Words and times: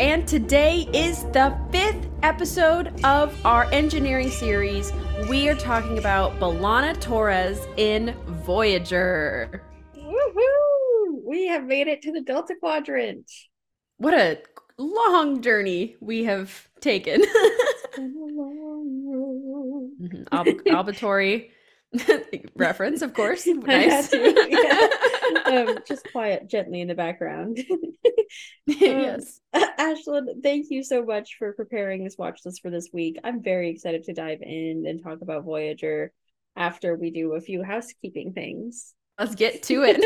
And 0.00 0.26
today 0.26 0.88
is 0.94 1.24
the 1.24 1.54
fifth 1.70 2.08
episode 2.22 3.04
of 3.04 3.38
our 3.44 3.64
engineering 3.66 4.30
series. 4.30 4.94
We 5.28 5.46
are 5.50 5.54
talking 5.54 5.98
about 5.98 6.40
B'Elanna 6.40 6.98
Torres 6.98 7.60
in 7.76 8.16
Voyager. 8.26 9.62
Woohoo! 9.94 11.20
We 11.22 11.48
have 11.48 11.64
made 11.64 11.86
it 11.86 12.00
to 12.00 12.12
the 12.12 12.22
Delta 12.22 12.54
Quadrant. 12.58 13.30
What 13.98 14.14
a 14.14 14.38
long 14.78 15.42
journey 15.42 15.96
we 16.00 16.24
have 16.24 16.70
taken. 16.80 17.20
mm-hmm. 17.94 18.38
Albatory 20.32 21.50
reference, 22.54 23.02
of 23.02 23.14
course. 23.14 23.46
Nice. 23.66 24.12
yeah. 24.12 24.88
um, 25.46 25.78
just 25.86 26.10
quiet 26.12 26.48
gently 26.48 26.80
in 26.80 26.88
the 26.88 26.94
background. 26.94 27.58
yes. 28.66 29.40
Um, 29.52 29.62
Ashlyn, 29.78 30.42
thank 30.42 30.66
you 30.70 30.82
so 30.82 31.04
much 31.04 31.36
for 31.38 31.52
preparing 31.52 32.04
this 32.04 32.16
watch 32.18 32.40
list 32.44 32.62
for 32.62 32.70
this 32.70 32.90
week. 32.92 33.18
I'm 33.24 33.42
very 33.42 33.70
excited 33.70 34.04
to 34.04 34.12
dive 34.12 34.42
in 34.42 34.84
and 34.86 35.02
talk 35.02 35.20
about 35.22 35.44
Voyager 35.44 36.12
after 36.56 36.96
we 36.96 37.10
do 37.10 37.34
a 37.34 37.40
few 37.40 37.62
housekeeping 37.62 38.32
things. 38.32 38.94
Let's 39.18 39.34
get 39.34 39.62
to 39.64 39.82
it. 39.84 40.00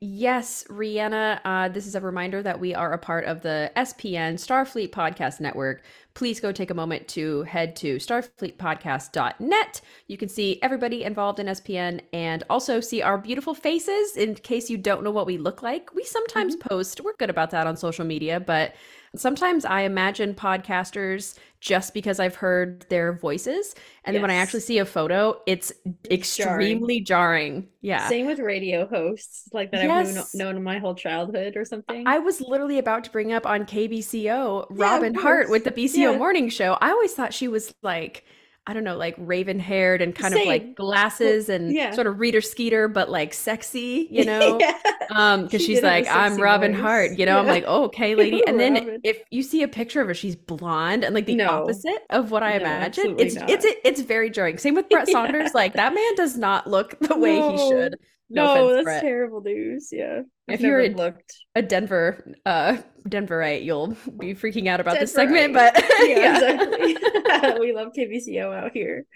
yes, 0.00 0.64
Rhianna, 0.68 1.40
uh, 1.44 1.68
this 1.68 1.86
is 1.86 1.94
a 1.94 2.00
reminder 2.00 2.42
that 2.42 2.58
we 2.58 2.74
are 2.74 2.92
a 2.92 2.98
part 2.98 3.24
of 3.24 3.42
the 3.42 3.70
SPN 3.76 4.34
Starfleet 4.34 4.90
Podcast 4.90 5.40
Network. 5.40 5.82
Please 6.16 6.40
go 6.40 6.50
take 6.50 6.70
a 6.70 6.74
moment 6.74 7.06
to 7.08 7.42
head 7.42 7.76
to 7.76 7.96
starfleetpodcast.net. 7.96 9.80
You 10.06 10.16
can 10.16 10.30
see 10.30 10.58
everybody 10.62 11.04
involved 11.04 11.38
in 11.38 11.46
SPN 11.46 12.00
and 12.14 12.42
also 12.48 12.80
see 12.80 13.02
our 13.02 13.18
beautiful 13.18 13.54
faces 13.54 14.16
in 14.16 14.34
case 14.36 14.70
you 14.70 14.78
don't 14.78 15.04
know 15.04 15.10
what 15.10 15.26
we 15.26 15.36
look 15.36 15.62
like. 15.62 15.94
We 15.94 16.04
sometimes 16.04 16.56
mm-hmm. 16.56 16.68
post, 16.70 17.02
we're 17.02 17.16
good 17.18 17.28
about 17.28 17.50
that 17.50 17.66
on 17.66 17.76
social 17.76 18.06
media, 18.06 18.40
but 18.40 18.72
sometimes 19.18 19.64
I 19.64 19.82
imagine 19.82 20.34
podcasters 20.34 21.38
just 21.60 21.94
because 21.94 22.20
I've 22.20 22.36
heard 22.36 22.86
their 22.90 23.12
voices. 23.12 23.74
And 24.04 24.12
yes. 24.12 24.14
then 24.14 24.22
when 24.22 24.30
I 24.30 24.34
actually 24.34 24.60
see 24.60 24.78
a 24.78 24.84
photo, 24.84 25.40
it's, 25.46 25.72
it's 26.04 26.38
extremely 26.38 27.00
jarring. 27.00 27.62
jarring. 27.62 27.68
Yeah. 27.80 28.08
Same 28.08 28.26
with 28.26 28.38
radio 28.38 28.86
hosts, 28.86 29.48
like 29.52 29.72
that 29.72 29.84
yes. 29.84 30.08
I've 30.08 30.14
known, 30.14 30.54
known 30.54 30.62
my 30.62 30.78
whole 30.78 30.94
childhood 30.94 31.56
or 31.56 31.64
something. 31.64 32.06
I 32.06 32.18
was 32.18 32.40
literally 32.40 32.78
about 32.78 33.04
to 33.04 33.10
bring 33.10 33.32
up 33.32 33.46
on 33.46 33.64
KBCO 33.64 34.66
Robin 34.70 35.14
yeah, 35.14 35.20
Hart 35.20 35.50
with 35.50 35.64
the 35.64 35.72
BCO 35.72 35.96
yeah. 35.96 36.16
morning 36.16 36.48
show. 36.48 36.76
I 36.80 36.90
always 36.90 37.14
thought 37.14 37.34
she 37.34 37.48
was 37.48 37.74
like 37.82 38.24
I 38.68 38.72
don't 38.72 38.82
know, 38.82 38.96
like 38.96 39.14
raven 39.18 39.60
haired 39.60 40.02
and 40.02 40.12
kind 40.12 40.34
Same. 40.34 40.42
of 40.42 40.48
like 40.48 40.74
glasses 40.74 41.48
and 41.48 41.72
yeah. 41.72 41.92
sort 41.92 42.08
of 42.08 42.18
Rita 42.18 42.42
Skeeter, 42.42 42.88
but 42.88 43.08
like 43.08 43.32
sexy, 43.32 44.08
you 44.10 44.24
know? 44.26 44.58
yeah. 44.60 44.76
Um, 45.10 45.44
because 45.44 45.60
she 45.60 45.74
she's 45.74 45.84
like, 45.84 46.08
I'm 46.08 46.36
Robin 46.36 46.72
voice. 46.72 46.80
Hart, 46.80 47.18
you 47.18 47.26
know. 47.26 47.34
Yeah. 47.34 47.40
I'm 47.40 47.46
like, 47.46 47.64
oh, 47.66 47.84
okay, 47.84 48.14
lady. 48.16 48.44
And 48.44 48.58
then 48.58 48.74
Robin. 48.74 49.00
if 49.04 49.20
you 49.30 49.44
see 49.44 49.62
a 49.62 49.68
picture 49.68 50.00
of 50.00 50.08
her, 50.08 50.14
she's 50.14 50.34
blonde 50.34 51.04
and 51.04 51.14
like 51.14 51.26
the 51.26 51.36
no. 51.36 51.48
opposite 51.48 52.02
of 52.10 52.32
what 52.32 52.42
I 52.42 52.50
no, 52.52 52.56
imagine. 52.56 53.16
It's 53.20 53.36
not. 53.36 53.48
it's 53.48 53.66
it's 53.84 54.00
very 54.00 54.30
jarring. 54.30 54.58
Same 54.58 54.74
with 54.74 54.88
Brett 54.88 55.08
Saunders. 55.10 55.54
Like 55.54 55.74
that 55.74 55.94
man 55.94 56.14
does 56.16 56.36
not 56.36 56.66
look 56.66 56.98
the 56.98 57.16
way 57.16 57.38
no. 57.38 57.52
he 57.52 57.58
should. 57.58 57.98
No, 58.28 58.44
no 58.44 58.54
offense, 58.54 58.74
that's 58.74 58.84
Brett. 58.84 59.02
terrible 59.02 59.40
news. 59.40 59.88
Yeah. 59.92 60.22
If 60.48 60.60
you're 60.60 60.80
a, 60.80 60.88
looked. 60.90 61.34
a 61.54 61.62
Denver 61.62 62.34
uh 62.44 62.78
Denverite, 63.08 63.64
you'll 63.64 63.96
be 64.18 64.34
freaking 64.34 64.68
out 64.68 64.80
about 64.80 64.96
Denverite. 64.96 65.00
this 65.00 65.12
segment, 65.12 65.54
but 65.54 65.74
yeah, 66.02 66.34
exactly. 66.34 66.96
we 67.60 67.72
love 67.72 67.92
KBCO 67.96 68.54
out 68.54 68.72
here. 68.72 69.06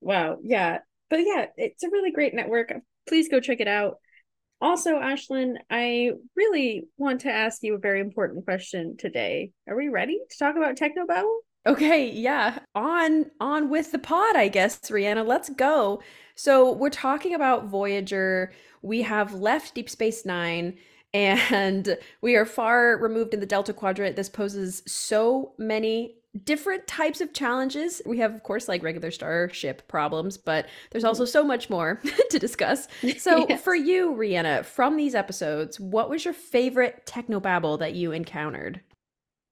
Wow. 0.00 0.38
Yeah. 0.42 0.78
But 1.10 1.20
yeah, 1.20 1.46
it's 1.56 1.82
a 1.82 1.90
really 1.90 2.12
great 2.12 2.34
network. 2.34 2.72
Please 3.08 3.28
go 3.28 3.40
check 3.40 3.60
it 3.60 3.68
out. 3.68 3.96
Also, 4.60 4.92
Ashlyn, 4.92 5.56
I 5.70 6.12
really 6.36 6.84
want 6.96 7.22
to 7.22 7.32
ask 7.32 7.64
you 7.64 7.74
a 7.74 7.78
very 7.78 8.00
important 8.00 8.44
question 8.44 8.96
today. 8.96 9.50
Are 9.68 9.76
we 9.76 9.88
ready 9.88 10.20
to 10.30 10.38
talk 10.38 10.56
about 10.56 10.76
Technobabble? 10.76 11.38
Okay, 11.66 12.10
yeah. 12.10 12.60
On 12.74 13.26
on 13.40 13.70
with 13.70 13.92
the 13.92 13.98
pod, 13.98 14.36
I 14.36 14.48
guess, 14.48 14.78
Rhianna. 14.82 15.26
Let's 15.26 15.50
go. 15.50 16.00
So, 16.34 16.72
we're 16.72 16.90
talking 16.90 17.34
about 17.34 17.66
Voyager. 17.66 18.52
We 18.82 19.02
have 19.02 19.34
left 19.34 19.74
Deep 19.74 19.88
Space 19.88 20.24
9 20.24 20.76
and 21.14 21.98
we 22.22 22.36
are 22.36 22.46
far 22.46 22.96
removed 22.96 23.34
in 23.34 23.40
the 23.40 23.46
Delta 23.46 23.74
Quadrant. 23.74 24.16
This 24.16 24.30
poses 24.30 24.82
so 24.86 25.52
many 25.58 26.16
different 26.44 26.86
types 26.86 27.20
of 27.20 27.34
challenges. 27.34 28.00
We 28.06 28.18
have, 28.18 28.34
of 28.34 28.42
course, 28.42 28.66
like 28.66 28.82
regular 28.82 29.10
starship 29.10 29.86
problems, 29.88 30.38
but 30.38 30.66
there's 30.90 31.04
also 31.04 31.26
so 31.26 31.44
much 31.44 31.68
more 31.68 32.00
to 32.30 32.38
discuss. 32.38 32.88
So, 33.18 33.46
yes. 33.48 33.60
for 33.60 33.74
you, 33.74 34.14
Rhianna, 34.14 34.64
from 34.64 34.96
these 34.96 35.14
episodes, 35.14 35.78
what 35.78 36.08
was 36.08 36.24
your 36.24 36.34
favorite 36.34 37.04
technobabble 37.04 37.78
that 37.80 37.94
you 37.94 38.12
encountered? 38.12 38.80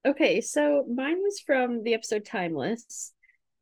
Okay, 0.07 0.41
so 0.41 0.85
mine 0.93 1.19
was 1.23 1.41
from 1.41 1.83
the 1.83 1.95
episode 1.95 2.25
Timeless. 2.25 3.13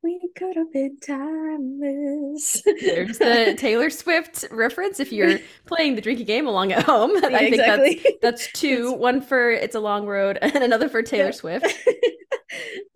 We 0.03 0.21
could 0.37 0.57
have 0.57 0.73
been 0.73 0.99
timeless. 1.01 2.63
There's 2.81 3.19
the 3.19 3.55
Taylor 3.59 3.91
Swift 3.91 4.45
reference 4.51 5.01
if 5.01 5.13
you're 5.13 5.39
playing 5.67 5.97
the 5.97 6.01
drinking 6.01 6.27
game 6.27 6.47
along 6.47 6.73
at 6.73 6.85
home. 6.85 7.13
Yeah, 7.15 7.27
I 7.33 7.39
think 7.39 7.55
exactly. 7.55 8.01
that's 8.23 8.45
that's 8.45 8.53
two. 8.53 8.93
One 8.93 9.21
for 9.21 9.51
It's 9.51 9.75
a 9.75 9.81
Long 9.81 10.07
Road 10.07 10.39
and 10.41 10.63
another 10.63 10.89
for 10.89 11.03
Taylor 11.03 11.27
yeah. 11.27 11.31
Swift. 11.33 11.67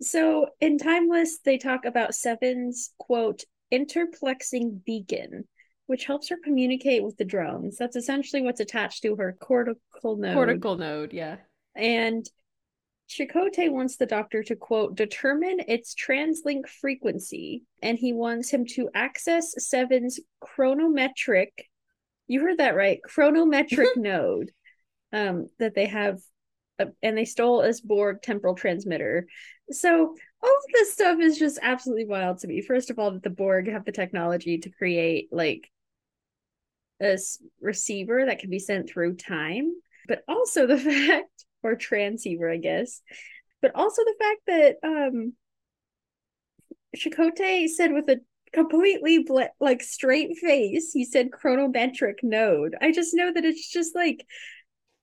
so 0.01 0.47
in 0.61 0.77
Timeless, 0.77 1.39
they 1.43 1.57
talk 1.57 1.83
about 1.85 2.15
Seven's 2.15 2.91
quote 2.97 3.43
interplexing 3.73 4.85
beacon, 4.85 5.45
which 5.87 6.05
helps 6.05 6.29
her 6.29 6.37
communicate 6.41 7.03
with 7.03 7.17
the 7.17 7.25
drones. 7.25 7.77
That's 7.77 7.97
essentially 7.97 8.41
what's 8.41 8.61
attached 8.61 9.01
to 9.03 9.17
her 9.17 9.35
cortical 9.41 10.15
node. 10.15 10.35
Cortical 10.35 10.77
node, 10.77 11.11
yeah. 11.11 11.37
And 11.75 12.25
Chakotay 13.09 13.69
wants 13.69 13.97
the 13.97 14.05
doctor 14.05 14.43
to 14.43 14.55
quote 14.55 14.95
determine 14.95 15.59
its 15.67 15.93
translink 15.95 16.67
frequency, 16.67 17.63
and 17.81 17.97
he 17.97 18.13
wants 18.13 18.49
him 18.49 18.65
to 18.67 18.89
access 18.93 19.53
Seven's 19.57 20.19
chronometric. 20.43 21.49
You 22.27 22.41
heard 22.41 22.57
that 22.59 22.75
right, 22.75 22.99
chronometric 23.07 23.87
node 23.97 24.51
um, 25.11 25.49
that 25.59 25.75
they 25.75 25.85
have, 25.85 26.19
uh, 26.79 26.85
and 27.01 27.17
they 27.17 27.25
stole 27.25 27.61
as 27.61 27.81
Borg 27.81 28.21
temporal 28.21 28.55
transmitter. 28.55 29.27
So 29.71 30.15
all 30.41 30.49
of 30.49 30.73
this 30.73 30.93
stuff 30.93 31.19
is 31.19 31.37
just 31.37 31.59
absolutely 31.61 32.05
wild 32.05 32.39
to 32.39 32.47
me. 32.47 32.61
First 32.61 32.89
of 32.89 32.99
all, 32.99 33.11
that 33.11 33.23
the 33.23 33.29
Borg 33.29 33.69
have 33.69 33.85
the 33.85 33.91
technology 33.91 34.57
to 34.59 34.69
create 34.69 35.29
like 35.31 35.69
a 37.01 37.17
receiver 37.61 38.25
that 38.25 38.39
can 38.39 38.49
be 38.49 38.59
sent 38.59 38.89
through 38.89 39.15
time, 39.15 39.73
but 40.07 40.23
also 40.27 40.65
the 40.65 40.77
fact 40.79 41.29
or 41.63 41.75
transceiver, 41.75 42.49
I 42.49 42.57
guess. 42.57 43.01
But 43.61 43.75
also 43.75 44.03
the 44.03 44.15
fact 44.19 44.41
that 44.47 44.87
um 44.87 45.33
Chakotay 46.95 47.67
said 47.69 47.93
with 47.93 48.09
a 48.09 48.21
completely 48.53 49.23
bl- 49.23 49.41
like 49.59 49.81
straight 49.81 50.37
face, 50.37 50.91
he 50.91 51.05
said 51.05 51.31
chronometric 51.31 52.23
node. 52.23 52.75
I 52.81 52.91
just 52.91 53.13
know 53.13 53.31
that 53.33 53.45
it's 53.45 53.71
just 53.71 53.95
like 53.95 54.25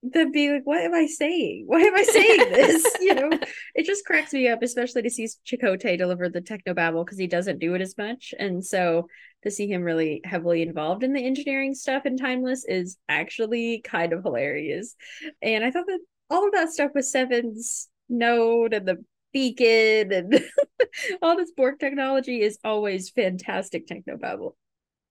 the 0.02 0.26
be 0.26 0.50
like, 0.50 0.66
what 0.66 0.80
am 0.80 0.94
I 0.94 1.06
saying? 1.06 1.64
Why 1.66 1.80
am 1.80 1.94
I 1.94 2.04
saying 2.04 2.52
this? 2.52 2.86
you 3.00 3.14
know, 3.14 3.30
it 3.74 3.84
just 3.84 4.04
cracks 4.04 4.32
me 4.32 4.48
up, 4.48 4.62
especially 4.62 5.02
to 5.02 5.10
see 5.10 5.28
Chakotay 5.46 5.98
deliver 5.98 6.28
the 6.28 6.40
techno 6.40 6.74
babble 6.74 7.04
because 7.04 7.18
he 7.18 7.26
doesn't 7.26 7.58
do 7.58 7.74
it 7.74 7.82
as 7.82 7.98
much. 7.98 8.32
And 8.38 8.64
so 8.64 9.08
to 9.42 9.50
see 9.50 9.66
him 9.66 9.82
really 9.82 10.20
heavily 10.24 10.62
involved 10.62 11.02
in 11.02 11.12
the 11.12 11.24
engineering 11.24 11.74
stuff 11.74 12.06
in 12.06 12.16
Timeless 12.16 12.64
is 12.66 12.98
actually 13.08 13.80
kind 13.82 14.12
of 14.12 14.22
hilarious. 14.22 14.94
And 15.42 15.64
I 15.64 15.70
thought 15.70 15.86
that 15.86 16.00
all 16.30 16.46
of 16.46 16.52
that 16.52 16.70
stuff 16.70 16.92
with 16.94 17.04
Seven's 17.04 17.88
node 18.08 18.72
and 18.72 18.86
the 18.86 19.04
beacon 19.32 20.12
and 20.12 20.44
all 21.22 21.36
this 21.36 21.52
Borg 21.52 21.78
technology 21.78 22.42
is 22.42 22.58
always 22.64 23.10
fantastic 23.10 23.86
techno 23.86 24.16
technobabble. 24.16 24.52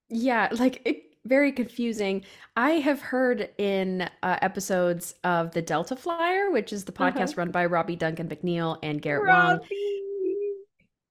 Yeah, 0.10 0.50
like 0.52 0.82
it, 0.86 1.04
very 1.26 1.52
confusing. 1.52 2.24
I 2.56 2.72
have 2.72 3.02
heard 3.02 3.50
in 3.58 4.10
uh, 4.24 4.38
episodes 4.42 5.14
of 5.24 5.52
the 5.52 5.62
Delta 5.62 5.96
Flyer, 5.96 6.52
which 6.52 6.74
is 6.74 6.86
the 6.86 6.94
uh-huh. 6.94 7.12
podcast 7.12 7.32
uh-huh. 7.32 7.34
run 7.38 7.52
by 7.52 7.66
Robbie 7.66 7.96
Duncan 7.96 8.28
McNeill 8.28 8.80
and 8.82 9.02
Garrett 9.02 9.26
Robbie. 9.26 9.60
Wang. 9.70 10.09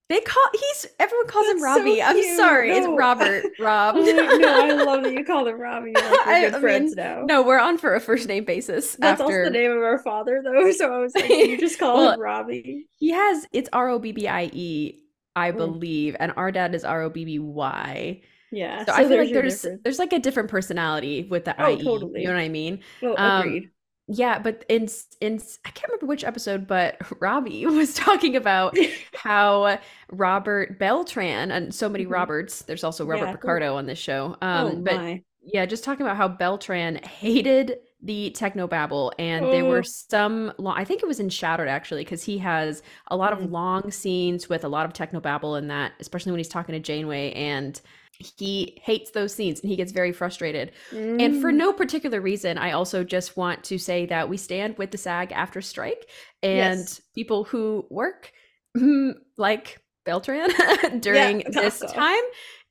They 0.09 0.19
call 0.21 0.43
he's 0.53 0.87
everyone 0.99 1.27
calls 1.27 1.45
him 1.47 1.59
That's 1.59 1.75
so 1.75 1.79
Robbie. 1.83 2.01
I'm 2.01 2.15
cute. 2.15 2.35
sorry, 2.35 2.71
it's 2.71 2.87
Robert. 2.87 3.43
Rob. 3.59 3.95
I'm 3.95 4.03
no, 4.41 4.61
I 4.65 4.71
love 4.83 5.03
that 5.03 5.13
you 5.13 5.23
call 5.23 5.45
him 5.47 5.59
Robbie. 5.61 5.93
Like, 5.93 6.03
we're 6.03 6.19
I- 6.33 6.41
good 6.45 6.53
I 6.55 6.59
friends 6.59 6.95
mean, 6.95 7.05
now. 7.05 7.23
No, 7.25 7.43
we're 7.43 7.59
on 7.59 7.77
for 7.77 7.93
a 7.93 7.99
first 7.99 8.27
name 8.27 8.43
basis. 8.43 8.95
That's 8.99 9.21
after 9.21 9.23
also 9.41 9.43
the 9.43 9.49
name 9.51 9.71
of 9.71 9.77
our 9.83 9.99
father, 9.99 10.41
though. 10.43 10.71
So 10.71 10.91
I 10.93 10.97
was 10.97 11.13
like, 11.13 11.29
you 11.29 11.59
just 11.59 11.77
call 11.79 11.95
Well, 11.97 12.13
him 12.13 12.19
Robbie. 12.19 12.87
he 12.97 13.09
has 13.11 13.45
it's 13.53 13.69
R 13.71 13.89
O 13.89 13.99
B 13.99 14.11
B 14.11 14.27
I 14.27 14.49
E, 14.51 14.99
I 15.35 15.51
Mm. 15.51 15.57
believe, 15.57 16.15
and 16.19 16.33
our 16.35 16.51
dad 16.51 16.73
is 16.73 16.83
R 16.83 17.03
O 17.03 17.09
B 17.11 17.23
B 17.25 17.37
Y. 17.37 18.21
Yeah. 18.51 18.85
So, 18.85 18.93
I 18.93 19.07
feel 19.07 19.17
like 19.19 19.31
there's 19.31 19.61
difference. 19.61 19.81
there's 19.83 19.99
like 19.99 20.11
a 20.11 20.17
different 20.19 20.49
personality 20.49 21.27
with 21.29 21.45
the 21.45 21.53
Oh, 21.63 21.69
IE. 21.69 21.83
totally. 21.83 22.21
You 22.21 22.27
know 22.29 22.33
what 22.33 22.39
I 22.41 22.49
mean? 22.49 22.79
Oh, 23.03 23.15
um, 23.15 23.41
agreed. 23.41 23.69
Yeah, 24.11 24.39
but 24.39 24.65
in 24.69 24.87
in 25.21 25.39
I 25.65 25.69
can't 25.69 25.87
remember 25.91 26.07
which 26.07 26.23
episode, 26.23 26.65
but 26.65 26.97
Robbie 27.21 27.65
was 27.67 27.93
talking 27.93 28.35
about 28.35 28.75
how 29.13 29.77
Robert 30.11 30.79
Beltran 30.79 31.51
and 31.51 31.73
so 31.73 31.87
many 31.87 32.05
Mhm. 32.05 32.11
Roberts. 32.11 32.63
There's 32.63 32.83
also 32.83 33.05
Robert 33.05 33.25
Yeah. 33.25 33.31
Picardo 33.33 33.75
on 33.75 33.85
this 33.85 33.99
show. 33.99 34.35
Um, 34.41 34.67
oh 34.67 34.75
but 34.77 34.95
my. 34.95 35.23
yeah, 35.43 35.65
just 35.67 35.83
talking 35.83 36.05
about 36.05 36.17
how 36.17 36.27
Beltran 36.27 36.95
hated 37.03 37.77
the 38.01 38.31
technobabble, 38.35 39.11
and 39.19 39.45
there 39.51 39.65
Oh. 39.65 39.69
were 39.69 39.83
some. 39.83 40.53
Long, 40.57 40.75
I 40.77 40.85
think 40.85 41.03
it 41.03 41.07
was 41.07 41.19
in 41.19 41.29
Shattered 41.29 41.67
actually, 41.67 42.03
because 42.03 42.23
he 42.23 42.39
has 42.39 42.81
a 43.11 43.15
lot 43.17 43.31
of 43.33 43.39
Mm. 43.39 43.51
long 43.51 43.91
scenes 43.91 44.49
with 44.49 44.63
a 44.63 44.69
lot 44.69 44.85
of 44.87 44.93
technobabble 44.93 45.55
in 45.59 45.67
that, 45.67 45.91
especially 45.99 46.31
when 46.31 46.39
he's 46.39 46.47
talking 46.49 46.73
to 46.73 46.79
Janeway, 46.79 47.31
and 47.33 47.79
he 48.19 48.77
hates 48.83 49.11
those 49.11 49.33
scenes 49.33 49.61
and 49.61 49.69
he 49.69 49.77
gets 49.77 49.91
very 49.93 50.11
frustrated. 50.11 50.71
And 50.91 51.41
for 51.41 51.51
Mm. 51.51 51.55
no 51.55 51.73
particular 51.73 52.19
reason, 52.19 52.57
I 52.57 52.71
also 52.71 53.03
just 53.05 53.37
want 53.37 53.63
to 53.65 53.77
say 53.77 54.05
that 54.07 54.27
we 54.27 54.35
stand 54.35 54.77
with 54.77 54.91
the 54.91 54.97
SAG-AFTRA 54.97 55.63
strike 55.63 56.05
and 56.43 56.79
Yes. 56.81 57.01
people 57.15 57.45
who 57.45 57.85
work 57.89 58.31
mm, 58.77 59.13
like 59.37 59.79
Beltran 60.05 60.49
during 60.99 61.43
this 61.49 61.79
Taka. 61.79 61.93
time 61.93 62.23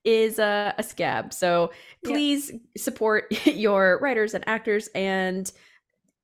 is 0.04 0.38
uh, 0.38 0.72
a 0.76 0.82
scab. 0.82 1.32
So 1.32 1.70
Yeah. 2.04 2.10
please 2.10 2.52
support 2.76 3.24
your 3.46 3.98
writers 4.02 4.34
and 4.34 4.44
actors 4.46 4.88
and 4.94 5.50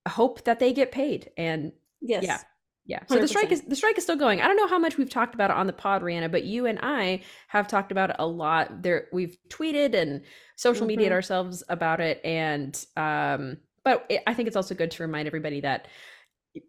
hope 0.06 0.44
that 0.44 0.59
they 0.59 0.73
get 0.75 0.93
paid. 0.93 1.31
And 1.38 1.73
yes. 2.03 2.25
yeah. 2.25 2.41
Yeah, 2.86 3.00
so 3.08 3.19
the 3.19 3.26
strike 3.28 3.50
is 3.50 3.62
the 3.62 3.76
strike 3.76 3.96
is 3.96 4.04
still 4.04 4.16
going. 4.16 4.42
I 4.42 4.46
don't 4.46 4.58
know 4.58 4.66
how 4.66 4.78
much 4.78 4.98
we've 4.98 5.08
talked 5.08 5.34
about 5.34 5.50
it 5.50 5.56
on 5.56 5.66
the 5.66 5.72
pod, 5.72 6.02
Rhianna, 6.02 6.31
but 6.31 6.44
you 6.44 6.66
and 6.66 6.78
I 6.82 7.22
have 7.48 7.66
talked 7.66 7.90
about 7.92 8.10
it 8.10 8.16
a 8.19 8.26
lot. 8.26 8.82
There, 8.82 9.08
we've 9.10 9.38
tweeted 9.48 9.94
and 9.94 10.20
social 10.56 10.86
mediaed 10.86 11.10
Mhm. 11.10 11.14
ourselves 11.14 11.62
about 11.70 12.00
it, 12.00 12.20
and 12.25 12.75
um, 12.96 13.56
but 13.84 14.04
it, 14.10 14.22
I 14.26 14.34
think 14.34 14.48
it's 14.48 14.56
also 14.56 14.75
good 14.75 14.90
to 14.92 15.02
remind 15.02 15.26
everybody 15.26 15.60
that, 15.62 15.88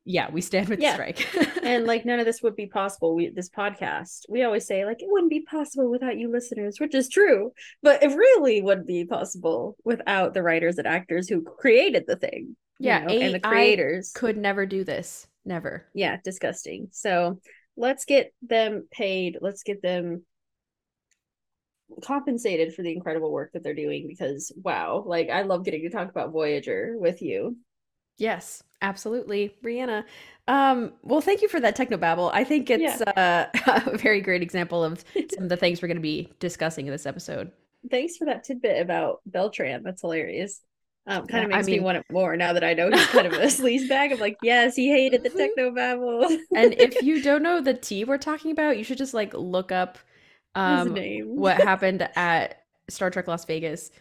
yeah, 0.05 0.31
we 0.31 0.39
stand 0.39 0.69
with 0.69 0.79
Yeah. 0.79 0.91
the 0.95 1.13
strike. 1.13 1.63
and 1.63 1.85
like 1.85 2.05
none 2.05 2.19
of 2.21 2.25
this 2.25 2.41
would 2.41 2.55
be 2.55 2.67
possible 2.67 3.13
we 3.13 3.29
this 3.29 3.49
podcast 3.49 4.21
we 4.29 4.43
always 4.43 4.65
say 4.65 4.85
like 4.85 5.01
it 5.01 5.07
wouldn't 5.09 5.29
be 5.29 5.41
possible 5.41 5.89
without 5.91 6.17
you 6.17 6.31
listeners 6.31 6.79
which 6.79 6.95
is 6.95 7.07
true 7.09 7.51
but 7.83 8.01
it 8.03 8.15
really 8.15 8.61
wouldn't 8.61 8.87
be 8.87 9.03
possible 9.05 9.75
without 9.83 10.33
the 10.33 10.41
writers 10.43 10.77
and 10.77 10.87
actors 10.87 11.27
who 11.29 11.41
created 11.41 12.03
the 12.07 12.15
thing 12.15 12.55
you 12.79 12.87
yeah, 12.87 12.99
know, 13.05 13.13
and 13.13 13.35
the 13.35 13.39
creators 13.39 14.11
could 14.13 14.37
never 14.37 14.65
do 14.65 14.83
this, 14.83 15.27
never. 15.45 15.85
yeah 15.93 16.17
disgusting 16.23 16.87
so 16.91 17.39
let's 17.77 18.05
get 18.05 18.33
them 18.41 18.87
paid 18.91 19.37
let's 19.41 19.63
get 19.63 19.81
them 19.81 20.23
compensated 22.03 22.73
for 22.73 22.81
the 22.81 22.91
incredible 22.91 23.31
work 23.31 23.51
that 23.53 23.63
they're 23.63 23.73
doing 23.73 24.07
because 24.07 24.51
wow 24.63 25.03
like 25.05 25.29
i 25.29 25.43
love 25.43 25.63
getting 25.63 25.83
to 25.83 25.89
talk 25.89 26.09
about 26.09 26.31
voyager 26.31 26.95
with 26.97 27.21
you 27.21 27.55
Yes, 28.17 28.63
absolutely, 28.81 29.53
Brianna. 29.61 30.05
Um, 30.47 30.93
well, 31.03 31.19
thank 31.19 31.41
you 31.41 31.49
for 31.49 31.59
that 31.59 31.75
technobabble. 31.75 32.31
I 32.33 32.45
think 32.45 32.69
it's 32.69 33.01
uh, 33.01 33.47
a 33.67 33.97
very 33.97 34.21
great 34.21 34.41
example 34.41 34.85
of 34.85 35.03
some 35.33 35.43
of 35.43 35.49
the 35.49 35.57
things 35.57 35.81
we're 35.81 35.89
going 35.89 35.97
to 35.97 36.01
be 36.01 36.31
discussing 36.39 36.85
in 36.87 36.93
this 36.93 37.05
episode. 37.05 37.51
thanks 37.91 38.15
for 38.15 38.23
that 38.25 38.43
tidbit 38.45 38.81
about 38.81 39.19
beltran 39.25 39.83
that's 39.83 39.99
hilarious 40.01 40.61
um, 41.07 41.27
kind 41.27 41.43
of 41.45 41.49
Yeah, 41.51 41.55
I 41.55 41.59
makes 41.59 41.67
mean- 41.67 41.77
me 41.77 41.83
want 41.85 41.97
it 41.99 42.05
more 42.11 42.35
now 42.35 42.53
that 42.53 42.63
I 42.63 42.73
know 42.73 42.89
he's 42.89 43.05
kind 43.07 43.27
of 43.27 43.33
a 43.33 43.37
sleaze 43.45 43.87
bag. 43.87 44.11
I'm 44.11 44.19
like, 44.19 44.37
yes, 44.41 44.75
he 44.75 44.89
hated 44.89 45.23
the 45.23 45.29
Mhm. 45.29 45.37
techno 45.37 45.71
babble. 45.71 46.25
and 46.55 46.73
if 46.73 47.01
you 47.03 47.21
don't 47.21 47.43
know 47.43 47.61
the 47.61 47.73
tea 47.73 48.03
we're 48.03 48.17
talking 48.17 48.51
about, 48.51 48.77
you 48.77 48.83
should 48.83 48.97
just 48.97 49.13
like 49.13 49.33
look 49.33 49.71
up 49.71 49.97
um 50.55 50.95
what 51.25 51.57
happened 51.57 52.07
at 52.15 52.63
Star 52.89 53.09
Trek 53.09 53.27
Las 53.27 53.45
Vegas. 53.45 53.91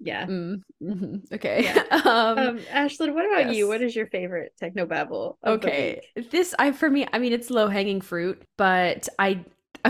Yeah. 0.00 0.26
Mm, 0.26 0.62
mhm, 0.82 1.32
Okay. 1.32 1.64
Yeah. 1.64 1.82
um, 2.04 2.38
Um, 2.38 2.58
Ashlyn, 2.72 3.14
what 3.14 3.24
about 3.24 3.54
you? 3.54 3.68
What 3.68 3.80
is 3.80 3.94
your 3.96 4.06
favorite 4.08 4.52
techno 4.58 4.86
babble? 4.86 5.38
okay. 5.46 6.00
This 6.30 6.54
I 6.58 6.72
for 6.72 6.90
me, 6.90 7.06
I 7.12 7.18
mean 7.18 7.32
it's 7.32 7.50
low 7.50 7.68
hanging 7.68 8.00
fruit, 8.00 8.42
but 8.58 9.08
I 9.18 9.44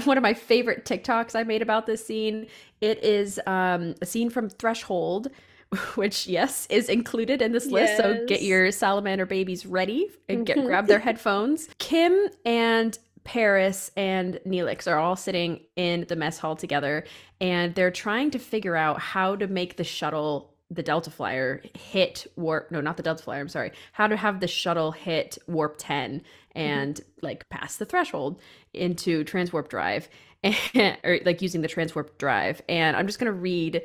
one 0.04 0.16
of 0.16 0.22
my 0.22 0.34
favorite 0.34 0.84
TikToks 0.84 1.34
I 1.36 1.42
made 1.44 1.62
about 1.62 1.86
this 1.86 2.04
scene. 2.06 2.46
It 2.80 3.02
is 3.04 3.40
um 3.46 3.94
a 4.02 4.06
scene 4.06 4.28
from 4.30 4.48
Threshold. 4.50 5.28
Which 5.94 6.26
yes 6.26 6.66
is 6.70 6.88
included 6.88 7.42
in 7.42 7.52
this 7.52 7.66
list. 7.66 7.96
So 7.96 8.24
get 8.26 8.42
your 8.42 8.70
salamander 8.72 9.26
babies 9.26 9.66
ready 9.66 10.08
and 10.28 10.44
get 10.46 10.56
Mhm. 10.56 10.66
grab 10.66 10.86
their 10.86 10.98
headphones. 11.00 11.68
Kim 11.78 12.28
and 12.44 12.98
Paris 13.24 13.90
and 13.96 14.38
Neelix 14.46 14.86
are 14.90 14.98
all 14.98 15.16
sitting 15.16 15.60
in 15.76 16.04
the 16.08 16.16
mess 16.16 16.38
hall 16.38 16.56
together 16.56 17.04
and 17.40 17.74
they're 17.74 17.90
trying 17.90 18.30
to 18.32 18.38
figure 18.38 18.76
out 18.76 19.00
how 19.00 19.34
to 19.36 19.46
make 19.46 19.76
the 19.76 19.84
shuttle, 19.84 20.54
the 20.70 20.82
Delta 20.82 21.10
Flyer, 21.10 21.62
hit 21.74 22.26
warp. 22.36 22.70
No, 22.70 22.80
not 22.82 22.96
the 22.98 23.02
Delta 23.02 23.22
Flyer. 23.22 23.40
I'm 23.40 23.48
sorry. 23.48 23.72
How 23.92 24.06
to 24.08 24.16
have 24.16 24.40
the 24.40 24.46
shuttle 24.48 24.92
hit 24.92 25.38
warp 25.46 25.76
10 25.78 26.22
and 26.54 27.00
like 27.22 27.48
pass 27.48 27.76
the 27.78 27.84
threshold 27.86 28.40
into 28.74 29.24
transwarp 29.24 29.68
drive, 29.68 30.08
and, 30.42 30.98
or 31.04 31.18
like 31.24 31.40
using 31.42 31.62
the 31.62 31.68
transwarp 31.68 32.16
drive. 32.18 32.60
And 32.68 32.94
I'm 32.96 33.06
just 33.06 33.18
gonna 33.18 33.32
read 33.32 33.82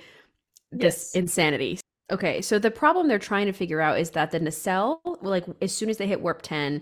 this 0.72 1.12
Yes. 1.14 1.16
insanity. 1.16 1.80
Okay, 2.12 2.42
so 2.42 2.58
the 2.58 2.72
problem 2.72 3.08
they're 3.08 3.20
trying 3.20 3.46
to 3.46 3.54
figure 3.54 3.82
out 3.82 4.00
is 4.00 4.12
that 4.12 4.32
the 4.32 4.40
nacelle, 4.40 5.00
like 5.22 5.46
as 5.62 5.72
soon 5.72 5.90
as 5.90 5.98
they 5.98 6.08
hit 6.08 6.22
warp 6.22 6.42
10, 6.42 6.82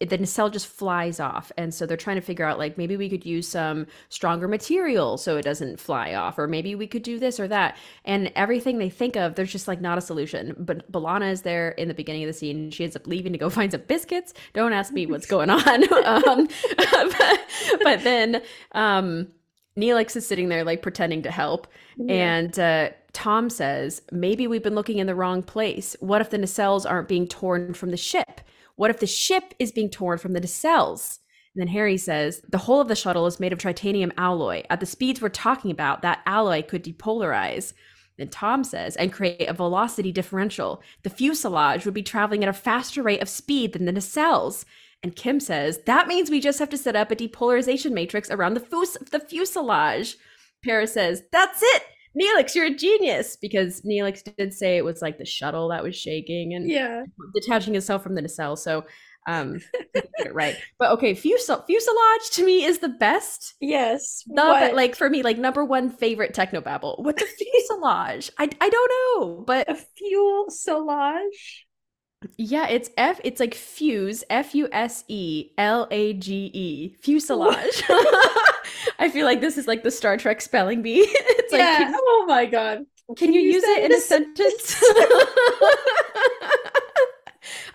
it- 0.00 0.08
the 0.08 0.18
nacelle 0.18 0.50
just 0.50 0.66
flies 0.66 1.20
off. 1.20 1.52
And 1.56 1.72
so 1.72 1.86
they're 1.86 1.96
trying 1.96 2.16
to 2.16 2.22
figure 2.22 2.44
out 2.44 2.58
like 2.58 2.76
maybe 2.76 2.96
we 2.96 3.08
could 3.08 3.24
use 3.24 3.46
some 3.46 3.86
stronger 4.08 4.48
material 4.48 5.16
so 5.18 5.36
it 5.36 5.42
doesn't 5.44 5.78
fly 5.78 6.14
off, 6.14 6.38
or 6.38 6.48
maybe 6.48 6.74
we 6.74 6.88
could 6.88 7.02
do 7.04 7.20
this 7.20 7.38
or 7.38 7.46
that. 7.48 7.76
And 8.04 8.32
everything 8.34 8.78
they 8.78 8.90
think 8.90 9.14
of, 9.16 9.36
there's 9.36 9.52
just 9.52 9.68
like 9.68 9.80
not 9.80 9.98
a 9.98 10.00
solution. 10.00 10.56
But 10.58 10.90
B'Elanna 10.90 11.30
is 11.30 11.42
there 11.42 11.70
in 11.72 11.86
the 11.86 11.94
beginning 11.94 12.24
of 12.24 12.28
the 12.28 12.32
scene. 12.32 12.70
She 12.72 12.82
ends 12.82 12.96
up 12.96 13.06
leaving 13.06 13.32
to 13.32 13.38
go 13.38 13.50
find 13.50 13.70
some 13.70 13.82
biscuits. 13.86 14.34
Don't 14.54 14.72
ask 14.72 14.92
me 14.92 15.06
what's 15.06 15.26
going 15.34 15.50
on. 15.50 15.92
um, 16.04 16.48
but, 16.90 17.40
but 17.82 18.02
then 18.02 18.42
um, 18.72 19.28
Neelix 19.78 20.16
is 20.16 20.26
sitting 20.26 20.48
there 20.48 20.64
like 20.64 20.82
pretending 20.82 21.22
to 21.22 21.30
help. 21.30 21.66
Yeah. 21.96 22.14
And 22.14 22.58
uh, 22.58 22.90
Tom 23.12 23.50
says, 23.50 24.02
maybe 24.12 24.46
we've 24.46 24.62
been 24.62 24.74
looking 24.74 24.98
in 24.98 25.06
the 25.06 25.14
wrong 25.14 25.42
place. 25.42 25.96
What 26.00 26.20
if 26.20 26.30
the 26.30 26.38
nacelles 26.38 26.88
aren't 26.88 27.08
being 27.08 27.26
torn 27.26 27.74
from 27.74 27.90
the 27.90 27.96
ship? 27.96 28.40
What 28.76 28.90
if 28.90 29.00
the 29.00 29.06
ship 29.06 29.54
is 29.58 29.72
being 29.72 29.90
torn 29.90 30.18
from 30.18 30.32
the 30.32 30.40
nacelles? 30.40 31.18
And 31.54 31.60
then 31.60 31.68
Harry 31.68 31.96
says, 31.96 32.42
the 32.48 32.58
whole 32.58 32.80
of 32.80 32.88
the 32.88 32.96
shuttle 32.96 33.26
is 33.26 33.38
made 33.38 33.52
of 33.52 33.60
titanium 33.60 34.12
alloy. 34.16 34.64
At 34.70 34.80
the 34.80 34.86
speeds 34.86 35.20
we're 35.20 35.28
talking 35.28 35.70
about, 35.70 36.02
that 36.02 36.22
alloy 36.26 36.62
could 36.62 36.84
depolarize. 36.84 37.72
Then 38.16 38.28
Tom 38.28 38.62
says, 38.64 38.96
and 38.96 39.12
create 39.12 39.48
a 39.48 39.52
velocity 39.52 40.12
differential. 40.12 40.82
The 41.02 41.10
fuselage 41.10 41.84
would 41.84 41.94
be 41.94 42.02
traveling 42.02 42.42
at 42.42 42.48
a 42.48 42.52
faster 42.52 43.02
rate 43.02 43.22
of 43.22 43.28
speed 43.28 43.72
than 43.72 43.84
the 43.84 43.92
nacelles. 43.92 44.64
And 45.04 45.14
Kim 45.14 45.38
says, 45.38 45.80
that 45.84 46.08
means 46.08 46.30
we 46.30 46.40
just 46.40 46.58
have 46.58 46.70
to 46.70 46.78
set 46.78 46.96
up 46.96 47.10
a 47.10 47.16
depolarization 47.16 47.92
matrix 47.92 48.30
around 48.30 48.54
the, 48.54 48.60
fus- 48.60 48.96
the 49.12 49.20
fuselage. 49.20 50.16
Paris 50.64 50.94
says, 50.94 51.22
that's 51.30 51.60
it! 51.62 51.82
Neelix, 52.18 52.54
you're 52.54 52.64
a 52.64 52.74
genius! 52.74 53.36
Because 53.36 53.82
Neelix 53.82 54.24
did 54.38 54.54
say 54.54 54.78
it 54.78 54.84
was 54.84 55.02
like 55.02 55.18
the 55.18 55.26
shuttle 55.26 55.68
that 55.68 55.82
was 55.82 55.94
shaking 55.94 56.54
and 56.54 56.70
yeah. 56.70 57.02
detaching 57.34 57.76
itself 57.76 58.02
from 58.02 58.14
the 58.14 58.22
nacelle. 58.22 58.56
So, 58.56 58.86
um, 59.26 59.60
he 59.92 60.00
did 60.00 60.28
it 60.28 60.34
right. 60.34 60.56
But 60.78 60.92
okay, 60.92 61.12
fusel- 61.12 61.66
fuselage 61.66 62.30
to 62.32 62.46
me 62.46 62.64
is 62.64 62.78
the 62.78 62.88
best. 62.88 63.56
Yes. 63.60 64.24
The, 64.26 64.42
what? 64.42 64.74
like 64.74 64.94
for 64.94 65.10
me, 65.10 65.22
like 65.22 65.36
number 65.36 65.66
one 65.66 65.90
favorite 65.90 66.34
technobabble. 66.34 67.04
What's 67.04 67.22
a 67.22 67.26
fuselage? 67.26 68.30
I, 68.38 68.48
I 68.58 68.70
don't 68.70 69.20
know, 69.20 69.44
but 69.46 69.68
a 69.68 69.74
fuel 69.74 70.46
solage. 70.48 71.26
Yeah, 72.36 72.68
it's 72.68 72.90
F. 72.96 73.20
It's 73.24 73.40
like 73.40 73.54
fuse, 73.54 74.24
F 74.30 74.54
U 74.54 74.68
S 74.72 75.04
E 75.08 75.50
L 75.58 75.88
A 75.90 76.12
G 76.14 76.50
E, 76.52 76.94
fuselage. 77.00 77.82
I 78.98 79.08
feel 79.12 79.26
like 79.26 79.40
this 79.40 79.58
is 79.58 79.66
like 79.66 79.82
the 79.82 79.90
Star 79.90 80.16
Trek 80.16 80.40
spelling 80.40 80.82
bee. 80.82 81.00
it's 81.08 81.52
like, 81.52 81.60
yeah. 81.60 81.78
can, 81.78 81.94
oh 81.96 82.24
my 82.28 82.46
god. 82.46 82.86
can 83.16 83.32
you 83.32 83.40
use 83.40 83.64
it 83.64 83.84
in 83.84 83.92
a 83.92 84.00
sentence? 84.00 84.82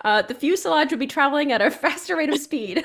uh, 0.02 0.22
the 0.22 0.34
fuselage 0.34 0.90
would 0.90 1.00
be 1.00 1.06
traveling 1.06 1.52
at 1.52 1.60
a 1.60 1.70
faster 1.70 2.16
rate 2.16 2.30
of 2.30 2.38
speed. 2.38 2.84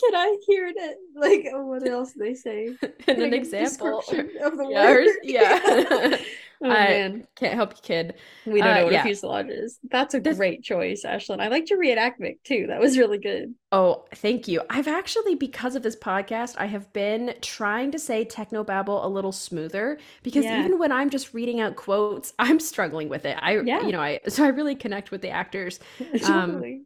Can 0.00 0.14
I 0.14 0.36
hear 0.46 0.72
it? 0.74 0.96
Like, 1.14 1.46
what 1.52 1.86
else 1.86 2.12
they 2.12 2.34
say? 2.34 2.76
And 3.06 3.22
an 3.22 3.34
example. 3.34 3.98
of 4.08 4.56
the 4.56 4.66
Yeah, 4.70 4.90
word. 4.90 5.08
yeah. 5.22 5.60
oh 6.62 6.70
I- 6.70 6.88
man, 6.88 7.26
Can't 7.36 7.54
help 7.54 7.72
you, 7.72 7.80
kid. 7.82 8.14
we 8.46 8.60
don't 8.60 8.70
uh, 8.70 8.74
know 8.78 8.84
what 8.84 8.92
yeah. 8.92 9.00
a 9.00 9.04
fuselage 9.04 9.48
is. 9.48 9.78
That's 9.90 10.14
a 10.14 10.20
great 10.20 10.62
choice, 10.62 11.04
Ashlyn. 11.04 11.40
I 11.40 11.48
like 11.48 11.70
your 11.70 11.78
reenactment 11.80 12.38
too. 12.44 12.66
That 12.68 12.80
was 12.80 12.98
really 12.98 13.18
good. 13.18 13.54
Oh, 13.70 14.06
thank 14.14 14.48
you. 14.48 14.62
I've 14.70 14.88
actually, 14.88 15.34
because 15.34 15.76
of 15.76 15.82
this 15.82 15.94
podcast, 15.96 16.54
I 16.58 16.66
have 16.66 16.90
been 16.92 17.34
trying 17.42 17.90
to 17.92 17.98
say 17.98 18.24
technobabble 18.24 19.04
a 19.04 19.08
little 19.08 19.32
smoother 19.32 19.98
because 20.22 20.44
Yeah. 20.44 20.60
even 20.60 20.78
when 20.78 20.90
I'm 20.90 21.10
just 21.10 21.34
reading 21.34 21.60
out 21.60 21.76
quotes, 21.76 22.32
I'm 22.38 22.60
struggling 22.60 23.08
with 23.08 23.24
it. 23.26 23.36
I, 23.40 23.58
Yeah. 23.60 23.82
you 23.82 23.92
know, 23.92 24.00
I 24.00 24.20
so 24.28 24.44
I 24.44 24.48
really 24.48 24.74
connect 24.74 25.10
with 25.10 25.20
the 25.22 25.30
actors. 25.30 25.78
Um, 26.24 26.52
Totally. 26.52 26.82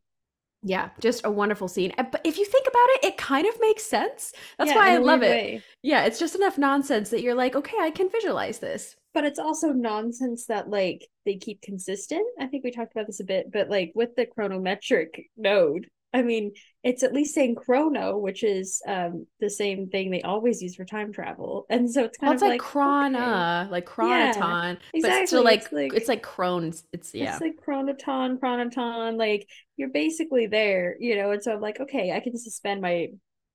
Yeah, 0.62 0.90
just 1.00 1.24
a 1.24 1.30
wonderful 1.30 1.68
scene. 1.68 1.92
Uh, 1.98 2.04
But 2.04 2.20
if 2.24 2.38
you 2.38 2.44
think 2.44 2.66
about 2.68 2.86
it, 2.96 3.04
it 3.06 3.16
kind 3.18 3.46
of 3.46 3.54
makes 3.60 3.82
sense. 3.84 4.32
That's 4.58 4.70
Yeah, 4.70 4.76
why 4.76 4.94
I 4.94 4.98
love 4.98 5.22
it. 5.22 5.28
way. 5.28 5.64
Yeah, 5.82 6.04
it's 6.04 6.18
just 6.20 6.34
enough 6.36 6.56
nonsense 6.58 7.10
that 7.10 7.22
you're 7.22 7.34
like, 7.34 7.56
okay, 7.56 7.76
I 7.80 7.90
can 7.90 8.08
visualize 8.10 8.58
this. 8.60 8.96
but 9.14 9.24
it's 9.24 9.38
also 9.38 9.72
nonsense 9.72 10.46
that 10.46 10.70
like 10.70 11.06
they 11.26 11.36
keep 11.36 11.60
consistent. 11.60 12.26
I 12.40 12.46
think 12.46 12.64
we 12.64 12.70
talked 12.70 12.92
about 12.92 13.06
this 13.06 13.20
a 13.20 13.24
bit, 13.24 13.52
but 13.52 13.68
like 13.68 13.92
with 13.94 14.14
the 14.16 14.26
chronometric 14.26 15.26
node, 15.36 15.88
I 16.14 16.22
mean, 16.22 16.52
it's 16.82 17.02
at 17.02 17.12
least 17.14 17.34
saying 17.34 17.54
chrono, 17.54 18.18
which 18.18 18.42
is 18.44 18.82
um 18.86 19.26
the 19.40 19.48
same 19.50 19.88
thing 19.88 20.10
they 20.10 20.22
always 20.22 20.60
use 20.62 20.74
for 20.74 20.84
time 20.84 21.12
travel, 21.12 21.66
and 21.70 21.90
so 21.90 22.04
it's 22.04 22.18
kind 22.18 22.28
Well, 22.28 22.34
it's 22.34 22.42
of 22.42 22.48
like, 22.48 22.60
okay. 22.60 22.68
chrono, 22.70 23.68
like 23.70 23.86
chronoton, 23.86 24.74
but 24.74 24.80
exactly, 24.94 25.26
still 25.26 25.44
like 25.44 25.60
it's 25.62 25.72
like- 25.72 25.94
it's 25.94 26.08
like 26.08 26.22
crones. 26.22 26.84
It's 26.92 27.14
yeah. 27.14 27.32
It's 27.32 27.40
like 27.40 27.56
chronoton, 27.66 28.38
chronoton. 28.38 29.16
Like 29.16 29.48
you're 29.76 29.90
basically 29.90 30.46
there, 30.46 30.96
you 31.00 31.16
know. 31.16 31.30
And 31.32 31.42
so 31.42 31.52
I'm 31.54 31.60
like, 31.60 31.80
okay, 31.80 32.12
I 32.12 32.20
can 32.20 32.36
suspend 32.36 32.80
my 32.82 33.08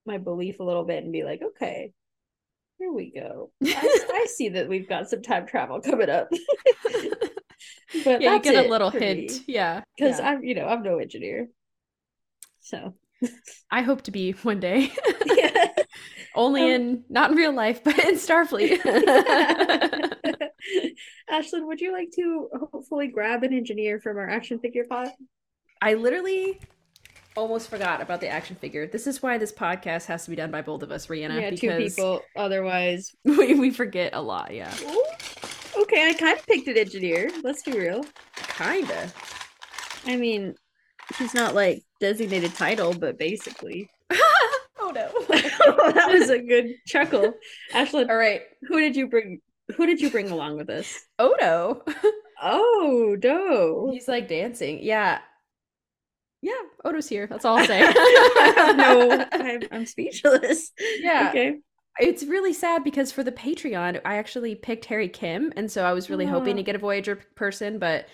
my 0.05 0.17
belief 0.17 0.59
a 0.59 0.63
little 0.63 0.85
bit 0.85 1.03
and 1.03 1.11
be 1.11 1.23
like, 1.23 1.41
okay, 1.43 1.91
here 2.79 2.91
we 2.91 3.11
go. 3.11 3.51
I, 3.63 4.05
I 4.13 4.25
see 4.29 4.49
that 4.49 4.67
we've 4.69 4.87
got 4.89 5.09
some 5.09 5.21
time 5.21 5.45
travel 5.47 5.81
coming 5.81 6.09
up. 6.09 6.29
but 8.03 8.21
yeah, 8.21 8.35
you 8.35 8.39
get 8.41 8.65
a 8.65 8.69
little 8.69 8.89
hint. 8.89 9.31
me. 9.31 9.43
Yeah, 9.47 9.83
because 9.95 10.19
yeah. 10.19 10.29
I'm, 10.29 10.43
you 10.43 10.55
know, 10.55 10.65
I'm 10.67 10.83
no 10.83 10.97
engineer. 10.99 11.47
So 12.67 12.93
I 13.71 13.81
hope 13.81 14.01
to 14.03 14.11
be 14.11 14.31
one 14.33 14.59
day. 14.59 14.91
yeah. 15.25 15.67
Only 16.35 16.61
Um, 16.63 16.69
in 16.69 17.03
not 17.09 17.31
in 17.31 17.37
real 17.37 17.51
life, 17.53 17.83
but 17.83 17.97
in 18.05 18.15
Starfleet. 18.15 18.79
Ashlyn, 21.31 21.65
would 21.67 21.81
you 21.81 21.91
like 21.91 22.09
to 22.15 22.49
hopefully 22.71 23.07
grab 23.07 23.43
an 23.43 23.53
engineer 23.53 23.99
from 23.99 24.17
our 24.17 24.29
action 24.29 24.59
figure 24.59 24.83
pot? 24.87 25.09
I 25.81 25.93
literally 25.95 26.59
almost 27.35 27.69
forgot 27.69 28.01
about 28.01 28.21
the 28.21 28.27
action 28.27 28.55
figure. 28.55 28.87
This 28.87 29.07
is 29.07 29.21
why 29.23 29.37
this 29.37 29.51
podcast 29.51 30.05
has 30.05 30.23
to 30.25 30.29
be 30.29 30.35
done 30.35 30.51
by 30.51 30.61
both 30.61 30.83
of 30.83 30.91
us, 30.91 31.07
Rhianna. 31.07 31.41
yeah, 31.41 31.49
two 31.51 31.55
because 31.69 31.95
people. 31.95 32.21
Otherwise, 32.35 33.15
we, 33.23 33.55
we 33.55 33.71
forget 33.71 34.13
a 34.13 34.21
lot. 34.21 34.53
Yeah, 34.53 34.73
Ooh, 34.83 35.03
okay, 35.81 36.09
I 36.09 36.13
kind 36.13 36.37
of 36.37 36.45
picked 36.45 36.67
an 36.67 36.77
engineer. 36.77 37.29
Let's 37.43 37.63
be 37.63 37.71
real. 37.73 38.05
kinda. 38.35 39.11
I 40.05 40.15
mean, 40.17 40.55
he's 41.17 41.33
not 41.33 41.53
like 41.55 41.83
designated 41.99 42.53
title, 42.55 42.93
but 42.93 43.17
basically. 43.17 43.89
oh 44.11 44.91
no. 44.93 45.11
that 45.29 46.07
was 46.09 46.29
a 46.29 46.39
good 46.39 46.75
chuckle. 46.85 47.33
Ashlyn, 47.73 48.09
All 48.09 48.17
right, 48.17 48.41
who 48.67 48.79
did 48.79 48.95
you 48.95 49.07
bring 49.07 49.41
who 49.75 49.85
did 49.85 49.99
you 49.99 50.09
bring 50.09 50.29
along 50.29 50.57
with 50.57 50.69
us? 50.69 51.05
Oh, 51.19 51.33
Odo. 51.33 51.83
Oh, 52.39 53.17
no. 53.23 53.89
He's 53.91 54.07
like 54.07 54.27
dancing. 54.27 54.77
Yeah. 54.83 55.17
Yeah, 56.43 56.53
Odo's 56.85 57.09
here. 57.09 57.25
That's 57.25 57.45
all 57.45 57.57
I'll 57.57 57.65
say. 57.65 57.79
no, 57.81 59.25
I'm, 59.31 59.61
I'm 59.71 59.85
speechless. 59.87 60.71
Yeah. 60.99 61.29
Okay. 61.29 61.55
It's 61.99 62.23
really 62.23 62.53
sad 62.53 62.83
because 62.83 63.11
for 63.11 63.23
the 63.23 63.31
Patreon, 63.31 64.01
I 64.05 64.17
actually 64.17 64.53
picked 64.53 64.85
Harry 64.85 65.09
Kim, 65.09 65.51
and 65.55 65.71
so 65.71 65.83
I 65.83 65.93
was 65.93 66.11
really 66.11 66.27
hoping 66.27 66.57
to 66.57 66.61
ah. 66.61 66.65
get 66.65 66.75
a 66.75 66.79
Voyager 66.79 67.19
person, 67.33 67.79
but 67.79 68.05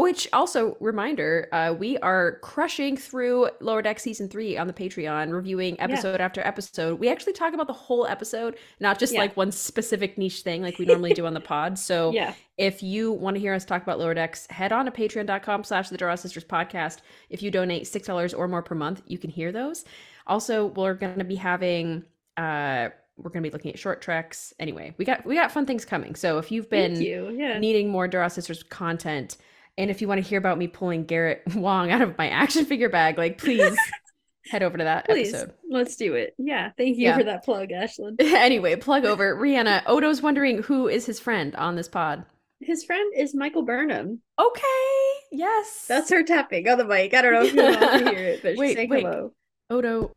which 0.00 0.28
also 0.32 0.76
reminder, 0.78 1.48
uh, 1.52 1.74
we 1.76 1.98
are 1.98 2.38
crushing 2.40 2.96
through 2.96 3.50
Lower 3.60 3.82
Deck 3.82 3.98
season 3.98 4.28
three 4.28 4.56
on 4.56 4.68
the 4.68 4.72
Patreon, 4.72 5.32
reviewing 5.32 5.78
episode 5.80 6.20
after 6.20 6.40
episode. 6.46 7.00
We 7.00 7.08
actually 7.08 7.32
talk 7.32 7.52
about 7.52 7.66
the 7.66 7.72
whole 7.72 8.06
episode, 8.06 8.56
not 8.78 9.00
just 9.00 9.12
Yeah. 9.12 9.18
like 9.20 9.36
one 9.36 9.50
specific 9.50 10.16
niche 10.16 10.42
thing 10.42 10.62
like 10.62 10.78
we 10.78 10.84
normally 10.86 11.14
do 11.14 11.26
on 11.26 11.34
the 11.34 11.40
pod. 11.40 11.78
So 11.78 12.12
Yeah. 12.14 12.34
if 12.56 12.80
you 12.80 13.10
want 13.12 13.34
to 13.36 13.40
hear 13.40 13.54
us 13.54 13.64
talk 13.64 13.82
about 13.82 13.98
lower 13.98 14.14
decks 14.14 14.46
head 14.50 14.70
on 14.72 14.84
to 14.84 14.92
patreon.com 14.92 15.64
slash 15.64 15.88
the 15.88 15.96
Duras 15.96 16.20
sisters 16.20 16.44
podcast 16.44 16.98
if 17.28 17.42
you 17.42 17.50
donate 17.50 17.86
six 17.88 18.06
dollars 18.06 18.32
or 18.32 18.46
more 18.46 18.62
per 18.62 18.74
month 18.76 19.02
you 19.06 19.18
can 19.18 19.30
hear 19.30 19.50
those 19.52 19.84
also 20.28 20.66
we're 20.66 20.94
going 20.94 21.18
to 21.18 21.24
be 21.24 21.34
having 21.36 22.04
uh 22.36 22.88
we're 23.16 23.30
going 23.30 23.42
to 23.42 23.48
be 23.48 23.52
looking 23.52 23.72
at 23.72 23.78
short 23.78 24.00
treks 24.00 24.52
anyway 24.60 24.94
we 24.96 25.04
got 25.04 25.24
we 25.26 25.34
got 25.34 25.50
fun 25.52 25.66
things 25.66 25.84
coming 25.84 26.14
so 26.14 26.38
if 26.38 26.50
you've 26.52 26.70
been 26.70 27.00
you. 27.00 27.30
Yeah. 27.30 27.58
needing 27.58 27.88
more 27.90 28.06
Duras 28.08 28.32
sisters 28.34 28.62
content 28.62 29.36
and 29.78 29.90
if 29.90 30.02
you 30.02 30.08
want 30.08 30.22
to 30.22 30.28
hear 30.28 30.38
about 30.38 30.58
me 30.58 30.66
pulling 30.68 31.04
garrett 31.04 31.42
wang 31.54 31.90
out 31.90 32.02
of 32.02 32.18
my 32.18 32.28
action 32.28 32.66
figure 32.66 32.90
bag 32.90 33.16
like 33.16 33.38
please 33.38 33.76
head 34.50 34.62
over 34.62 34.76
to 34.78 34.84
that 34.84 35.04
Please, 35.06 35.32
episode 35.34 35.54
let's 35.70 35.96
do 35.96 36.14
it. 36.14 36.34
Yeah. 36.38 36.70
Thank 36.78 36.96
you 36.96 37.04
Yeah. 37.04 37.18
for 37.18 37.24
that 37.24 37.44
plug, 37.44 37.68
Ashlyn. 37.68 38.16
anyway 38.20 38.76
plug 38.76 39.04
over 39.04 39.34
rhianna 39.36 39.82
odo's 39.86 40.20
wondering 40.22 40.62
who 40.62 40.88
is 40.88 41.04
his 41.06 41.20
friend 41.20 41.54
on 41.56 41.76
this 41.76 41.88
pod 41.88 42.24
His 42.60 42.82
friend 42.84 43.12
is 43.16 43.34
Michael 43.34 43.62
Burnham. 43.62 44.20
okay 44.38 45.10
yes 45.32 45.84
That's 45.88 46.08
her 46.10 46.22
tapping 46.22 46.66
on 46.68 46.78
the 46.78 46.84
mic. 46.86 47.12
I 47.14 47.20
don't 47.22 47.32
know 47.34 47.42
if 47.42 47.52
you 47.54 47.62
want 47.62 47.80
to 47.80 48.10
hear 48.10 48.24
it, 48.28 48.42
but 48.42 48.50
she's 48.52 48.58
Wait, 48.58 48.76
saying 48.76 48.88
wait. 48.90 49.04
hello. 49.04 49.32
Odo 49.70 50.12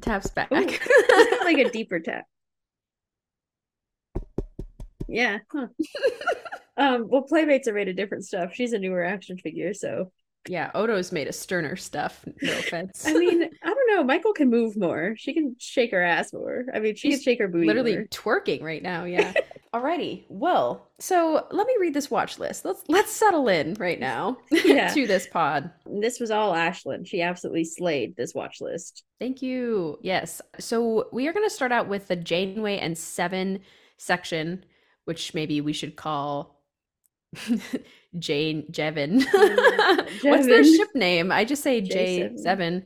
taps 0.00 0.30
back. 0.30 0.50
Like 0.50 0.80
a 1.58 1.70
deeper 1.70 2.00
tap. 2.00 2.24
Yeah. 5.08 5.38
Huh. 5.52 5.68
Um. 6.76 7.06
Well, 7.08 7.22
playmates 7.22 7.68
are 7.68 7.72
made 7.74 7.88
of 7.88 7.96
different 7.96 8.24
stuff. 8.24 8.54
She's 8.54 8.72
a 8.72 8.78
newer 8.78 9.04
action 9.04 9.38
figure, 9.38 9.72
so 9.74 10.10
yeah, 10.48 10.70
Odo's 10.74 11.10
made 11.10 11.26
of 11.26 11.34
sterner 11.34 11.74
stuff. 11.76 12.24
No 12.40 12.52
offense. 12.58 13.04
I 13.06 13.12
mean, 13.14 13.42
I 13.62 13.66
don't 13.66 13.96
know. 13.96 14.04
Michael 14.04 14.32
can 14.32 14.48
move 14.48 14.76
more. 14.76 15.14
She 15.16 15.34
can 15.34 15.56
shake 15.58 15.90
her 15.90 16.02
ass 16.02 16.32
more. 16.32 16.66
I 16.72 16.78
mean, 16.78 16.94
she 16.94 17.08
can 17.08 17.18
She's 17.18 17.24
shake 17.24 17.40
her 17.40 17.48
booty. 17.48 17.66
literally 17.66 17.96
more. 17.96 18.04
twerking 18.06 18.62
right 18.62 18.82
now. 18.82 19.04
Yeah. 19.04 19.32
Alrighty. 19.74 20.24
Well, 20.28 20.88
so 21.00 21.46
let 21.50 21.66
me 21.66 21.74
read 21.80 21.92
this 21.92 22.10
watch 22.10 22.38
list. 22.38 22.64
Let's 22.64 22.82
let's 22.88 23.10
settle 23.10 23.48
in 23.48 23.74
right 23.74 23.98
now 23.98 24.38
Yeah. 24.50 24.94
to 24.94 25.06
this 25.06 25.26
pod. 25.26 25.70
This 25.84 26.20
was 26.20 26.30
all 26.30 26.54
Ashlyn. 26.54 27.06
She 27.06 27.20
absolutely 27.22 27.64
slayed 27.64 28.16
this 28.16 28.32
watch 28.32 28.60
list. 28.60 29.02
Thank 29.18 29.42
you. 29.42 29.98
Yes. 30.00 30.40
So 30.60 31.08
we 31.12 31.26
are 31.26 31.32
going 31.32 31.44
to 31.46 31.54
start 31.54 31.72
out 31.72 31.88
with 31.88 32.06
the 32.08 32.16
Janeway 32.16 32.78
and 32.78 32.96
Seven 32.96 33.58
section, 33.98 34.64
which 35.06 35.34
maybe 35.34 35.60
we 35.60 35.72
should 35.72 35.96
call 35.96 36.55
Jane 38.18 38.64
Jevin. 38.70 39.24
What's 40.24 40.46
their 40.46 40.64
ship 40.64 40.88
name? 40.94 41.30
I 41.32 41.44
just 41.44 41.62
say 41.62 41.80
J 41.80 42.30
J7. 42.30 42.84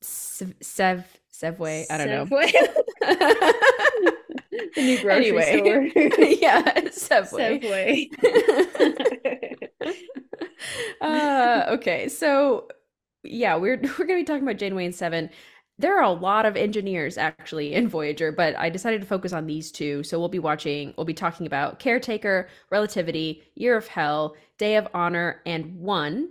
Sev 0.00 0.54
Sev 0.60 1.04
Sevway. 1.32 1.84
I 1.90 1.98
don't 1.98 2.08
know. 2.08 2.26
The 4.74 4.82
new 4.82 5.00
grocery 5.02 5.26
Anyway. 5.42 5.90
store. 5.90 6.24
yeah, 6.24 6.90
Subway. 6.90 8.08
Safeway. 8.10 9.68
uh, 11.00 11.64
okay, 11.70 12.08
so 12.08 12.68
yeah, 13.24 13.56
we're 13.56 13.76
we're 13.98 14.06
gonna 14.06 14.20
be 14.20 14.24
talking 14.24 14.42
about 14.42 14.56
Janeway 14.58 14.84
and 14.86 14.94
Seven. 14.94 15.30
There 15.82 15.98
are 15.98 16.04
a 16.04 16.12
lot 16.12 16.46
of 16.46 16.56
engineers 16.56 17.18
actually 17.18 17.74
in 17.74 17.88
Voyager, 17.88 18.30
but 18.30 18.56
I 18.56 18.70
decided 18.70 19.00
to 19.00 19.06
focus 19.06 19.32
on 19.32 19.46
these 19.46 19.72
two. 19.72 20.04
So 20.04 20.18
we'll 20.20 20.28
be 20.28 20.38
watching, 20.38 20.94
we'll 20.96 21.04
be 21.04 21.12
talking 21.12 21.44
about 21.44 21.80
Caretaker, 21.80 22.48
Relativity, 22.70 23.42
Year 23.56 23.76
of 23.76 23.88
Hell, 23.88 24.36
Day 24.58 24.76
of 24.76 24.86
Honor, 24.94 25.42
and 25.44 25.76
One. 25.76 26.30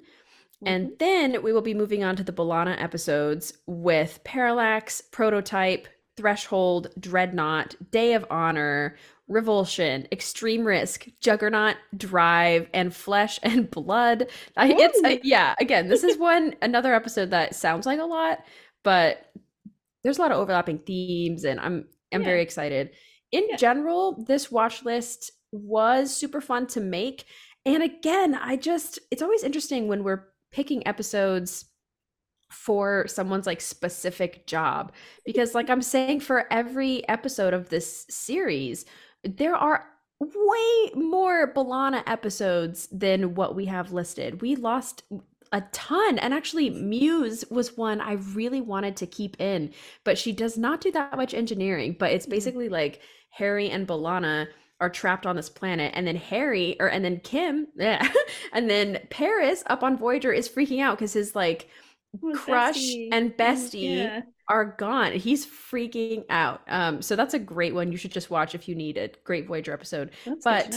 And 0.65 0.93
then 0.99 1.43
we 1.43 1.51
will 1.51 1.61
be 1.61 1.73
moving 1.73 2.01
on 2.01 2.15
to 2.15 2.23
the 2.23 2.31
B'Elanna 2.31 2.81
episodes 2.81 3.51
with 3.67 4.21
Parallax, 4.23 5.01
Prototype, 5.01 5.87
Threshold, 6.15 6.87
Dreadnought, 6.97 7.75
Day 7.91 8.13
of 8.13 8.25
Honor, 8.29 8.95
Revulsion, 9.27 10.07
Extreme 10.11 10.65
Risk, 10.65 11.07
Juggernaut, 11.19 11.77
Drive, 11.97 12.69
and 12.73 12.95
Flesh 12.95 13.39
and 13.43 13.69
Blood. 13.69 14.27
I, 14.55 14.71
it's 14.71 14.99
Ooh. 14.99 15.07
uh, 15.07 15.17
yeah. 15.23 15.55
Again, 15.59 15.87
this 15.87 16.03
is 16.03 16.17
one 16.17 16.55
another 16.61 16.93
episode 16.93 17.31
that 17.31 17.55
sounds 17.55 17.85
like 17.85 17.99
a 17.99 18.05
lot, 18.05 18.45
but 18.83 19.30
there's 20.03 20.17
a 20.17 20.21
lot 20.21 20.31
of 20.31 20.37
overlapping 20.39 20.79
themes, 20.79 21.43
and 21.45 21.59
I'm 21.59 21.87
I'm 22.13 22.21
Yeah. 22.21 22.25
very 22.25 22.41
excited. 22.41 22.91
In 23.31 23.47
Yeah. 23.49 23.55
general, 23.57 24.23
this 24.27 24.51
watch 24.51 24.83
list 24.83 25.31
was 25.51 26.15
super 26.15 26.41
fun 26.41 26.67
to 26.67 26.81
make. 26.81 27.25
And 27.65 27.83
again, 27.83 28.35
I 28.35 28.55
just 28.57 28.99
it's 29.11 29.21
always 29.21 29.43
interesting 29.43 29.87
when 29.87 30.03
we're 30.03 30.27
picking 30.51 30.85
episodes 30.87 31.65
for 32.51 33.05
someone's 33.07 33.47
like 33.47 33.61
specific 33.61 34.45
job 34.45 34.91
because 35.25 35.55
like 35.55 35.69
I'm 35.69 35.81
saying 35.81 36.19
for 36.19 36.51
every 36.51 37.07
episode 37.07 37.53
of 37.53 37.69
this 37.69 38.05
series, 38.09 38.85
there 39.23 39.55
are 39.55 39.85
way 40.19 40.91
more 40.93 41.51
B'Elanna 41.53 42.03
episodes 42.07 42.87
than 42.91 43.35
what 43.35 43.55
we 43.55 43.65
have 43.65 43.93
listed. 43.93 44.41
We 44.41 44.55
lost 44.55 45.03
a 45.51 45.61
ton. 45.71 46.17
And 46.19 46.33
actually, 46.33 46.69
Muse 46.69 47.43
was 47.49 47.75
one 47.77 47.99
I 48.01 48.13
really 48.13 48.61
wanted 48.61 48.95
to 48.97 49.07
keep 49.07 49.39
in, 49.41 49.73
but 50.03 50.17
she 50.17 50.31
does 50.31 50.57
not 50.57 50.81
do 50.81 50.91
that 50.91 51.17
much 51.17 51.33
engineering. 51.33 51.95
But 51.99 52.11
it's 52.11 52.25
Mhm. 52.27 52.27
basically 52.27 52.69
like 52.69 53.01
Harry 53.31 53.69
and 53.69 53.87
B'Elanna 53.87 54.47
are 54.79 54.89
trapped 54.89 55.25
on 55.27 55.35
this 55.35 55.49
planet, 55.49 55.91
and 55.95 56.07
then 56.07 56.15
Harry, 56.15 56.75
or 56.79 56.87
and 56.87 57.03
then 57.05 57.19
Kim, 57.19 57.67
yeah, 57.75 58.07
and 58.53 58.69
then 58.69 58.99
Paris 59.09 59.63
up 59.67 59.83
on 59.83 59.97
Voyager 59.97 60.31
is 60.33 60.49
freaking 60.49 60.81
out 60.81 60.97
because 60.97 61.13
his 61.13 61.35
like 61.35 61.67
Well, 62.21 62.35
crush 62.35 62.77
bestie. 62.77 63.09
and 63.11 63.31
bestie 63.37 63.97
Yeah. 63.97 64.21
are 64.49 64.65
gone. 64.77 65.13
He's 65.13 65.45
freaking 65.45 66.25
out. 66.29 66.61
Um, 66.67 67.01
so 67.01 67.15
that's 67.15 67.33
a 67.33 67.39
great 67.39 67.73
one. 67.73 67.91
You 67.91 67.97
should 67.97 68.11
just 68.11 68.29
watch 68.31 68.55
if 68.55 68.67
you 68.67 68.75
need 68.75 68.97
it. 68.97 69.23
Great 69.23 69.47
Voyager 69.47 69.73
episode. 69.73 70.11
That's 70.25 70.45
But. 70.45 70.73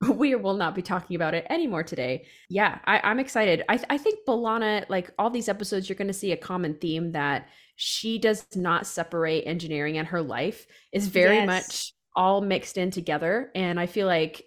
we 0.14 0.34
will 0.34 0.54
not 0.54 0.74
be 0.74 0.82
talking 0.82 1.16
about 1.16 1.34
it 1.34 1.46
anymore 1.48 1.82
today. 1.82 2.26
Yeah, 2.48 2.78
I, 2.84 3.00
I'm 3.02 3.18
excited. 3.18 3.64
I, 3.68 3.80
I 3.90 3.98
think 3.98 4.20
B'Elanna, 4.26 4.84
like 4.88 5.10
all 5.18 5.30
these 5.30 5.48
episodes, 5.48 5.88
you're 5.88 5.96
going 5.96 6.08
to 6.08 6.14
see 6.14 6.32
a 6.32 6.36
common 6.36 6.74
theme 6.74 7.12
that 7.12 7.48
she 7.76 8.18
does 8.18 8.46
not 8.54 8.86
separate 8.86 9.42
engineering 9.46 9.98
and 9.98 10.08
her 10.08 10.22
life 10.22 10.66
is 10.92 11.08
very 11.08 11.40
Yes. 11.40 11.46
much 11.46 11.92
all 12.14 12.40
mixed 12.40 12.78
in 12.78 12.90
together. 12.90 13.50
And 13.54 13.78
I 13.78 13.86
feel 13.86 14.06
like 14.06 14.44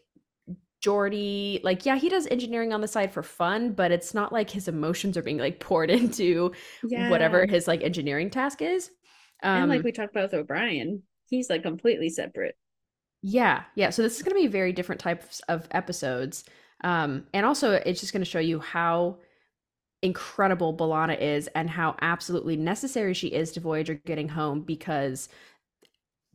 Geordi, 0.84 1.62
like, 1.63 1.86
yeah, 1.86 1.98
he 1.98 2.08
does 2.10 2.25
engineering 2.27 2.72
on 2.72 2.82
the 2.82 2.88
side 2.88 3.12
for 3.12 3.22
fun, 3.22 3.74
but 3.74 3.91
it's 3.91 4.13
not 4.13 4.32
like 4.32 4.50
his 4.50 4.68
emotions 4.68 5.18
are 5.18 5.22
being 5.22 5.38
like 5.38 5.60
poured 5.60 5.89
into 5.91 6.53
whatever 7.10 7.46
his 7.46 7.68
like 7.68 7.84
engineering 7.84 8.29
task 8.29 8.62
is. 8.62 8.89
Um, 9.44 9.70
and 9.70 9.70
like 9.70 9.84
we 9.84 9.91
talked 9.91 10.12
about 10.12 10.32
with 10.32 10.39
O'Brien, 10.41 11.03
he's 11.29 11.50
like 11.50 11.63
completely 11.63 12.10
separate. 12.10 12.56
Yeah, 13.21 13.63
yeah. 13.75 13.89
So 13.89 14.01
this 14.01 14.17
is 14.17 14.23
going 14.23 14.35
to 14.35 14.41
be 14.41 14.47
very 14.47 14.71
different 14.71 15.01
types 15.01 15.41
of 15.49 15.67
episodes, 15.71 16.45
um, 16.83 17.25
and 17.33 17.45
also 17.45 17.73
it's 17.73 17.99
just 17.99 18.13
going 18.13 18.23
to 18.23 18.29
show 18.29 18.39
you 18.39 18.59
how 18.59 19.17
incredible 20.01 20.75
B'Elanna 20.75 21.19
is 21.19 21.47
and 21.55 21.69
how 21.69 21.95
absolutely 22.01 22.55
necessary 22.55 23.13
she 23.13 23.27
is 23.27 23.51
to 23.53 23.59
Voyager 23.59 23.95
getting 23.95 24.29
home 24.29 24.61
because 24.61 25.27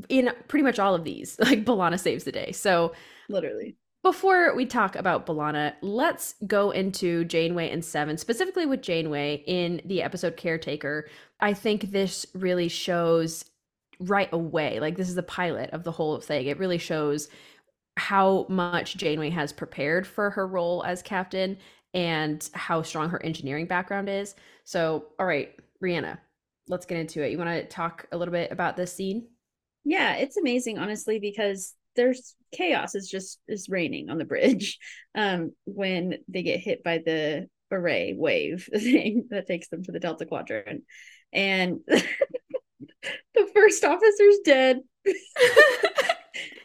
in 0.09 0.31
pretty 0.49 0.63
much 0.63 0.79
all 0.79 0.95
of 0.95 1.05
these, 1.05 1.39
like 1.41 1.65
B'Elanna 1.65 1.99
saves 1.99 2.25
the 2.25 2.33
day. 2.33 2.53
So 2.53 2.93
Literally. 3.29 3.77
before 4.03 4.55
we 4.55 4.67
talk 4.67 4.97
about 4.97 5.27
B'Elanna, 5.27 5.75
let's 5.81 6.35
go 6.47 6.71
into 6.71 7.25
Janeway 7.25 7.71
and 7.71 7.85
Seven, 7.85 8.19
specifically 8.19 8.67
with 8.67 8.83
Janeway 8.83 9.43
in 9.47 9.81
the 9.85 10.03
episode 10.03 10.37
Caretaker. 10.37 11.09
I 11.41 11.55
think 11.55 11.91
this 11.91 12.27
really 12.35 12.69
shows 12.69 13.45
right 14.01 14.29
away, 14.33 14.81
like 14.81 14.97
this 14.97 15.09
is 15.09 15.15
the 15.15 15.23
pilot 15.23 15.71
of 15.71 15.85
the 15.85 15.93
whole 15.93 16.21
thing. 16.21 16.47
It 16.47 16.59
really 16.59 16.79
shows 16.79 17.29
how 17.97 18.47
much 18.49 18.97
Janeway 18.97 19.31
has 19.31 19.53
prepared 19.53 20.07
for 20.07 20.31
her 20.31 20.47
role 20.47 20.83
as 20.85 21.03
captain 21.03 21.59
and 21.93 22.49
how 22.55 22.83
strong 22.83 23.11
her 23.11 23.23
engineering 23.23 23.67
background 23.67 24.09
is. 24.09 24.35
So, 24.65 25.07
all 25.19 25.27
right, 25.27 25.55
Rhianna, 25.83 26.19
let's 26.69 26.87
get 26.87 26.99
into 26.99 27.23
it. 27.23 27.31
You 27.31 27.39
want 27.39 27.51
to 27.51 27.65
talk 27.67 28.07
a 28.11 28.17
little 28.17 28.33
bit 28.33 28.51
about 28.51 28.77
this 28.77 28.93
scene? 28.93 29.29
Yeah, 29.85 30.17
it's 30.17 30.37
amazing, 30.37 30.79
honestly, 30.79 31.19
because 31.21 31.75
there's 31.97 32.35
chaos 32.53 32.95
is 32.95 33.09
just 33.09 33.41
is 33.49 33.69
raining 33.69 34.11
on 34.11 34.19
the 34.19 34.25
bridge 34.25 34.79
um 35.15 35.53
when 35.65 36.15
they 36.29 36.43
get 36.43 36.61
hit 36.61 36.83
by 36.83 36.99
the 36.99 37.49
array 37.71 38.15
wave 38.17 38.69
thing 38.77 39.27
that 39.31 39.47
takes 39.47 39.69
them 39.69 39.83
to 39.83 39.93
the 39.93 40.01
delta 40.01 40.27
quadrant 40.27 40.85
and 41.33 41.81
first 43.65 43.85
officer's 43.85 44.39
dead. 44.45 44.81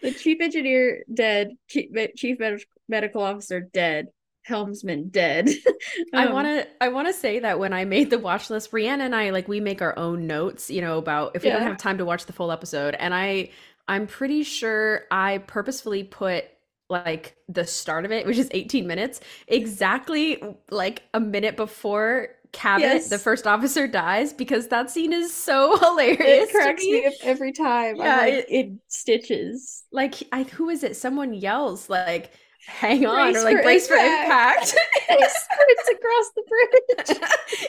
The 0.02 0.12
chief 0.12 0.40
engineer 0.42 1.04
dead. 1.14 1.50
Chief, 1.68 1.90
chief 2.16 2.40
med- 2.40 2.62
medical 2.88 3.22
officer 3.22 3.60
dead. 3.60 4.08
Helmsman 4.44 5.10
dead. 5.10 5.50
I 6.14 6.26
Um, 6.26 6.34
want 6.34 6.48
to 6.48 6.68
I 6.82 6.88
want 6.88 7.08
to 7.08 7.14
say 7.14 7.40
that 7.40 7.60
when 7.60 7.74
I 7.74 7.86
made 7.86 8.10
the 8.10 8.18
watch 8.18 8.50
list, 8.50 8.72
Brianna 8.72 9.02
and 9.02 9.16
I 9.16 9.30
like 9.32 9.48
we 9.48 9.60
make 9.60 9.82
our 9.82 9.98
own 10.00 10.26
notes, 10.26 10.70
you 10.70 10.82
know, 10.82 10.98
about 10.98 11.36
if 11.36 11.44
we 11.44 11.50
don't 11.50 11.62
have 11.62 11.78
time 11.78 11.98
to 12.00 12.06
watch 12.06 12.26
the 12.26 12.34
full 12.34 12.52
episode. 12.52 12.96
And 12.96 13.14
I 13.14 13.50
I'm 13.88 14.08
pretty 14.08 14.44
sure 14.44 15.02
I 15.12 15.40
purposefully 15.40 16.04
put 16.04 16.46
like 16.90 17.36
the 17.48 17.66
start 17.68 18.06
of 18.06 18.12
it, 18.12 18.26
which 18.26 18.38
is 18.38 18.48
18 18.52 18.88
minutes, 18.88 19.20
exactly 19.48 20.42
like 20.72 21.04
a 21.14 21.20
minute 21.20 21.56
before 21.56 22.30
Cavit, 22.52 22.82
Yes. 22.82 23.10
the 23.10 23.20
first 23.20 23.46
officer, 23.48 23.88
dies, 23.88 24.34
because 24.34 24.68
that 24.70 24.90
scene 24.90 25.14
is 25.14 25.34
so 25.34 25.78
hilarious. 25.80 26.50
it 26.50 26.52
cracks 26.52 26.84
me. 26.84 27.02
me 27.02 27.06
up 27.08 27.14
every 27.22 27.52
time 27.52 27.96
Yeah, 27.96 28.18
like, 28.18 28.34
it- 28.34 28.46
it 28.50 28.72
stitches 28.88 29.84
Like 29.92 30.16
I 30.32 30.44
who 30.44 30.70
is 30.70 30.84
it? 30.84 30.96
Someone 30.96 31.34
yells 31.34 31.90
like 31.90 32.32
hang 32.66 33.06
on 33.06 33.32
Brace 33.32 33.38
or 33.38 33.44
like 33.46 33.58
for 33.58 33.64
brace 33.64 33.88
for 33.88 33.94
impact. 33.96 34.74
impact. 34.74 34.76
he 35.10 35.28
sprints 35.30 35.90
across 35.92 36.30
the 36.36 36.44
bridge 36.50 37.18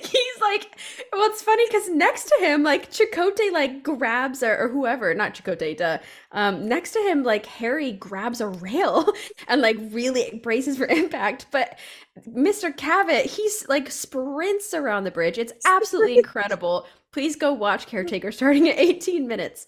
he's 0.10 0.40
like 0.40 0.78
well 1.12 1.30
it's 1.30 1.42
funny 1.42 1.64
because 1.68 1.88
next 1.90 2.24
to 2.24 2.36
him 2.44 2.62
like 2.62 2.90
Chakotay 2.90 3.52
like 3.52 3.82
grabs 3.82 4.42
or, 4.42 4.56
or 4.58 4.68
whoever 4.68 5.14
not 5.14 5.34
Chakotay 5.34 5.76
duh 5.76 5.98
um 6.32 6.68
next 6.68 6.92
to 6.92 6.98
him 7.00 7.22
like 7.22 7.46
Harry 7.46 7.92
grabs 7.92 8.40
a 8.40 8.48
rail 8.48 9.06
and 9.48 9.62
like 9.62 9.76
really 9.90 10.40
braces 10.42 10.76
for 10.76 10.86
impact 10.86 11.46
but 11.50 11.78
Mr. 12.28 12.76
Cavit 12.76 13.26
he's 13.26 13.66
like 13.68 13.90
sprints 13.90 14.74
around 14.74 15.04
the 15.04 15.10
bridge 15.10 15.38
it's 15.38 15.52
absolutely 15.66 16.18
incredible 16.18 16.86
please 17.12 17.36
go 17.36 17.52
watch 17.52 17.86
Caretaker 17.86 18.32
starting 18.32 18.68
at 18.68 18.78
18 18.78 19.26
minutes 19.26 19.66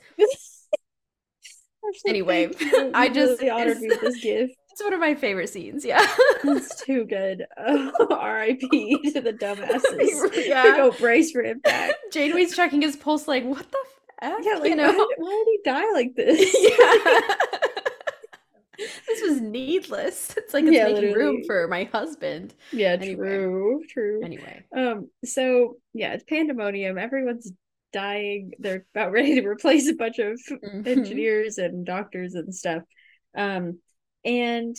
Anyway. 2.06 2.48
I 2.94 3.08
just- 3.08 3.40
really 3.40 3.50
honored 3.50 3.80
me 3.80 3.88
with 3.88 4.00
this 4.00 4.20
gift. 4.22 4.54
It's 4.72 4.82
one 4.82 4.92
of 4.92 5.00
my 5.00 5.14
favorite 5.14 5.48
scenes 5.48 5.84
yeah 5.84 6.04
It's 6.44 6.84
too 6.84 7.04
good. 7.04 7.46
Oh, 7.58 8.08
R.I.P. 8.10 9.12
to 9.12 9.20
the 9.20 9.32
dumbasses. 9.32 10.46
Yeah. 10.46 10.76
Go 10.76 10.90
brace 10.92 11.30
for 11.30 11.42
impact. 11.42 11.94
Janeway's 12.12 12.56
checking 12.56 12.82
his 12.82 12.96
pulse 12.96 13.28
like 13.28 13.44
what 13.44 13.70
the 13.70 13.78
f 14.22 14.34
Yeah, 14.42 14.54
like 14.54 14.70
you 14.70 14.76
know 14.76 14.86
why, 14.88 14.92
did, 14.92 15.08
why 15.18 15.44
did 15.44 15.50
he 15.52 15.60
die 15.64 15.92
like 15.92 16.14
this? 16.16 16.56
yeah. 16.58 17.36
this 19.06 19.22
was 19.22 19.40
needless. 19.40 20.34
It's 20.36 20.54
like 20.54 20.64
it's 20.64 20.72
Yeah, 20.74 20.88
making 20.88 21.12
room 21.12 21.42
for 21.46 21.68
my 21.68 21.84
husband. 21.84 22.54
Yeah, 22.72 22.92
Anyway. 22.92 23.28
true, 23.28 23.82
true. 23.88 24.20
Anyway. 24.24 24.64
Um, 24.76 25.08
so 25.24 25.76
yeah, 25.94 26.14
it's 26.14 26.24
pandemonium. 26.24 26.98
Everyone's 26.98 27.52
dying. 27.92 28.52
They're 28.58 28.84
about 28.94 29.12
ready 29.12 29.34
to 29.40 29.46
replace 29.46 29.88
a 29.88 29.94
bunch 29.94 30.18
of 30.18 30.40
Mhm. 30.50 30.86
engineers 30.86 31.58
and 31.58 31.84
doctors 31.86 32.34
and 32.34 32.54
stuff. 32.54 32.82
Um, 33.36 33.78
and 34.24 34.76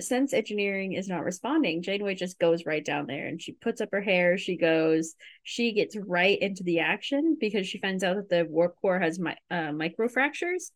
since 0.00 0.32
engineering 0.32 0.92
is 0.92 1.08
not 1.08 1.24
responding, 1.24 1.82
Janeway 1.82 2.14
just 2.14 2.38
goes 2.38 2.64
right 2.64 2.84
down 2.84 3.06
there 3.06 3.26
and 3.26 3.40
she 3.40 3.52
puts 3.52 3.80
up 3.80 3.90
her 3.92 4.00
hair. 4.00 4.38
She 4.38 4.56
goes, 4.56 5.14
she 5.42 5.72
gets 5.72 5.96
right 5.96 6.38
into 6.40 6.62
the 6.62 6.80
action 6.80 7.36
because 7.38 7.66
she 7.66 7.78
finds 7.80 8.02
out 8.02 8.16
that 8.16 8.28
the 8.28 8.46
warp 8.48 8.76
core 8.80 8.98
has 8.98 9.18
mi- 9.18 9.36
uh, 9.50 9.72
micro 9.72 10.08
fractures. 10.08 10.72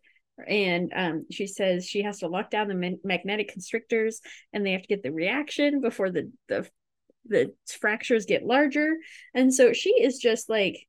And 0.46 0.92
um, 0.94 1.26
she 1.30 1.46
says 1.46 1.86
she 1.86 2.02
has 2.02 2.18
to 2.18 2.28
lock 2.28 2.50
down 2.50 2.68
the 2.68 2.74
ma- 2.74 2.98
magnetic 3.04 3.52
constrictors 3.52 4.20
and 4.52 4.66
they 4.66 4.72
have 4.72 4.82
to 4.82 4.88
get 4.88 5.02
the 5.02 5.12
reaction 5.12 5.80
before 5.80 6.10
the, 6.10 6.30
the 6.48 6.68
the 7.26 7.54
fractures 7.80 8.26
get 8.26 8.44
larger. 8.44 8.96
And 9.32 9.54
so 9.54 9.72
she 9.72 9.90
is 9.90 10.18
just 10.18 10.50
like 10.50 10.86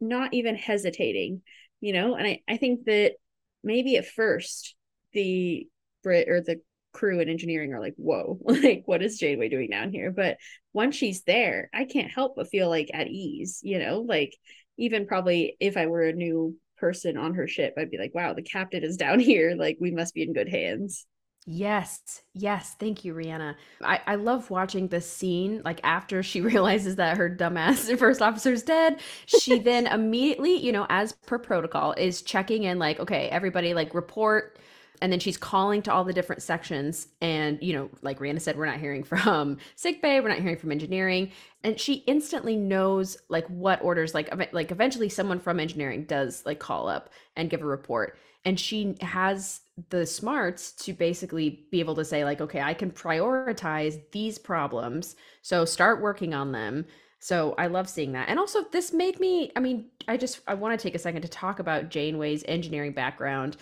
not 0.00 0.32
even 0.32 0.54
hesitating, 0.54 1.42
you 1.80 1.92
know. 1.92 2.14
And 2.14 2.26
I, 2.26 2.40
I 2.48 2.56
think 2.56 2.84
that 2.84 3.14
maybe 3.62 3.96
at 3.96 4.06
first 4.06 4.74
the 5.12 5.66
Brit 6.02 6.28
or 6.28 6.40
the 6.40 6.60
crew 6.92 7.20
and 7.20 7.30
engineering 7.30 7.72
are 7.72 7.80
like, 7.80 7.94
whoa, 7.96 8.38
like 8.44 8.82
what 8.86 9.02
is 9.02 9.18
Janeway 9.18 9.48
doing 9.48 9.70
down 9.70 9.92
here? 9.92 10.10
But 10.10 10.38
once 10.72 10.96
she's 10.96 11.22
there, 11.22 11.70
I 11.72 11.84
can't 11.84 12.10
help 12.10 12.36
but 12.36 12.48
feel 12.48 12.68
like 12.68 12.90
at 12.92 13.08
ease, 13.08 13.60
you 13.62 13.78
know, 13.78 14.00
like 14.00 14.34
even 14.76 15.06
probably 15.06 15.56
if 15.60 15.76
I 15.76 15.86
were 15.86 16.02
a 16.02 16.12
new 16.12 16.56
person 16.78 17.16
on 17.16 17.34
her 17.34 17.48
ship, 17.48 17.74
I'd 17.76 17.90
be 17.90 17.98
like, 17.98 18.14
wow, 18.14 18.34
the 18.34 18.42
captain 18.42 18.84
is 18.84 18.96
down 18.96 19.20
here. 19.20 19.54
Like 19.56 19.78
we 19.80 19.90
must 19.90 20.14
be 20.14 20.22
in 20.22 20.32
good 20.32 20.48
hands. 20.48 21.06
Yes, 21.50 22.22
yes. 22.34 22.76
Thank 22.78 23.06
you, 23.06 23.14
Rhianna. 23.14 23.54
I, 23.82 24.00
I 24.06 24.14
love 24.16 24.50
watching 24.50 24.88
this 24.88 25.10
scene. 25.10 25.62
Like 25.64 25.80
after 25.82 26.22
she 26.24 26.42
realizes 26.42 26.96
that 26.96 27.16
her 27.16 27.30
dumbass 27.30 27.96
first 27.98 28.20
officer's 28.20 28.62
dead, 28.62 29.00
she 29.24 29.58
then 29.58 29.86
immediately, 29.86 30.56
you 30.56 30.72
know, 30.72 30.86
as 30.90 31.12
per 31.12 31.38
protocol, 31.38 31.92
is 31.92 32.20
checking 32.20 32.64
in 32.64 32.78
like, 32.78 33.00
okay, 33.00 33.28
everybody 33.30 33.72
like 33.72 33.94
report. 33.94 34.58
And 35.00 35.12
then 35.12 35.20
she's 35.20 35.36
calling 35.36 35.82
to 35.82 35.92
all 35.92 36.04
the 36.04 36.12
different 36.12 36.42
sections. 36.42 37.08
And, 37.20 37.58
you 37.62 37.72
know, 37.72 37.90
like 38.02 38.18
Rhianna 38.18 38.40
said, 38.40 38.56
we're 38.56 38.66
not 38.66 38.80
hearing 38.80 39.04
from 39.04 39.58
sick 39.76 40.02
bay, 40.02 40.20
we're 40.20 40.28
not 40.28 40.40
hearing 40.40 40.58
from 40.58 40.72
engineering. 40.72 41.32
And 41.64 41.78
she 41.78 42.04
instantly 42.06 42.56
knows 42.56 43.16
like 43.28 43.46
what 43.48 43.82
orders, 43.82 44.14
like 44.14 44.28
ev- 44.28 44.52
like 44.52 44.70
eventually 44.70 45.08
someone 45.08 45.40
from 45.40 45.60
engineering 45.60 46.04
does 46.04 46.44
like 46.46 46.58
call 46.58 46.88
up 46.88 47.10
and 47.36 47.50
give 47.50 47.62
a 47.62 47.66
report. 47.66 48.18
And 48.44 48.58
she 48.58 48.96
has 49.00 49.60
the 49.90 50.06
smarts 50.06 50.72
to 50.72 50.92
basically 50.92 51.66
be 51.70 51.80
able 51.80 51.94
to 51.94 52.04
say 52.04 52.24
like 52.24 52.40
okay 52.40 52.60
i 52.60 52.74
can 52.74 52.90
prioritize 52.90 54.00
these 54.10 54.38
problems 54.38 55.16
so 55.42 55.64
start 55.64 56.02
working 56.02 56.34
on 56.34 56.52
them 56.52 56.84
so 57.20 57.54
i 57.58 57.66
love 57.66 57.88
seeing 57.88 58.12
that 58.12 58.28
and 58.28 58.38
also 58.38 58.64
this 58.72 58.92
made 58.92 59.20
me 59.20 59.52
i 59.54 59.60
mean 59.60 59.86
i 60.08 60.16
just 60.16 60.40
i 60.48 60.54
want 60.54 60.78
to 60.78 60.82
take 60.82 60.94
a 60.94 60.98
second 60.98 61.22
to 61.22 61.28
talk 61.28 61.58
about 61.58 61.90
janeway's 61.90 62.44
engineering 62.48 62.92
background 62.92 63.56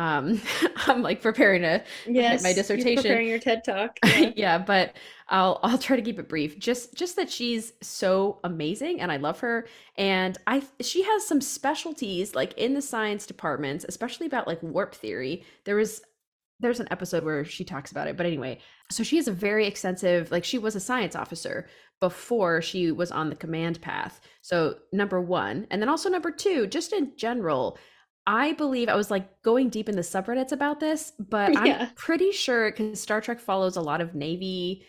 Um, 0.00 0.40
I'm 0.86 1.02
like 1.02 1.20
preparing 1.20 1.62
to 1.62 1.82
Yes, 2.06 2.42
my 2.42 2.48
you're 2.50 2.54
dissertation. 2.56 3.02
preparing 3.02 3.28
your 3.28 3.38
TED 3.38 3.62
talk. 3.64 3.98
Yeah. 4.06 4.32
yeah, 4.36 4.58
but 4.58 4.94
I'll 5.28 5.60
I'll 5.62 5.78
try 5.78 5.96
to 5.96 6.02
keep 6.02 6.18
it 6.18 6.28
brief. 6.28 6.58
Just 6.58 6.94
just 6.94 7.16
that 7.16 7.30
she's 7.30 7.72
so 7.82 8.40
amazing 8.44 9.00
and 9.00 9.12
I 9.12 9.16
love 9.18 9.40
her 9.40 9.66
and 9.98 10.38
I 10.46 10.62
she 10.80 11.02
has 11.02 11.26
some 11.26 11.40
specialties 11.40 12.34
like 12.34 12.54
in 12.54 12.74
the 12.74 12.82
science 12.82 13.26
departments, 13.26 13.84
especially 13.88 14.26
about 14.26 14.46
like 14.46 14.62
warp 14.62 14.94
theory. 14.94 15.44
There 15.64 15.76
was 15.76 16.02
there's 16.60 16.80
an 16.80 16.88
episode 16.90 17.24
where 17.24 17.44
she 17.44 17.64
talks 17.64 17.90
about 17.90 18.06
it, 18.08 18.16
but 18.16 18.26
anyway, 18.26 18.58
so 18.90 19.02
she 19.02 19.16
has 19.16 19.28
a 19.28 19.32
very 19.32 19.66
extensive 19.66 20.30
like 20.30 20.44
she 20.44 20.58
was 20.58 20.76
a 20.76 20.80
science 20.80 21.14
officer 21.16 21.68
before 22.00 22.62
she 22.62 22.90
was 22.92 23.10
on 23.12 23.28
the 23.28 23.36
command 23.36 23.80
path. 23.82 24.20
So 24.40 24.76
number 24.92 25.20
1, 25.20 25.66
and 25.70 25.82
then 25.82 25.88
also 25.90 26.08
number 26.08 26.30
2, 26.30 26.66
just 26.66 26.92
in 26.94 27.12
general, 27.16 27.78
I 28.26 28.52
believe 28.52 28.88
I 28.88 28.94
was 28.96 29.10
like 29.10 29.42
going 29.42 29.70
deep 29.70 29.88
in 29.88 29.96
the 29.96 30.02
subreddits 30.02 30.52
about 30.52 30.80
this, 30.80 31.12
but 31.18 31.54
Yeah. 31.60 31.78
I'm 31.80 31.94
pretty 31.96 32.32
sure 32.32 32.70
because 32.70 33.00
Star 33.00 33.20
Trek 33.20 33.40
follows 33.40 33.76
a 33.76 33.80
lot 33.82 34.00
of 34.00 34.14
Navy 34.14 34.86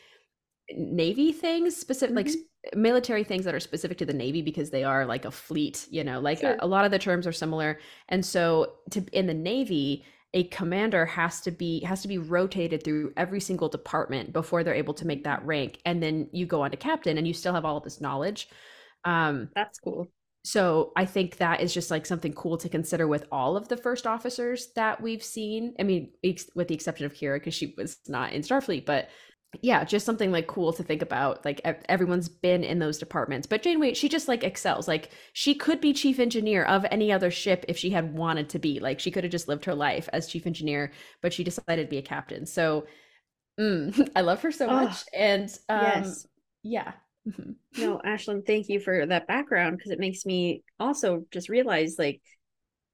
Navy 0.72 1.32
things, 1.34 1.76
specific 1.76 2.16
like 2.16 2.28
Mhm. 2.28 2.30
s- 2.30 2.38
military 2.76 3.24
things 3.24 3.46
that 3.46 3.56
are 3.56 3.60
specific 3.60 3.98
to 4.00 4.06
the 4.06 4.14
Navy 4.14 4.42
because 4.42 4.70
they 4.72 4.84
are 4.84 5.06
like 5.06 5.26
a 5.26 5.32
fleet, 5.32 5.88
you 5.92 6.04
know, 6.04 6.20
like 6.22 6.40
Sure. 6.40 6.58
a, 6.60 6.66
a 6.66 6.68
lot 6.68 6.86
of 6.86 6.92
the 6.92 7.00
terms 7.00 7.28
are 7.28 7.32
similar. 7.34 7.80
And 8.10 8.26
so 8.26 8.76
to 8.92 9.04
in 9.14 9.28
the 9.28 9.34
Navy, 9.34 10.06
a 10.34 10.46
commander 10.46 11.06
has 11.06 11.42
to 11.42 11.52
be 11.52 11.82
has 11.84 12.02
to 12.04 12.08
be 12.10 12.18
rotated 12.20 12.84
through 12.84 13.14
every 13.18 13.42
single 13.42 13.70
department 13.70 14.34
before 14.34 14.64
they're 14.64 14.76
able 14.76 14.94
to 14.96 15.08
make 15.08 15.24
that 15.26 15.46
rank. 15.46 15.80
And 15.86 16.02
then 16.04 16.30
you 16.34 16.46
go 16.46 16.62
on 16.64 16.72
to 16.72 16.78
captain 16.78 17.18
and 17.18 17.28
you 17.28 17.34
still 17.34 17.54
have 17.54 17.66
all 17.66 17.78
of 17.78 17.84
this 17.84 18.02
knowledge. 18.02 18.50
Um, 19.06 19.52
That's 19.56 19.80
cool. 19.80 20.12
So 20.44 20.92
I 20.96 21.06
think 21.06 21.38
that 21.38 21.62
is 21.62 21.74
just 21.74 21.92
like 21.92 22.06
something 22.06 22.34
cool 22.34 22.58
to 22.58 22.70
consider 22.70 23.08
with 23.08 23.26
all 23.32 23.56
of 23.56 23.68
the 23.68 23.78
first 23.78 24.08
officers 24.08 24.70
that 24.76 25.02
we've 25.02 25.24
seen. 25.24 25.76
I 25.80 25.84
mean, 25.84 26.12
ex- 26.24 26.50
with 26.56 26.68
the 26.68 26.76
exception 26.76 27.06
of 27.06 27.14
Kira 27.14 27.36
because 27.38 27.54
she 27.54 27.76
was 27.78 27.98
not 28.08 28.34
in 28.34 28.42
Starfleet, 28.42 28.86
but 28.86 29.10
yeah, 29.62 29.84
just 29.84 30.06
something 30.06 30.32
like 30.32 30.48
cool 30.48 30.74
to 30.74 30.82
think 30.84 31.02
about. 31.02 31.44
Like 31.46 31.62
everyone's 31.90 32.30
been 32.30 32.64
in 32.64 32.80
those 32.80 32.98
departments, 32.98 33.46
but 33.48 33.62
Janeway, 33.62 33.94
she 33.94 34.10
just 34.10 34.28
like 34.28 34.44
excels. 34.44 34.88
Like 34.88 35.12
she 35.34 35.54
could 35.54 35.82
be 35.82 35.94
chief 35.94 36.20
engineer 36.20 36.64
of 36.64 36.86
any 36.90 37.12
other 37.12 37.30
ship 37.30 37.66
if 37.68 37.78
she 37.78 37.90
had 37.92 38.14
wanted 38.16 38.50
to 38.50 38.60
be. 38.60 38.80
Like 38.80 39.00
she 39.00 39.12
could 39.12 39.24
have 39.26 39.32
just 39.32 39.48
lived 39.50 39.66
her 39.66 39.76
life 39.76 40.10
as 40.14 40.28
chief 40.28 40.48
engineer, 40.48 40.92
but 41.22 41.34
she 41.34 41.44
decided 41.44 41.84
to 41.86 41.90
be 41.90 41.98
a 41.98 42.02
captain. 42.02 42.46
So 42.46 42.88
mm, 43.60 44.10
I 44.16 44.22
love 44.22 44.42
her 44.44 44.52
so 44.52 44.68
Oh, 44.68 44.72
much, 44.72 45.06
and 45.14 45.50
um, 45.70 46.16
yes. 46.16 46.26
yeah. 46.64 46.94
Mhm. 47.28 47.56
No, 47.78 48.00
Ashlyn, 48.04 48.46
thank 48.46 48.70
you 48.70 48.80
for 48.80 49.06
that 49.06 49.28
background 49.28 49.78
because 49.78 49.92
it 49.92 50.00
makes 50.00 50.26
me 50.26 50.64
also 50.80 51.26
just 51.32 51.50
realize 51.50 51.96
like 52.00 52.22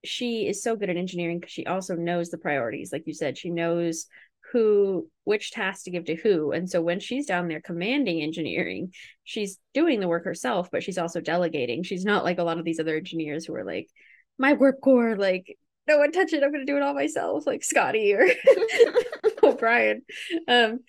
she 0.04 0.48
is 0.48 0.62
so 0.62 0.76
good 0.76 0.90
at 0.90 0.98
engineering 0.98 1.40
because 1.40 1.52
she 1.52 1.66
also 1.66 1.96
knows 1.96 2.30
the 2.30 2.38
priorities. 2.38 2.92
Like 2.92 3.08
you 3.08 3.14
said, 3.14 3.38
she 3.38 3.50
knows 3.50 4.08
who 4.52 5.10
which 5.24 5.52
task 5.52 5.86
to 5.86 5.92
give 5.92 6.06
to 6.06 6.16
who. 6.16 6.52
And 6.52 6.70
so 6.70 6.82
when 6.82 7.00
she's 7.00 7.26
down 7.26 7.48
there 7.48 7.62
commanding 7.62 8.22
engineering, 8.22 8.94
she's 9.24 9.60
doing 9.74 10.00
the 10.00 10.08
work 10.08 10.24
herself, 10.26 10.70
but 10.72 10.84
she's 10.84 10.98
also 10.98 11.20
delegating. 11.22 11.84
She's 11.84 12.06
not 12.06 12.24
like 12.24 12.38
a 12.40 12.44
lot 12.44 12.60
of 12.60 12.66
these 12.66 12.80
other 12.80 12.96
engineers 12.96 13.46
who 13.46 13.56
are 13.56 13.66
like, 13.66 13.88
my 14.38 14.54
warp 14.54 14.80
core, 14.82 15.16
like, 15.18 15.58
no 15.88 15.98
one 15.98 16.12
touch 16.12 16.34
it, 16.34 16.44
I'm 16.44 16.52
gonna 16.52 16.66
do 16.66 16.78
it 16.78 16.84
all 16.84 16.94
myself, 16.94 17.48
like 17.48 17.64
Scotty 17.64 18.14
or 18.14 18.28
O'Brien. 19.44 20.04
Um, 20.48 20.80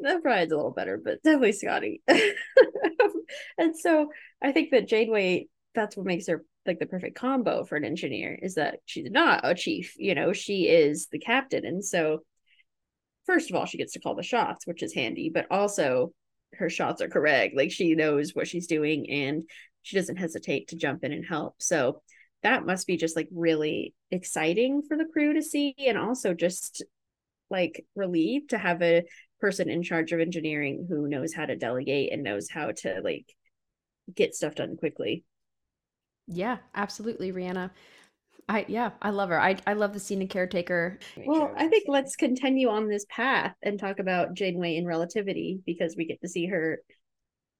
no, 0.00 0.20
Brian's 0.20 0.52
a 0.52 0.56
little 0.56 0.70
better, 0.72 1.00
but 1.02 1.22
definitely 1.22 1.52
Scotty. 1.52 2.02
and 3.58 3.76
so 3.76 4.10
I 4.42 4.52
think 4.52 4.70
that 4.70 4.88
Janeway, 4.88 5.48
that's 5.74 5.96
what 5.96 6.06
makes 6.06 6.26
her 6.26 6.44
like 6.66 6.78
the 6.78 6.86
perfect 6.86 7.16
combo 7.16 7.64
for 7.64 7.76
an 7.76 7.84
engineer 7.84 8.38
is 8.40 8.54
that 8.54 8.80
she's 8.84 9.10
not 9.10 9.40
a 9.44 9.54
chief, 9.54 9.94
you 9.96 10.14
know, 10.14 10.32
she 10.32 10.68
is 10.68 11.08
the 11.10 11.18
captain. 11.18 11.64
And 11.64 11.84
so, 11.84 12.20
first 13.26 13.50
of 13.50 13.56
all, 13.56 13.66
she 13.66 13.78
gets 13.78 13.94
to 13.94 14.00
call 14.00 14.14
the 14.14 14.22
shots, 14.22 14.66
which 14.66 14.82
is 14.82 14.94
handy, 14.94 15.30
but 15.32 15.46
also 15.50 16.12
her 16.54 16.68
shots 16.68 17.00
are 17.00 17.08
correct. 17.08 17.56
Like 17.56 17.70
she 17.70 17.94
knows 17.94 18.34
what 18.34 18.48
she's 18.48 18.66
doing 18.66 19.08
and 19.10 19.44
she 19.82 19.96
doesn't 19.96 20.16
hesitate 20.16 20.68
to 20.68 20.76
jump 20.76 21.04
in 21.04 21.12
and 21.12 21.24
help. 21.24 21.54
So, 21.60 22.02
that 22.42 22.64
must 22.64 22.86
be 22.86 22.96
just 22.96 23.16
like 23.16 23.28
really 23.32 23.94
exciting 24.10 24.82
for 24.86 24.96
the 24.96 25.04
crew 25.04 25.34
to 25.34 25.42
see 25.42 25.74
and 25.78 25.98
also 25.98 26.32
just 26.32 26.82
like 27.50 27.84
relieved 27.94 28.50
to 28.50 28.58
have 28.58 28.80
a 28.82 29.02
person 29.40 29.68
in 29.68 29.82
charge 29.82 30.12
of 30.12 30.20
engineering 30.20 30.86
who 30.88 31.08
knows 31.08 31.32
how 31.32 31.46
to 31.46 31.56
delegate 31.56 32.12
and 32.12 32.22
knows 32.22 32.48
how 32.50 32.70
to 32.70 33.00
like 33.02 33.26
get 34.14 34.34
stuff 34.34 34.54
done 34.54 34.76
quickly. 34.76 35.24
Yeah, 36.26 36.58
absolutely, 36.74 37.32
Rhianna. 37.32 37.70
I 38.48 38.64
yeah, 38.68 38.90
I 39.00 39.10
love 39.10 39.28
her. 39.28 39.40
I 39.40 39.56
I 39.66 39.74
love 39.74 39.92
the 39.92 40.00
scene 40.00 40.22
in 40.22 40.28
Caretaker. 40.28 40.98
Well, 41.16 41.52
I 41.56 41.68
think 41.68 41.84
let's 41.86 42.16
continue 42.16 42.68
on 42.68 42.88
this 42.88 43.06
path 43.08 43.54
and 43.62 43.78
talk 43.78 43.98
about 43.98 44.34
Janeway 44.34 44.76
in 44.76 44.86
relativity 44.86 45.60
because 45.64 45.94
we 45.96 46.06
get 46.06 46.20
to 46.22 46.28
see 46.28 46.46
her 46.46 46.80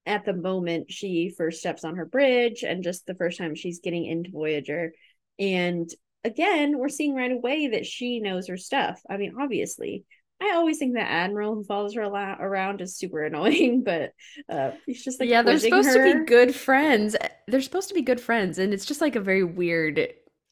at 0.06 0.24
the 0.24 0.32
moment 0.32 0.90
she 0.90 1.32
first 1.36 1.60
steps 1.60 1.84
on 1.84 1.96
her 1.96 2.06
bridge 2.06 2.62
and 2.62 2.82
just 2.82 3.06
the 3.06 3.14
first 3.14 3.38
time 3.38 3.54
she's 3.54 3.80
getting 3.80 4.06
into 4.06 4.30
Voyager. 4.30 4.92
And 5.38 5.88
again, 6.24 6.78
we're 6.78 6.88
seeing 6.88 7.14
right 7.14 7.32
away 7.32 7.68
that 7.68 7.86
she 7.86 8.20
knows 8.20 8.48
her 8.48 8.56
stuff. 8.56 9.00
I 9.08 9.16
mean, 9.16 9.34
obviously, 9.40 10.04
I 10.40 10.53
always 10.55 10.79
think 10.79 10.94
that 10.94 11.11
Admiral 11.11 11.55
who 11.55 11.64
follows 11.64 11.94
her 11.94 12.03
around 12.03 12.81
is 12.81 12.96
super 12.96 13.24
annoying, 13.24 13.83
but 13.85 14.12
uh, 14.48 14.72
he's 14.87 15.05
just 15.05 15.20
like 15.20 15.29
yeah, 15.29 15.42
they're 15.42 15.59
supposed 15.59 15.92
to 15.92 16.03
be 16.03 16.24
good 16.24 16.55
friends. 16.55 17.16
They're 17.46 17.61
supposed 17.61 17.88
to 17.88 17.94
be 17.94 18.03
good 18.03 18.20
friends, 18.20 18.59
and 18.59 18.72
it's 18.72 18.87
just 18.87 19.00
like 19.00 19.16
a 19.16 19.20
very 19.20 19.44
weird 19.44 20.09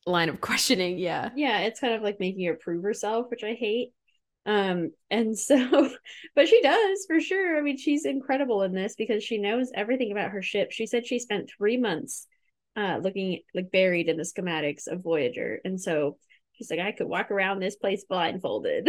line 0.06 0.28
of 0.28 0.40
questioning. 0.40 0.98
Yeah. 0.98 1.30
yeah 1.36 1.60
it's 1.60 1.80
kind 1.80 1.94
of 1.94 2.02
like 2.02 2.20
making 2.20 2.46
her 2.46 2.54
prove 2.54 2.82
herself 2.82 3.26
which 3.30 3.44
i 3.44 3.52
hate 3.52 3.92
um 4.46 4.90
and 5.10 5.38
so 5.38 5.90
but 6.34 6.48
she 6.48 6.60
does 6.62 7.04
for 7.06 7.20
sure 7.20 7.58
i 7.58 7.60
mean 7.60 7.76
she's 7.76 8.06
incredible 8.06 8.62
in 8.62 8.72
this 8.72 8.94
because 8.96 9.22
she 9.22 9.38
knows 9.38 9.70
everything 9.74 10.10
about 10.10 10.30
her 10.30 10.42
ship 10.42 10.72
she 10.72 10.86
said 10.86 11.06
she 11.06 11.18
spent 11.18 11.50
three 11.56 11.76
months 11.76 12.26
uh 12.76 12.98
looking 13.02 13.40
like 13.54 13.70
buried 13.70 14.08
in 14.08 14.16
the 14.16 14.22
schematics 14.22 14.86
of 14.86 15.02
voyager 15.02 15.60
and 15.64 15.80
so 15.80 16.16
she's 16.58 16.70
like 16.70 16.80
i 16.80 16.92
could 16.92 17.06
walk 17.06 17.30
around 17.30 17.60
this 17.60 17.76
place 17.76 18.04
blindfolded 18.08 18.88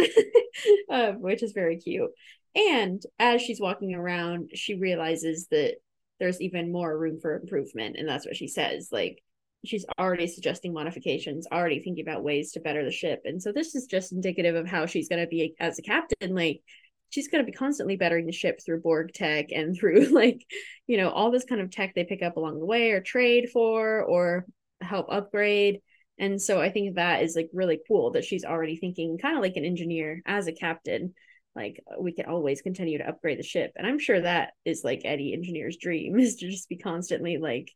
um, 0.90 1.20
which 1.20 1.42
is 1.42 1.52
very 1.52 1.78
cute 1.78 2.10
and 2.54 3.02
as 3.18 3.40
she's 3.40 3.60
walking 3.60 3.94
around 3.94 4.50
she 4.54 4.74
realizes 4.74 5.46
that 5.50 5.76
there's 6.18 6.40
even 6.40 6.72
more 6.72 6.98
room 6.98 7.18
for 7.20 7.36
improvement 7.36 7.96
and 7.98 8.08
that's 8.08 8.26
what 8.26 8.36
she 8.36 8.48
says 8.48 8.88
like 8.92 9.22
she's 9.64 9.84
already 9.98 10.26
suggesting 10.26 10.72
modifications, 10.72 11.46
already 11.50 11.82
thinking 11.82 12.04
about 12.06 12.24
ways 12.24 12.52
to 12.52 12.60
better 12.60 12.84
the 12.84 12.90
ship. 12.90 13.22
And 13.24 13.42
so 13.42 13.52
this 13.52 13.74
is 13.74 13.86
just 13.86 14.12
indicative 14.12 14.54
of 14.54 14.66
how 14.66 14.86
she's 14.86 15.08
going 15.08 15.22
to 15.22 15.28
be 15.28 15.54
as 15.60 15.78
a 15.78 15.82
captain. 15.82 16.34
Like 16.34 16.62
she's 17.10 17.28
going 17.28 17.44
to 17.44 17.50
be 17.50 17.56
constantly 17.56 17.96
bettering 17.96 18.26
the 18.26 18.32
ship 18.32 18.60
through 18.64 18.80
Borg 18.80 19.12
tech 19.12 19.46
and 19.52 19.76
through 19.78 20.06
like, 20.06 20.44
you 20.86 20.96
know, 20.96 21.10
all 21.10 21.30
this 21.30 21.44
kind 21.44 21.60
of 21.60 21.70
tech 21.70 21.94
they 21.94 22.04
pick 22.04 22.22
up 22.22 22.36
along 22.36 22.58
the 22.58 22.66
way 22.66 22.92
or 22.92 23.00
trade 23.00 23.50
for 23.52 24.02
or 24.02 24.46
help 24.80 25.06
upgrade. 25.10 25.80
And 26.20 26.40
so 26.40 26.60
I 26.60 26.70
think 26.70 26.94
that 26.94 27.22
is 27.22 27.34
like 27.34 27.48
really 27.54 27.80
cool 27.88 28.12
that 28.12 28.26
she's 28.26 28.44
already 28.44 28.76
thinking 28.76 29.16
kind 29.16 29.36
of 29.36 29.42
like 29.42 29.56
an 29.56 29.64
engineer 29.64 30.20
as 30.26 30.46
a 30.46 30.52
captain. 30.52 31.14
Like 31.56 31.82
we 31.98 32.12
can 32.12 32.26
always 32.26 32.60
continue 32.60 32.98
to 32.98 33.08
upgrade 33.08 33.38
the 33.38 33.42
ship. 33.42 33.72
And 33.74 33.86
I'm 33.86 33.98
sure 33.98 34.20
that 34.20 34.52
is 34.66 34.84
like 34.84 35.00
any 35.04 35.32
engineer's 35.32 35.78
dream 35.78 36.18
is 36.20 36.36
to 36.36 36.50
just 36.50 36.68
be 36.68 36.76
constantly 36.76 37.38
like 37.38 37.72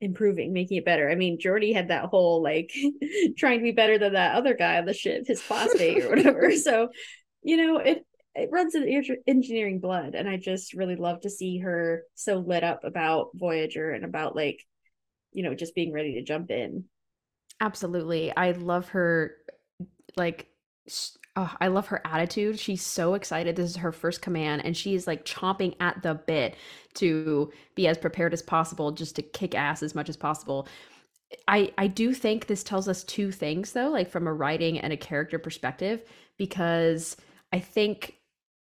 improving, 0.00 0.52
making 0.52 0.78
it 0.78 0.84
better. 0.84 1.10
I 1.10 1.16
mean, 1.16 1.38
Geordi 1.38 1.74
had 1.74 1.88
that 1.88 2.06
whole 2.06 2.42
like 2.42 2.72
trying 3.36 3.58
to 3.58 3.64
be 3.64 3.72
better 3.72 3.98
than 3.98 4.12
that 4.12 4.36
other 4.36 4.54
guy 4.54 4.78
on 4.78 4.86
the 4.86 4.94
ship, 4.94 5.24
his 5.26 5.42
classmate 5.42 6.04
or 6.04 6.10
whatever. 6.10 6.52
So, 6.56 6.90
you 7.42 7.56
know, 7.56 7.78
it 7.78 8.06
it 8.36 8.50
runs 8.52 8.76
in 8.76 9.16
engineering 9.26 9.80
blood, 9.80 10.14
and 10.14 10.28
I 10.28 10.36
just 10.36 10.74
really 10.74 10.94
love 10.94 11.22
to 11.22 11.30
see 11.30 11.58
her 11.58 12.04
so 12.14 12.36
lit 12.36 12.62
up 12.62 12.84
about 12.84 13.30
Voyager 13.34 13.90
and 13.90 14.04
about 14.04 14.36
like, 14.36 14.64
you 15.32 15.42
know, 15.42 15.54
just 15.54 15.74
being 15.74 15.92
ready 15.92 16.14
to 16.14 16.22
jump 16.22 16.52
in. 16.52 16.84
Absolutely. 17.60 18.34
I 18.36 18.52
love 18.52 18.88
her 18.90 19.36
like 20.16 20.48
oh, 21.36 21.54
I 21.60 21.68
love 21.68 21.86
her 21.88 22.00
attitude. 22.04 22.58
She's 22.58 22.84
so 22.84 23.14
excited. 23.14 23.56
This 23.56 23.70
is 23.70 23.76
her 23.76 23.92
first 23.92 24.22
command 24.22 24.64
and 24.64 24.76
she's 24.76 25.06
like 25.06 25.24
chomping 25.24 25.74
at 25.80 26.02
the 26.02 26.14
bit 26.14 26.56
to 26.94 27.52
be 27.76 27.86
as 27.86 27.98
prepared 27.98 28.32
as 28.32 28.42
possible 28.42 28.90
just 28.92 29.16
to 29.16 29.22
kick 29.22 29.54
ass 29.54 29.82
as 29.82 29.94
much 29.94 30.08
as 30.08 30.16
possible. 30.16 30.66
I 31.48 31.72
I 31.78 31.86
do 31.86 32.14
think 32.14 32.46
this 32.46 32.64
tells 32.64 32.88
us 32.88 33.04
two 33.04 33.30
things 33.32 33.72
though, 33.72 33.90
like 33.90 34.10
from 34.10 34.26
a 34.26 34.34
writing 34.34 34.78
and 34.78 34.92
a 34.92 34.96
character 34.96 35.38
perspective 35.38 36.02
because 36.38 37.16
I 37.52 37.60
think 37.60 38.16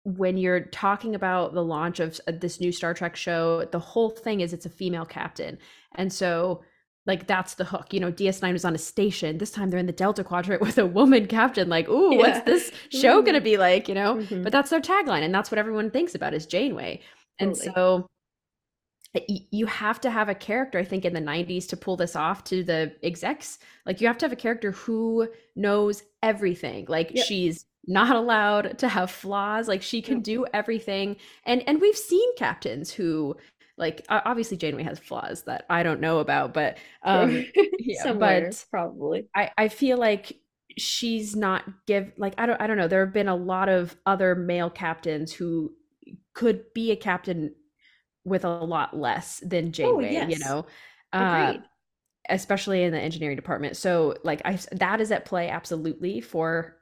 when 0.03 0.37
you're 0.37 0.61
talking 0.65 1.15
about 1.15 1.53
the 1.53 1.63
launch 1.63 1.99
of 1.99 2.19
uh, 2.27 2.33
this 2.39 2.59
new 2.61 2.71
Star 2.71 2.93
Trek 2.93 3.15
show, 3.15 3.65
the 3.65 3.79
whole 3.79 4.09
thing 4.11 4.41
is 4.41 4.53
it's 4.53 4.65
a 4.67 4.69
female 4.69 5.05
captain. 5.05 5.57
And 5.95 6.13
so 6.13 6.63
like 7.05 7.27
that's 7.27 7.55
the 7.55 7.65
hook. 7.65 7.93
You 7.93 7.99
know, 7.99 8.11
DS9 8.11 8.51
was 8.53 8.65
on 8.65 8.75
a 8.75 8.79
station. 8.79 9.37
This 9.37 9.51
time 9.51 9.69
they're 9.69 9.79
in 9.79 9.85
the 9.85 9.91
Delta 9.91 10.23
Quadrant 10.23 10.61
with 10.67 10.77
a 10.77 10.85
woman 10.85 11.27
captain. 11.27 11.69
Like, 11.69 11.87
ooh, 11.89 12.13
Yeah. 12.13 12.17
what's 12.17 12.45
this 12.45 12.71
show 12.89 13.21
gonna 13.21 13.41
be 13.41 13.57
like? 13.57 13.87
You 13.87 13.95
know? 13.95 14.15
Mhm. 14.15 14.43
But 14.43 14.51
that's 14.51 14.69
their 14.69 14.81
tagline, 14.81 15.21
and 15.23 15.33
that's 15.33 15.51
what 15.51 15.57
everyone 15.59 15.91
thinks 15.91 16.15
about 16.15 16.33
is 16.33 16.45
Janeway. 16.45 17.01
And 17.39 17.53
Totally. 17.53 17.73
so 17.75 18.07
you 19.51 19.65
have 19.65 20.01
to 20.01 20.09
have 20.09 20.29
a 20.29 20.35
character 20.35 20.77
i 20.77 20.83
think 20.83 21.05
in 21.05 21.13
the 21.13 21.21
90s 21.21 21.67
to 21.67 21.77
pull 21.77 21.95
this 21.95 22.15
off 22.15 22.43
to 22.43 22.63
the 22.63 22.93
execs 23.03 23.59
like 23.85 24.01
you 24.01 24.07
have 24.07 24.17
to 24.17 24.25
have 24.25 24.33
a 24.33 24.35
character 24.35 24.71
who 24.71 25.27
knows 25.55 26.03
everything 26.21 26.85
like 26.89 27.11
yep. 27.13 27.25
she's 27.25 27.65
not 27.87 28.15
allowed 28.15 28.77
to 28.79 28.89
have 28.89 29.11
flaws 29.11 29.67
like 29.67 29.81
she 29.81 30.01
can 30.01 30.19
do 30.19 30.45
everything 30.53 31.15
and 31.45 31.63
and 31.67 31.79
we've 31.79 31.95
seen 31.97 32.35
captains 32.35 32.91
who 32.91 33.35
like 33.77 34.05
obviously 34.09 34.57
janeway 34.57 34.83
has 34.83 34.99
flaws 34.99 35.43
that 35.43 35.65
i 35.69 35.83
don't 35.83 35.99
know 35.99 36.19
about 36.19 36.53
but 36.53 36.77
um 37.03 37.45
yeah, 37.79 38.13
but 38.13 38.65
probably 38.71 39.27
i 39.35 39.51
i 39.57 39.67
feel 39.67 39.97
like 39.97 40.37
she's 40.77 41.35
not 41.35 41.63
give 41.85 42.11
like 42.17 42.33
i 42.37 42.45
don't 42.45 42.61
i 42.61 42.67
don't 42.67 42.77
know 42.77 42.87
there 42.87 43.05
have 43.05 43.13
been 43.13 43.27
a 43.27 43.35
lot 43.35 43.69
of 43.69 43.95
other 44.05 44.35
male 44.35 44.69
captains 44.69 45.31
who 45.33 45.73
could 46.33 46.73
be 46.73 46.91
a 46.91 46.95
captain 46.95 47.53
with 48.25 48.43
a 48.43 48.49
lot 48.49 48.97
less 48.97 49.41
than 49.45 49.67
oh, 49.67 49.71
Janeway, 49.71 50.07
oh, 50.07 50.11
yes. 50.11 50.31
you 50.31 50.39
know. 50.39 50.65
Uh, 51.13 51.53
especially 52.27 52.83
in 52.83 52.91
the 52.91 52.99
engineering 52.99 53.35
department. 53.35 53.77
So 53.77 54.17
like 54.23 54.41
I 54.43 54.59
that 54.71 54.99
is 54.99 55.11
at 55.11 55.25
play 55.25 55.47
absolutely 55.47 56.19
for 56.19 56.75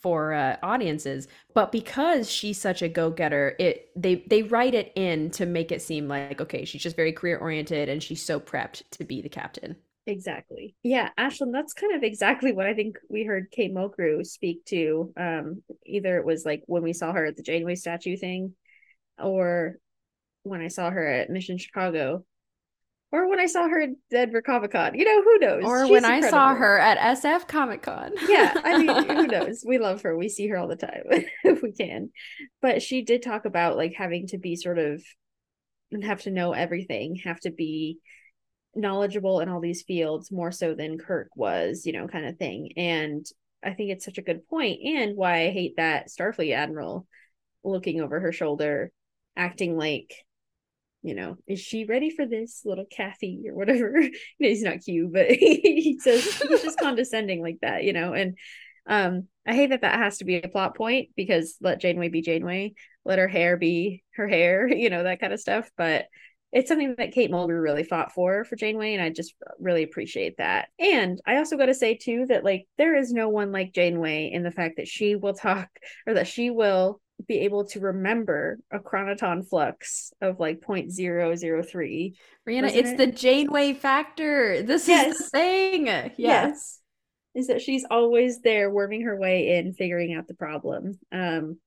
for 0.00 0.32
uh, 0.32 0.56
audiences, 0.62 1.28
but 1.54 1.72
because 1.72 2.30
she's 2.30 2.60
such 2.60 2.82
a 2.82 2.88
go-getter, 2.88 3.56
it 3.58 3.90
they 3.96 4.24
they 4.26 4.42
write 4.42 4.74
it 4.74 4.92
in 4.94 5.30
to 5.30 5.46
make 5.46 5.72
it 5.72 5.82
seem 5.82 6.08
like 6.08 6.40
okay, 6.40 6.64
she's 6.64 6.82
just 6.82 6.96
very 6.96 7.12
career 7.12 7.38
oriented 7.38 7.88
and 7.88 8.02
she's 8.02 8.22
so 8.22 8.40
prepped 8.40 8.82
to 8.90 9.04
be 9.04 9.20
the 9.20 9.28
captain. 9.28 9.76
Exactly. 10.08 10.76
Yeah, 10.84 11.10
Ashlyn, 11.18 11.52
that's 11.52 11.72
kind 11.72 11.94
of 11.94 12.04
exactly 12.04 12.52
what 12.52 12.66
I 12.66 12.74
think 12.74 12.96
we 13.10 13.24
heard 13.24 13.50
Kate 13.50 13.74
Mulgrew 13.74 14.24
speak 14.24 14.64
to. 14.66 15.12
Um, 15.16 15.62
either 15.84 16.16
it 16.16 16.24
was 16.24 16.44
like 16.44 16.62
when 16.66 16.84
we 16.84 16.92
saw 16.92 17.12
her 17.12 17.26
at 17.26 17.36
the 17.36 17.42
Janeway 17.42 17.74
statue 17.74 18.16
thing, 18.16 18.54
or 19.18 19.78
when 20.44 20.60
I 20.60 20.68
saw 20.68 20.90
her 20.90 21.04
at 21.04 21.30
Mission 21.30 21.58
Chicago, 21.58 22.24
or 23.12 23.28
when 23.28 23.38
I 23.38 23.46
saw 23.46 23.68
her 23.68 23.82
at 23.82 23.90
Denver 24.10 24.42
Comic 24.42 24.72
Con. 24.72 24.94
You 24.94 25.04
know, 25.04 25.22
who 25.22 25.38
knows? 25.38 25.64
Or 25.64 25.82
She's 25.84 25.90
when 25.90 26.04
incredible. 26.04 26.26
I 26.26 26.30
saw 26.30 26.54
her 26.54 26.78
at 26.78 27.16
SF 27.16 27.46
Comic 27.48 27.82
Con. 27.82 28.12
yeah, 28.28 28.52
I 28.64 28.78
mean, 28.78 29.06
who 29.16 29.26
knows? 29.26 29.64
We 29.66 29.78
love 29.78 30.02
her. 30.02 30.16
We 30.16 30.28
see 30.28 30.48
her 30.48 30.56
all 30.56 30.68
the 30.68 30.76
time 30.76 31.04
if 31.44 31.62
we 31.62 31.72
can. 31.72 32.10
But 32.60 32.82
she 32.82 33.02
did 33.02 33.22
talk 33.22 33.44
about 33.44 33.76
like 33.76 33.94
having 33.96 34.26
to 34.28 34.38
be 34.38 34.56
sort 34.56 34.78
of 34.78 35.02
and 35.92 36.04
have 36.04 36.22
to 36.22 36.30
know 36.30 36.52
everything, 36.52 37.16
have 37.24 37.40
to 37.40 37.50
be 37.50 37.98
knowledgeable 38.74 39.40
in 39.40 39.48
all 39.48 39.60
these 39.60 39.82
fields 39.82 40.30
more 40.30 40.52
so 40.52 40.74
than 40.74 40.98
Kirk 40.98 41.28
was, 41.36 41.86
you 41.86 41.92
know, 41.92 42.08
kind 42.08 42.26
of 42.26 42.36
thing. 42.36 42.72
And 42.76 43.24
I 43.64 43.72
think 43.72 43.90
it's 43.90 44.04
such 44.04 44.18
a 44.18 44.22
good 44.22 44.46
point 44.48 44.80
and 44.84 45.16
why 45.16 45.46
I 45.46 45.50
hate 45.50 45.74
that 45.76 46.08
Starfleet 46.08 46.54
admiral 46.54 47.06
looking 47.64 48.00
over 48.00 48.20
her 48.20 48.32
shoulder 48.32 48.92
acting 49.36 49.76
like 49.76 50.12
you 51.02 51.14
know, 51.14 51.36
is 51.46 51.60
she 51.60 51.84
ready 51.84 52.10
for 52.10 52.26
this 52.26 52.62
little 52.64 52.86
Kathy 52.90 53.44
or 53.48 53.54
whatever? 53.54 54.02
he's 54.38 54.62
not 54.62 54.80
cute, 54.84 55.12
but 55.12 55.30
he 55.30 55.98
says 56.00 56.24
he's 56.24 56.62
just 56.62 56.80
condescending 56.80 57.42
like 57.42 57.58
that, 57.62 57.84
you 57.84 57.92
know. 57.92 58.12
And 58.12 58.36
um, 58.86 59.28
I 59.46 59.54
hate 59.54 59.70
that 59.70 59.82
that 59.82 59.98
has 59.98 60.18
to 60.18 60.24
be 60.24 60.36
a 60.36 60.48
plot 60.48 60.76
point 60.76 61.10
because 61.16 61.56
let 61.60 61.80
Janeway 61.80 62.08
be 62.08 62.22
Janeway, 62.22 62.74
let 63.04 63.18
her 63.18 63.28
hair 63.28 63.56
be 63.56 64.02
her 64.14 64.26
hair, 64.28 64.66
you 64.72 64.90
know, 64.90 65.04
that 65.04 65.20
kind 65.20 65.32
of 65.32 65.40
stuff. 65.40 65.70
But 65.76 66.06
it's 66.52 66.68
something 66.68 66.94
that 66.96 67.12
Kate 67.12 67.30
Mulgrew 67.30 67.60
really 67.60 67.82
fought 67.82 68.12
for 68.12 68.44
for 68.44 68.56
Janeway, 68.56 68.94
and 68.94 69.02
I 69.02 69.10
just 69.10 69.34
really 69.58 69.82
appreciate 69.82 70.38
that. 70.38 70.68
And 70.78 71.20
I 71.26 71.36
also 71.36 71.56
got 71.56 71.66
to 71.66 71.74
say 71.74 71.96
too 71.96 72.26
that 72.28 72.44
like 72.44 72.66
there 72.78 72.96
is 72.96 73.12
no 73.12 73.28
one 73.28 73.52
like 73.52 73.74
Janeway 73.74 74.30
in 74.32 74.42
the 74.42 74.50
fact 74.50 74.76
that 74.76 74.88
she 74.88 75.16
will 75.16 75.34
talk 75.34 75.68
or 76.06 76.14
that 76.14 76.28
she 76.28 76.50
will 76.50 77.00
be 77.26 77.40
able 77.40 77.64
to 77.64 77.80
remember 77.80 78.58
a 78.70 78.78
chronoton 78.78 79.48
flux 79.48 80.12
of 80.20 80.38
like 80.38 80.60
0.003. 80.60 82.14
Rhianna, 82.48 82.74
it's 82.74 82.90
it? 82.90 82.96
the 82.98 83.06
Janeway 83.06 83.74
factor. 83.74 84.62
This 84.62 84.86
yes. 84.86 85.14
is 85.14 85.18
the 85.18 85.30
thing. 85.30 85.86
Yes. 85.86 86.12
yes. 86.18 86.80
Is 87.34 87.46
that 87.48 87.62
she's 87.62 87.84
always 87.90 88.40
there 88.40 88.70
worming 88.70 89.02
her 89.02 89.18
way 89.18 89.56
in, 89.56 89.74
figuring 89.74 90.14
out 90.14 90.26
the 90.26 90.34
problem. 90.34 90.98
Um, 91.12 91.58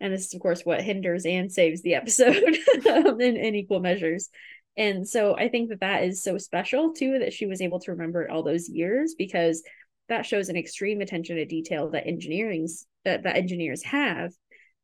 and 0.00 0.12
this 0.12 0.26
is 0.26 0.34
of 0.34 0.40
course 0.40 0.62
what 0.62 0.82
hinders 0.82 1.24
and 1.24 1.50
saves 1.50 1.82
the 1.82 1.94
episode 1.94 2.36
um, 2.90 3.20
in, 3.20 3.36
in 3.36 3.54
equal 3.54 3.80
measures. 3.80 4.28
And 4.76 5.08
so 5.08 5.36
I 5.36 5.48
think 5.48 5.70
that 5.70 5.80
that 5.80 6.04
is 6.04 6.22
so 6.22 6.36
special 6.36 6.92
too 6.92 7.20
that 7.20 7.32
she 7.32 7.46
was 7.46 7.62
able 7.62 7.80
to 7.80 7.92
remember 7.92 8.22
it 8.22 8.30
all 8.30 8.42
those 8.42 8.68
years 8.68 9.14
because 9.16 9.62
that 10.08 10.26
shows 10.26 10.48
an 10.48 10.56
extreme 10.56 11.00
attention 11.00 11.36
to 11.36 11.44
detail 11.46 11.90
that 11.90 12.06
engineering's 12.06 12.86
that, 13.04 13.22
that 13.22 13.36
engineers 13.36 13.82
have 13.84 14.32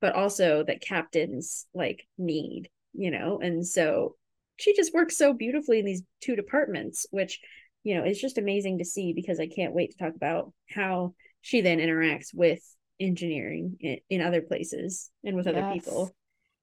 but 0.02 0.14
also 0.16 0.64
that 0.64 0.82
captains 0.82 1.64
like 1.72 2.06
need, 2.18 2.68
you 2.92 3.10
know? 3.10 3.38
And 3.40 3.66
so 3.66 4.16
she 4.56 4.74
just 4.74 4.92
works 4.92 5.16
so 5.16 5.32
beautifully 5.32 5.78
in 5.78 5.86
these 5.86 6.02
two 6.20 6.36
departments, 6.36 7.06
which, 7.12 7.40
you 7.84 7.94
know, 7.94 8.04
is 8.04 8.20
just 8.20 8.36
amazing 8.36 8.78
to 8.78 8.84
see 8.84 9.12
because 9.14 9.38
I 9.40 9.46
can't 9.46 9.72
wait 9.72 9.92
to 9.92 9.98
talk 9.98 10.14
about 10.16 10.52
how 10.68 11.14
she 11.40 11.60
then 11.60 11.78
interacts 11.78 12.34
with 12.34 12.60
engineering 13.00 13.76
in, 13.80 13.98
in 14.10 14.20
other 14.20 14.42
places 14.42 15.08
and 15.24 15.36
with 15.36 15.46
yes. 15.46 15.56
other 15.56 15.72
people. 15.72 16.10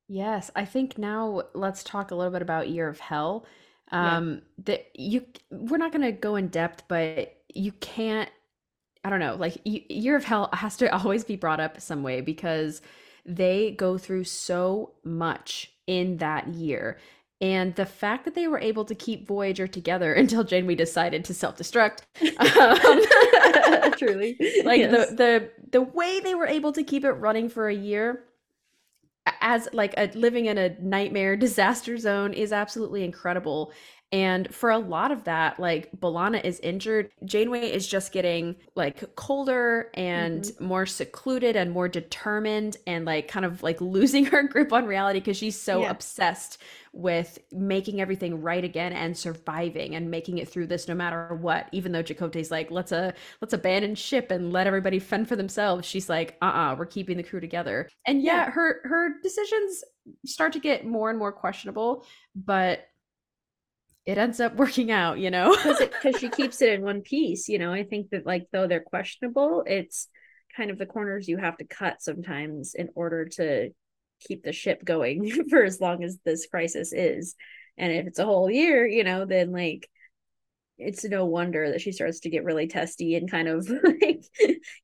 Yes, 0.10 0.52
I 0.56 0.66
think 0.66 0.98
now 0.98 1.44
let's 1.56 1.84
talk 1.84 2.12
a 2.12 2.16
little 2.16 2.34
bit 2.34 2.42
about 2.42 2.70
Year 2.70 2.90
of 2.90 3.00
Hell. 3.00 3.48
Um 3.92 4.34
yeah. 4.34 4.40
that 4.66 4.88
you 4.96 5.26
we're 5.50 5.78
not 5.78 5.92
going 5.92 6.04
to 6.04 6.12
go 6.12 6.36
in 6.36 6.50
depth, 6.50 6.84
but 6.88 7.38
you 7.48 7.72
can't 7.72 8.30
I 9.04 9.10
don't 9.10 9.22
know, 9.22 9.36
like 9.36 9.58
Year 9.64 10.18
of 10.18 10.26
Hell 10.26 10.50
has 10.52 10.76
to 10.78 10.94
always 11.02 11.24
be 11.24 11.38
brought 11.38 11.62
up 11.62 11.80
some 11.80 12.04
way 12.04 12.20
because 12.20 12.82
they 13.26 13.72
go 13.72 13.98
through 13.98 14.26
so 14.26 14.94
much 15.04 15.72
in 15.88 16.18
that 16.18 16.48
year. 16.50 16.98
And 17.42 17.74
the 17.76 17.86
fact 17.86 18.26
that 18.26 18.36
they 18.36 18.48
were 18.48 18.60
able 18.60 18.84
to 18.86 18.94
keep 18.94 19.28
Voyager 19.28 19.68
together 19.68 20.14
until 20.24 20.44
Janeway 20.44 20.76
decided 20.76 21.24
to 21.26 21.34
self-destruct, 21.34 22.02
um, 22.38 23.92
truly, 23.98 24.36
like 24.66 24.80
yes. 24.80 25.10
the 25.10 25.16
the 25.16 25.52
the 25.72 25.82
way 25.82 26.20
they 26.20 26.36
were 26.36 26.48
able 26.48 26.72
to 26.74 26.84
keep 26.84 27.06
it 27.06 27.12
running 27.12 27.48
for 27.48 27.70
a 27.70 27.76
year, 27.76 28.26
as 29.42 29.70
like 29.72 29.94
a 29.98 30.12
living 30.16 30.48
in 30.48 30.58
a 30.58 30.78
nightmare 30.82 31.38
disaster 31.38 31.98
zone, 31.98 32.34
is 32.34 32.52
absolutely 32.52 33.04
incredible. 33.04 33.72
And 34.12 34.54
for 34.54 34.72
a 34.72 34.80
lot 34.80 35.12
of 35.12 35.26
that, 35.26 35.60
like 35.60 35.92
B'Elanna 36.00 36.44
is 36.44 36.60
injured. 36.62 37.12
Janeway 37.26 37.72
is 37.72 37.88
just 37.88 38.12
getting 38.12 38.56
like 38.76 39.16
colder 39.16 39.92
and 39.94 40.42
mm-hmm. 40.42 40.66
more 40.66 40.86
secluded 40.88 41.56
and 41.56 41.72
more 41.72 41.88
determined 41.88 42.78
and 42.88 43.06
like 43.06 43.28
kind 43.28 43.46
of 43.46 43.62
like 43.62 43.80
losing 43.82 44.26
her 44.26 44.44
grip 44.44 44.74
on 44.74 44.86
reality 44.86 45.20
because 45.20 45.38
she's 45.38 45.60
so 45.60 45.82
yeah. 45.82 45.92
obsessed 45.92 46.58
with 46.92 47.38
making 47.52 48.02
everything 48.02 48.42
right 48.42 48.64
again 48.64 48.94
and 48.94 49.16
surviving 49.16 49.94
and 49.94 50.10
making 50.10 50.40
it 50.40 50.50
through 50.50 50.66
this 50.66 50.88
no 50.88 50.96
matter 50.96 51.36
what. 51.36 51.68
Even 51.72 51.92
though 51.92 52.02
Chakotay's 52.02 52.50
like, 52.50 52.72
let's 52.72 52.92
uh 52.92 53.12
let's 53.42 53.54
abandon 53.54 53.94
ship 53.94 54.32
and 54.32 54.52
let 54.52 54.66
everybody 54.66 54.98
fend 54.98 55.28
for 55.28 55.36
themselves. 55.36 55.88
She's 55.88 56.10
like, 56.10 56.36
uh-uh, 56.42 56.76
we're 56.80 56.88
keeping 56.88 57.18
the 57.18 57.24
crew 57.24 57.40
together. 57.40 57.88
And 58.08 58.24
yeah, 58.24 58.46
yeah. 58.46 58.52
her 58.52 58.82
her 58.86 59.22
decisions 59.22 59.84
start 60.26 60.54
to 60.54 60.60
get 60.60 60.84
more 60.84 61.12
and 61.12 61.20
more 61.20 61.32
questionable, 61.32 62.06
but 62.36 62.88
it 64.10 64.18
ends 64.18 64.40
up 64.40 64.56
working 64.58 64.92
out, 64.92 65.20
you 65.20 65.30
know, 65.30 65.56
because 65.56 66.20
she 66.20 66.30
keeps 66.30 66.62
it 66.62 66.74
in 66.74 66.82
one 66.82 67.02
piece. 67.02 67.48
You 67.48 67.60
know, 67.60 67.72
I 67.72 67.84
think 67.84 68.10
that 68.10 68.26
like 68.26 68.48
though 68.52 68.68
they're 68.68 68.80
questionable, 68.80 69.64
it's 69.66 70.08
kind 70.56 70.72
of 70.72 70.78
the 70.78 70.86
corners 70.86 71.28
you 71.28 71.38
have 71.38 71.58
to 71.58 71.66
cut 71.66 72.02
sometimes 72.02 72.74
in 72.74 72.90
order 72.96 73.26
to 73.26 73.70
keep 74.22 74.44
the 74.44 74.52
ship 74.52 74.84
going 74.84 75.32
for 75.50 75.64
as 75.64 75.80
long 75.80 76.04
as 76.04 76.18
this 76.26 76.48
crisis 76.48 76.92
is. 76.92 77.36
And 77.78 77.94
if 77.94 78.08
it's 78.08 78.20
a 78.20 78.26
whole 78.26 78.50
year, 78.50 78.86
you 78.88 79.04
know, 79.04 79.26
then 79.26 79.52
like 79.52 79.88
it's 80.78 81.04
no 81.04 81.26
wonder 81.26 81.72
that 81.72 81.82
she 81.82 81.92
starts 81.92 82.22
to 82.22 82.30
get 82.30 82.46
really 82.46 82.68
testy 82.68 83.16
and 83.16 83.30
kind 83.30 83.50
of 83.50 83.70
like 83.70 84.24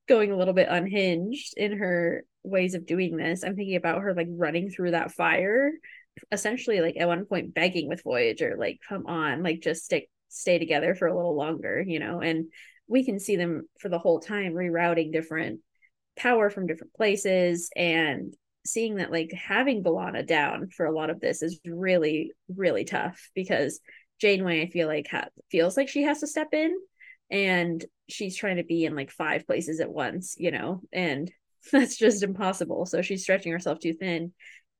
going 0.07 0.31
a 0.31 0.37
little 0.37 0.53
bit 0.53 0.67
unhinged 0.69 1.53
in 1.57 1.77
her 1.77 2.25
ways 2.43 2.75
of 2.75 2.85
doing 2.85 3.17
this. 3.17 3.43
I'm 3.43 3.55
thinking 3.55 3.77
about 3.77 4.01
her 4.01 4.13
like 4.13 4.27
running 4.29 4.69
through 4.69 4.91
that 4.91 5.11
fire 5.11 5.71
essentially 6.31 6.81
like 6.81 6.95
at 6.97 7.07
one 7.07 7.25
point 7.25 7.53
begging 7.53 7.87
with 7.87 8.03
Voyager, 8.03 8.55
like, 8.57 8.79
come 8.87 9.05
on, 9.07 9.43
like 9.43 9.61
just 9.61 9.85
stick 9.85 10.09
stay 10.29 10.59
together 10.59 10.95
for 10.95 11.07
a 11.07 11.15
little 11.15 11.35
longer, 11.35 11.83
you 11.85 11.99
know, 11.99 12.19
and 12.21 12.45
we 12.87 13.05
can 13.05 13.19
see 13.19 13.35
them 13.35 13.67
for 13.79 13.89
the 13.89 13.99
whole 13.99 14.19
time 14.19 14.53
rerouting 14.53 15.11
different 15.11 15.59
power 16.15 16.49
from 16.49 16.67
different 16.67 16.93
places 16.93 17.69
and 17.75 18.33
seeing 18.65 18.95
that 18.95 19.11
like 19.11 19.31
having 19.31 19.83
B'Elanna 19.83 20.25
down 20.25 20.69
for 20.69 20.85
a 20.85 20.95
lot 20.95 21.09
of 21.09 21.19
this 21.19 21.41
is 21.41 21.59
really, 21.65 22.31
really 22.53 22.83
tough 22.83 23.29
because 23.35 23.79
Janeway, 24.19 24.63
I 24.63 24.69
feel 24.69 24.87
like 24.87 25.07
ha- 25.09 25.27
feels 25.51 25.77
like 25.77 25.89
she 25.89 26.03
has 26.03 26.19
to 26.19 26.27
step 26.27 26.53
in 26.53 26.75
and 27.29 27.83
she's 28.09 28.37
trying 28.37 28.57
to 28.57 28.63
be 28.63 28.85
in 28.85 28.95
like 28.95 29.11
five 29.11 29.45
places 29.45 29.79
at 29.79 29.89
once, 29.91 30.35
you 30.37 30.51
know, 30.51 30.81
and 30.91 31.31
that's 31.71 31.97
just 31.97 32.23
impossible. 32.23 32.85
So 32.85 33.01
she's 33.01 33.23
stretching 33.23 33.51
herself 33.51 33.79
too 33.79 33.93
thin 33.93 34.33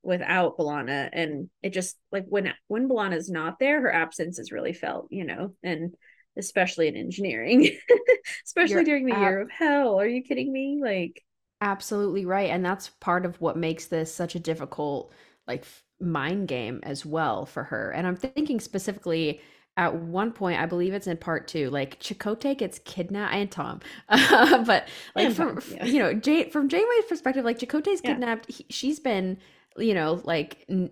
without 0.05 0.57
B'Elanna. 0.57 1.09
And 1.11 1.49
it 1.63 1.71
just 1.73 1.97
like 2.11 2.25
when 2.27 2.53
when 2.67 2.87
B'Elanna's 2.89 3.29
not 3.29 3.59
there, 3.59 3.81
her 3.81 3.91
absence 3.93 4.39
is 4.39 4.51
really 4.51 4.73
felt, 4.73 5.07
you 5.11 5.25
know, 5.25 5.55
and 5.63 5.95
especially 6.37 6.87
in 6.87 6.95
engineering, 6.95 7.77
especially 8.45 8.83
You're 8.83 8.83
during 8.83 9.05
the 9.05 9.13
ab- 9.13 9.21
year 9.21 9.41
of 9.41 9.51
hell. 9.51 9.99
Are 9.99 10.07
you 10.07 10.23
kidding 10.23 10.51
me? 10.51 10.79
Like 10.81 11.23
absolutely 11.61 12.25
right. 12.25 12.49
And 12.49 12.65
that's 12.65 12.89
part 12.99 13.25
of 13.25 13.39
what 13.41 13.57
makes 13.57 13.87
this 13.87 14.13
such 14.13 14.35
a 14.35 14.39
difficult 14.39 15.11
like 15.47 15.65
mind 15.99 16.47
game 16.47 16.79
as 16.83 17.05
well 17.05 17.45
for 17.45 17.63
her. 17.63 17.91
And 17.91 18.05
I'm 18.07 18.15
thinking 18.15 18.59
specifically 18.59 19.41
at 19.77 19.93
one 19.95 20.31
point, 20.31 20.59
I 20.61 20.65
believe 20.65 20.93
it's 20.93 21.07
in 21.07 21.17
part 21.17 21.47
two, 21.47 21.69
like 21.69 21.99
Chakotay 21.99 22.57
gets 22.57 22.79
kidnapped 22.79 23.33
and 23.35 23.51
Tom, 23.51 23.81
uh, 24.07 24.63
but 24.65 24.87
like 25.15 25.27
And 25.27 25.35
from 25.35 25.57
Tom, 25.59 25.61
yeah. 25.67 25.85
you 25.85 25.99
know 25.99 26.13
Jane 26.13 26.49
from 26.49 26.69
Janeway's 26.69 27.05
perspective, 27.09 27.43
like 27.45 27.59
Chakotay's 27.59 28.01
Yeah. 28.01 28.13
kidnapped. 28.13 28.49
He, 28.51 28.65
she's 28.69 28.99
been 28.99 29.37
you 29.77 29.93
know 29.93 30.21
like 30.23 30.65
n- 30.69 30.91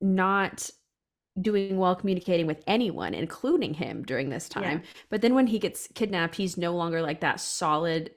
not 0.00 0.70
doing 1.40 1.78
well 1.78 1.94
communicating 1.94 2.46
with 2.46 2.62
anyone, 2.66 3.14
including 3.14 3.72
him 3.74 4.02
during 4.04 4.28
this 4.30 4.48
time. 4.48 4.82
But 5.10 5.22
then 5.22 5.34
when 5.34 5.46
he 5.46 5.58
gets 5.58 5.88
kidnapped, 5.94 6.34
he's 6.36 6.56
no 6.58 6.74
longer 6.74 7.00
like 7.02 7.20
that 7.20 7.40
solid 7.40 8.10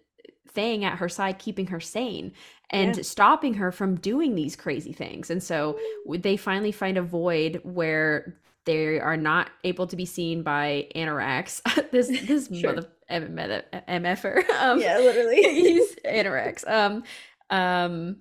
thing 0.49 0.83
at 0.83 0.97
her 0.97 1.07
side, 1.09 1.39
keeping 1.39 1.67
her 1.67 1.79
sane 1.79 2.33
and 2.71 2.97
Yeah. 2.97 3.03
stopping 3.03 3.53
her 3.55 3.71
from 3.71 3.95
doing 3.95 4.35
these 4.35 4.55
crazy 4.55 4.93
things. 4.93 5.29
And 5.29 5.41
so 5.41 5.79
they 6.09 6.37
finally 6.37 6.71
find 6.71 6.97
a 6.97 7.01
void 7.03 7.61
where 7.63 8.39
they 8.65 8.99
are 8.99 9.17
not 9.17 9.51
able 9.63 9.87
to 9.87 9.95
be 9.95 10.05
seen 10.05 10.41
by 10.43 10.87
Annorax. 10.95 11.61
this 11.91 12.07
this 12.27 12.47
Sure. 12.53 12.73
mother 12.73 12.87
M- 13.09 13.35
MFer. 13.37 14.49
Um, 14.59 14.81
yeah, 14.81 14.97
literally. 14.97 15.41
he's 15.43 15.95
Annorax. 16.03 16.65
Um, 16.67 17.03
um, 17.49 18.17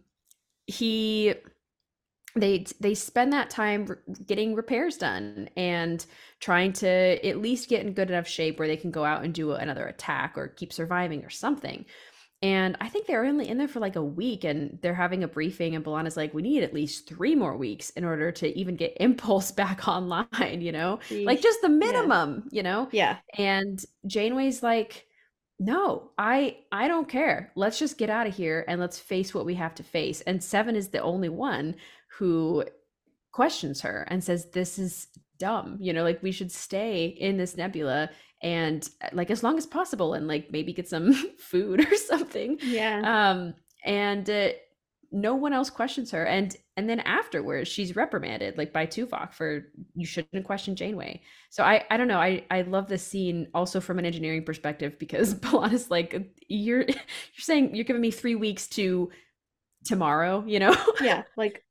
he 0.67 1.35
they 2.35 2.65
they 2.81 2.95
spend 2.95 3.33
that 3.33 3.51
time 3.51 3.89
getting 4.27 4.55
repairs 4.55 4.97
done 4.97 5.49
and 5.57 6.05
trying 6.41 6.73
to 6.73 6.89
at 7.27 7.39
least 7.43 7.69
get 7.69 7.85
in 7.85 7.93
good 7.93 8.11
enough 8.11 8.27
shape 8.27 8.59
where 8.59 8.69
they 8.69 8.77
can 8.77 8.91
go 8.91 9.05
out 9.05 9.25
and 9.25 9.35
do 9.35 9.53
another 9.53 9.87
attack 9.87 10.35
or 10.37 10.49
keep 10.49 10.73
surviving 10.73 11.25
or 11.25 11.31
something. 11.31 11.85
And 12.43 12.77
I 12.81 12.89
think 12.89 13.07
they're 13.07 13.25
only 13.25 13.49
in 13.49 13.57
there 13.59 13.69
for 13.69 13.79
like 13.79 13.95
a 13.97 14.03
week 14.05 14.43
and 14.45 14.79
they're 14.83 14.95
having 14.95 15.23
a 15.23 15.29
briefing 15.29 15.77
and 15.77 15.85
B'Elanna's 15.85 16.17
like, 16.17 16.35
we 16.35 16.43
need 16.43 16.65
at 16.65 16.75
least 16.75 17.09
three 17.09 17.37
more 17.37 17.57
weeks 17.57 17.91
in 17.91 18.05
order 18.05 18.33
to 18.33 18.59
even 18.59 18.75
get 18.77 18.97
Impulse 19.01 19.53
back 19.53 19.87
online, 19.89 20.61
you 20.61 20.73
know? 20.73 20.99
Like 21.25 21.41
just 21.41 21.61
the 21.63 21.69
Yeah. 21.81 22.11
minimum, 22.11 22.49
you 22.51 22.63
know? 22.65 22.91
yeah, 22.91 23.19
and 23.39 23.85
janeway's 24.07 24.63
like 24.63 25.07
no 25.59 26.11
i 26.19 26.57
i 26.73 26.89
don't 26.89 27.09
care 27.09 27.53
let's 27.55 27.79
just 27.79 27.99
get 27.99 28.11
out 28.11 28.27
of 28.27 28.35
here 28.35 28.65
and 28.67 28.81
let's 28.81 28.99
face 28.99 29.33
what 29.35 29.47
we 29.47 29.55
have 29.55 29.75
to 29.75 29.83
face 29.83 30.21
and 30.23 30.43
seven 30.43 30.75
is 30.75 30.89
the 30.89 30.99
only 31.01 31.29
one 31.29 31.75
who 32.23 32.65
questions 33.33 33.81
her 33.81 34.07
and 34.09 34.23
says 34.23 34.47
this 34.53 34.79
is 34.79 35.09
dumb 35.39 35.77
you 35.81 35.93
know 35.93 36.05
like 36.05 36.23
we 36.23 36.31
should 36.31 36.53
stay 36.53 37.07
in 37.07 37.37
this 37.37 37.57
nebula 37.57 38.09
and 38.45 38.91
like 39.13 39.29
as 39.29 39.43
long 39.43 39.59
as 39.59 39.67
possible 39.67 40.15
and 40.15 40.29
like 40.29 40.53
maybe 40.53 40.73
get 40.73 40.89
some 40.89 41.13
food 41.39 41.81
or 41.81 41.97
something 41.97 42.57
yeah. 42.63 43.31
um 43.31 43.53
and 43.85 44.31
uh, 44.31 44.51
no 45.11 45.35
one 45.35 45.53
else 45.53 45.69
questions 45.69 46.13
her 46.13 46.25
and 46.25 46.57
and 46.77 46.89
then 46.89 47.01
afterwards 47.01 47.69
she's 47.69 47.97
reprimanded 47.97 48.57
like 48.57 48.73
by 48.73 48.87
Tuvok 48.87 49.33
for 49.33 49.67
you 49.97 50.07
shouldn't 50.07 50.47
question 50.47 50.77
Janeway. 50.77 51.21
So 51.51 51.65
I 51.65 51.85
I 51.91 51.97
don't 51.97 52.09
know 52.09 52.21
I 52.21 52.45
I 52.53 52.63
love 52.63 52.89
this 52.89 53.05
scene 53.05 53.49
also 53.53 53.81
from 53.81 53.99
an 53.99 54.07
engineering 54.07 54.45
perspective 54.45 54.97
because 55.01 55.35
B'Elanna's 55.43 55.91
like 55.91 56.33
you're 56.47 56.83
you're 56.89 56.97
saying 57.39 57.75
you're 57.75 57.85
giving 57.85 58.01
me 58.01 58.13
3 58.13 58.37
weeks 58.37 58.69
to 58.69 59.11
tomorrow, 59.85 60.45
you 60.47 60.61
know? 60.61 60.75
yeah, 61.01 61.23
like 61.37 61.65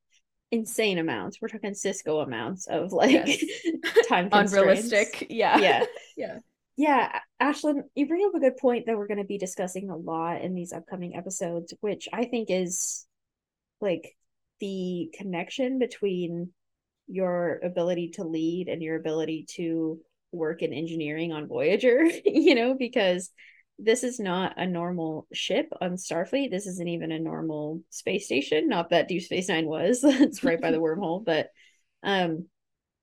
insane 0.51 0.97
amounts. 0.97 1.39
We're 1.41 1.47
talking 1.47 1.71
Sisko 1.71 2.23
amounts 2.23 2.67
of 2.67 2.91
like 2.91 3.11
Yes. 3.11 3.43
time 4.07 4.29
constraints. 4.29 4.53
Unrealistic. 4.53 5.27
Yeah. 5.29 5.57
Yeah. 5.59 5.85
Yeah. 6.17 6.37
Yeah, 6.77 7.19
Ashlyn, 7.41 7.83
you 7.95 8.07
bring 8.07 8.25
up 8.25 8.33
a 8.33 8.39
good 8.39 8.57
point 8.57 8.85
that 8.87 8.97
we're 8.97 9.07
going 9.07 9.19
to 9.19 9.23
be 9.25 9.37
discussing 9.37 9.89
a 9.89 9.95
lot 9.95 10.41
in 10.41 10.55
these 10.55 10.73
upcoming 10.73 11.15
episodes, 11.15 11.73
which 11.81 12.07
I 12.11 12.25
think 12.25 12.49
is 12.49 13.05
like 13.81 14.15
the 14.59 15.09
connection 15.13 15.79
between 15.79 16.51
your 17.07 17.59
ability 17.63 18.11
to 18.11 18.23
lead 18.23 18.67
and 18.67 18.81
your 18.81 18.95
ability 18.95 19.45
to 19.55 19.99
work 20.31 20.61
in 20.61 20.71
engineering 20.73 21.33
on 21.33 21.47
Voyager, 21.47 22.03
you 22.25 22.55
know, 22.55 22.73
because 22.73 23.29
this 23.83 24.03
is 24.03 24.19
not 24.19 24.53
a 24.57 24.67
normal 24.67 25.27
ship 25.33 25.67
on 25.81 25.91
Starfleet. 25.95 26.51
This 26.51 26.67
isn't 26.67 26.87
even 26.87 27.11
a 27.11 27.19
normal 27.19 27.81
space 27.89 28.25
station. 28.25 28.69
Not 28.69 28.91
that 28.91 29.07
Deep 29.07 29.23
Space 29.23 29.49
Nine 29.49 29.65
was. 29.65 30.01
it's 30.03 30.43
right 30.43 30.61
by 30.61 30.71
the 30.71 30.77
wormhole, 30.81 31.25
but 31.25 31.47
um 32.03 32.47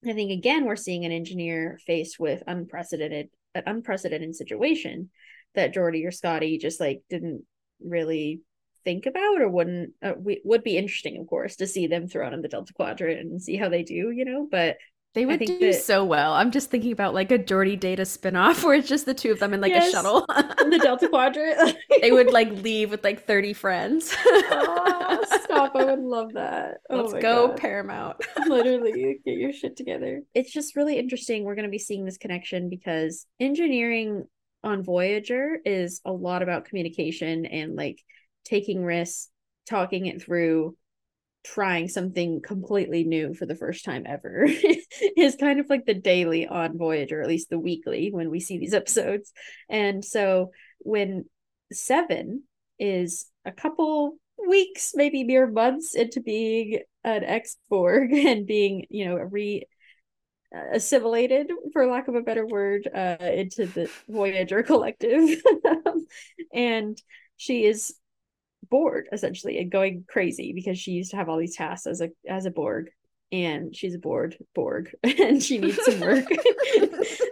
I 0.07 0.12
think 0.12 0.31
again 0.31 0.64
we're 0.64 0.77
seeing 0.77 1.05
an 1.05 1.12
engineer 1.12 1.79
faced 1.87 2.21
with 2.21 2.43
unprecedented 2.47 3.31
an 3.55 3.64
unprecedented 3.67 4.37
situation 4.37 5.11
that 5.55 5.75
Geordi 5.75 6.07
or 6.07 6.12
Scotty 6.12 6.59
just 6.59 6.79
like 6.79 7.03
didn't 7.11 7.45
really 7.83 8.43
think 8.85 9.07
about 9.07 9.41
or 9.41 9.49
wouldn't 9.49 9.95
uh, 10.03 10.12
we, 10.17 10.41
would 10.45 10.62
be 10.62 10.77
interesting 10.77 11.19
of 11.19 11.27
course 11.27 11.57
to 11.57 11.67
see 11.67 11.88
them 11.88 12.07
thrown 12.07 12.33
in 12.33 12.43
the 12.43 12.49
Delta 12.49 12.73
Quadrant 12.73 13.21
and 13.21 13.43
see 13.43 13.57
how 13.57 13.69
they 13.69 13.83
do 13.83 14.11
you 14.12 14.25
know 14.25 14.47
but 14.49 14.77
They 15.14 15.27
would 15.27 15.40
do 15.40 15.59
that- 15.59 15.83
so 15.83 16.05
well. 16.05 16.33
I'm 16.35 16.51
just 16.51 16.71
thinking 16.71 16.92
about 16.92 17.14
like 17.14 17.33
a 17.33 17.38
Geordi 17.38 17.79
Data 17.81 18.05
spin-off 18.05 18.62
where 18.64 18.75
it's 18.75 18.88
just 18.88 19.07
the 19.07 19.14
two 19.14 19.33
of 19.33 19.38
them 19.40 19.53
in 19.55 19.61
like 19.61 19.73
Yes. 19.73 19.88
a 19.88 19.90
shuttle. 19.90 20.25
in 20.61 20.71
the 20.71 20.79
Delta 20.79 21.09
Quadrant 21.11 21.77
they 22.01 22.12
would 22.12 22.31
like 22.31 22.51
leave 22.62 22.90
with 22.90 23.03
like 23.03 23.27
30 23.27 23.53
friends. 23.55 24.14
oh, 24.27 25.25
stop 25.44 25.75
I 25.75 25.85
would 25.85 26.01
love 26.01 26.35
that 26.35 26.79
Oh 26.90 27.03
Let's 27.03 27.12
go 27.14 27.49
God. 27.49 27.57
Paramount. 27.57 28.16
literally 28.47 29.18
get 29.25 29.38
your 29.38 29.53
shit 29.53 29.77
together 29.77 30.23
it's 30.35 30.53
just 30.53 30.77
really 30.77 30.99
interesting 30.99 31.44
we're 31.44 31.55
going 31.55 31.64
to 31.64 31.71
be 31.71 31.79
seeing 31.79 32.05
this 32.05 32.18
connection 32.18 32.68
because 32.68 33.27
engineering 33.40 34.25
on 34.62 34.83
voyager 34.83 35.59
is 35.64 36.01
a 36.05 36.12
lot 36.12 36.42
about 36.42 36.64
communication 36.66 37.47
and 37.47 37.75
like 37.77 38.01
taking 38.44 38.85
risks 38.85 39.29
talking 39.68 40.07
it 40.07 40.23
through 40.23 40.77
trying 41.55 41.89
something 41.89 42.41
completely 42.43 43.05
new 43.05 43.35
for 43.35 43.47
the 43.47 43.55
first 43.55 43.85
time 43.85 44.05
ever 44.07 44.47
is 45.17 45.37
kind 45.37 45.61
of 45.61 45.67
like 45.71 45.87
the 45.87 45.95
daily 45.95 46.47
on 46.47 46.77
voyager 46.77 47.23
at 47.23 47.29
least 47.29 47.51
the 47.51 47.59
weekly 47.59 48.11
when 48.13 48.31
we 48.31 48.41
see 48.41 48.59
these 48.59 48.75
episodes. 48.75 49.33
And 49.69 50.05
so 50.05 50.51
when 50.81 51.25
seven 51.73 52.45
is 52.79 53.27
a 53.45 53.53
couple 53.53 54.17
weeks 54.47 54.93
maybe 54.95 55.25
mere 55.25 55.47
months 55.47 55.95
into 55.95 56.21
being 56.21 56.81
an 57.05 57.25
ex-borg 57.25 58.13
and 58.13 58.47
being 58.47 58.87
you 58.91 59.07
know 59.07 59.17
re 59.17 59.67
uh, 60.55 60.75
assimilated 60.75 61.51
for 61.73 61.87
lack 61.87 62.09
of 62.09 62.15
a 62.15 62.23
better 62.23 62.47
word 62.47 62.89
uh 62.95 63.17
into 63.21 63.67
the 63.67 63.91
voyager 64.09 64.63
collective. 64.71 65.43
And 66.53 67.01
she 67.37 67.65
is 67.65 67.95
bored 68.71 69.09
essentially 69.13 69.59
and 69.59 69.71
going 69.71 70.05
crazy 70.09 70.53
because 70.53 70.79
she 70.79 70.93
used 70.93 71.11
to 71.11 71.17
have 71.17 71.29
all 71.29 71.39
these 71.39 71.57
tasks 71.57 71.87
as 71.87 72.01
a 72.01 72.11
as 72.29 72.47
a 72.47 72.51
borg 72.51 72.91
and 73.31 73.77
she's 73.77 73.95
a 73.95 73.99
bored 73.99 74.37
borg 74.55 74.91
and 75.03 75.43
she 75.43 75.59
needs 75.59 75.83
some 75.85 76.01
work. 76.01 76.25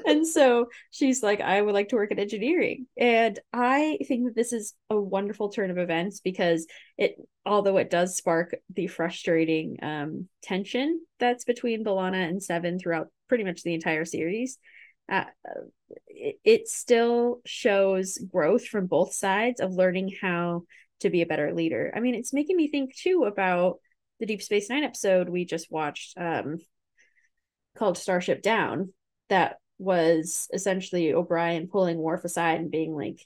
And 0.09 0.25
so 0.25 0.67
she's 0.93 1.21
like 1.21 1.41
i 1.41 1.61
would 1.61 1.75
like 1.75 1.89
to 1.89 1.97
work 1.97 2.13
in 2.13 2.21
engineering. 2.21 2.87
And 2.97 3.39
i 3.53 3.99
think 4.07 4.27
that 4.27 4.37
this 4.37 4.53
is 4.53 4.73
a 4.89 4.99
wonderful 4.99 5.49
turn 5.49 5.71
of 5.71 5.79
events 5.79 6.21
because 6.21 6.67
it 6.97 7.17
although 7.45 7.77
it 7.77 7.91
does 7.91 8.17
spark 8.17 8.55
the 8.73 8.87
frustrating 8.87 9.79
um 9.83 10.29
tension 10.43 11.01
that's 11.19 11.45
between 11.45 11.85
B'Elanna 11.85 12.29
and 12.29 12.41
Seven 12.41 12.79
throughout 12.79 13.09
pretty 13.29 13.43
much 13.43 13.63
the 13.63 13.75
entire 13.75 14.05
series 14.05 14.59
uh, 15.11 15.25
it, 16.09 16.39
it 16.45 16.69
still 16.69 17.41
shows 17.45 18.19
growth 18.19 18.67
from 18.67 18.87
both 18.87 19.13
sides 19.13 19.61
of 19.61 19.73
learning 19.73 20.13
how 20.21 20.63
to 21.01 21.11
be 21.11 21.23
a 21.23 21.27
better 21.27 21.53
leader. 21.53 21.93
I 21.95 22.01
mean 22.01 22.15
it's 22.15 22.33
making 22.33 22.57
me 22.57 22.69
think 22.69 22.97
too 22.97 23.25
about 23.27 23.79
the 24.21 24.27
deep 24.27 24.43
space 24.43 24.71
nine 24.71 24.85
episode 24.85 25.29
we 25.29 25.45
just 25.45 25.71
watched 25.71 26.17
um 26.17 26.59
called 27.77 27.99
starship 27.99 28.43
down 28.43 28.93
that 29.29 29.57
was 29.79 30.49
essentially 30.53 31.13
o'brien 31.13 31.69
pulling 31.69 31.99
Worf 31.99 32.25
aside 32.25 32.61
and 32.61 32.71
being 32.71 32.95
like 32.95 33.21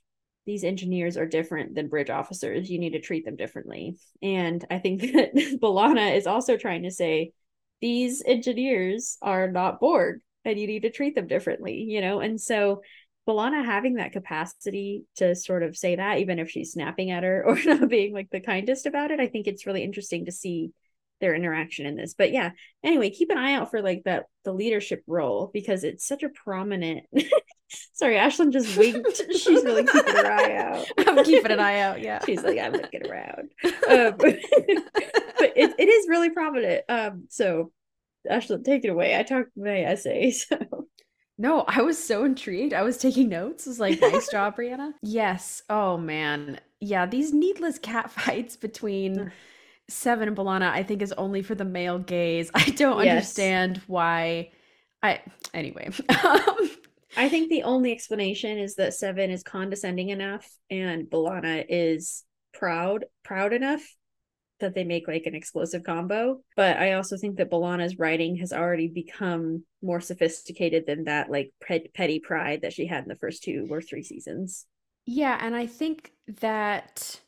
these 0.47 0.65
engineers 0.65 1.17
are 1.17 1.27
different 1.27 1.75
than 1.75 1.89
bridge 1.89 2.11
officers. 2.11 2.69
You 2.69 2.81
need 2.81 2.95
to 2.95 3.01
treat 3.01 3.25
them 3.25 3.37
differently. 3.37 3.97
And 4.23 4.65
i 4.71 4.79
think 4.79 5.01
that 5.13 5.35
B'Elanna 5.35 6.17
is 6.17 6.27
also 6.27 6.57
trying 6.57 6.83
to 6.85 6.91
say 6.91 7.33
these 7.81 8.23
engineers 8.27 9.17
are 9.23 9.51
not 9.51 9.81
borg 9.81 10.21
and 10.45 10.59
you 10.59 10.67
need 10.67 10.83
to 10.83 10.91
treat 10.91 11.15
them 11.15 11.29
differently 11.29 11.83
you 11.83 12.01
know? 12.01 12.21
And 12.21 12.41
so 12.41 12.83
B'Elanna 13.29 13.65
having 13.65 13.95
that 13.95 14.13
capacity 14.13 15.05
to 15.17 15.35
sort 15.35 15.63
of 15.63 15.77
say 15.77 15.97
that, 15.97 16.19
even 16.19 16.39
if 16.39 16.51
she's 16.51 16.73
snapping 16.73 17.11
at 17.11 17.23
her 17.23 17.45
or 17.47 17.59
not 17.65 17.89
being 17.89 18.13
like 18.13 18.31
the 18.31 18.41
kindest 18.41 18.87
about 18.87 19.11
it, 19.11 19.21
I 19.21 19.27
think 19.27 19.47
it's 19.47 19.67
really 19.67 19.83
interesting 19.83 20.27
to 20.27 20.33
see 20.33 20.73
their 21.21 21.35
interaction 21.35 21.87
in 21.87 21.97
this. 21.97 22.15
But 22.15 22.33
yeah, 22.33 22.51
anyway, 22.83 23.11
keep 23.11 23.31
an 23.31 23.39
eye 23.39 23.55
out 23.55 23.71
for 23.71 23.83
like 23.83 24.03
that 24.05 24.25
the 24.45 24.53
leadership 24.53 25.03
role 25.07 25.51
because 25.53 25.85
it's 25.85 26.07
such 26.07 26.23
a 26.23 26.31
prominent. 26.31 27.05
Sorry, 27.93 28.17
Ashlyn 28.17 28.53
just 28.53 28.77
winked. 28.77 29.23
She's 29.31 29.65
really 29.65 29.85
keeping 29.85 30.17
her 30.17 30.33
eye 30.33 30.57
out. 30.57 30.87
I'm 30.99 31.25
keeping 31.25 31.53
an 31.53 31.61
eye 31.61 31.81
out. 31.81 32.01
Yeah. 32.01 32.25
She's 32.25 32.43
like, 32.43 32.59
I'm 32.59 32.73
looking 32.73 33.07
around. 33.07 33.51
Um, 33.63 34.15
but 34.19 34.39
it, 35.57 35.75
it 35.79 35.89
is 35.89 36.09
really 36.09 36.31
prominent. 36.31 36.85
Um, 36.89 37.27
so 37.29 37.71
Ashlyn, 38.29 38.65
take 38.65 38.85
it 38.85 38.91
away. 38.91 39.17
I 39.17 39.23
talked 39.23 39.51
my 39.57 39.83
essay, 39.83 40.31
so 40.31 40.57
No, 41.41 41.65
I 41.67 41.81
was 41.81 41.97
so 41.97 42.25
intrigued. 42.25 42.75
I 42.75 42.83
was 42.83 42.99
taking 42.99 43.31
notes. 43.31 43.67
I 43.67 43.71
was 43.71 43.81
like, 43.81 43.99
nice 43.99 44.29
job, 44.29 44.57
Rhianna. 44.57 44.93
Yes. 45.03 45.63
Oh 45.71 45.97
man. 45.97 46.61
Yeah, 46.81 47.07
these 47.07 47.33
needless 47.33 47.79
cat 47.79 48.11
fights 48.21 48.57
between 48.57 49.17
mm. 49.17 49.33
Seven 49.89 50.29
and 50.29 50.37
B'Elanna, 50.37 50.71
I 50.71 50.83
think, 50.83 51.01
is 51.01 51.13
only 51.13 51.41
for 51.43 51.55
the 51.55 51.65
male 51.65 51.99
gaze. 51.99 52.51
I 52.55 52.65
don't 52.67 53.03
Yes. 53.03 53.13
understand 53.13 53.81
why. 53.87 54.51
I 55.03 55.21
anyway. 55.55 55.89
I 57.17 57.29
think 57.31 57.49
the 57.49 57.63
only 57.63 57.91
explanation 57.93 58.59
is 58.59 58.75
that 58.77 58.93
Seven 58.93 59.31
is 59.31 59.43
condescending 59.43 60.11
enough 60.11 60.47
and 60.71 61.07
B'Elanna 61.07 61.65
is 61.69 62.23
proud 62.53 63.07
proud 63.25 63.55
enough 63.55 63.81
that 64.61 64.75
they 64.75 64.85
make 64.85 65.09
like 65.09 65.27
an 65.27 65.35
explosive 65.35 65.83
combo. 65.83 66.43
But 66.57 66.77
I 66.79 66.95
also 66.95 67.17
think 67.17 67.37
that 67.37 67.51
B'Elanna's 67.51 67.99
writing 67.99 68.37
has 68.37 68.53
already 68.53 68.89
become 68.89 69.65
more 69.83 70.01
sophisticated 70.01 70.87
than 70.87 71.05
that 71.05 71.31
like 71.31 71.53
pet- 71.63 71.93
petty 71.95 72.21
pride 72.21 72.63
that 72.63 72.73
she 72.73 72.87
had 72.87 73.03
in 73.03 73.09
the 73.09 73.17
first 73.17 73.43
two 73.43 73.67
or 73.71 73.81
three 73.81 74.03
seasons. 74.03 74.67
Yeah, 75.07 75.39
and 75.41 75.57
I 75.57 75.67
think 75.67 76.13
that 76.41 77.21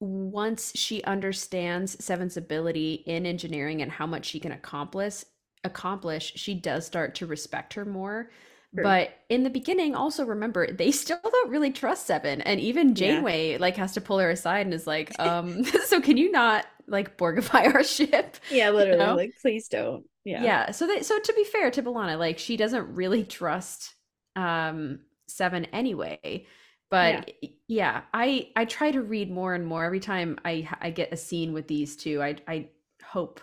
once 0.00 0.72
she 0.74 1.02
understands 1.04 2.02
Seven's 2.02 2.36
ability 2.36 3.04
in 3.06 3.26
engineering 3.26 3.82
and 3.82 3.92
how 3.92 4.06
much 4.06 4.24
she 4.26 4.40
can 4.40 4.52
accomplish, 4.52 5.24
accomplish, 5.62 6.32
she 6.36 6.54
does 6.54 6.86
start 6.86 7.14
to 7.16 7.26
respect 7.26 7.74
her 7.74 7.84
more. 7.84 8.30
True. 8.74 8.84
But 8.84 9.10
in 9.28 9.42
the 9.42 9.50
beginning, 9.50 9.94
also 9.94 10.24
remember 10.24 10.70
they 10.72 10.90
still 10.92 11.18
don't 11.22 11.50
really 11.50 11.70
trust 11.72 12.06
Seven, 12.06 12.40
and 12.42 12.60
even 12.60 12.94
Yeah. 12.94 12.94
Janeway 12.94 13.58
like 13.58 13.76
has 13.76 13.92
to 13.94 14.00
pull 14.00 14.18
her 14.18 14.30
aside 14.30 14.66
and 14.66 14.74
is 14.74 14.86
like, 14.86 15.12
um, 15.18 15.64
so 15.86 16.00
can 16.00 16.16
you 16.16 16.30
not 16.30 16.66
like 16.86 17.16
Borgify 17.18 17.72
our 17.74 17.84
ship? 17.96 18.36
Yeah, 18.48 18.70
literally. 18.70 18.98
know? 18.98 19.14
Like, 19.14 19.36
please 19.40 19.68
don't. 19.68 20.04
Yeah. 20.24 20.42
Yeah. 20.44 20.70
So 20.72 20.86
they 20.86 21.02
so 21.02 21.18
to 21.18 21.32
be 21.32 21.44
fair 21.44 21.70
to 21.70 21.82
B'Elanna, 21.82 22.18
like 22.18 22.38
she 22.38 22.56
doesn't 22.56 22.94
really 22.94 23.24
trust 23.24 23.94
um 24.36 25.00
Seven 25.28 25.66
anyway. 25.66 26.46
But 26.90 27.30
y- 27.42 27.50
yeah, 27.68 28.02
I 28.12 28.50
I 28.56 28.64
try 28.64 28.90
to 28.90 29.00
read 29.02 29.30
more 29.30 29.54
and 29.54 29.64
more 29.66 29.84
every 29.84 30.00
time 30.00 30.38
I 30.44 30.68
I 30.80 30.90
get 30.90 31.12
a 31.12 31.16
scene 31.16 31.52
with 31.52 31.68
these 31.68 31.96
two. 31.96 32.20
I 32.22 32.36
I 32.48 32.68
hope 33.04 33.40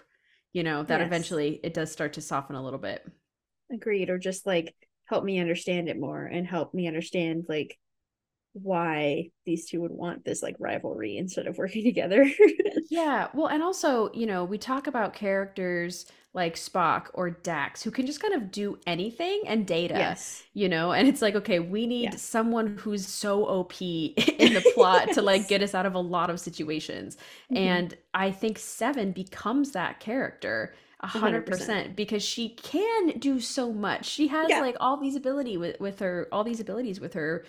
you 0.54 0.64
know 0.64 0.84
that 0.84 1.00
Yes. 1.00 1.08
eventually 1.08 1.60
it 1.64 1.74
does 1.74 1.92
start 1.92 2.14
to 2.14 2.22
soften 2.22 2.56
a 2.58 2.64
little 2.64 2.80
bit. 2.80 3.06
Agreed. 3.72 4.10
Or 4.10 4.18
just 4.18 4.46
like 4.46 4.74
help 5.08 5.24
me 5.24 5.40
understand 5.40 5.90
it 5.90 6.00
more 6.00 6.26
and 6.26 6.46
help 6.48 6.74
me 6.74 6.88
understand 6.88 7.46
like 7.50 7.78
why 8.54 9.30
these 9.46 9.70
two 9.70 9.82
would 9.82 9.92
want 9.92 10.26
this 10.26 10.42
like 10.42 10.56
rivalry 10.60 11.18
instead 11.18 11.48
of 11.48 11.58
working 11.58 11.84
together. 11.92 12.26
Yeah, 12.90 13.28
well, 13.34 13.48
and 13.48 13.62
also, 13.62 14.12
you 14.14 14.26
know, 14.26 14.46
we 14.46 14.58
talk 14.58 14.88
about 14.88 15.14
characters 15.14 16.06
like 16.34 16.56
Spock 16.56 17.08
or 17.14 17.30
Dax 17.32 17.82
who 17.84 17.92
can 17.92 18.06
just 18.06 18.22
kind 18.22 18.34
of 18.34 18.52
do 18.52 18.78
anything 18.88 19.42
and 19.48 19.66
data. 19.66 19.96
yes. 19.98 20.44
you 20.54 20.70
know 20.70 20.92
and 20.92 21.08
it's 21.08 21.22
like 21.22 21.34
okay 21.36 21.58
we 21.60 21.88
need 21.88 22.14
Yeah. 22.14 22.16
someone 22.16 22.78
who's 22.78 23.08
so 23.08 23.44
op 23.46 23.82
in 23.82 24.54
the 24.54 24.72
plot 24.76 25.10
to 25.14 25.22
like 25.24 25.48
get 25.50 25.64
us 25.64 25.74
out 25.74 25.88
of 25.88 25.96
a 25.96 26.00
lot 26.00 26.30
of 26.30 26.40
situations 26.40 27.18
Mhm. 27.52 27.58
and 27.58 27.98
i 28.14 28.30
think 28.30 28.60
seven 28.60 29.14
becomes 29.14 29.72
that 29.72 30.00
character 30.00 30.76
a 31.02 31.08
hundred 31.08 31.46
100%. 31.46 31.50
percent 31.50 31.96
because 31.96 32.24
she 32.24 32.50
can 32.50 33.10
do 33.20 33.40
so 33.40 33.72
much 33.72 34.06
she 34.06 34.28
has 34.28 34.50
Yeah. 34.50 34.62
like 34.62 34.76
all 34.80 34.98
these 34.98 35.16
ability 35.16 35.56
with 35.58 35.80
with 35.80 36.00
her 36.00 36.28
all 36.32 36.44
these 36.44 36.60
abilities 36.60 37.00
with 37.00 37.14
her 37.14 37.46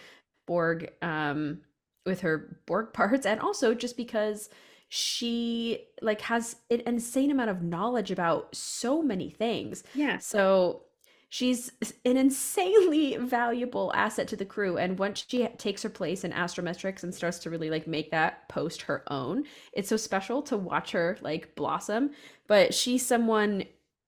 borg 0.46 0.90
um 1.02 1.62
with 2.04 2.20
her 2.20 2.58
borg 2.66 2.92
parts 2.92 3.24
and 3.26 3.40
also 3.40 3.74
just 3.74 3.96
because 3.96 4.50
she 4.90 5.86
like 6.02 6.20
has 6.22 6.56
an 6.70 6.82
insane 6.86 7.30
amount 7.30 7.50
of 7.50 7.62
knowledge 7.62 8.10
about 8.10 8.54
so 8.54 9.02
many 9.02 9.30
things 9.30 9.82
Yeah. 9.94 10.18
so 10.18 10.82
she's 11.28 11.70
an 12.04 12.16
insanely 12.16 13.16
valuable 13.20 13.92
asset 13.94 14.28
to 14.28 14.36
the 14.36 14.44
crew. 14.44 14.78
And 14.78 14.98
once 14.98 15.24
she 15.28 15.46
takes 15.58 15.82
her 15.82 15.88
place 15.90 16.24
in 16.24 16.32
astrometrics 16.32 17.02
and 17.02 17.14
starts 17.14 17.38
to 17.40 17.50
really 17.50 17.70
like 17.70 17.86
make 17.86 18.10
that 18.10 18.48
post 18.48 18.82
her 18.82 19.04
own, 19.12 19.44
it's 19.72 19.88
so 19.88 19.96
special 19.96 20.42
to 20.42 20.56
watch 20.56 20.92
her 20.92 21.18
like 21.20 21.54
blossom. 21.54 22.10
But 22.46 22.74
she's 22.74 23.04
someone 23.06 23.64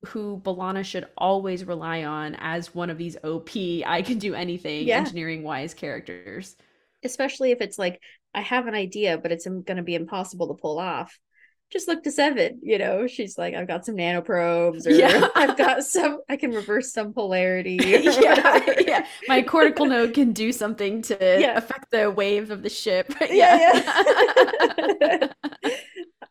who 0.07 0.41
B'Elanna 0.45 0.83
should 0.85 1.07
always 1.19 1.65
rely 1.65 2.05
on 2.05 2.35
as 2.37 2.75
one 2.75 2.89
of 2.89 2.97
these 2.99 3.17
OP, 3.23 3.85
I 3.85 4.01
can 4.03 4.19
do 4.19 4.35
anything 4.35 4.89
Yeah. 4.89 4.95
engineering 4.95 5.43
wise 5.43 5.75
characters. 5.75 6.57
Especially 7.05 7.51
if 7.51 7.61
it's 7.61 7.79
like 7.79 8.01
I 8.35 8.43
have 8.43 8.67
an 8.67 8.75
idea, 8.75 9.19
but 9.19 9.33
it's 9.33 9.47
going 9.47 9.77
to 9.77 9.83
be 9.83 9.95
impossible 9.95 10.49
to 10.49 10.61
pull 10.61 10.79
off. 10.79 11.19
Just 11.71 11.87
look 11.89 12.03
to 12.03 12.11
Seven. 12.11 12.59
You 12.63 12.79
know, 12.79 13.07
she's 13.07 13.39
like, 13.39 13.55
I've 13.55 13.69
got 13.69 13.87
some 13.87 13.97
nanoprobes, 13.97 14.87
or 14.87 14.91
Yeah. 14.91 15.29
I've 15.37 15.57
got 15.57 15.85
some. 15.85 16.21
I 16.29 16.37
can 16.37 16.51
reverse 16.53 16.93
some 16.93 17.13
polarity. 17.13 17.79
yeah, 18.21 18.61
yeah. 18.81 19.07
My 19.29 19.43
cortical 19.43 19.87
node 19.87 20.15
can 20.15 20.33
do 20.33 20.53
something 20.53 21.03
to 21.03 21.17
Yeah. 21.21 21.57
affect 21.57 21.91
the 21.93 22.11
wave 22.11 22.51
of 22.51 22.63
the 22.63 22.71
ship. 22.71 23.13
Yeah, 23.31 24.19
yeah. 24.41 25.29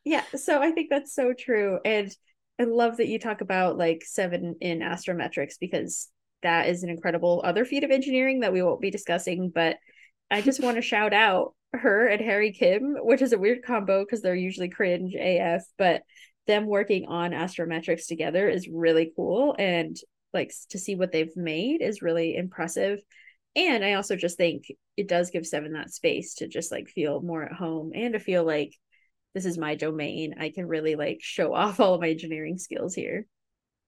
yeah 0.06 0.24
so 0.36 0.62
i 0.62 0.72
think 0.72 0.90
that's 0.90 1.14
so 1.14 1.34
true 1.34 1.80
and 1.86 2.16
i 2.60 2.64
love 2.64 2.98
that 2.98 3.08
you 3.08 3.20
talk 3.20 3.42
about 3.42 3.78
like 3.78 4.04
seven 4.06 4.56
in 4.62 4.80
astrometrics 4.80 5.56
because 5.60 6.08
that 6.42 6.68
is 6.70 6.84
an 6.84 6.90
incredible 6.90 7.42
other 7.44 7.66
feat 7.66 7.84
of 7.84 7.92
engineering 7.92 8.40
that 8.42 8.54
we 8.54 8.62
won't 8.62 8.82
be 8.82 8.92
discussing 8.92 9.52
but 9.54 9.78
i 10.32 10.42
just 10.42 10.62
want 10.62 10.76
to 10.76 10.82
shout 10.82 11.14
out 11.14 11.54
her 11.74 12.08
and 12.08 12.22
harry 12.22 12.52
kim 12.52 12.96
which 13.02 13.22
is 13.22 13.34
a 13.34 13.38
weird 13.38 13.64
combo 13.64 14.04
because 14.04 14.22
they're 14.22 14.36
usually 14.36 14.70
cringe 14.70 15.14
af 15.16 15.64
but 15.78 16.02
them 16.50 16.66
working 16.66 17.06
on 17.06 17.30
astrometrics 17.32 18.08
together 18.08 18.50
is 18.50 18.68
really 18.68 19.14
cool 19.16 19.56
and 19.60 19.96
like 20.34 20.52
to 20.70 20.80
see 20.80 20.96
what 20.96 21.12
they've 21.12 21.36
made 21.36 21.82
is 21.82 22.02
really 22.02 22.36
impressive. 22.36 23.00
And 23.56 23.86
i 23.86 23.94
also 23.94 24.16
just 24.16 24.38
think 24.38 24.66
it 24.98 25.08
does 25.08 25.30
give 25.30 25.46
seven 25.46 25.74
that 25.74 25.92
space 25.92 26.36
to 26.36 26.48
just 26.48 26.72
like 26.72 26.88
feel 26.90 27.22
more 27.22 27.44
at 27.44 27.54
home 27.54 27.92
and 27.94 28.14
to 28.14 28.20
feel 28.20 28.44
like 28.44 28.74
this 29.36 29.46
is 29.46 29.60
my 29.60 29.76
domain. 29.76 30.34
I 30.40 30.50
can 30.50 30.68
really 30.68 30.96
like 30.96 31.20
show 31.22 31.54
off 31.56 31.80
all 31.80 31.94
of 31.94 32.02
my 32.02 32.10
engineering 32.10 32.58
skills 32.58 32.96
here. 32.96 33.28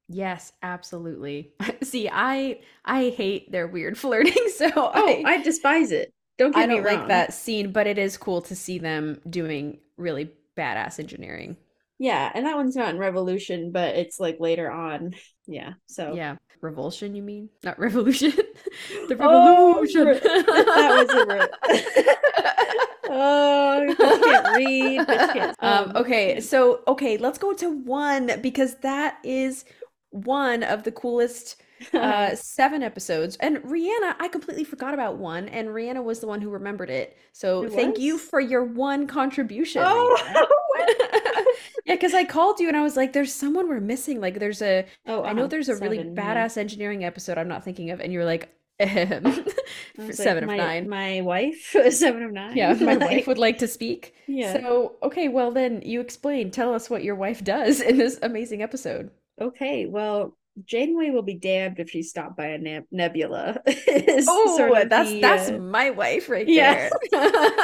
Yes, 0.07 0.51
absolutely. 0.61 1.53
See, 1.83 2.09
I 2.11 2.59
I 2.85 3.09
hate 3.09 3.51
their 3.51 3.67
weird 3.67 3.97
flirting, 4.03 4.49
so 4.55 4.69
oh 4.75 5.23
I 5.25 5.33
i, 5.33 5.41
despise 5.41 5.91
it 5.91 6.13
don't 6.41 6.55
get 6.55 6.61
I 6.61 6.65
me 6.65 6.75
don't 6.75 6.83
like 6.83 7.07
that 7.07 7.33
scene, 7.33 7.71
but 7.71 7.87
it 7.87 7.97
is 7.97 8.17
cool 8.17 8.41
to 8.43 8.55
see 8.55 8.77
them 8.79 9.21
doing 9.29 9.79
really 9.97 10.31
badass 10.57 10.99
engineering. 10.99 11.57
yeah 11.99 12.31
and 12.33 12.45
that 12.45 12.55
one's 12.55 12.75
not 12.75 12.89
in 12.89 12.97
revolution 12.97 13.71
but 13.71 13.95
it's 13.95 14.19
like 14.19 14.37
later 14.39 14.69
on 14.71 15.13
yeah 15.47 15.73
so 15.87 16.13
Yeah, 16.15 16.37
revulsion. 16.61 17.15
You 17.15 17.21
mean 17.23 17.49
not 17.63 17.79
revolution? 17.79 18.33
the 19.07 19.15
Oh, 19.19 19.81
revolution. 19.85 20.05
re- 20.05 20.19
that 20.73 20.93
was 20.93 21.13
a 21.13 21.23
re- 21.25 21.49
oh 23.09 23.95
can't 24.23 24.47
read 24.47 25.07
can't- 25.33 25.55
um, 25.59 25.91
okay, 25.95 26.39
so 26.39 26.81
okay, 26.87 27.17
let's 27.17 27.37
go 27.37 27.53
to 27.53 27.69
one 27.69 28.39
because 28.41 28.75
that 28.77 29.17
is 29.23 29.65
one 30.11 30.63
of 30.63 30.83
the 30.83 30.91
coolest 30.91 31.61
uh 31.93 32.35
seven 32.35 32.83
episodes. 32.83 33.37
And 33.37 33.57
rhianna 33.57 34.15
i 34.19 34.27
completely 34.27 34.63
forgot 34.63 34.93
about 34.93 35.17
one 35.17 35.47
and 35.49 35.69
rhianna 35.69 36.03
was 36.03 36.19
the 36.19 36.27
one 36.27 36.41
who 36.41 36.49
remembered 36.49 36.89
it. 36.89 37.17
So 37.33 37.63
It 37.63 37.73
thank 37.73 37.99
you 37.99 38.17
for 38.17 38.39
your 38.39 38.63
one 38.63 39.07
contribution 39.07 39.83
oh 39.85 40.47
yeah 41.85 41.95
because 41.95 42.13
i 42.13 42.23
called 42.23 42.59
you 42.59 42.67
and 42.67 42.77
i 42.77 42.81
was 42.81 42.95
like 42.95 43.13
there's 43.13 43.33
someone 43.33 43.67
we're 43.69 43.79
missing. 43.79 44.19
Like 44.21 44.39
there's 44.39 44.61
a 44.61 44.85
oh 45.07 45.23
i 45.23 45.33
know 45.33 45.47
there's 45.47 45.69
a 45.69 45.75
really 45.75 45.97
seven, 45.97 46.15
yeah. 46.15 46.35
badass 46.47 46.57
engineering 46.57 47.03
episode 47.03 47.37
i'm 47.37 47.47
not 47.47 47.63
thinking 47.63 47.91
of 47.91 47.99
and 47.99 48.11
you're 48.13 48.25
like 48.25 48.53
ahem, 48.79 49.27
I 49.27 49.31
for 49.31 50.07
was 50.07 50.19
like, 50.19 50.25
seven 50.27 50.45
my, 50.47 50.55
of 50.55 50.59
nine. 50.59 50.89
my 50.89 51.21
wife? 51.21 51.75
Seven 51.89 52.23
of 52.23 52.31
nine? 52.31 52.57
Yeah 52.57 52.73
my 52.73 52.97
wife 52.97 53.27
would 53.27 53.37
like 53.37 53.59
to 53.59 53.67
speak. 53.67 54.13
yeah. 54.27 54.53
So 54.53 54.95
okay 55.03 55.27
well 55.27 55.51
then 55.51 55.81
you 55.83 56.01
explain. 56.01 56.51
Tell 56.51 56.73
us 56.73 56.89
what 56.89 57.03
your 57.03 57.15
wife 57.15 57.43
does 57.43 57.79
in 57.81 57.97
this 57.97 58.17
amazing 58.21 58.61
episode. 58.63 59.11
Okay, 59.39 59.85
well, 59.87 60.35
Janeway 60.65 61.11
will 61.11 61.21
be 61.23 61.35
damned 61.35 61.79
if 61.79 61.89
she's 61.89 62.09
stopped 62.09 62.35
by 62.37 62.47
a 62.47 62.57
neb- 62.57 62.85
nebula. 62.91 63.61
oh 63.67 64.57
sort 64.57 64.81
of 64.83 64.89
that's 64.89 65.09
the, 65.09 65.21
that's 65.21 65.49
uh, 65.49 65.57
my 65.57 65.89
wife 65.91 66.29
right 66.29 66.47
Yeah. 66.47 66.89
there 67.11 67.41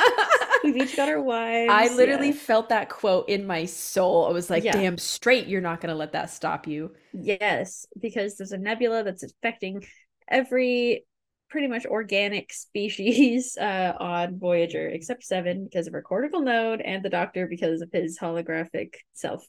we've 0.63 0.77
each 0.77 0.95
got 0.95 1.09
our 1.09 1.21
wives. 1.21 1.69
I 1.71 1.93
literally 1.95 2.27
yeah. 2.27 2.33
felt 2.33 2.69
that 2.69 2.89
quote 2.89 3.29
in 3.29 3.45
my 3.45 3.65
soul. 3.65 4.25
I 4.27 4.31
was 4.31 4.49
like, 4.49 4.63
Yeah. 4.63 4.71
damn 4.73 4.97
straight, 4.97 5.47
you're 5.47 5.61
not 5.61 5.81
going 5.81 5.89
to 5.91 5.95
let 5.97 6.13
that 6.13 6.29
stop 6.29 6.67
you. 6.67 6.93
yes, 7.13 7.85
because 7.99 8.37
there's 8.37 8.51
a 8.53 8.57
nebula 8.57 9.03
that's 9.03 9.23
affecting 9.23 9.85
every 10.27 11.05
pretty 11.49 11.67
much 11.67 11.85
organic 11.85 12.51
species 12.51 13.57
uh, 13.57 13.93
on 13.99 14.37
Voyager, 14.39 14.87
except 14.89 15.23
Seven 15.23 15.63
because 15.63 15.87
of 15.87 15.93
her 15.93 16.01
cortical 16.01 16.41
node, 16.41 16.81
and 16.81 17.03
the 17.03 17.09
Doctor 17.09 17.47
because 17.47 17.81
of 17.81 17.89
his 17.91 18.19
holographic 18.19 18.95
self. 19.13 19.45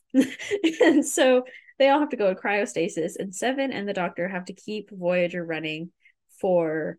and 0.80 1.05
so 1.05 1.45
they 1.78 1.88
all 1.88 2.00
have 2.00 2.10
to 2.10 2.16
go 2.16 2.32
to 2.32 2.40
cryostasis, 2.40 3.12
and 3.18 3.34
Seven 3.34 3.72
and 3.72 3.88
the 3.88 3.92
Doctor 3.92 4.28
have 4.28 4.46
to 4.46 4.52
keep 4.52 4.90
Voyager 4.90 5.44
running 5.44 5.90
for 6.40 6.98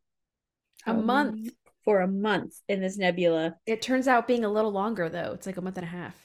A 0.86 0.94
how 0.94 1.00
month. 1.02 1.50
For 1.86 2.02
a 2.02 2.08
month 2.08 2.54
in 2.68 2.82
this 2.82 2.98
nebula. 2.98 3.56
It 3.66 3.82
turns 3.82 4.08
out 4.08 4.28
being 4.28 4.46
a 4.46 4.52
little 4.52 4.72
longer, 4.72 5.10
though. 5.10 5.32
It's 5.34 5.48
like 5.48 5.58
a 5.58 5.62
month 5.62 5.78
and 5.78 5.86
a 5.86 5.90
half. 5.90 6.16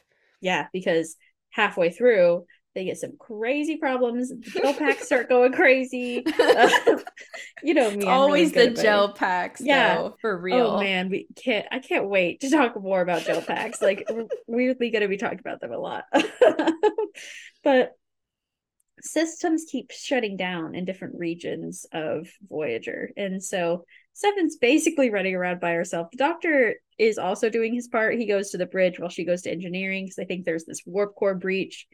Yeah, 0.40 0.66
because 0.72 1.16
halfway 1.50 1.90
through, 1.90 2.44
They 2.74 2.84
get 2.84 2.98
some 2.98 3.16
crazy 3.18 3.76
problems. 3.76 4.30
The 4.30 4.36
gel 4.60 4.74
packs 4.82 5.06
start 5.06 5.28
going 5.28 5.52
crazy. 5.52 6.24
Uh, 6.26 6.68
you 7.62 7.72
know 7.72 7.90
me. 7.92 8.04
Always 8.04 8.52
really 8.54 8.70
the 8.70 8.82
gel 8.82 9.04
it. 9.10 9.14
packs, 9.14 9.60
Yeah. 9.60 9.94
though, 9.96 10.16
for 10.20 10.36
real. 10.36 10.66
Oh 10.66 10.80
man, 10.80 11.08
we 11.08 11.28
can't. 11.36 11.66
I 11.70 11.78
can't 11.78 12.08
wait 12.08 12.40
to 12.40 12.50
talk 12.50 12.74
more 12.80 13.00
about 13.00 13.22
gel 13.24 13.40
packs. 13.42 13.80
Like 13.80 14.04
we're 14.10 14.26
weirdly 14.48 14.90
going 14.90 15.02
to 15.02 15.08
be 15.08 15.16
talking 15.16 15.38
about 15.38 15.60
them 15.60 15.72
a 15.72 15.78
lot. 15.78 16.04
but 17.62 17.92
systems 19.04 19.66
keep 19.70 19.90
shutting 19.90 20.36
down 20.36 20.74
in 20.74 20.84
different 20.84 21.16
regions 21.18 21.86
of 21.92 22.28
Voyager, 22.48 23.10
and 23.16 23.42
so 23.42 23.84
Seven's 24.14 24.56
basically 24.56 25.10
running 25.10 25.34
around 25.34 25.60
by 25.60 25.72
herself. 25.72 26.08
The 26.12 26.18
Doctor 26.18 26.76
is 26.98 27.18
also 27.18 27.50
doing 27.50 27.74
his 27.74 27.88
part. 27.88 28.18
He 28.18 28.26
goes 28.26 28.50
to 28.50 28.58
the 28.58 28.66
bridge 28.66 28.98
while 28.98 29.10
she 29.10 29.24
goes 29.24 29.42
to 29.42 29.50
engineering 29.50 30.04
because 30.04 30.18
I 30.18 30.24
think 30.24 30.44
there's 30.44 30.64
this 30.64 30.82
warp 30.86 31.16
core 31.16 31.34
breach. 31.34 31.86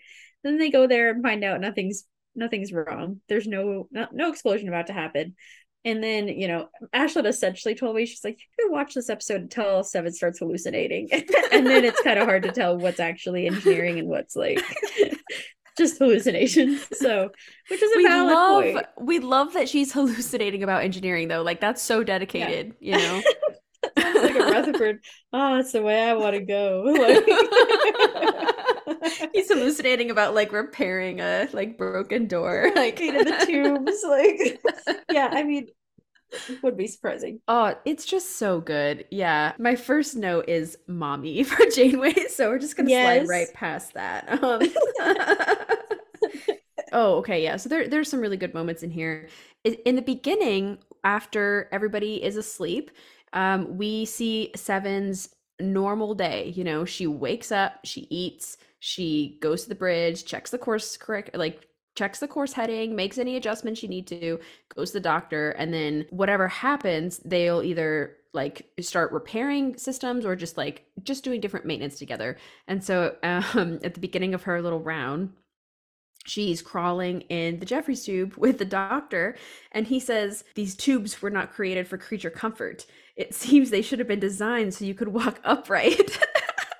Then 0.44 0.58
they 0.58 0.70
go 0.70 0.86
there 0.86 1.11
and 1.11 1.22
find 1.22 1.42
out 1.42 1.61
nothing's 1.61 2.04
nothing's 2.34 2.72
wrong. 2.72 3.20
There's 3.28 3.46
no 3.46 3.88
no, 3.90 4.06
no 4.12 4.30
explosion 4.30 4.68
about 4.68 4.88
to 4.88 4.92
happen. 4.92 5.34
And 5.82 6.04
then, 6.04 6.28
you 6.28 6.46
know, 6.46 6.68
Ashlyn 6.94 7.26
essentially 7.26 7.74
told 7.74 7.96
me, 7.96 8.04
she's 8.04 8.22
like, 8.22 8.38
you 8.38 8.66
can 8.66 8.72
watch 8.72 8.92
this 8.92 9.08
episode 9.08 9.40
until 9.40 9.82
Seven 9.82 10.12
starts 10.12 10.38
hallucinating. 10.38 11.08
and 11.52 11.66
then 11.66 11.86
it's 11.86 12.02
kind 12.02 12.18
of 12.18 12.26
hard 12.26 12.42
to 12.42 12.52
tell 12.52 12.76
what's 12.76 13.00
actually 13.00 13.46
engineering 13.46 13.98
and 13.98 14.06
what's 14.06 14.36
like 14.36 14.62
just 15.81 15.99
hallucinations. 15.99 16.87
So, 16.93 17.31
which 17.68 17.83
is 17.83 17.93
a 17.93 17.97
we 17.97 18.05
valid 18.07 18.39
love 18.39 18.64
point. 18.74 18.87
we 19.01 19.18
love 19.18 19.55
that 19.55 19.68
she's 19.68 19.93
hallucinating 19.93 20.62
about 20.62 20.85
engineering 20.85 21.28
though 21.28 21.43
like 21.43 21.61
that's 21.61 21.83
so 21.83 22.05
dedicated 22.05 22.74
you 22.81 22.97
know 22.97 23.22
Sounds 23.99 24.22
like 24.22 24.35
a 24.37 24.45
Rutherford. 24.45 25.01
Oh, 25.33 25.57
that's 25.57 25.72
the 25.72 25.83
way 25.83 26.03
I 26.09 26.14
want 26.14 26.35
to 26.35 26.43
go. 26.43 26.85
Like, 28.87 29.31
he's 29.33 29.49
hallucinating 29.49 30.11
about 30.11 30.35
like 30.35 30.53
repairing 30.53 31.20
a 31.20 31.49
like 31.53 31.78
broken 31.78 32.26
door 32.26 32.70
like 32.76 33.01
into 33.01 33.24
the 33.24 33.47
tubes. 33.47 34.05
Like, 34.07 34.61
yeah, 35.11 35.28
I 35.31 35.45
mean, 35.45 35.68
would 36.62 36.76
be 36.76 36.87
surprising. 36.87 37.41
oh 37.49 37.74
it's 37.85 38.05
just 38.05 38.37
so 38.37 38.61
good. 38.61 39.05
Yeah. 39.11 39.53
My 39.59 39.76
first 39.76 40.16
note 40.16 40.49
is 40.49 40.78
mommy 40.87 41.43
for 41.45 41.64
janeway 41.74 42.14
so 42.28 42.49
we're 42.51 42.59
just 42.59 42.76
gonna 42.76 42.91
Yes. 42.91 43.26
slide 43.26 43.28
right 43.28 43.53
past 43.53 43.95
that. 43.95 44.28
Um 44.43 44.61
oh 46.93 47.16
okay 47.16 47.43
yeah. 47.43 47.57
So 47.57 47.68
there 47.68 47.89
there's 47.89 48.11
some 48.11 48.20
really 48.20 48.37
good 48.37 48.55
moments 48.55 48.83
in 48.83 48.91
here. 48.91 49.28
In 49.64 49.97
the 49.97 50.03
beginning 50.03 50.78
after 51.05 51.68
everybody 51.72 52.22
is 52.22 52.37
asleep 52.37 52.91
um 53.33 53.76
we 53.78 54.05
see 54.05 54.51
seven's 54.57 55.28
normal 55.61 56.14
day 56.14 56.53
you 56.57 56.64
know? 56.64 56.85
She 56.85 57.07
wakes 57.07 57.53
up 57.53 57.81
she 57.85 58.07
eats 58.11 58.57
she 58.81 59.39
goes 59.43 59.62
to 59.64 59.68
the 59.68 59.74
bridge 59.74 60.24
checks 60.24 60.51
the 60.51 60.59
course 60.59 60.97
correct 60.97 61.35
like 61.37 61.66
checks 61.97 62.20
the 62.20 62.28
course 62.28 62.53
heading 62.53 62.95
makes 62.95 63.18
any 63.18 63.36
adjustments 63.36 63.80
she 63.80 63.88
need 63.88 64.07
to 64.07 64.38
goes 64.74 64.91
to 64.91 64.95
the 64.95 65.01
doctor 65.01 65.51
and 65.53 65.72
then 65.72 66.07
whatever 66.11 66.49
happens 66.49 67.18
they'll 67.24 67.62
either 67.62 68.16
like 68.32 68.70
start 68.80 69.11
repairing 69.12 69.76
systems 69.76 70.24
or 70.24 70.36
just 70.36 70.57
like 70.57 70.84
just 71.03 71.24
doing 71.24 71.41
different 71.41 71.66
maintenance 71.66 71.99
together 71.99 72.36
and 72.68 72.82
so 72.82 73.16
um 73.22 73.80
at 73.84 73.95
the 73.95 74.01
beginning 74.01 74.34
of 74.34 74.45
her 74.45 74.62
little 74.62 74.80
round 74.80 75.32
she's 76.26 76.62
crawling 76.62 77.22
in 77.22 77.59
the 77.59 77.66
Jefferies 77.66 78.05
tube 78.05 78.34
with 78.36 78.59
the 78.59 78.64
doctor, 78.64 79.36
and 79.72 79.86
he 79.86 80.01
says 80.01 80.45
these 80.55 80.74
tubes 80.74 81.20
were 81.20 81.30
not 81.30 81.53
created 81.53 81.88
for 81.88 81.99
creature 81.99 82.30
comfort. 82.30 82.86
It 83.16 83.34
seems 83.41 83.70
they 83.70 83.82
should 83.82 83.99
have 83.99 84.09
been 84.09 84.20
designed 84.20 84.74
so 84.74 84.84
you 84.84 84.95
could 84.95 85.09
walk 85.09 85.41
upright. 85.45 86.18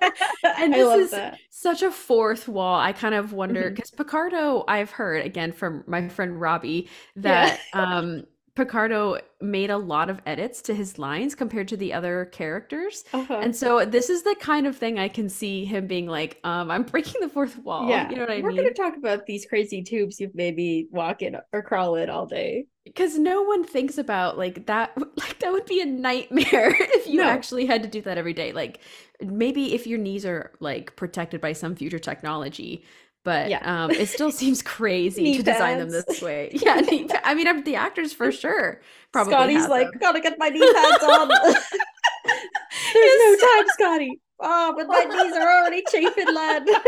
and 0.43 0.73
this 0.73 1.05
is 1.05 1.11
that. 1.11 1.37
such 1.49 1.81
a 1.81 1.91
fourth 1.91 2.47
wall. 2.47 2.79
I 2.79 2.93
kind 2.93 3.15
of 3.15 3.33
wonder 3.33 3.69
because 3.69 3.91
Picardo, 3.91 4.63
I've 4.67 4.91
heard 4.91 5.25
again 5.25 5.51
from 5.51 5.83
my 5.87 6.07
friend 6.09 6.39
Robbie 6.39 6.89
that 7.17 7.59
um 7.73 8.25
Picardo 8.65 9.17
made 9.41 9.69
a 9.71 9.77
lot 9.77 10.09
of 10.09 10.21
edits 10.25 10.61
to 10.63 10.75
his 10.75 10.99
lines 10.99 11.33
compared 11.35 11.67
to 11.69 11.77
the 11.77 11.93
other 11.93 12.25
characters. 12.31 13.03
Uh-huh. 13.13 13.39
And 13.41 13.55
so 13.55 13.85
this 13.85 14.09
is 14.09 14.23
the 14.23 14.35
kind 14.39 14.67
of 14.67 14.77
thing 14.77 14.99
I 14.99 15.07
can 15.07 15.29
see 15.29 15.65
him 15.65 15.87
being 15.87 16.07
like, 16.07 16.39
um, 16.43 16.69
I'm 16.69 16.83
breaking 16.83 17.21
the 17.21 17.29
fourth 17.29 17.57
wall. 17.59 17.89
yeah, 17.89 18.09
You 18.09 18.15
know 18.17 18.21
what 18.21 18.31
I 18.31 18.35
mean? 18.35 18.43
we're 18.43 18.53
gonna 18.53 18.73
talk 18.73 18.95
about 18.97 19.25
these 19.25 19.45
crazy 19.45 19.81
tubes 19.83 20.19
you've 20.19 20.35
made 20.35 20.55
me 20.55 20.87
walk 20.91 21.21
in 21.21 21.35
or 21.53 21.63
crawl 21.63 21.95
in 21.95 22.09
all 22.09 22.25
day. 22.27 22.65
because 22.85 23.17
no 23.17 23.41
one 23.43 23.63
thinks 23.63 23.97
about 23.97 24.37
like 24.37 24.65
that 24.67 24.91
like 25.17 25.39
that 25.39 25.51
would 25.51 25.65
be 25.65 25.81
a 25.81 25.85
nightmare 25.85 26.75
if 26.79 27.07
you 27.07 27.17
No. 27.17 27.25
actually 27.29 27.65
had 27.65 27.83
to 27.83 27.89
do 27.89 28.01
that 28.01 28.17
every 28.17 28.33
day 28.33 28.51
like 28.53 28.79
maybe 29.21 29.73
if 29.75 29.85
your 29.87 29.99
knees 29.99 30.25
are 30.25 30.51
like 30.59 30.95
protected 30.95 31.41
by 31.41 31.53
some 31.53 31.75
future 31.75 31.99
technology 31.99 32.83
but 33.23 33.49
Yeah. 33.49 33.59
um 33.83 33.91
it 33.91 34.07
still 34.09 34.31
seems 34.41 34.61
crazy 34.61 35.37
to 35.37 35.43
design 35.43 35.77
them 35.79 35.89
this 35.89 36.21
way 36.21 36.49
yeah 36.53 36.75
knee 36.81 37.07
i 37.23 37.33
mean 37.33 37.47
I'm- 37.47 37.63
the 37.63 37.75
actors 37.75 38.13
for 38.13 38.31
sure 38.31 38.81
probably 39.11 39.33
Scotty's 39.33 39.67
like, 39.67 39.89
them. 39.91 39.99
gotta 39.99 40.19
get 40.21 40.35
my 40.39 40.49
knee 40.49 40.73
pads 40.73 41.03
on. 41.03 41.27
There's 42.93 43.19
no 43.41 43.47
time, 43.47 43.65
Scotty. 43.69 44.21
Oh, 44.39 44.73
but 44.75 44.87
my 44.87 45.03
knees 45.03 45.33
are 45.35 45.59
already 45.59 45.83
chafing, 45.91 46.33
lad. 46.33 46.65
no 46.65 46.79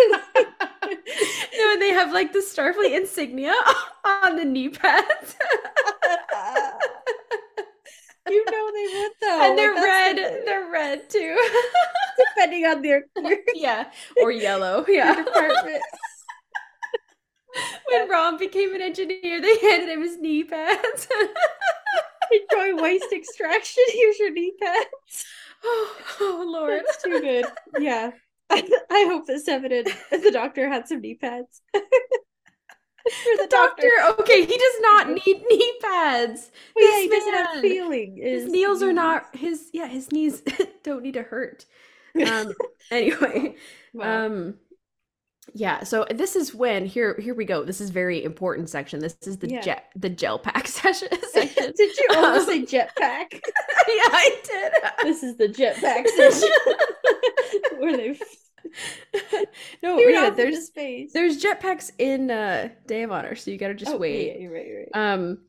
and 1.72 1.82
they 1.82 1.90
have 1.92 2.12
like 2.14 2.32
the 2.34 2.40
starfleet 2.40 2.96
insignia 2.98 3.54
on 4.06 4.36
the 4.38 4.46
knee 4.46 4.70
pads 4.70 5.36
you 8.30 8.46
know 8.46 8.72
they 8.74 9.00
would 9.00 9.12
though. 9.22 9.42
and 9.50 9.58
they're 9.58 9.74
that's 9.76 9.86
red 9.86 10.18
the- 10.18 10.42
they're 10.46 10.70
red 10.72 11.10
too 11.10 11.38
depending 12.36 12.66
on 12.66 12.82
their, 12.82 13.04
yeah 13.54 13.92
or 14.22 14.32
yellow 14.32 14.86
yeah 14.88 15.16
department. 15.24 15.82
when 17.90 18.10
Ron 18.10 18.38
became 18.38 18.74
an 18.76 18.82
engineer, 18.82 19.42
they 19.42 19.58
handed 19.60 19.90
him 19.90 20.02
his 20.02 20.18
knee 20.20 20.44
pads. 20.44 21.08
Enjoy 22.52 22.82
waste 22.82 23.12
extraction. 23.14 23.84
Here's 23.92 24.20
your 24.20 24.32
knee 24.32 24.54
pads. 24.62 25.26
oh, 25.64 25.98
oh, 26.22 26.46
Lord. 26.48 26.82
That's 26.86 27.04
too 27.04 27.20
good. 27.22 27.46
Yeah. 27.80 28.12
I, 28.50 28.68
I 28.92 29.06
hope 29.10 29.26
that 29.28 29.40
Seven 29.42 29.72
and 29.72 29.88
the 30.12 30.32
doctor 30.32 30.68
had 30.70 30.88
some 30.88 31.02
knee 31.02 31.16
pads. 31.16 31.62
For 31.74 31.82
The 33.38 33.48
doctor, 33.50 33.90
okay, 34.20 34.46
he 34.46 34.58
does 34.58 34.80
not 34.82 35.10
need 35.10 35.44
knee 35.50 35.74
pads. 35.82 36.52
Well, 36.76 36.86
yeah, 36.86 36.92
This 36.92 37.02
he 37.02 37.10
doesn't 37.10 37.34
have 37.34 37.62
feeling. 37.62 38.18
His 38.22 38.44
is- 38.44 38.52
knees 38.52 38.82
are 38.82 38.94
not 38.94 39.36
his. 39.36 39.70
Yeah, 39.74 39.88
his 39.88 40.12
knees 40.12 40.42
don't 40.84 41.04
need 41.04 41.16
to 41.16 41.24
hurt. 41.24 41.66
Um. 42.26 42.54
anyway. 42.92 43.56
Wow. 43.94 44.26
Um. 44.26 44.56
Yeah. 45.54 45.84
So 45.84 46.06
this 46.10 46.36
is 46.36 46.56
when 46.56 46.86
here. 46.86 47.16
Here 47.20 47.36
we 47.36 47.44
go. 47.46 47.64
This 47.66 47.82
is 47.82 47.90
very 47.90 48.24
important 48.24 48.70
section. 48.70 49.00
This 49.02 49.18
is 49.24 49.38
the 49.38 49.50
Yeah. 49.50 49.62
jet. 49.62 49.92
The 49.96 50.10
gel 50.10 50.40
pack 50.40 50.68
session. 50.80 51.10
section. 51.32 51.74
Did 51.78 51.98
you 51.98 52.08
almost 52.16 52.48
Um, 52.48 52.66
say 52.66 52.78
jetpack? 52.78 53.34
yeah, 53.34 54.10
I 54.12 54.38
did. 54.44 54.72
This 55.04 55.24
is 55.24 55.36
the 55.38 55.48
jetpack 55.48 56.08
session 56.08 56.50
where 57.80 57.98
they 57.98 58.20
no, 59.84 59.98
Rita, 59.98 60.28
off 60.30 60.36
there's 60.38 60.66
space. 60.68 61.12
there's 61.14 61.44
jetpacks 61.44 61.92
in 62.00 62.32
uh 62.32 62.70
Day 62.88 63.04
of 63.04 63.12
Honor, 63.12 63.36
so 63.36 63.52
you 63.52 63.58
gotta 63.58 63.74
just 63.76 63.92
oh, 63.92 63.98
wait. 63.98 64.28
Yeah, 64.34 64.38
you're 64.42 64.54
right, 64.54 64.66
you're 64.68 64.80
right. 64.80 65.14
Um 65.14 65.40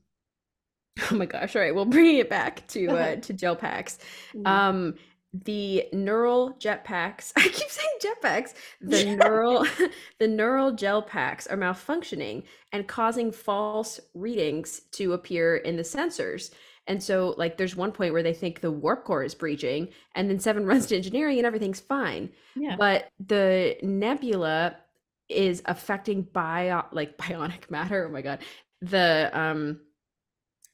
oh 1.11 1.15
my 1.15 1.27
gosh, 1.27 1.55
all 1.57 1.63
right, 1.63 1.75
well 1.75 1.85
bringing 1.87 2.17
it 2.19 2.29
back 2.29 2.67
to 2.69 2.87
uh 2.89 3.17
to 3.17 3.33
gel 3.33 3.57
packs. 3.57 3.99
Mhm. 4.35 4.47
Um 4.47 4.95
the 5.43 5.89
neural 5.93 6.55
jetpacks, 6.61 7.33
I 7.37 7.49
keep 7.49 7.69
saying 7.69 7.89
jetpacks. 8.01 8.55
The 8.81 9.17
neural 9.17 9.67
the 10.19 10.29
neural 10.29 10.73
gel 10.73 11.03
packs 11.03 11.47
are 11.47 11.57
malfunctioning 11.57 12.45
and 12.73 12.87
causing 12.87 13.33
false 13.33 14.01
readings 14.15 14.83
to 14.93 15.13
appear 15.13 15.57
in 15.57 15.77
the 15.77 15.83
sensors. 15.83 16.51
And 16.87 17.03
so 17.03 17.35
like 17.37 17.57
there's 17.57 17.75
one 17.75 17.93
point 17.93 18.13
where 18.13 18.23
they 18.23 18.35
think 18.35 18.61
the 18.61 18.71
warp 18.71 19.05
core 19.05 19.25
is 19.25 19.35
breaching 19.35 19.89
and 20.15 20.29
then 20.31 20.39
7 20.39 20.65
runs 20.67 20.87
to 20.87 20.97
engineering 20.97 21.39
and 21.39 21.47
everything's 21.47 21.81
fine 21.81 22.29
yeah. 22.55 22.77
but 22.79 23.09
the 23.27 23.77
nebula 23.83 24.77
is 25.31 25.63
affecting 25.65 26.21
bio 26.21 26.83
like 26.93 27.17
bionic 27.17 27.71
matter 27.71 28.07
oh 28.07 28.13
my 28.13 28.21
god 28.21 28.41
the 28.83 29.31
um 29.33 29.81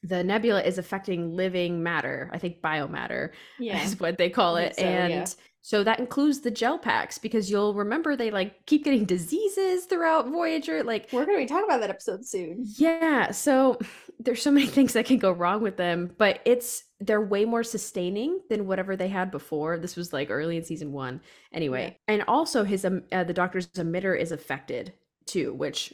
the 0.03 0.23
nebula 0.23 0.61
is 0.61 0.77
affecting 0.77 1.35
living 1.35 1.83
matter 1.83 2.29
i 2.33 2.37
think 2.37 2.61
biomatter 2.61 3.29
yeah. 3.59 3.83
is 3.83 3.99
what 3.99 4.17
they 4.17 4.29
call 4.29 4.55
it 4.57 4.75
so, 4.75 4.83
and 4.83 5.13
yeah. 5.13 5.25
so 5.61 5.83
that 5.83 5.99
includes 5.99 6.39
the 6.39 6.51
gel 6.51 6.77
packs 6.77 7.17
because 7.17 7.49
you'll 7.49 7.73
remember 7.73 8.15
they 8.15 8.31
like 8.31 8.65
keep 8.65 8.83
getting 8.83 9.05
diseases 9.05 9.85
throughout 9.85 10.27
voyager 10.29 10.83
like 10.83 11.09
We're 11.11 11.25
gonna 11.25 11.37
be 11.37 11.45
talking 11.45 11.65
about 11.65 11.81
that 11.81 11.89
episode 11.89 12.25
soon. 12.25 12.65
yeah, 12.77 13.31
so 13.31 13.79
there's 14.19 14.41
so 14.41 14.51
many 14.51 14.67
things 14.77 14.93
that 14.93 15.05
can 15.05 15.17
go 15.17 15.31
wrong 15.31 15.61
with 15.61 15.77
them, 15.77 16.13
but 16.17 16.39
it's 16.45 16.83
they're 16.99 17.21
way 17.21 17.45
more 17.45 17.63
sustaining 17.63 18.39
than 18.49 18.67
whatever 18.67 18.95
they 18.95 19.07
had 19.07 19.31
before. 19.31 19.77
This 19.79 19.95
was 19.95 20.13
like 20.13 20.29
early 20.29 20.57
in 20.57 20.63
season 20.63 20.91
1 20.91 21.19
anyway. 21.51 21.97
And 22.07 22.23
also 22.27 22.63
his 22.63 22.85
um, 22.85 23.03
uh, 23.11 23.23
the 23.23 23.33
doctor's 23.33 23.67
emitter 23.69 24.17
is 24.17 24.31
affected 24.31 24.93
too, 25.25 25.53
which 25.53 25.93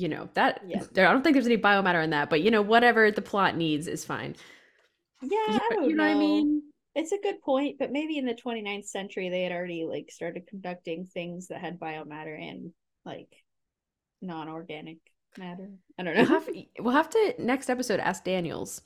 you 0.00 0.08
know, 0.08 0.28
that 0.34 0.62
Yeah. 0.66 0.82
there 0.92 1.06
I 1.06 1.12
don't 1.12 1.22
think 1.22 1.34
there's 1.34 1.46
any 1.46 1.58
biomatter 1.58 2.02
in 2.02 2.10
that, 2.10 2.30
but 2.30 2.40
you 2.40 2.50
know, 2.50 2.62
whatever 2.62 3.10
the 3.10 3.22
plot 3.22 3.56
needs 3.56 3.86
is 3.86 4.04
fine. 4.04 4.34
Yeah, 5.22 5.28
You 5.50 5.60
I 5.70 5.74
know- 5.74 5.88
you 5.88 5.94
know 5.94 6.04
what 6.04 6.16
I 6.16 6.18
mean? 6.18 6.62
It's 6.94 7.12
a 7.12 7.18
good 7.22 7.40
point, 7.42 7.76
but 7.78 7.92
maybe 7.92 8.18
in 8.18 8.26
the 8.26 8.34
29th 8.34 8.86
century 8.86 9.28
they 9.28 9.42
had 9.42 9.52
already 9.52 9.84
like 9.84 10.10
started 10.10 10.46
conducting 10.48 11.04
things 11.06 11.48
that 11.48 11.60
had 11.60 11.78
biomatter 11.78 12.36
and 12.40 12.72
like 13.04 13.28
non-organic 14.22 14.98
matter. 15.38 15.70
I 15.98 16.02
don't 16.02 16.14
We'll 16.16 16.24
know. 16.24 16.30
have, 16.30 16.48
we'll 16.80 16.94
have 16.94 17.10
to 17.10 17.34
next 17.38 17.70
episode 17.70 18.00
ask 18.00 18.24
Daniels 18.24 18.82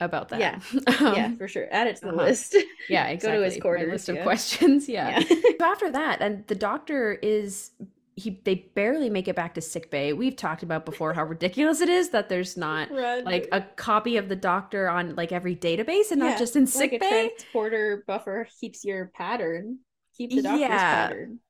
about 0.00 0.28
that. 0.28 0.40
Yeah. 0.40 0.60
Um, 1.00 1.14
yeah, 1.14 1.34
for 1.34 1.48
sure. 1.48 1.66
Add 1.70 1.86
it 1.88 1.96
to 1.96 2.02
the 2.02 2.08
uh-huh. 2.12 2.22
list. 2.24 2.56
Yeah, 2.88 3.12
Go 3.16 3.32
to 3.38 3.44
his 3.44 3.54
My 3.56 3.60
quarters, 3.60 3.92
list 3.92 4.08
of 4.08 4.16
yeah. 4.16 4.22
questions. 4.22 4.88
Yeah. 4.98 5.18
Yeah. 5.18 5.36
so 5.58 5.64
after 5.64 5.90
that, 5.90 6.20
and 6.20 6.46
the 6.46 6.54
doctor 6.54 7.12
is 7.14 7.70
he 8.18 8.40
they 8.44 8.56
barely 8.74 9.10
make 9.10 9.28
it 9.28 9.36
back 9.36 9.54
to 9.54 9.60
sick 9.60 9.90
bay. 9.90 10.12
We've 10.12 10.36
talked 10.36 10.62
about 10.62 10.84
before 10.84 11.14
how 11.14 11.24
ridiculous 11.24 11.80
it 11.80 11.88
is 11.88 12.10
that 12.10 12.28
there's 12.28 12.56
not 12.56 12.90
Run. 12.90 13.24
like 13.24 13.48
a 13.52 13.62
copy 13.62 14.16
of 14.16 14.28
the 14.28 14.36
doctor 14.36 14.88
on 14.88 15.14
like 15.16 15.32
every 15.32 15.56
database 15.56 16.10
and 16.10 16.20
Yeah, 16.20 16.30
not 16.30 16.38
just 16.38 16.56
in 16.56 16.68
like 16.74 16.92
sick 16.92 16.92
a 16.92 16.98
bay. 16.98 17.30
transporter 17.30 18.04
buffer 18.06 18.48
keeps 18.60 18.84
your 18.84 19.06
pattern. 19.14 19.78
Keep 20.16 20.34
the 20.34 20.42
doctor's 20.42 20.60
Yeah. 20.60 21.08
pattern. 21.08 21.40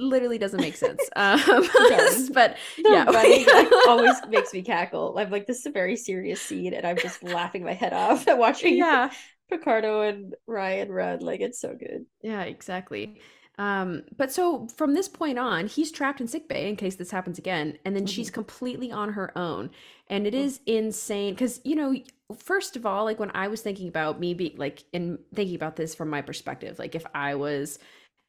Literally 0.00 0.38
doesn't 0.38 0.60
make 0.60 0.76
sense. 0.76 1.02
Um, 1.16 1.40
but 2.32 2.56
yeah, 2.78 3.04
running, 3.04 3.46
like, 3.46 3.68
always 3.88 4.14
makes 4.28 4.52
me 4.52 4.62
cackle. 4.62 5.18
I'm 5.18 5.30
like, 5.30 5.46
this 5.46 5.58
is 5.58 5.66
a 5.66 5.70
very 5.70 5.96
serious 5.96 6.40
scene, 6.40 6.72
and 6.74 6.86
I'm 6.86 6.96
just 6.96 7.22
laughing 7.24 7.64
my 7.64 7.72
head 7.74 7.92
off 7.92 8.28
at 8.28 8.38
watching 8.38 8.76
yeah. 8.76 9.10
Picardo 9.50 10.02
and 10.02 10.34
Ryan 10.46 10.92
run. 10.92 11.18
Like, 11.20 11.40
it's 11.40 11.60
so 11.60 11.74
good. 11.74 12.06
Yeah, 12.22 12.42
exactly. 12.42 13.20
Um, 13.58 14.04
but 14.16 14.32
so 14.32 14.68
from 14.76 14.94
this 14.94 15.08
point 15.08 15.38
on, 15.38 15.66
he's 15.66 15.90
trapped 15.90 16.20
in 16.20 16.28
sickbay 16.28 16.68
in 16.68 16.76
case 16.76 16.94
this 16.94 17.10
happens 17.10 17.38
again, 17.38 17.76
and 17.84 17.94
then 17.94 18.06
she's 18.06 18.28
mm-hmm. 18.28 18.34
completely 18.34 18.92
on 18.92 19.12
her 19.12 19.36
own. 19.36 19.70
And 20.08 20.26
it 20.26 20.32
mm-hmm. 20.32 20.44
is 20.44 20.60
insane 20.66 21.34
because 21.34 21.60
you 21.64 21.74
know, 21.74 21.94
first 22.38 22.76
of 22.76 22.86
all, 22.86 23.04
like 23.04 23.18
when 23.18 23.32
I 23.34 23.48
was 23.48 23.60
thinking 23.60 23.88
about 23.88 24.20
me 24.20 24.32
being 24.32 24.56
like 24.56 24.84
in 24.92 25.18
thinking 25.34 25.56
about 25.56 25.76
this 25.76 25.94
from 25.94 26.08
my 26.08 26.22
perspective, 26.22 26.78
like 26.78 26.94
if 26.94 27.04
I 27.14 27.34
was 27.34 27.80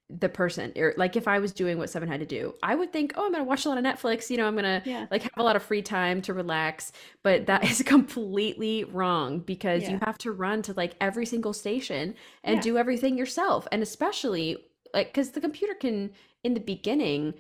the 0.10 0.28
person 0.28 0.74
or 0.76 0.96
like 0.98 1.16
if 1.16 1.28
I 1.28 1.38
was 1.38 1.54
doing 1.54 1.78
what 1.78 1.90
Seven 1.92 2.10
had 2.10 2.20
to 2.20 2.26
do, 2.26 2.56
I 2.64 2.74
would 2.74 2.92
think, 2.92 3.14
oh, 3.16 3.26
I'm 3.26 3.32
gonna 3.32 3.44
watch 3.44 3.66
a 3.66 3.70
lot 3.70 3.78
of 3.78 3.84
Netflix, 3.84 4.32
you 4.32 4.38
know, 4.38 4.48
I'm 4.48 4.56
gonna 4.56 4.82
Yeah. 4.84 5.06
like 5.12 5.22
have 5.22 5.38
a 5.38 5.44
lot 5.44 5.56
of 5.56 5.62
free 5.62 5.84
time 5.84 6.24
to 6.24 6.34
relax. 6.34 6.92
But 7.22 7.46
that 7.46 7.64
is 7.70 7.84
completely 7.86 8.86
wrong 8.86 9.40
because 9.40 9.88
you 9.88 10.00
have 10.02 10.18
to 10.20 10.32
run 10.32 10.64
to 10.64 10.74
like 10.74 10.96
every 11.00 11.28
single 11.28 11.54
station 11.54 12.16
and 12.44 12.56
Yeah. 12.56 12.62
do 12.62 12.78
everything 12.80 13.20
yourself. 13.20 13.68
And 13.72 13.84
especially 13.84 14.58
like 14.94 15.08
because 15.08 15.32
the 15.32 15.42
computer 15.42 15.74
can 15.74 16.12
in 16.44 16.54
the 16.54 16.60
beginning 16.60 17.34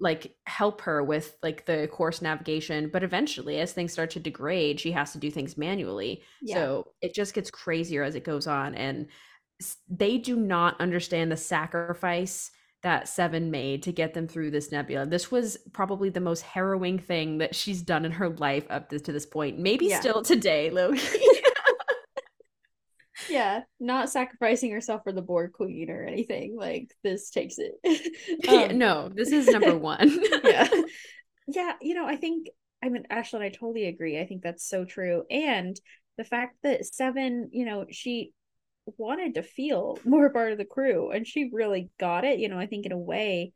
like 0.00 0.36
help 0.46 0.80
her 0.82 1.02
with 1.02 1.36
like 1.42 1.66
the 1.66 1.88
course 1.88 2.22
navigation 2.22 2.88
but 2.92 3.02
eventually 3.02 3.58
as 3.58 3.72
things 3.72 3.92
start 3.92 4.10
to 4.10 4.20
degrade 4.20 4.78
she 4.78 4.92
has 4.92 5.12
to 5.12 5.18
do 5.18 5.30
things 5.30 5.56
manually 5.58 6.22
Yeah. 6.40 6.54
so 6.54 6.92
it 7.02 7.14
just 7.14 7.34
gets 7.34 7.50
crazier 7.50 8.02
as 8.04 8.14
it 8.14 8.22
goes 8.24 8.46
on 8.46 8.74
and 8.76 9.08
they 9.88 10.18
do 10.18 10.36
not 10.36 10.80
understand 10.80 11.32
the 11.32 11.36
sacrifice 11.36 12.52
that 12.84 13.08
seven 13.08 13.50
made 13.50 13.82
to 13.82 13.90
get 13.90 14.14
them 14.14 14.28
through 14.28 14.52
this 14.52 14.70
nebula 14.70 15.04
this 15.04 15.32
was 15.32 15.58
probably 15.72 16.10
the 16.10 16.20
most 16.20 16.42
harrowing 16.42 16.96
thing 17.00 17.38
that 17.38 17.56
she's 17.56 17.82
done 17.82 18.04
in 18.04 18.12
her 18.12 18.28
life 18.28 18.66
up 18.70 18.88
to, 18.90 19.00
to 19.00 19.10
this 19.10 19.26
point 19.26 19.58
maybe 19.58 19.86
Yeah. 19.86 19.98
still 19.98 20.22
today 20.22 20.70
loki 20.70 21.00
Yeah, 23.26 23.62
not 23.80 24.10
sacrificing 24.10 24.70
herself 24.72 25.02
for 25.04 25.12
the 25.12 25.22
Borg 25.22 25.52
queen 25.52 25.90
or 25.90 26.02
anything. 26.04 26.56
Like, 26.56 26.90
this 27.02 27.30
takes 27.30 27.56
it. 27.58 27.74
Yeah, 28.42 28.68
Um, 28.70 28.78
no 28.78 29.08
this 29.14 29.32
is 29.32 29.48
number 29.48 29.76
one 29.76 30.18
yeah. 30.44 30.68
Yeah, 31.46 31.74
you 31.80 31.94
know, 31.94 32.06
I 32.06 32.16
think 32.16 32.48
I 32.82 32.88
mean 32.88 33.04
Ashlyn, 33.10 33.42
I 33.42 33.48
totally 33.50 33.86
agree. 33.86 34.20
I 34.20 34.26
think 34.26 34.42
that's 34.42 34.68
so 34.68 34.84
true. 34.84 35.24
And 35.30 35.78
the 36.16 36.24
fact 36.24 36.56
that 36.62 36.84
Seven, 36.86 37.50
you 37.52 37.64
know, 37.64 37.86
she 37.90 38.32
wanted 38.98 39.34
to 39.34 39.42
feel 39.42 39.98
more 40.04 40.30
part 40.30 40.52
of 40.52 40.58
the 40.58 40.64
crew 40.64 41.10
and 41.10 41.26
she 41.26 41.50
really 41.52 41.90
got 41.98 42.24
it. 42.24 42.38
You 42.38 42.48
know, 42.48 42.58
I 42.58 42.66
think 42.66 42.86
in 42.86 42.92
a 42.92 42.98
way 42.98 43.52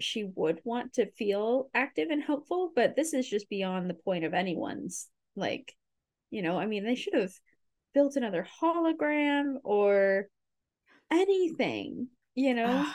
she 0.00 0.24
would 0.34 0.60
want 0.64 0.94
to 0.94 1.10
feel 1.12 1.70
active 1.74 2.10
and 2.10 2.22
helpful, 2.22 2.72
but 2.74 2.96
this 2.96 3.14
is 3.14 3.28
just 3.28 3.48
beyond 3.48 3.88
the 3.88 3.94
point 3.94 4.24
of 4.24 4.34
anyone's 4.34 5.08
like, 5.36 5.74
you 6.30 6.42
know, 6.42 6.58
I 6.58 6.66
mean, 6.66 6.84
they 6.84 6.94
should 6.96 7.14
have 7.14 7.32
built 7.94 8.16
another 8.16 8.46
hologram 8.60 9.56
or 9.64 10.28
anything, 11.10 12.08
you 12.34 12.54
know, 12.54 12.86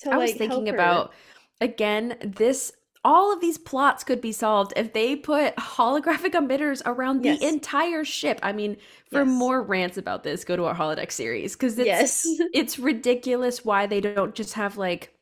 to 0.00 0.10
I 0.10 0.16
was 0.16 0.30
like 0.30 0.38
thinking 0.38 0.68
about 0.68 1.12
again 1.60 2.16
this 2.22 2.72
all 3.04 3.32
of 3.32 3.40
these 3.40 3.58
plots 3.58 4.04
could 4.04 4.20
be 4.20 4.32
solved 4.32 4.72
if 4.76 4.92
they 4.92 5.14
put 5.16 5.54
holographic 5.56 6.32
emitters 6.32 6.82
around 6.84 7.22
the 7.22 7.40
entire 7.42 8.04
ship. 8.04 8.40
I 8.42 8.52
mean, 8.52 8.76
for 9.10 9.24
Yes. 9.24 9.28
more 9.28 9.62
rants 9.62 9.96
about 9.96 10.24
this, 10.24 10.44
go 10.44 10.56
to 10.56 10.64
our 10.64 10.74
holodeck 10.74 11.12
series 11.12 11.54
because 11.54 11.78
it's 11.78 11.86
yes. 11.86 12.26
it's 12.52 12.78
ridiculous 12.78 13.64
why 13.64 13.86
they 13.86 14.00
don't 14.00 14.34
just 14.34 14.54
have 14.54 14.76
like 14.76 15.14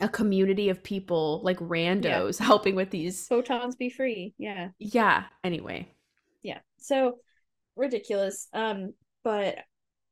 a 0.00 0.08
community 0.08 0.68
of 0.68 0.82
people 0.82 1.40
like 1.42 1.58
randos 1.58 2.38
helping 2.50 2.74
with 2.76 2.90
these. 2.90 3.26
photons 3.28 3.76
be 3.76 3.90
free 3.90 4.34
yeah 4.38 4.68
Yeah. 4.78 5.24
Anyway, 5.44 5.88
yeah 6.42 6.58
so 6.78 7.18
ridiculous. 7.78 8.48
Um 8.52 8.92
but 9.24 9.58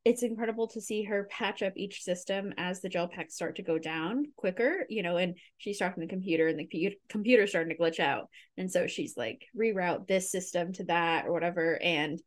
it's 0.07 0.23
incredible 0.23 0.69
to 0.69 0.79
see 0.79 1.03
her 1.03 1.27
patch 1.29 1.61
up 1.61 1.73
each 1.75 2.01
system 2.01 2.53
as 2.57 2.79
the 2.79 2.87
gel 2.87 3.09
packs 3.09 3.35
start 3.35 3.57
to 3.57 3.61
go 3.61 3.77
down 3.77 4.23
quicker 4.37 4.85
you 4.87 5.03
know 5.03 5.17
and 5.17 5.35
she's 5.57 5.79
talking 5.79 5.99
to 5.99 6.07
the 6.07 6.09
computer 6.09 6.47
and 6.47 6.57
the 6.57 6.63
computer 6.63 6.95
computer's 7.09 7.49
starting 7.49 7.75
to 7.75 7.81
glitch 7.81 7.99
out. 7.99 8.29
And 8.55 8.71
so 8.71 8.87
she's 8.87 9.15
like 9.17 9.45
reroute 9.57 10.07
this 10.07 10.31
system 10.31 10.71
to 10.73 10.85
that 10.85 11.25
or 11.25 11.33
whatever 11.33 11.77
and 11.81 12.21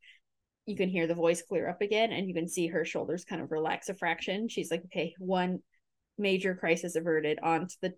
you 0.67 0.77
can 0.77 0.91
hear 0.91 1.07
the 1.07 1.15
voice 1.15 1.43
clear 1.43 1.71
up 1.71 1.81
again 1.81 2.13
and 2.13 2.29
you 2.29 2.35
can 2.35 2.49
see 2.49 2.67
her 2.67 2.85
shoulders 2.85 3.25
kind 3.25 3.41
of 3.41 3.51
relax 3.51 3.89
a 3.89 3.95
fraction. 3.95 4.49
She's 4.49 4.71
like 4.71 4.83
okay 4.87 5.15
one 5.19 5.61
major 6.19 6.55
crisis 6.55 6.97
averted 6.97 7.39
on 7.43 7.67
to 7.67 7.77
the 7.81 7.95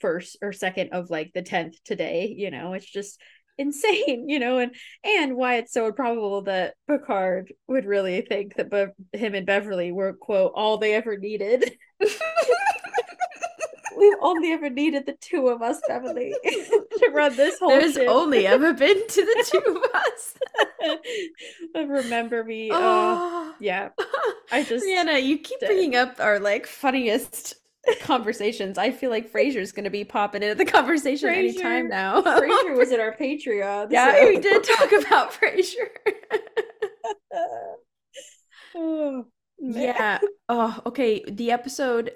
first 0.00 0.36
or 0.42 0.52
second 0.52 0.90
of 0.92 1.08
like 1.08 1.32
the 1.32 1.42
10th 1.42 1.82
today 1.84 2.34
you 2.36 2.50
know? 2.50 2.74
It's 2.74 2.90
just 2.90 3.18
insane 3.58 4.28
you 4.28 4.38
know 4.38 4.58
and 4.58 4.74
and 5.04 5.36
why 5.36 5.56
it's 5.56 5.72
so 5.72 5.86
improbable 5.86 6.42
that 6.42 6.74
picard 6.88 7.52
would 7.68 7.84
really 7.86 8.20
think 8.20 8.54
that 8.56 8.70
Be- 8.70 9.18
him 9.18 9.34
and 9.34 9.46
beverly 9.46 9.92
were 9.92 10.12
quote 10.12 10.52
all 10.54 10.78
they 10.78 10.94
ever 10.94 11.16
needed 11.16 11.64
we've 13.96 14.12
only 14.20 14.52
ever 14.52 14.68
needed 14.68 15.06
the 15.06 15.16
two 15.20 15.48
of 15.48 15.62
us 15.62 15.80
beverly 15.88 16.34
to 16.44 17.10
run 17.14 17.34
this 17.34 17.58
whole 17.58 17.70
there's 17.70 17.94
ship. 17.94 18.08
only 18.08 18.46
ever 18.46 18.74
been 18.74 19.06
to 19.08 19.24
the 19.24 19.46
two 19.50 19.80
of 19.82 19.82
us. 19.94 20.34
remember 21.74 22.44
me 22.44 22.70
uh 22.70 22.74
Oh. 22.78 23.54
yeah 23.58 23.88
i 24.52 24.62
just 24.62 24.84
Rhianna, 24.84 25.22
you 25.22 25.38
keep 25.38 25.60
dead. 25.60 25.68
bringing 25.68 25.96
up 25.96 26.16
our 26.20 26.38
like 26.40 26.66
funniest 26.66 27.54
conversations. 28.00 28.78
I 28.78 28.90
feel 28.90 29.10
like 29.10 29.30
Frasier's 29.32 29.72
gonna 29.72 29.90
be 29.90 30.04
popping 30.04 30.42
into 30.42 30.54
the 30.54 30.64
conversation 30.64 31.28
anytime 31.28 31.88
now. 31.88 32.20
Frasier 32.22 32.76
was 32.78 32.90
in 32.92 33.00
our 33.00 33.14
Patreon. 33.16 33.90
yeah, 33.90 34.14
so- 34.14 34.28
we 34.28 34.38
did 34.38 34.64
talk 34.64 34.92
about 34.92 35.32
Frasier. 35.32 35.88
oh, 38.74 39.26
yeah. 39.58 40.18
Oh, 40.48 40.80
okay. 40.86 41.24
The 41.28 41.50
episode. 41.50 42.12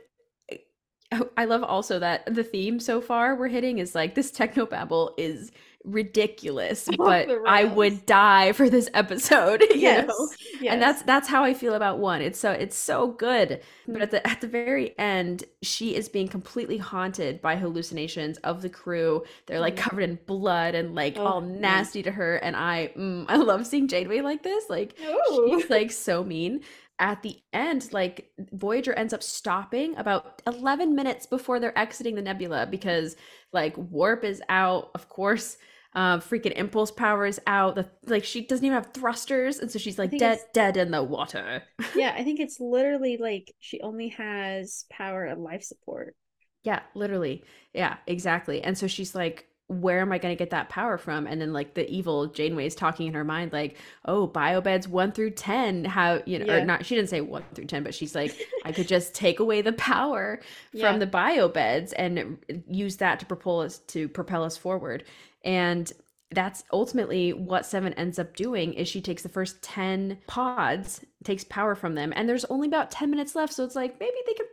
I 1.37 1.45
love 1.47 1.65
also 1.65 1.99
that 1.99 2.33
the 2.33 2.45
theme 2.45 2.79
so 2.79 3.01
far 3.01 3.35
we're 3.35 3.49
hitting 3.49 3.79
is 3.79 3.97
like 3.97 4.15
this 4.15 4.31
technobabble 4.31 5.11
is 5.19 5.51
ridiculous, 5.85 6.89
but 6.99 7.29
I 7.47 7.65
would 7.65 8.07
die 8.07 8.53
for 8.53 8.69
this 8.71 8.89
episode. 8.95 9.63
You 9.75 9.81
Yes. 9.81 10.09
know? 10.09 10.29
yes. 10.61 10.73
and 10.73 10.83
that's 10.83 11.03
that's 11.03 11.29
how 11.29 11.43
I 11.45 11.55
feel 11.55 11.75
about 11.75 11.99
one. 11.99 12.21
It's 12.23 12.39
so 12.39 12.51
it's 12.53 12.77
so 12.77 13.09
good, 13.13 13.61
Hmm. 13.87 13.93
but 13.95 14.03
at 14.03 14.11
the 14.11 14.27
at 14.27 14.41
the 14.41 14.47
very 14.49 14.99
end, 14.99 15.45
she 15.63 15.95
is 15.95 16.09
being 16.09 16.29
completely 16.29 16.77
haunted 16.79 17.41
by 17.41 17.57
hallucinations 17.57 18.37
of 18.39 18.61
the 18.63 18.69
crew. 18.69 19.25
They're 19.47 19.61
like 19.61 19.77
Mhm. 19.77 19.79
covered 19.79 20.03
in 20.03 20.19
blood 20.27 20.75
and 20.75 20.95
like 20.95 21.17
Oh, 21.17 21.25
all 21.27 21.41
nasty 21.41 22.03
to 22.03 22.11
her. 22.11 22.37
And 22.37 22.57
I 22.57 22.93
mm, 22.97 23.25
I 23.29 23.37
love 23.37 23.67
seeing 23.67 23.89
Janeway 23.89 24.21
like 24.21 24.43
this. 24.43 24.65
Like 24.69 24.97
Ooh. 25.03 25.61
she's 25.61 25.71
like 25.71 25.91
so 25.93 26.23
mean. 26.25 26.61
At 27.01 27.23
the 27.23 27.39
end, 27.53 27.93
like 27.93 28.31
Voyager 28.53 28.93
ends 28.93 29.15
up 29.15 29.23
stopping 29.23 29.97
about 29.97 30.43
11 30.47 30.95
minutes 30.95 31.27
before 31.27 31.59
they're 31.59 31.77
exiting 31.77 32.15
the 32.15 32.23
nebula 32.23 32.67
because 32.67 33.17
like 33.53 33.75
warp 33.77 34.23
is 34.23 34.43
out, 34.49 34.91
of 34.95 35.09
course. 35.09 35.57
Um, 35.95 36.21
freaking 36.21 36.53
impulse 36.53 36.93
power 36.93 37.27
is 37.27 37.41
out. 37.49 37.75
The 37.75 37.89
like 38.07 38.23
she 38.25 38.47
doesn't 38.47 38.65
even 38.65 38.77
have 38.77 38.93
thrusters, 38.93 39.59
and 39.59 39.71
so 39.71 39.79
she's 39.79 39.99
like 39.99 40.17
dead, 40.17 40.39
dead 40.53 40.77
in 40.77 40.93
the 40.93 41.03
water. 41.03 41.65
yeah, 41.97 42.15
I 42.17 42.23
think 42.23 42.39
it's 42.39 42.61
literally 42.61 43.17
like 43.17 43.53
she 43.59 43.81
only 43.81 44.11
has 44.11 44.85
power 44.91 45.25
and 45.25 45.43
life 45.43 45.65
support. 45.65 46.15
Yeah, 46.63 46.81
literally. 46.95 47.43
Yeah, 47.73 47.97
exactly. 48.07 48.63
And 48.63 48.77
so 48.77 48.87
she's 48.87 49.15
like, 49.15 49.47
where 49.71 50.01
am 50.01 50.11
I 50.11 50.19
going 50.19 50.35
to 50.35 50.39
get 50.39 50.51
that 50.51 50.69
power 50.69 50.99
from? 50.99 51.29
And 51.29 51.41
then 51.41 51.53
like 51.53 51.75
the 51.75 51.89
evil 51.89 52.27
Janeway 52.27 52.67
is 52.67 52.75
talking 52.75 53.07
in 53.07 53.15
her 53.15 53.23
mind, 53.23 53.53
like, 53.53 53.77
oh, 54.05 54.27
biobeds 54.27 54.89
one 54.89 55.13
through 55.13 55.31
10, 55.31 55.85
how, 55.85 56.21
you 56.27 56.41
know, 56.41 56.47
Yeah. 56.47 56.55
or 56.63 56.65
not, 56.65 56.85
she 56.85 56.97
didn't 56.97 57.09
say 57.09 57.21
one 57.21 57.45
through 57.55 57.67
10, 57.67 57.85
but 57.85 57.95
she's 57.95 58.15
like, 58.15 58.37
I 58.65 58.73
could 58.73 58.89
just 58.89 59.15
take 59.15 59.39
away 59.39 59.63
the 59.63 59.73
power 59.75 60.41
Yeah. 60.73 60.91
from 60.91 60.99
the 60.99 61.07
biobeds 61.07 61.93
and 61.97 62.39
use 62.69 62.97
that 62.97 63.21
to 63.21 63.27
propel 63.27 63.61
us 63.61 63.79
to 63.79 64.09
propel 64.09 64.43
us 64.43 64.57
forward. 64.57 65.05
And 65.45 65.91
that's 66.33 66.65
ultimately 66.73 67.33
what 67.33 67.65
Seven 67.65 67.93
ends 67.95 68.19
up 68.19 68.35
doing 68.35 68.73
is 68.75 68.89
she 68.89 69.01
takes 69.01 69.23
the 69.23 69.29
first 69.29 69.63
10 69.63 70.19
pods, 70.27 71.01
takes 71.23 71.45
power 71.45 71.77
from 71.77 71.95
them, 71.95 72.13
and 72.17 72.29
there's 72.29 72.45
only 72.47 72.67
about 72.67 72.91
10 72.91 73.09
minutes 73.09 73.37
left. 73.37 73.53
So 73.53 73.65
it's 73.65 73.77
like 73.77 74.01
maybe 74.01 74.17
they 74.27 74.35
could 74.35 74.47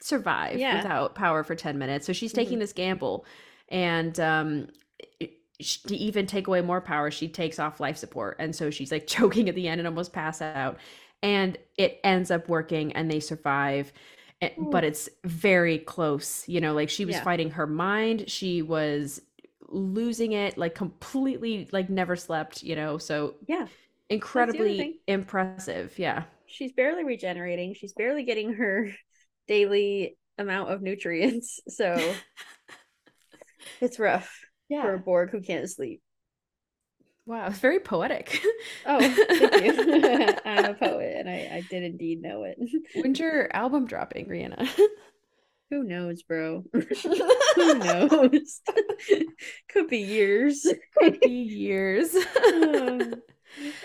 survive 0.00 0.58
Yeah. 0.58 0.76
without 0.76 1.14
power 1.14 1.44
for 1.44 1.54
10 1.54 1.78
minutes. 1.78 2.04
So 2.06 2.12
she's 2.12 2.32
taking 2.32 2.58
Mhm. 2.58 2.62
this 2.62 2.72
gamble. 2.72 3.24
And 3.70 4.20
um 4.20 4.68
to 5.58 5.96
even 5.96 6.26
take 6.26 6.46
away 6.46 6.60
more 6.60 6.80
power 6.80 7.10
she 7.10 7.28
takes 7.28 7.58
off 7.58 7.80
life 7.80 7.96
support 7.96 8.36
and 8.38 8.54
so 8.54 8.70
she's 8.70 8.92
like 8.92 9.06
choking 9.08 9.48
at 9.48 9.54
the 9.54 9.68
end 9.68 9.80
and 9.80 9.88
almost 9.88 10.12
pass 10.12 10.42
out 10.42 10.78
and 11.22 11.56
it 11.78 11.98
ends 12.04 12.30
up 12.30 12.48
working 12.48 12.92
and 12.92 13.10
they 13.10 13.20
survive 13.20 13.92
Eh, 14.42 14.50
but 14.60 14.84
it's 14.84 15.08
very 15.24 15.78
close 15.78 16.46
you 16.46 16.60
know 16.60 16.74
like 16.74 16.90
she 16.90 17.06
was 17.06 17.18
Yeah. 17.18 17.22
fighting 17.22 17.50
her 17.52 17.66
mind 17.66 18.28
she 18.30 18.60
was 18.60 19.22
losing 19.68 20.32
it 20.32 20.58
like 20.58 20.74
completely 20.74 21.66
like 21.72 21.88
never 21.88 22.16
slept 22.16 22.62
you 22.62 22.76
know 22.76 22.98
so 22.98 23.34
Yeah. 23.46 23.68
incredibly 24.10 24.92
impressive 25.08 25.98
yeah 25.98 26.24
She's 26.46 26.72
barely 26.72 27.04
regenerating. 27.04 27.74
She's 27.74 27.92
barely 27.92 28.22
getting 28.24 28.54
her 28.54 28.90
daily 29.48 30.16
amount 30.38 30.70
of 30.70 30.82
nutrients. 30.82 31.60
So 31.68 32.22
it's 33.80 33.98
rough 33.98 34.30
for 34.82 34.94
a 34.94 34.98
Borg 34.98 35.30
who 35.30 35.40
can't 35.40 35.68
sleep. 35.70 36.00
wow 37.26 37.46
it's 37.48 37.58
very 37.58 37.80
poetic 37.80 38.40
Oh, 38.86 38.98
thank 39.00 39.64
you. 39.64 40.34
I'm 40.44 40.64
a 40.66 40.74
poet 40.74 41.14
and 41.18 41.28
I, 41.28 41.56
I 41.56 41.64
did 41.70 41.82
indeed 41.82 42.22
know 42.22 42.44
it. 42.44 42.58
when's 42.94 43.18
your 43.18 43.54
album 43.54 43.86
dropping 43.86 44.26
rhianna 44.26 44.68
Who 45.70 45.82
knows, 45.82 46.22
bro? 46.22 46.62
Who 46.72 47.74
knows? 47.74 48.60
Could 49.68 49.88
be 49.88 49.98
years. 49.98 50.64
could 50.96 51.18
be 51.20 51.28
years 51.28 52.14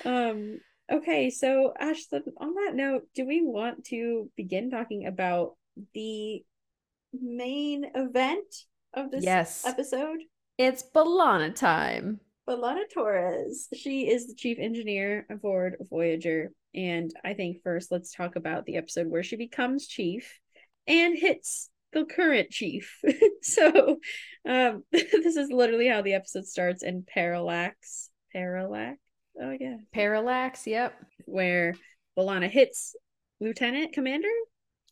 um 0.05 0.59
okay 0.91 1.29
so 1.29 1.73
ashlyn 1.81 2.21
on 2.37 2.53
that 2.55 2.73
note 2.75 3.03
do 3.15 3.25
we 3.25 3.41
want 3.41 3.85
to 3.85 4.29
begin 4.35 4.69
talking 4.69 5.05
about 5.07 5.55
the 5.93 6.43
main 7.13 7.85
event 7.95 8.45
of 8.93 9.11
this 9.11 9.23
yes 9.23 9.65
episode 9.65 10.19
it's 10.57 10.83
B'Elanna 10.93 11.55
time 11.55 12.19
B'Elanna 12.47 12.83
Torres. 12.93 13.67
She 13.73 14.09
is 14.09 14.27
the 14.27 14.35
chief 14.35 14.57
engineer 14.59 15.25
aboard 15.29 15.77
Voyager. 15.89 16.51
And 16.73 17.11
I 17.23 17.33
think 17.33 17.61
first 17.63 17.91
let's 17.91 18.13
talk 18.13 18.35
about 18.35 18.65
the 18.65 18.77
episode 18.77 19.07
where 19.07 19.23
she 19.23 19.35
becomes 19.35 19.87
chief 19.87 20.39
and 20.87 21.17
hits 21.17 21.69
the 21.93 22.05
current 22.05 22.49
chief. 22.49 22.99
so 23.41 23.99
um 24.47 24.83
this 24.91 25.35
is 25.35 25.49
literally 25.51 25.87
how 25.87 26.01
the 26.01 26.13
episode 26.13 26.45
starts 26.45 26.83
in 26.83 27.03
Parallax. 27.07 28.09
Parallax? 28.33 28.97
Oh 29.41 29.55
yeah. 29.57 29.77
parallax 29.93 30.67
yep 30.67 30.93
Where 31.25 31.75
B'Elanna 32.17 32.49
hits 32.49 32.95
Lieutenant 33.39 33.93
Commander? 33.93 34.27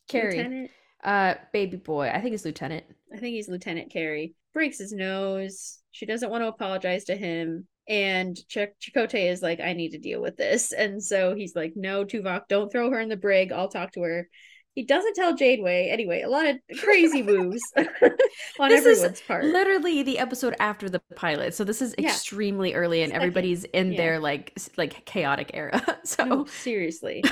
Carey 0.08 0.36
Lieutenant 0.36 0.70
uh 1.04 1.34
baby 1.52 1.76
boy 1.76 2.10
i 2.12 2.20
think 2.20 2.34
it's 2.34 2.44
lieutenant 2.44 2.84
I 3.12 3.18
think 3.18 3.34
he's 3.34 3.48
Lieutenant 3.48 3.90
Carey, 3.92 4.34
breaks 4.54 4.78
his 4.78 4.92
nose. 4.92 5.78
She 5.90 6.06
doesn't 6.06 6.30
want 6.30 6.42
to 6.42 6.48
apologize 6.48 7.04
to 7.04 7.16
him. 7.16 7.66
And 7.88 8.36
Ch- 8.48 8.68
Chakotay 8.80 9.30
is 9.30 9.42
like, 9.42 9.58
I 9.58 9.72
need 9.72 9.90
to 9.90 9.98
deal 9.98 10.20
with 10.20 10.36
this. 10.36 10.72
And 10.72 11.02
so 11.02 11.34
he's 11.34 11.56
like, 11.56 11.72
No, 11.74 12.04
Tuvok, 12.04 12.42
don't 12.48 12.70
throw 12.70 12.90
her 12.90 13.00
in 13.00 13.08
the 13.08 13.16
brig. 13.16 13.52
I'll 13.52 13.68
talk 13.68 13.92
to 13.92 14.02
her. 14.02 14.28
He 14.76 14.84
doesn't 14.84 15.14
tell 15.14 15.34
Janeway. 15.34 15.88
Anyway, 15.90 16.22
a 16.22 16.28
lot 16.28 16.46
of 16.46 16.56
crazy 16.78 17.22
moves 17.24 17.60
on 17.76 18.68
This 18.68 18.86
is 18.86 18.98
everyone's 18.98 19.20
part. 19.22 19.44
literally 19.44 20.02
the 20.04 20.18
episode 20.18 20.54
after 20.60 20.88
the 20.88 21.00
pilot 21.16 21.54
so 21.54 21.64
this 21.64 21.82
is 21.82 21.94
Yeah. 21.98 22.08
extremely 22.10 22.72
early 22.74 23.02
and 23.02 23.10
Second. 23.10 23.22
everybody's 23.22 23.64
in 23.64 23.92
Yeah. 23.92 23.96
their 23.98 24.18
like 24.20 24.56
like 24.76 25.04
chaotic 25.06 25.50
era 25.54 25.82
so 26.04 26.24
No, 26.24 26.44
seriously. 26.46 27.24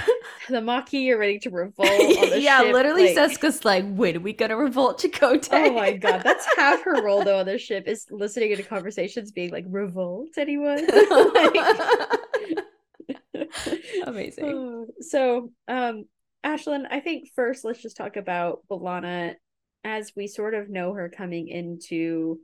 the 0.49 0.61
Maquis 0.61 1.11
are 1.11 1.19
ready 1.19 1.39
to 1.39 1.51
revolt. 1.51 1.89
On 1.89 2.31
the 2.31 2.41
yeah 2.41 2.61
ship, 2.61 2.73
literally 2.75 3.15
like- 3.15 3.31
Seska's 3.31 3.65
like 3.65 3.85
when 3.95 4.17
are 4.17 4.21
we 4.21 4.33
gonna 4.33 4.57
revolt 4.57 5.01
Chakotay 5.01 5.69
Oh 5.69 5.73
my 5.75 5.93
god, 5.93 6.23
that's 6.25 6.47
half 6.57 6.83
her 6.83 7.03
role 7.03 7.23
though 7.23 7.39
on 7.39 7.47
the 7.47 7.57
ship 7.57 7.87
is 7.87 8.07
listening 8.11 8.51
into 8.51 8.65
conversations, 8.65 9.31
being 9.31 9.51
like, 9.53 9.65
"Revolt, 9.69 10.31
anyone?" 10.37 10.87
amazing 14.07 14.45
Oh, 14.45 14.87
so, 15.01 15.51
um, 15.69 16.05
Ashlyn, 16.45 16.87
I 16.91 17.01
think 17.01 17.31
first 17.35 17.65
let's 17.65 17.83
just 17.83 17.97
talk 17.97 18.17
about 18.17 18.61
B'Elanna 18.71 19.35
as 19.85 20.13
we 20.17 20.27
sort 20.27 20.55
of 20.55 20.69
know 20.69 20.93
her 20.93 21.09
coming 21.09 21.49
into 21.49 22.39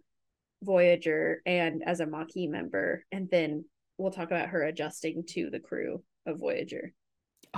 Voyager 0.63 1.43
and 1.47 1.83
as 1.85 2.01
a 2.01 2.07
Maquis 2.07 2.49
member, 2.49 3.05
and 3.13 3.29
then 3.31 3.65
we'll 3.99 4.11
talk 4.11 4.29
about 4.29 4.49
her 4.49 4.63
adjusting 4.65 5.25
to 5.29 5.51
the 5.51 5.61
crew 5.61 6.03
of 6.27 6.39
Voyager. 6.39 6.93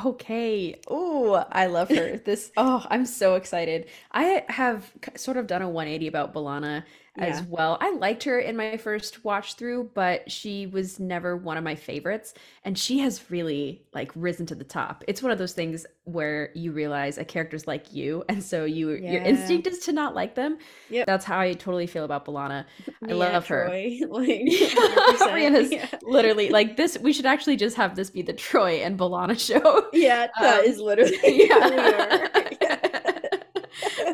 Okay. 0.05 0.79
Oh, 0.89 1.45
I 1.51 1.67
love 1.67 1.89
her. 1.89 2.21
This, 2.25 2.51
oh, 2.57 2.85
I'm 2.91 3.07
so 3.07 3.37
excited. 3.37 3.87
I 4.11 4.45
have 4.49 4.91
sort 5.15 5.37
of 5.37 5.47
done 5.47 5.63
a 5.63 5.69
180 5.69 6.09
about 6.09 6.35
B'Elanna 6.35 6.83
as 7.19 7.41
Yeah. 7.41 7.45
well. 7.49 7.79
I 7.81 7.93
liked 7.95 8.25
her 8.25 8.39
in 8.39 8.57
my 8.57 8.77
first 8.77 9.25
watch 9.25 9.55
through, 9.55 9.91
but 9.95 10.31
she 10.31 10.67
was 10.67 11.01
never 11.01 11.37
one 11.37 11.57
of 11.57 11.65
my 11.65 11.75
favorites. 11.75 12.35
And 12.65 12.79
she 12.79 12.99
has 13.01 13.31
really 13.31 13.83
like 13.95 14.13
risen 14.15 14.47
to 14.47 14.55
the 14.55 14.65
top. 14.65 15.03
It's 15.09 15.23
one 15.23 15.33
of 15.33 15.39
those 15.39 15.53
things 15.53 15.87
where 16.05 16.51
you 16.55 16.73
realize 16.73 17.19
a 17.19 17.25
character's 17.25 17.67
like 17.67 17.93
you, 17.93 18.25
and 18.29 18.43
so 18.43 18.65
you 18.65 18.91
your 18.91 19.23
instinct 19.23 19.67
is 19.67 19.79
to 19.81 19.93
not 19.93 20.15
like 20.15 20.35
them. 20.35 20.59
Yeah, 20.91 21.05
That's 21.07 21.25
how 21.25 21.39
I 21.41 21.53
totally 21.55 21.87
feel 21.87 22.05
about 22.05 22.25
B'Elanna. 22.27 22.65
I 23.05 23.09
Yeah, 23.09 23.15
love 23.15 23.47
her. 23.49 23.67
Troy, 23.67 23.99
like, 24.09 24.29
Rhianna's 24.29 25.71
100%. 25.71 25.73
yeah. 25.73 25.89
literally 26.03 26.51
like 26.51 26.77
this. 26.77 26.99
We 26.99 27.13
should 27.13 27.27
actually 27.27 27.57
just 27.57 27.77
have 27.77 27.97
this 27.97 28.11
be 28.11 28.23
the 28.23 28.33
Troy 28.35 28.77
and 28.83 28.99
B'Elanna 28.99 29.39
show. 29.39 29.89
Yeah, 29.93 30.29
that 30.41 30.61
Um, 30.61 30.65
is 30.65 30.79
literally 30.79 31.19
yeah. 31.49 32.29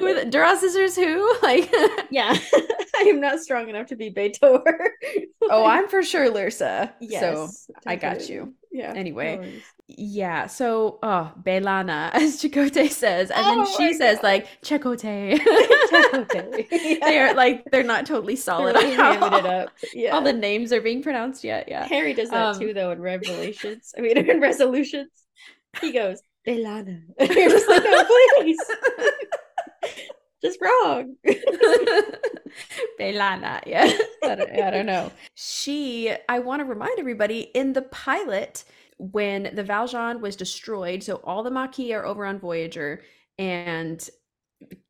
With 0.00 0.30
Duras 0.30 0.60
sisters 0.60 0.96
who? 0.96 1.36
Like 1.42 1.70
yeah. 2.10 2.36
I 3.04 3.08
am 3.08 3.20
not 3.20 3.40
strong 3.40 3.68
enough 3.68 3.86
to 3.88 3.96
be 3.96 4.10
B'Etor. 4.10 4.62
Oh, 5.50 5.66
I'm 5.66 5.88
for 5.88 6.04
sure 6.04 6.30
Lursa. 6.30 6.92
So 6.92 6.96
Yes, 7.00 7.68
I 7.84 7.96
got 7.96 8.28
you. 8.28 8.54
Yeah. 8.70 8.92
Anyway. 8.94 9.60
yeah, 9.88 10.46
so 10.46 11.00
oh 11.02 11.32
Belana, 11.42 12.10
as 12.14 12.40
Chakotay 12.40 12.88
says. 12.88 13.30
And 13.30 13.44
Oh 13.44 13.64
then 13.64 13.76
she 13.76 13.92
says 13.94 14.16
God. 14.18 14.22
like 14.22 14.46
Chakotay. 14.62 15.38
Chakotay. 15.40 17.00
They're 17.00 17.34
like 17.34 17.64
they're 17.72 17.82
not 17.82 18.06
totally 18.06 18.36
solid 18.36 18.76
Really 18.76 18.92
on 18.96 19.18
how 19.20 19.30
hamming 19.30 19.38
it 19.40 19.46
up. 19.46 19.70
Yeah. 19.92 20.12
all 20.14 20.22
the 20.22 20.32
names 20.32 20.72
are 20.72 20.80
being 20.80 21.02
pronounced 21.02 21.42
yet. 21.42 21.68
Yeah. 21.68 21.86
Harry 21.88 22.14
does 22.14 22.30
that 22.30 22.54
Um, 22.54 22.58
too, 22.60 22.72
though, 22.72 22.92
in 22.92 23.00
Revelations. 23.00 23.92
I 23.98 24.00
mean, 24.00 24.16
in 24.16 24.40
Resolutions. 24.40 25.10
He 25.80 25.90
goes, 25.92 26.22
Belana. 26.46 27.02
And 27.18 27.30
you're 27.30 27.50
just 27.50 27.68
like, 27.68 27.82
no, 27.82 28.04
please. 28.38 28.58
just 30.42 30.58
wrong. 30.62 31.16
Belana, 33.00 33.60
yeah. 33.66 33.92
I 34.22 34.34
don't, 34.34 34.50
I 34.50 34.70
don't 34.70 34.86
know. 34.86 35.10
She, 35.34 36.14
I 36.28 36.38
want 36.38 36.60
to 36.60 36.64
remind 36.64 36.98
everybody 36.98 37.40
in 37.54 37.72
the 37.72 37.82
pilot, 37.82 38.64
when 38.98 39.50
the 39.54 39.64
Val 39.64 39.88
Jean 39.88 40.20
was 40.20 40.36
destroyed, 40.36 41.02
so 41.02 41.16
all 41.24 41.42
the 41.42 41.50
Maquis 41.50 41.92
are 41.92 42.04
over 42.04 42.24
on 42.24 42.38
Voyager, 42.38 43.02
and 43.36 44.08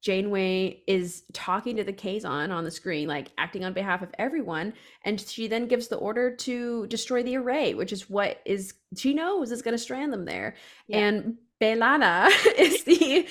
Janeway 0.03 0.83
is 0.87 1.23
talking 1.33 1.77
to 1.77 1.85
the 1.85 1.93
Kazon 1.93 2.51
on 2.51 2.65
the 2.65 2.71
screen, 2.71 3.09
like 3.09 3.29
acting 3.39 3.65
on 3.65 3.73
behalf 3.73 4.03
of 4.03 4.11
everyone, 4.19 4.75
and 5.05 5.21
she 5.21 5.47
then 5.47 5.67
gives 5.67 5.89
the 5.89 5.97
order 5.97 6.35
to 6.37 6.87
destroy 6.89 7.23
the 7.23 7.37
array, 7.37 7.75
which 7.75 7.93
is 7.93 8.11
what 8.11 8.41
is 8.45 8.75
she 8.97 9.15
knows 9.15 9.51
is 9.51 9.63
going 9.63 9.73
to 9.73 9.83
strand 9.83 10.13
them 10.13 10.25
there. 10.25 10.57
Yeah. 10.89 10.99
And 10.99 11.39
B'Elanna 11.61 12.29
is 12.59 12.85
the 12.85 13.27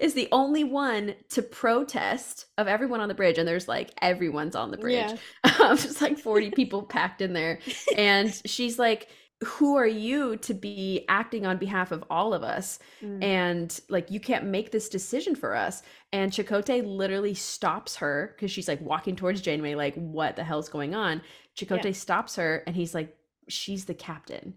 is 0.00 0.14
the 0.14 0.28
only 0.32 0.64
one 0.64 1.14
to 1.30 1.42
protest 1.42 2.46
of 2.56 2.68
everyone 2.68 3.00
on 3.00 3.08
the 3.08 3.14
bridge, 3.14 3.38
and 3.38 3.46
there's 3.48 3.68
like 3.68 3.92
everyone's 4.02 4.56
on 4.56 4.70
the 4.70 4.78
bridge. 4.78 5.12
Yeah. 5.12 5.16
Um, 5.60 5.76
just 5.76 6.00
like 6.00 6.18
40 6.18 6.52
people 6.52 6.82
packed 6.84 7.20
in 7.20 7.32
there. 7.32 7.58
And 7.96 8.32
she's 8.46 8.78
like, 8.78 9.08
Who 9.44 9.76
are 9.76 9.86
you 9.86 10.36
to 10.38 10.54
be 10.54 11.04
acting 11.08 11.46
on 11.46 11.58
behalf 11.58 11.90
of 11.92 12.04
all 12.10 12.32
of 12.34 12.42
us? 12.42 12.78
Mm. 13.02 13.22
And 13.22 13.80
like, 13.88 14.10
you 14.10 14.20
can't 14.20 14.46
make 14.46 14.70
this 14.70 14.88
decision 14.88 15.34
for 15.34 15.54
us. 15.56 15.82
And 16.12 16.30
Chakotay 16.32 16.84
literally 16.86 17.34
stops 17.34 17.96
her 17.96 18.34
because 18.36 18.50
she's 18.50 18.68
like 18.68 18.80
walking 18.80 19.16
towards 19.16 19.40
Janeway, 19.40 19.74
like, 19.74 19.94
What 19.94 20.36
the 20.36 20.44
hell's 20.44 20.68
going 20.68 20.94
on? 20.94 21.22
Chakotay 21.56 21.84
Yeah. 21.86 21.92
stops 21.92 22.36
her 22.36 22.62
and 22.66 22.76
he's 22.76 22.94
like, 22.94 23.16
She's 23.48 23.84
the 23.86 23.94
captain. 23.94 24.54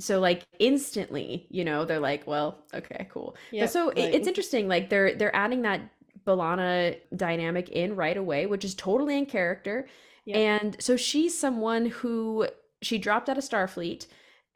So 0.00 0.18
like 0.20 0.44
instantly, 0.58 1.46
you 1.50 1.64
know, 1.64 1.84
they're 1.84 2.00
like, 2.00 2.26
well, 2.26 2.64
okay, 2.74 3.06
cool. 3.10 3.36
Yep, 3.52 3.68
so 3.70 3.86
like- 3.88 3.98
it's 3.98 4.26
interesting. 4.26 4.66
Like 4.68 4.90
they're 4.90 5.14
they're 5.14 5.34
adding 5.34 5.62
that 5.62 5.80
B'Elanna 6.26 6.96
dynamic 7.16 7.68
in 7.70 7.94
right 7.96 8.16
away, 8.16 8.46
which 8.46 8.64
is 8.64 8.74
totally 8.74 9.16
in 9.18 9.26
character. 9.26 9.86
Yep. 10.26 10.36
And 10.36 10.76
so 10.80 10.96
she's 10.96 11.38
someone 11.38 11.86
who 11.86 12.48
she 12.82 12.98
dropped 12.98 13.28
out 13.28 13.38
of 13.38 13.44
Starfleet 13.44 14.06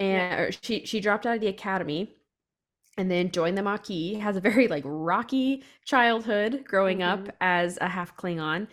and 0.01 0.41
or 0.41 0.51
she 0.63 0.85
she 0.87 0.99
dropped 1.01 1.27
out 1.27 1.35
of 1.37 1.41
the 1.41 1.49
academy 1.49 2.15
and 2.97 3.09
then 3.11 3.31
joined 3.31 3.57
the 3.57 3.63
Maquis, 3.63 4.19
has 4.21 4.37
a 4.37 4.41
very 4.41 4.67
like 4.67 4.83
rocky 4.85 5.63
childhood 5.85 6.65
growing 6.67 7.03
up 7.03 7.21
Mhm. 7.21 7.31
as 7.41 7.79
a 7.81 7.89
half 7.89 8.17
Klingon 8.17 8.67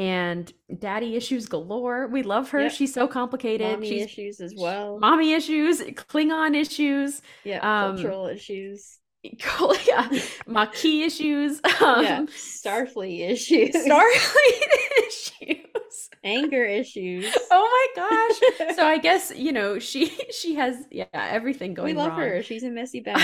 and 0.00 0.52
daddy 0.78 1.16
issues 1.16 1.46
galore. 1.46 2.06
We 2.08 2.22
love 2.22 2.50
her. 2.50 2.60
Yep. 2.60 2.72
She's 2.72 2.94
so 2.94 3.06
complicated. 3.08 3.80
Mommy 3.80 3.88
she's 3.88 4.04
issues 4.04 4.40
as 4.40 4.54
well. 4.56 4.98
mommy 4.98 5.32
issues, 5.32 5.80
Klingon 5.80 6.54
issues. 6.56 7.22
yeah, 7.44 7.58
um, 7.62 7.96
cultural 7.96 8.26
issues. 8.26 8.98
yeah, 9.22 10.08
Maquis 10.46 11.06
issues. 11.06 11.60
Um, 11.80 12.04
yeah, 12.04 12.22
Starfleet 12.26 13.30
issues, 13.30 13.74
Starfleet 13.74 14.62
issues, 15.06 16.08
anger 16.24 16.64
issues. 16.64 17.26
Oh 17.50 17.90
my 17.96 18.36
gosh! 18.68 18.76
So 18.76 18.86
I 18.86 18.98
guess 18.98 19.32
you 19.36 19.52
know 19.52 19.78
she 19.78 20.06
she 20.32 20.54
has 20.54 20.76
yeah 20.90 21.04
everything 21.12 21.74
going. 21.74 21.94
We 21.94 21.94
love 21.94 22.12
wrong. 22.12 22.20
her. 22.20 22.42
She's 22.42 22.62
a 22.62 22.70
messy 22.70 23.00
bench. 23.00 23.22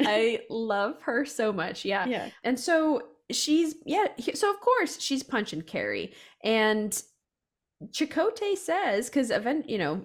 I 0.00 0.40
love 0.50 1.00
her 1.02 1.24
so 1.24 1.52
much. 1.52 1.84
Yeah. 1.84 2.06
yeah, 2.06 2.28
And 2.44 2.58
so 2.58 3.02
she's 3.32 3.74
yeah, 3.84 4.06
so 4.34 4.50
of 4.50 4.60
course 4.60 5.00
she's 5.00 5.22
punching 5.22 5.62
Carey. 5.62 6.12
And 6.42 7.00
Chakotay 7.88 8.56
says, 8.56 9.08
because 9.08 9.30
event, 9.30 9.68
you 9.68 9.78
know, 9.78 10.02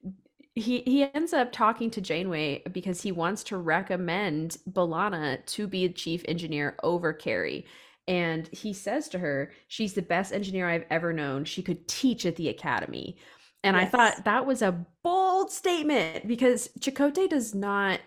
he 0.54 0.80
he 0.80 1.04
ends 1.14 1.32
up 1.32 1.52
talking 1.52 1.90
to 1.90 2.00
Janeway 2.00 2.62
because 2.72 3.02
he 3.02 3.12
wants 3.12 3.44
to 3.44 3.58
recommend 3.58 4.58
B'Elanna 4.70 5.44
to 5.46 5.66
be 5.66 5.84
a 5.84 5.90
chief 5.90 6.22
engineer 6.26 6.76
over 6.82 7.12
Carey. 7.12 7.66
And 8.08 8.48
he 8.48 8.72
says 8.72 9.08
to 9.10 9.18
her, 9.18 9.52
she's 9.68 9.94
the 9.94 10.02
best 10.02 10.32
engineer 10.32 10.68
I've 10.68 10.86
ever 10.90 11.12
known. 11.12 11.44
She 11.44 11.62
could 11.62 11.88
teach 11.88 12.24
at 12.24 12.36
the 12.36 12.48
academy. 12.48 13.16
And 13.64 13.76
I 13.76 13.84
thought 13.84 14.24
that 14.24 14.46
was 14.46 14.62
a 14.62 14.86
bold 15.02 15.50
statement 15.50 16.28
because 16.28 16.68
Chakotay 16.78 17.28
does 17.28 17.52
not 17.52 17.98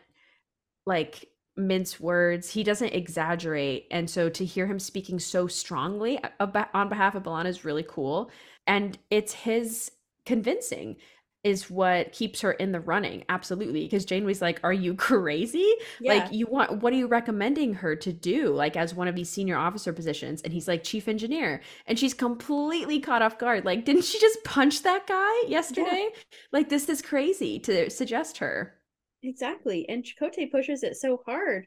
like 0.86 1.29
mince 1.60 1.99
words. 1.99 2.51
He 2.51 2.64
doesn't 2.64 2.93
exaggerate. 2.93 3.88
And 3.91 4.10
so 4.10 4.30
to 4.30 4.45
hear 4.45 4.66
him 4.66 4.80
speaking 4.80 5.20
so 5.20 5.47
strongly 5.47 6.20
about, 6.39 6.70
on 6.74 6.89
behalf 6.89 7.16
of 7.16 7.24
B'Elanna 7.24 7.47
is 7.47 7.66
really 7.66 7.86
cool. 7.88 8.32
And 8.66 8.97
it's 9.10 9.34
his 9.34 9.91
convincing 10.26 10.97
is 11.43 11.70
what 11.70 12.12
keeps 12.12 12.41
her 12.41 12.51
in 12.51 12.74
the 12.74 12.82
running. 12.82 13.24
Absolutely. 13.30 13.84
Because 13.84 14.03
Janeway's 14.03 14.41
like, 14.41 14.60
Are 14.64 14.74
you 14.74 14.93
crazy? 14.95 15.74
yeah. 15.99 16.16
Like, 16.16 16.34
you 16.34 16.47
want, 16.47 16.82
what 16.82 16.91
are 16.91 16.97
you 16.97 17.07
recommending 17.07 17.74
her 17.76 17.95
to 17.95 18.12
do? 18.12 18.49
Like, 18.49 18.76
as 18.76 18.93
one 18.93 19.07
of 19.07 19.16
these 19.16 19.30
senior 19.30 19.57
officer 19.57 19.93
positions? 19.93 20.41
And 20.41 20.51
he's 20.51 20.68
like, 20.68 20.84
Chief 20.84 21.07
engineer. 21.07 21.62
And 21.88 21.97
she's 21.97 22.14
completely 22.14 22.99
caught 22.99 23.22
off 23.22 23.38
guard. 23.38 23.64
Like, 23.66 23.86
didn't 23.86 24.03
she 24.03 24.20
just 24.20 24.43
punch 24.43 24.84
that 24.84 25.07
guy 25.07 25.43
yesterday? 25.47 26.10
Like, 26.51 26.70
this 26.70 26.89
is 26.89 27.01
crazy 27.01 27.60
to 27.60 27.89
suggest 27.89 28.39
her. 28.39 28.79
Exactly. 29.24 29.88
And 29.90 30.04
Chakotay 30.04 30.52
pushes 30.52 30.84
it 30.84 30.96
so 30.96 31.22
hard. 31.26 31.66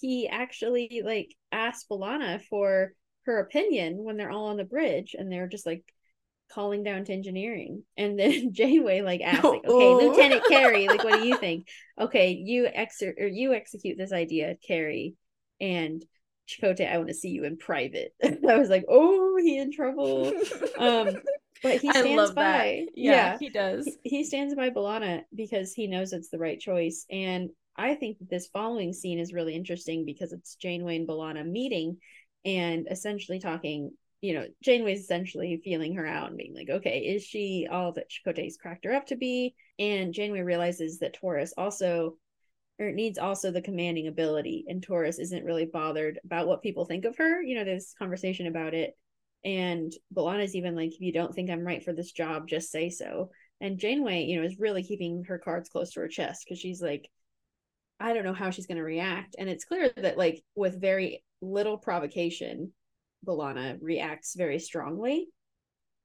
He 0.00 0.28
actually 0.28 1.02
like 1.04 1.34
asks 1.52 1.86
B'Elanna 1.90 2.42
for 2.42 2.92
her 3.26 3.38
opinion 3.38 4.02
when 4.04 4.16
they're 4.16 4.30
all 4.30 4.46
on 4.46 4.56
the 4.56 4.64
bridge 4.64 5.14
and 5.18 5.30
they're 5.30 5.48
just 5.48 5.66
like 5.66 5.84
calling 6.50 6.82
down 6.82 7.04
to 7.04 7.12
engineering. 7.12 7.82
And 7.96 8.18
then 8.18 8.52
Janeway 8.52 9.02
like 9.02 9.20
asks, 9.20 9.44
like, 9.44 9.64
okay, 9.64 9.68
Oh. 9.68 9.98
Lieutenant 9.98 10.44
Carey, 10.46 10.88
like 10.88 11.04
what 11.04 11.20
do 11.20 11.28
you 11.28 11.36
think? 11.40 11.68
Okay, 11.98 12.30
you 12.32 12.66
ex 12.66 13.02
or 13.02 13.26
you 13.26 13.54
execute 13.54 13.98
this 13.98 14.12
idea, 14.12 14.56
Carey. 14.66 15.14
And 15.60 16.04
Chakotay, 16.48 16.90
I 16.90 16.98
want 16.98 17.08
to 17.08 17.14
see 17.14 17.30
you 17.30 17.44
in 17.44 17.56
private. 17.56 18.12
I 18.24 18.58
was 18.58 18.68
like, 18.68 18.84
oh, 18.88 19.36
he 19.42 19.58
in 19.58 19.72
trouble. 19.72 20.32
Um, 20.78 21.16
but 21.64 21.80
he 21.80 21.90
stands 21.90 22.30
by. 22.32 22.84
that. 22.86 22.92
Yeah, 22.94 23.36
he 23.40 23.48
does. 23.50 23.86
he- 24.04 24.10
he 24.18 24.24
stands 24.24 24.54
by 24.54 24.70
B'Elanna 24.70 25.22
because 25.34 25.74
he 25.74 25.88
knows 25.88 26.12
it's 26.12 26.30
the 26.30 26.38
right 26.38 26.60
choice. 26.60 27.04
And 27.10 27.50
I 27.76 27.96
think 27.96 28.18
that 28.20 28.30
this 28.30 28.46
following 28.46 28.92
scene 28.92 29.18
is 29.18 29.32
really 29.32 29.56
interesting 29.56 30.04
because 30.04 30.32
it's 30.32 30.54
Janeway 30.54 30.96
and 30.96 31.08
B'Elanna 31.08 31.44
meeting 31.44 31.96
and 32.44 32.86
essentially 32.90 33.40
talking. 33.40 33.90
You 34.20 34.32
know, 34.32 34.46
Janeway's 34.62 35.00
essentially 35.00 35.60
feeling 35.62 35.96
her 35.96 36.06
out 36.06 36.28
and 36.28 36.38
being 36.38 36.54
like, 36.54 36.70
okay, 36.70 37.00
is 37.00 37.22
she 37.24 37.66
all 37.70 37.92
that 37.92 38.06
Chakotay's 38.08 38.56
cracked 38.56 38.86
her 38.86 38.94
up 38.94 39.08
to 39.08 39.16
be? 39.16 39.54
And 39.78 40.14
Janeway 40.14 40.40
realizes 40.40 41.00
that 41.00 41.12
Torres 41.12 41.52
also 41.58 42.16
or 42.78 42.88
it 42.88 42.94
needs 42.94 43.18
also 43.18 43.50
the 43.50 43.60
commanding 43.62 44.06
ability 44.08 44.64
and 44.66 44.82
Torres 44.82 45.18
isn't 45.18 45.44
really 45.44 45.66
bothered 45.66 46.18
about 46.24 46.46
what 46.48 46.62
people 46.62 46.86
think 46.86 47.04
of 47.04 47.16
her. 47.18 47.42
You 47.42 47.54
know, 47.56 47.64
there's 47.64 47.94
conversation 47.98 48.46
about 48.46 48.72
it. 48.74 48.96
And 49.44 49.92
B'Elanna's 50.14 50.54
even 50.54 50.74
like, 50.74 50.92
if 50.94 51.00
you 51.00 51.12
don't 51.12 51.34
think 51.34 51.50
I'm 51.50 51.66
right 51.66 51.84
for 51.84 51.92
this 51.92 52.12
job, 52.12 52.48
just 52.48 52.70
say 52.70 52.88
so. 52.90 53.30
And 53.60 53.78
Janeway, 53.78 54.24
you 54.24 54.40
know, 54.40 54.46
is 54.46 54.58
really 54.58 54.82
keeping 54.82 55.24
her 55.24 55.38
cards 55.38 55.68
close 55.68 55.92
to 55.92 56.00
her 56.00 56.08
chest 56.08 56.44
because 56.44 56.58
she's 56.58 56.82
like, 56.82 57.08
I 58.00 58.12
don't 58.12 58.24
know 58.24 58.34
how 58.34 58.50
she's 58.50 58.66
going 58.66 58.78
to 58.78 58.84
react. 58.84 59.36
And 59.38 59.48
it's 59.48 59.64
clear 59.64 59.90
that, 59.96 60.18
like, 60.18 60.42
with 60.54 60.80
very 60.80 61.22
little 61.40 61.78
provocation, 61.78 62.72
B'Elanna 63.26 63.78
reacts 63.80 64.34
very 64.34 64.58
strongly. 64.58 65.28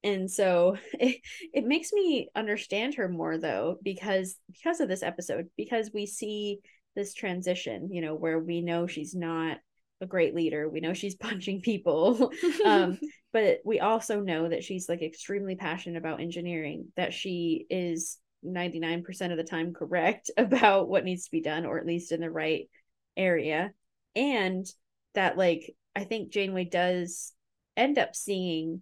And 0.03 0.29
so 0.29 0.77
it, 0.93 1.21
it 1.53 1.65
makes 1.65 1.91
me 1.93 2.29
understand 2.35 2.95
her 2.95 3.09
more 3.09 3.37
though 3.37 3.77
because 3.83 4.37
because 4.51 4.79
of 4.79 4.87
this 4.87 5.03
episode 5.03 5.49
because 5.57 5.91
we 5.93 6.05
see 6.05 6.59
this 6.95 7.13
transition, 7.13 7.89
you 7.91 8.01
know, 8.01 8.15
where 8.15 8.39
we 8.39 8.61
know 8.61 8.87
she's 8.87 9.15
not 9.15 9.57
a 10.01 10.05
great 10.05 10.35
leader. 10.35 10.69
We 10.69 10.79
know 10.79 10.93
she's 10.93 11.15
punching 11.27 11.61
people. 11.61 12.31
um 12.65 12.99
but 13.31 13.59
we 13.63 13.79
also 13.79 14.21
know 14.21 14.49
that 14.49 14.63
she's 14.63 14.89
like 14.89 15.01
extremely 15.01 15.55
passionate 15.55 15.97
about 15.97 16.21
engineering 16.21 16.87
that 16.95 17.13
she 17.13 17.65
is 17.69 18.17
99% 18.45 19.31
of 19.31 19.37
the 19.37 19.43
time 19.43 19.73
correct 19.73 20.31
about 20.37 20.87
what 20.89 21.03
needs 21.03 21.25
to 21.25 21.31
be 21.31 21.41
done 21.41 21.65
or 21.65 21.77
at 21.77 21.85
least 21.85 22.11
in 22.11 22.21
the 22.21 22.31
right 22.31 22.69
area 23.17 23.71
and 24.15 24.65
that 25.13 25.37
like 25.37 25.75
i 25.95 26.03
think 26.03 26.31
janeway 26.31 26.63
does 26.63 27.33
end 27.75 27.97
up 27.99 28.15
seeing 28.15 28.81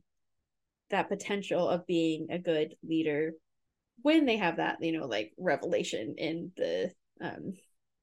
that 0.90 1.10
potential 1.10 1.68
of 1.68 1.88
being 1.88 2.28
a 2.30 2.38
good 2.38 2.76
leader 2.88 3.34
when 4.04 4.26
they 4.26 4.38
have 4.38 4.58
that 4.58 4.78
you 4.82 4.92
know 4.92 5.08
like 5.08 5.32
revelation 5.38 6.16
in 6.18 6.52
the 6.56 6.92
um 7.20 7.54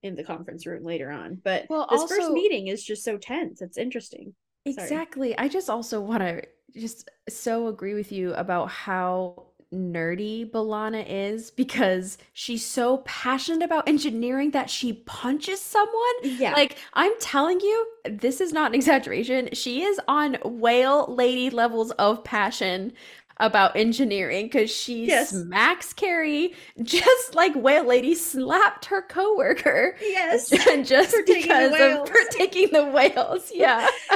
in 0.05 0.15
the 0.15 0.23
conference 0.23 0.67
room 0.67 0.85
later 0.85 1.11
on 1.11 1.41
but 1.43 1.67
Well, 1.69 1.89
this 1.91 2.05
first 2.05 2.31
meeting 2.31 2.69
is 2.69 2.85
just 2.85 3.03
so 3.03 3.19
tense 3.19 3.61
it's 3.61 3.77
interesting 3.77 4.35
Sorry. 4.73 4.87
Exactly. 4.87 5.37
I 5.37 5.49
just 5.49 5.69
also 5.69 6.01
want 6.01 6.21
to 6.21 6.43
just 6.75 7.11
so 7.29 7.69
agree 7.69 7.93
with 7.93 8.11
you 8.11 8.33
about 8.35 8.71
how 8.71 9.49
nerdy 9.73 10.51
B'Elanna 10.51 11.05
is 11.07 11.51
because 11.51 12.17
she's 12.33 12.65
so 12.65 12.99
passionate 12.99 13.63
about 13.63 13.89
engineering 13.89 14.53
that 14.53 14.71
she 14.71 14.93
punches 15.05 15.61
someone. 15.61 16.15
yeah 16.23 16.53
Like, 16.53 16.79
I'm 16.95 17.13
telling 17.21 17.61
you, 17.61 17.87
this 18.09 18.41
is 18.41 18.53
not 18.53 18.71
an 18.71 18.75
exaggeration. 18.81 19.51
She 19.53 19.83
is 19.83 20.01
on 20.09 20.39
whale 20.45 21.13
lady 21.15 21.51
levels 21.51 21.91
of 21.93 22.25
passion 22.25 22.93
about 23.39 23.77
engineering 23.77 24.47
because 24.47 24.71
she 24.71 25.07
Yes. 25.07 25.31
smacks 25.31 25.93
Carey 25.93 26.55
just 26.83 27.35
like 27.35 27.55
whale 27.55 27.85
lady 27.85 28.15
slapped 28.15 28.87
her 28.87 29.03
coworker. 29.03 29.97
yes 30.01 30.53
And 30.69 30.87
just 30.87 31.11
For 31.11 31.23
because 31.27 31.73
of 31.73 32.09
for 32.09 32.19
taking 32.31 32.71
the 32.73 32.85
whales, 32.87 33.51
yeah. 33.53 33.89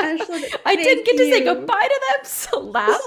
Ashley, 0.00 0.44
I 0.66 0.76
didn't 0.76 1.06
get 1.06 1.16
to 1.16 1.24
say 1.30 1.44
goodbye 1.44 1.88
to 1.88 2.00
them. 2.10 2.24
Slap, 2.24 3.00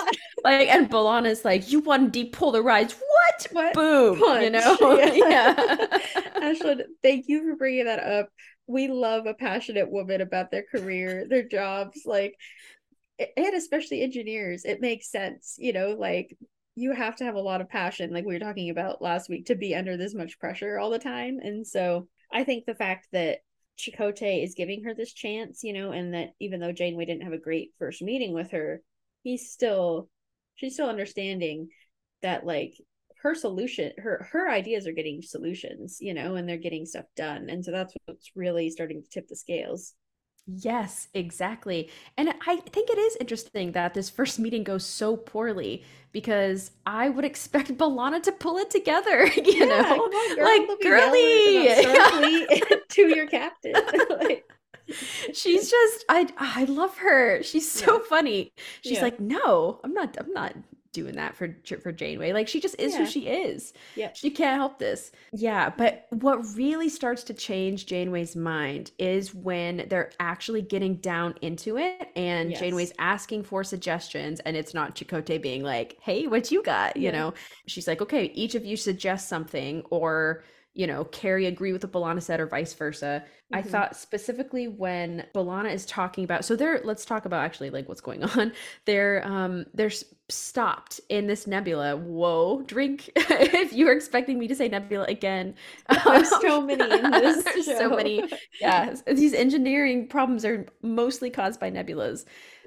like, 0.44 0.68
and 0.70 0.90
B'Elanna's 0.90 1.44
like, 1.44 1.72
"You 1.72 1.82
want 1.82 2.14
to 2.14 2.26
depolarize? 2.26 2.94
What? 2.94 3.48
What? 3.52 3.74
Boom! 3.74 4.20
You 4.42 4.50
know? 4.50 4.78
Yeah. 4.98 5.14
yeah. 5.14 5.98
Ashlyn, 6.38 6.82
thank 7.04 7.28
you 7.28 7.44
for 7.44 7.56
bringing 7.56 7.86
that 7.86 8.00
up. 8.00 8.30
We 8.68 8.88
love 8.88 9.26
a 9.26 9.34
passionate 9.34 9.90
woman 9.92 10.22
about 10.22 10.52
their 10.52 10.64
career, 10.64 11.26
their 11.30 11.44
jobs, 11.48 12.02
like, 12.06 12.36
and 13.20 13.54
especially 13.56 14.02
engineers. 14.02 14.66
It 14.66 14.82
makes 14.82 15.12
sense, 15.12 15.56
you 15.58 15.74
know, 15.74 15.96
like 15.98 16.38
you 16.76 16.94
have 16.94 17.16
to 17.18 17.24
have 17.24 17.36
a 17.36 17.42
lot 17.42 17.62
of 17.62 17.70
passion, 17.70 18.12
like 18.12 18.26
we 18.26 18.34
were 18.34 18.40
talking 18.40 18.70
about 18.70 19.02
last 19.02 19.30
week, 19.30 19.48
to 19.48 19.56
be 19.56 19.76
under 19.76 19.98
this 19.98 20.14
much 20.14 20.40
pressure 20.40 20.78
all 20.78 20.92
the 20.92 21.00
time. 21.00 21.40
And 21.42 21.66
so 21.66 22.08
I 22.32 22.44
think 22.44 22.66
the 22.66 22.76
fact 22.76 23.08
that 23.14 23.40
Chakotay 23.80 24.44
is 24.44 24.56
giving 24.56 24.84
her 24.84 24.94
this 24.94 25.14
chance, 25.14 25.64
you 25.64 25.74
know, 25.74 25.92
and 25.92 26.14
that 26.14 26.30
even 26.40 26.60
though 26.60 26.72
Janeway 26.72 27.06
didn't 27.06 27.24
have 27.24 27.34
a 27.34 27.40
great 27.40 27.72
first 27.80 28.02
meeting 28.02 28.34
with 28.34 28.52
her, 28.52 28.82
he's 29.24 29.52
still, 29.52 30.10
she's 30.56 30.74
still 30.74 30.90
understanding 30.90 31.70
that 32.22 32.46
like 32.46 32.74
her 33.22 33.34
solution 33.34 33.92
her 33.98 34.28
her 34.32 34.50
ideas 34.50 34.88
are 34.88 34.94
getting 34.94 35.22
solutions 35.22 35.98
you 36.00 36.14
know 36.14 36.36
and 36.36 36.48
they're 36.48 36.58
getting 36.58 36.86
stuff 36.86 37.06
done 37.16 37.50
and 37.50 37.64
so 37.64 37.72
that's 37.72 37.94
what's 38.06 38.32
really 38.36 38.70
starting 38.70 39.02
to 39.02 39.10
tip 39.10 39.28
the 39.28 39.36
scales 39.36 39.94
Yes, 40.50 41.10
exactly. 41.14 41.90
And 42.16 42.30
I 42.48 42.58
think 42.58 42.90
it 42.90 42.98
is 42.98 43.18
interesting 43.20 43.74
that 43.74 43.94
this 43.94 44.10
first 44.10 44.40
meeting 44.40 44.64
goes 44.64 44.86
so 44.86 45.18
poorly 45.18 45.84
because 46.14 46.72
I 46.86 47.10
would 47.10 47.26
expect 47.26 47.72
B'Elanna 47.78 48.24
to 48.24 48.32
pull 48.32 48.58
it 48.58 48.70
together, 48.70 49.28
you 49.36 49.66
know? 49.66 50.10
girl, 50.36 50.38
like, 50.40 50.62
don't 50.68 50.80
be 50.80 50.88
yelling 50.88 51.48
about 51.48 51.70
Starfleet 51.72 52.48
to 52.90 53.02
your 53.10 53.28
captain 53.28 53.84
Like, 54.10 54.46
She's 55.34 55.70
just 55.70 56.06
I 56.10 56.28
I 56.38 56.64
love 56.66 56.98
her. 57.00 57.44
She's 57.44 57.70
so 57.72 58.00
Yeah. 58.00 58.00
funny. 58.00 58.54
She's 58.82 59.02
Yeah. 59.02 59.02
like, 59.02 59.20
"No, 59.20 59.80
I'm 59.84 59.94
not 59.94 60.18
I'm 60.20 60.32
not 60.34 60.54
doing 60.98 61.16
that 61.16 61.36
for 61.36 61.56
for 61.84 61.92
Janeway. 61.92 62.34
Like 62.34 62.48
she 62.48 62.60
just 62.60 62.76
is 62.80 62.94
Yeah. 62.94 62.98
who 62.98 63.06
she 63.06 63.28
is. 63.28 63.74
Yeah, 63.96 64.14
She 64.14 64.32
can't 64.32 64.58
help 64.58 64.80
this." 64.80 65.12
Yeah, 65.34 65.70
but 65.70 66.08
what 66.10 66.38
really 66.56 66.88
starts 66.88 67.24
to 67.26 67.34
change 67.34 67.86
Janeway's 67.86 68.36
mind 68.36 68.92
is 68.98 69.36
when 69.36 69.86
they're 69.90 70.12
actually 70.22 70.62
getting 70.62 70.96
down 70.98 71.36
into 71.42 71.78
it 71.78 72.10
and 72.16 72.56
Yes. 72.56 72.58
Janeway's 72.58 72.94
asking 72.98 73.44
for 73.44 73.64
suggestions 73.64 74.40
and 74.42 74.56
it's 74.56 74.74
not 74.74 74.96
Chakotay 74.96 75.42
being 75.42 75.64
like, 75.64 75.98
"Hey, 76.02 76.28
what 76.28 76.50
you 76.52 76.64
got?" 76.64 76.96
you 77.04 77.12
Yeah. 77.12 77.12
know. 77.12 77.34
She's 77.68 77.88
like, 77.88 78.02
"Okay, 78.02 78.32
each 78.34 78.56
of 78.56 78.66
you 78.66 78.78
suggest 78.78 79.28
something 79.30 79.84
or 79.90 80.44
you 80.74 80.86
know, 80.86 81.06
Carey 81.06 81.48
agree 81.48 81.74
with 81.74 81.84
what 81.84 81.92
B'Elanna 81.92 82.22
said 82.22 82.40
or 82.40 82.46
vice 82.46 82.74
versa. 82.76 83.24
I 83.52 83.64
Mhm. 83.64 83.64
thought 83.64 83.96
specifically 83.96 84.68
when 84.68 85.26
B'Elanna 85.34 85.74
is 85.74 85.88
talking 85.88 86.24
about 86.24 86.46
so 86.46 86.56
they're 86.56 86.82
let's 86.84 87.04
talk 87.04 87.26
about 87.26 87.44
actually 87.44 87.72
like 87.72 87.88
what's 87.90 88.02
going 88.02 88.22
on. 88.24 88.54
They're 88.86 89.26
um 89.26 89.66
they're 89.74 89.90
stopped 90.30 91.00
in 91.10 91.28
this 91.28 91.48
nebula. 91.48 91.96
Whoa, 91.98 92.62
drink 92.64 93.10
if 93.16 93.74
you 93.74 93.86
were 93.86 93.94
expecting 93.94 94.38
me 94.40 94.48
to 94.48 94.56
say 94.56 94.68
nebula 94.68 95.06
again. 95.06 95.56
There's 96.06 96.36
so 96.42 96.62
many 96.62 97.00
in 97.00 97.12
this 97.22 97.46
There's 97.46 97.66
so 97.78 97.90
show. 97.90 97.96
many. 97.96 98.24
Yeah, 98.60 98.96
these 99.08 99.34
engineering 99.34 100.08
problems 100.08 100.44
are 100.46 100.68
mostly 100.82 101.30
caused 101.30 101.60
by 101.60 101.72
nebulas. 101.72 102.26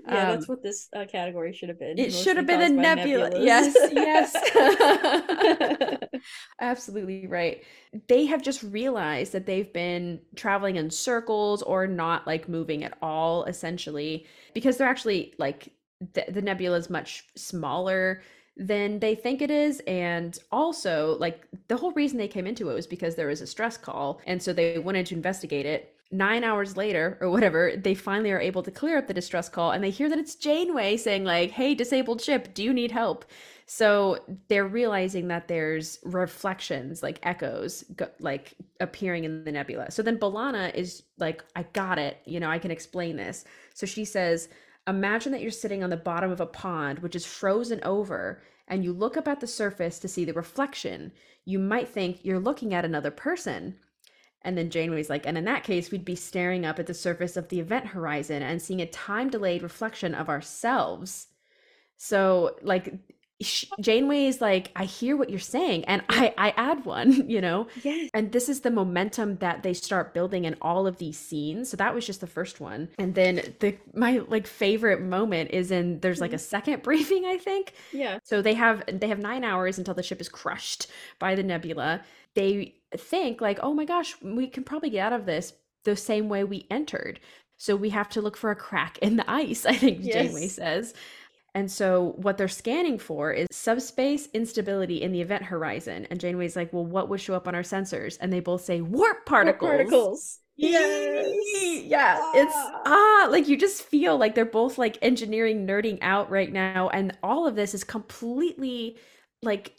Yeah, 0.08 0.24
that's 0.24 0.48
Um, 0.48 0.48
what 0.48 0.62
this 0.62 0.88
uh, 0.94 1.04
category 1.06 1.52
should 1.52 1.68
have 1.68 1.78
been. 1.78 1.98
it 1.98 2.12
should 2.12 2.36
have 2.36 2.46
been 2.46 2.62
a 2.62 2.68
mostly 2.68 2.74
caused 2.74 2.94
by 2.96 3.04
nebula. 3.04 3.30
nebulas. 3.30 3.44
Yes, 3.44 3.88
yes. 3.92 4.34
Absolutely 6.60 7.26
right. 7.26 7.62
They 8.08 8.26
have 8.26 8.42
just 8.42 8.62
realized 8.62 9.32
that 9.32 9.46
they've 9.46 9.72
been 9.72 10.20
traveling 10.36 10.76
in 10.76 10.90
circles 10.90 11.62
or 11.62 11.86
not 11.86 12.26
like 12.26 12.48
moving 12.48 12.84
at 12.84 12.96
all, 13.02 13.44
essentially, 13.44 14.26
because 14.54 14.76
they're 14.76 14.88
actually 14.88 15.34
like 15.38 15.72
the, 16.12 16.42
nebula 16.42 16.76
is 16.78 16.90
much 16.90 17.24
smaller 17.34 18.22
than 18.56 18.98
they 18.98 19.14
think 19.14 19.42
it 19.42 19.50
is. 19.50 19.80
And 19.86 20.38
also, 20.50 21.16
like, 21.18 21.46
the 21.68 21.76
whole 21.76 21.92
reason 21.92 22.18
they 22.18 22.28
came 22.28 22.46
into 22.46 22.70
it 22.70 22.74
was 22.74 22.86
because 22.86 23.14
there 23.14 23.28
was 23.28 23.40
a 23.40 23.46
stress 23.46 23.76
call. 23.76 24.20
And 24.26 24.42
so 24.42 24.52
they 24.52 24.78
wanted 24.78 25.06
to 25.06 25.14
investigate 25.14 25.66
it. 25.66 25.94
Nine 26.12 26.42
hours 26.42 26.76
later, 26.76 27.16
or 27.20 27.30
whatever, 27.30 27.72
they 27.76 27.94
finally 27.94 28.32
are 28.32 28.40
able 28.40 28.64
to 28.64 28.70
clear 28.70 28.98
up 28.98 29.06
the 29.06 29.14
distress 29.14 29.48
call 29.48 29.70
and 29.70 29.84
they 29.84 29.90
hear 29.90 30.08
that 30.08 30.18
it's 30.18 30.34
Janeway 30.34 30.96
saying, 30.96 31.24
like, 31.24 31.52
hey, 31.52 31.74
disabled 31.74 32.20
ship, 32.20 32.52
do 32.52 32.64
you 32.64 32.72
need 32.72 32.90
help? 32.90 33.24
So 33.66 34.18
they're 34.48 34.66
realizing 34.66 35.28
that 35.28 35.46
there's 35.46 36.00
reflections, 36.02 37.04
like 37.04 37.20
echoes, 37.22 37.84
go- 37.94 38.10
like 38.18 38.54
appearing 38.80 39.22
in 39.22 39.44
the 39.44 39.52
nebula. 39.52 39.92
So 39.92 40.02
then 40.02 40.18
Balana 40.18 40.74
is 40.74 41.04
like, 41.18 41.44
I 41.54 41.62
got 41.72 41.96
it. 41.96 42.16
You 42.24 42.40
know, 42.40 42.50
I 42.50 42.58
can 42.58 42.72
explain 42.72 43.16
this. 43.16 43.44
So 43.74 43.86
she 43.86 44.04
says, 44.04 44.48
Imagine 44.90 45.32
that 45.32 45.40
you're 45.40 45.50
sitting 45.50 45.82
on 45.82 45.90
the 45.90 45.96
bottom 45.96 46.30
of 46.30 46.40
a 46.40 46.46
pond, 46.46 46.98
which 46.98 47.14
is 47.14 47.24
frozen 47.24 47.80
over, 47.84 48.42
and 48.68 48.84
you 48.84 48.92
look 48.92 49.16
up 49.16 49.28
at 49.28 49.40
the 49.40 49.46
surface 49.46 49.98
to 50.00 50.08
see 50.08 50.24
the 50.24 50.32
reflection. 50.32 51.12
You 51.44 51.58
might 51.58 51.88
think 51.88 52.24
you're 52.24 52.40
looking 52.40 52.74
at 52.74 52.84
another 52.84 53.10
person. 53.10 53.76
And 54.42 54.58
then 54.58 54.70
Janeway's 54.70 55.10
like, 55.10 55.26
and 55.26 55.38
in 55.38 55.44
that 55.44 55.64
case, 55.64 55.90
we'd 55.90 56.04
be 56.04 56.16
staring 56.16 56.66
up 56.66 56.78
at 56.78 56.86
the 56.86 56.94
surface 56.94 57.36
of 57.36 57.48
the 57.48 57.60
event 57.60 57.86
horizon 57.86 58.42
and 58.42 58.60
seeing 58.60 58.80
a 58.80 58.86
time 58.86 59.30
delayed 59.30 59.62
reflection 59.62 60.14
of 60.14 60.28
ourselves. 60.28 61.28
So, 61.96 62.56
like, 62.62 62.94
Janeway 63.80 64.26
is 64.26 64.40
like, 64.40 64.70
I 64.76 64.84
hear 64.84 65.16
what 65.16 65.30
you're 65.30 65.38
saying, 65.38 65.84
and 65.86 66.02
I, 66.08 66.34
I 66.36 66.50
add 66.56 66.84
one, 66.84 67.12
you 67.30 67.40
know? 67.40 67.68
yes. 67.82 68.10
And 68.12 68.32
this 68.32 68.48
is 68.48 68.60
the 68.60 68.70
momentum 68.70 69.36
that 69.36 69.62
they 69.62 69.72
start 69.72 70.12
building 70.12 70.44
in 70.44 70.56
all 70.60 70.86
of 70.86 70.98
these 70.98 71.18
scenes. 71.18 71.70
So 71.70 71.76
that 71.78 71.94
was 71.94 72.06
just 72.06 72.20
the 72.20 72.26
first 72.26 72.60
one. 72.60 72.88
And 72.98 73.14
then 73.14 73.54
the 73.60 73.76
my 73.94 74.18
like 74.28 74.46
favorite 74.46 75.00
moment 75.00 75.50
is 75.50 75.70
in 75.70 76.00
there's 76.00 76.20
like 76.20 76.32
a 76.32 76.36
mm-hmm. 76.36 76.42
second 76.42 76.82
briefing, 76.84 77.24
I 77.24 77.38
think. 77.38 77.72
Yeah. 77.92 78.18
So 78.24 78.42
they 78.42 78.54
have 78.54 78.82
they 78.86 79.08
have 79.08 79.18
9 79.18 79.44
hours 79.44 79.78
until 79.78 79.94
the 79.94 80.02
ship 80.02 80.20
is 80.20 80.28
crushed 80.28 80.88
by 81.18 81.34
the 81.34 81.42
nebula. 81.42 82.02
They 82.34 82.74
think 82.96 83.40
like, 83.40 83.58
"Oh 83.62 83.74
my 83.74 83.84
gosh, 83.84 84.14
we 84.22 84.46
can 84.46 84.64
probably 84.64 84.90
get 84.90 85.12
out 85.12 85.18
of 85.18 85.26
this 85.26 85.52
the 85.84 85.96
same 85.96 86.28
way 86.28 86.44
we 86.44 86.66
entered." 86.70 87.20
So 87.56 87.76
we 87.76 87.90
have 87.90 88.08
to 88.10 88.22
look 88.22 88.38
for 88.38 88.50
a 88.50 88.56
crack 88.56 88.98
in 88.98 89.16
the 89.16 89.30
ice, 89.30 89.66
I 89.66 89.74
think 89.74 90.02
Janeway 90.02 90.48
says. 90.48 90.94
And 91.54 91.70
so 91.70 92.14
what 92.16 92.38
they're 92.38 92.48
scanning 92.48 92.98
for 92.98 93.32
is 93.32 93.46
subspace 93.50 94.28
instability 94.32 95.02
in 95.02 95.12
the 95.12 95.20
event 95.20 95.44
horizon. 95.44 96.06
And 96.10 96.20
Janeway's 96.20 96.56
like, 96.56 96.72
"Well, 96.72 96.86
what 96.86 97.08
would 97.08 97.20
show 97.20 97.34
up 97.34 97.48
on 97.48 97.54
our 97.54 97.62
sensors?" 97.62 98.18
And 98.20 98.32
they 98.32 98.40
both 98.40 98.62
say 98.62 98.80
warp 98.80 99.26
particles. 99.26 99.68
Particles. 99.68 100.38
Yes. 100.56 101.84
Yeah, 101.86 102.32
it's 102.34 102.54
ah, 102.54 103.28
like 103.30 103.48
you 103.48 103.56
just 103.56 103.82
feel 103.82 104.18
like 104.18 104.34
they're 104.34 104.44
both 104.44 104.76
like 104.78 104.98
engineering 105.00 105.66
nerding 105.66 105.98
out 106.02 106.30
right 106.30 106.52
now 106.52 106.88
and 106.90 107.16
all 107.22 107.46
of 107.46 107.56
this 107.56 107.74
is 107.74 107.82
completely 107.82 108.98
like 109.42 109.72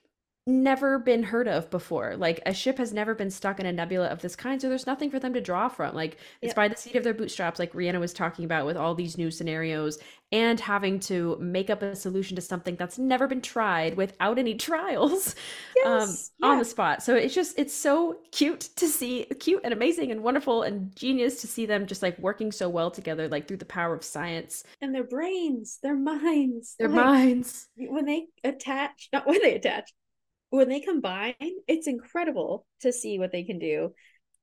never 0.47 0.97
been 0.99 1.23
heard 1.23 1.47
of 1.47 1.69
before. 1.69 2.15
Like 2.17 2.41
a 2.45 2.53
ship 2.53 2.77
has 2.79 2.91
never 2.93 3.13
been 3.15 3.29
stuck 3.31 3.59
in 3.59 3.65
a 3.65 3.71
nebula 3.71 4.07
of 4.07 4.21
this 4.21 4.35
kind, 4.35 4.61
so 4.61 4.69
there's 4.69 4.87
nothing 4.87 5.11
for 5.11 5.19
them 5.19 5.33
to 5.33 5.41
draw 5.41 5.67
from. 5.69 5.95
Like 5.95 6.17
it's 6.41 6.53
Yep. 6.53 6.55
by 6.55 6.67
the 6.67 6.75
seat 6.75 6.95
of 6.95 7.03
their 7.03 7.13
bootstraps 7.13 7.59
like 7.59 7.73
Rhianna 7.73 7.99
was 7.99 8.13
talking 8.13 8.45
about 8.45 8.65
with 8.65 8.77
all 8.77 8.95
these 8.95 9.17
new 9.17 9.29
scenarios 9.31 9.99
and 10.31 10.59
having 10.59 10.99
to 11.01 11.37
make 11.39 11.69
up 11.69 11.81
a 11.83 11.95
solution 11.95 12.35
to 12.37 12.41
something 12.41 12.75
that's 12.75 12.97
never 12.97 13.27
been 13.27 13.41
tried 13.41 13.95
without 13.97 14.39
any 14.39 14.55
trials 14.55 15.35
um, 15.83 16.17
Yes, 16.17 16.31
on 16.41 16.57
the 16.57 16.65
spot. 16.65 17.03
So 17.03 17.15
it's 17.15 17.33
just 17.35 17.57
it's 17.59 17.73
so 17.73 18.19
cute 18.31 18.61
to 18.77 18.87
see, 18.87 19.25
cute 19.39 19.61
and 19.63 19.73
amazing 19.73 20.11
and 20.11 20.23
wonderful 20.23 20.63
and 20.63 20.95
genius 20.95 21.41
to 21.41 21.47
see 21.47 21.65
them 21.65 21.85
just 21.85 22.01
like 22.01 22.17
working 22.19 22.51
so 22.51 22.69
well 22.69 22.91
together, 22.91 23.27
like 23.27 23.47
through 23.47 23.57
the 23.57 23.65
power 23.65 23.93
of 23.93 24.03
science, 24.03 24.63
And 24.81 24.93
their 24.93 25.03
brains, 25.03 25.79
their 25.81 25.95
minds. 25.95 26.75
their 26.79 26.89
like, 26.89 27.13
minds. 27.15 27.69
When 27.75 28.05
they 28.05 28.27
attach, 28.43 29.09
not 29.13 29.27
when 29.27 29.41
they 29.41 29.55
attach, 29.55 29.93
when 30.51 30.69
they 30.69 30.81
combine, 30.81 31.33
it's 31.39 31.87
incredible 31.87 32.67
to 32.81 32.93
see 32.93 33.17
what 33.17 33.31
they 33.31 33.43
can 33.43 33.57
do. 33.57 33.93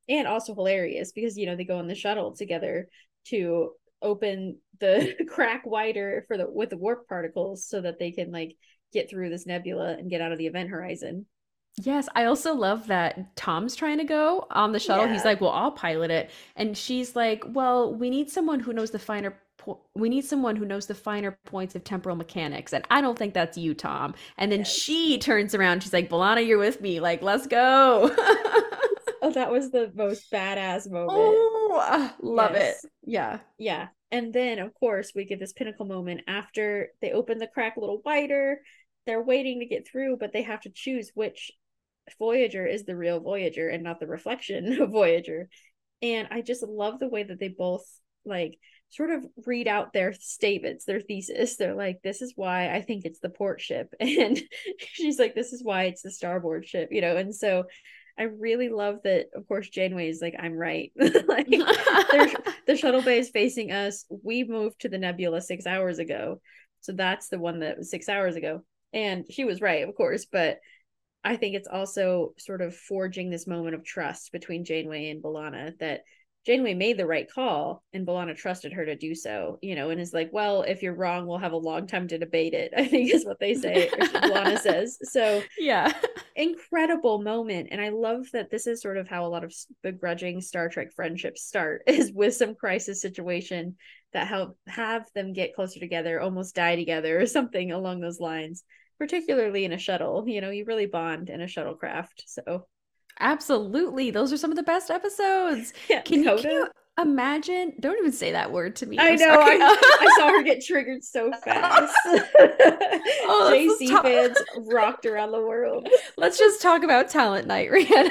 And 0.09 0.27
also 0.27 0.55
hilarious 0.55 1.13
because, 1.13 1.37
you 1.37 1.47
know, 1.47 1.55
they 1.55 1.65
go 1.65 1.79
on 1.79 1.87
the 1.87 1.95
shuttle 1.95 2.35
together 2.35 2.89
to 3.27 3.73
open 4.01 4.59
the 4.81 5.15
crack 5.29 5.65
wider 5.67 6.25
for 6.27 6.39
the 6.39 6.51
with 6.51 6.71
the 6.71 6.79
warp 6.79 7.07
particles 7.09 7.67
so 7.67 7.81
that 7.83 7.99
they 7.99 8.11
can 8.11 8.33
like 8.33 8.57
get 8.93 9.11
through 9.11 9.29
this 9.29 9.47
nebula 9.47 9.93
and 9.99 10.11
get 10.11 10.23
out 10.23 10.33
of 10.33 10.39
the 10.39 10.47
event 10.47 10.71
horizon. 10.71 11.27
Yes, 11.83 12.09
I 12.15 12.25
also 12.25 12.55
love 12.55 12.87
that 12.89 13.37
Tom's 13.37 13.77
trying 13.77 13.99
to 13.99 14.05
go 14.05 14.47
on 14.51 14.73
the 14.73 14.81
shuttle. 14.81 15.07
He's 15.07 15.25
like, 15.25 15.41
"Well, 15.41 15.51
I'll 15.51 15.71
pilot 15.71 16.11
it," 16.11 16.31
and 16.57 16.77
she's 16.77 17.15
like, 17.15 17.45
"Well, 17.47 17.95
we 17.95 18.11
need 18.11 18.31
someone 18.31 18.61
who 18.61 18.73
knows 18.73 18.91
the 18.91 18.99
finer." 18.99 19.39
Po- 19.69 19.81
we 19.95 20.09
need 20.09 20.25
someone 20.25 20.57
who 20.57 20.64
knows 20.64 20.87
the 20.87 20.95
finer 20.95 21.39
points 21.45 21.75
of 21.75 21.85
temporal 21.85 22.16
mechanics, 22.16 22.73
and 22.73 22.85
I 22.91 23.01
don't 23.01 23.19
think 23.19 23.35
that's 23.35 23.59
you, 23.59 23.75
Tom. 23.75 24.14
And 24.39 24.51
then 24.51 24.61
Yes. 24.61 24.73
she 24.73 25.19
turns 25.19 25.55
around. 25.55 25.83
She's 25.83 25.93
like, 25.93 26.09
"B'Elanna, 26.09 26.47
you're 26.47 26.59
with 26.59 26.81
me. 26.81 27.01
Like, 27.01 27.23
let's 27.23 27.47
go." 27.47 28.14
Oh, 29.21 29.33
that 29.33 29.51
was 29.51 29.73
the 29.73 29.91
most 29.97 30.31
badass 30.31 30.89
moment. 30.89 31.11
oh, 31.12 32.12
love 32.23 32.53
Yes. 32.55 32.85
it. 32.85 32.91
Yeah. 33.05 33.41
Yeah. 33.59 33.89
And 34.12 34.33
then, 34.33 34.61
of 34.61 34.73
course, 34.75 35.11
we 35.12 35.25
get 35.25 35.41
this 35.41 35.53
pinnacle 35.53 35.87
moment 35.87 36.21
after 36.29 36.91
they 37.03 37.11
open 37.11 37.39
the 37.39 37.49
crack 37.49 37.77
a 37.77 37.81
little 37.81 38.01
wider. 38.05 38.61
They're 39.07 39.21
waiting 39.21 39.59
to 39.59 39.66
get 39.66 39.89
through, 39.89 40.19
but 40.19 40.33
they 40.33 40.43
have 40.43 40.61
to 40.62 40.71
choose 40.71 41.11
which 41.14 41.51
Voyager 42.21 42.64
is 42.64 42.85
the 42.85 42.95
real 42.97 43.19
Voyager 43.19 43.69
and 43.69 43.83
not 43.83 43.99
the 43.99 44.07
reflection 44.07 44.81
of 44.81 44.91
Voyager. 44.93 45.49
And 46.01 46.29
I 46.31 46.41
just 46.41 46.62
love 46.62 47.01
the 47.01 47.09
way 47.09 47.25
that 47.25 47.41
they 47.41 47.49
both 47.49 47.85
like 48.25 48.57
sort 48.91 49.11
of 49.11 49.24
read 49.47 49.68
out 49.68 49.93
their 49.93 50.12
statements, 50.14 50.84
their 50.84 51.01
thesis. 51.01 51.57
They're 51.57 51.74
like, 51.74 52.01
this 52.03 52.22
is 52.22 52.32
why 52.36 52.74
I 52.74 52.80
think 52.80 53.05
it's 53.05 53.20
the 53.20 53.28
port 53.28 53.61
ship. 53.61 53.93
And 54.01 54.41
she's 54.78 55.18
like, 55.18 55.34
this 55.34 55.53
is 55.53 55.62
why 55.62 55.84
it's 55.84 56.03
the 56.03 56.11
starboard 56.11 56.66
ship, 56.66 56.89
you 56.91 57.01
know? 57.01 57.16
And 57.16 57.34
so 57.34 57.64
I 58.18 58.24
really 58.24 58.68
love 58.68 59.01
that, 59.05 59.26
of 59.34 59.47
course, 59.47 59.68
Janeway 59.68 60.09
is 60.09 60.20
like, 60.20 60.34
I'm 60.39 60.55
right. 60.55 60.91
like, 60.99 61.49
the 62.66 62.76
shuttle 62.76 63.03
bay 63.03 63.18
is 63.18 63.30
facing 63.30 63.70
us. 63.70 64.05
We 64.09 64.45
moved 64.45 64.80
to 64.80 64.89
the 64.89 64.99
nebula 64.99 65.41
six 65.41 65.66
hours 65.66 65.99
ago. 65.99 66.41
So 66.80 66.93
that's 66.93 67.28
the 67.28 67.39
one 67.39 67.61
that 67.61 67.78
was 67.78 67.91
six 67.91 68.09
hours 68.09 68.36
ago. 68.36 68.64
And 68.93 69.24
she 69.30 69.45
was 69.45 69.61
right, 69.61 69.86
of 69.86 69.95
course, 69.95 70.26
but 70.30 70.59
I 71.22 71.36
think 71.36 71.55
it's 71.55 71.68
also 71.68 72.34
sort 72.39 72.62
of 72.62 72.74
forging 72.74 73.30
this 73.30 73.47
moment 73.47 73.74
of 73.74 73.84
trust 73.84 74.32
between 74.32 74.64
Janeway 74.64 75.11
and 75.11 75.22
B'Elanna 75.22 75.78
that 75.78 76.03
Janeway 76.49 76.72
made 76.72 76.96
the 76.96 77.05
right 77.05 77.30
call 77.30 77.84
and 77.92 78.07
B'Elanna 78.07 78.34
trusted 78.34 78.72
her 78.72 78.86
to 78.86 78.96
do 78.96 79.14
so, 79.14 79.59
you 79.61 79.74
know, 79.74 79.90
and 79.90 80.01
is 80.01 80.14
like, 80.14 80.30
well, 80.32 80.62
if 80.62 80.82
you're 80.82 80.94
wrong, 80.94 81.26
we'll 81.26 81.36
have 81.36 81.53
a 81.53 81.59
long 81.59 81.86
time 81.86 82.09
to 82.09 82.16
debate 82.16 82.55
it, 82.55 82.72
I 82.76 82.88
think 82.88 83.12
is 83.12 83.26
what 83.26 83.38
they 83.38 83.53
say, 83.53 83.88
or 83.88 83.99
B'Elanna 83.99 84.59
says. 84.62 84.96
So 85.03 85.42
yeah. 85.59 85.92
incredible 86.36 87.20
moment 87.20 87.68
and 87.72 87.80
i 87.80 87.88
love 87.88 88.24
that 88.32 88.49
this 88.49 88.68
is 88.68 88.80
sort 88.80 88.96
of 88.96 89.09
how 89.09 89.26
a 89.26 89.28
lot 89.28 89.42
of 89.42 89.53
begrudging 89.82 90.40
star 90.40 90.68
trek 90.68 90.92
friendships 90.94 91.42
start 91.42 91.82
is 91.88 92.12
with 92.12 92.32
some 92.32 92.55
crisis 92.55 93.01
situation 93.01 93.74
that 94.12 94.28
help 94.28 94.57
have 94.68 95.05
them 95.16 95.32
get 95.32 95.55
closer 95.57 95.80
together 95.80 96.20
almost 96.20 96.55
die 96.55 96.76
together 96.76 97.20
or 97.20 97.26
something 97.26 97.72
along 97.72 97.99
those 97.99 98.20
lines 98.20 98.62
particularly 98.99 99.64
in 99.64 99.72
a 99.72 99.78
shuttle 99.78 100.28
you 100.28 100.40
know 100.40 100.51
you 100.51 100.64
really 100.64 100.86
bond 100.86 101.28
in 101.28 101.40
a 101.40 101.46
shuttlecraft 101.46 102.22
so 102.26 102.64
Absolutely. 103.21 104.11
Those 104.11 104.33
are 104.33 104.37
some 104.37 104.51
of 104.51 104.57
the 104.57 104.62
best 104.62 104.91
episodes. 104.91 105.73
yeah 105.89 106.01
Can 106.03 106.23
you, 106.23 106.37
can 106.37 106.51
you 106.51 106.69
imagine? 107.01 107.73
Don't 107.81 107.99
even 107.99 108.12
say 108.12 108.33
that 108.33 108.53
word 108.53 108.77
to 108.77 108.87
me. 108.87 108.99
I 108.99 109.11
I'm 109.11 109.19
know. 109.19 109.41
I, 109.41 109.77
I 110.01 110.14
saw 110.19 110.29
her 110.29 110.43
get 110.43 110.64
triggered 110.64 111.03
so 111.05 111.33
fast. 111.45 111.95
Oh, 113.31 113.51
JC 113.81 113.91
talk- 113.91 114.05
fans 114.05 114.37
rocked 114.57 115.05
around 115.07 115.33
the 115.33 115.41
world. 115.41 115.89
Let's 116.16 116.39
just 116.39 116.62
talk 116.62 116.83
about 116.83 117.09
talent 117.11 117.47
night, 117.47 117.71
Rhianna. 117.71 118.11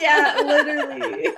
yeah, 0.00 0.40
literally. 0.44 1.28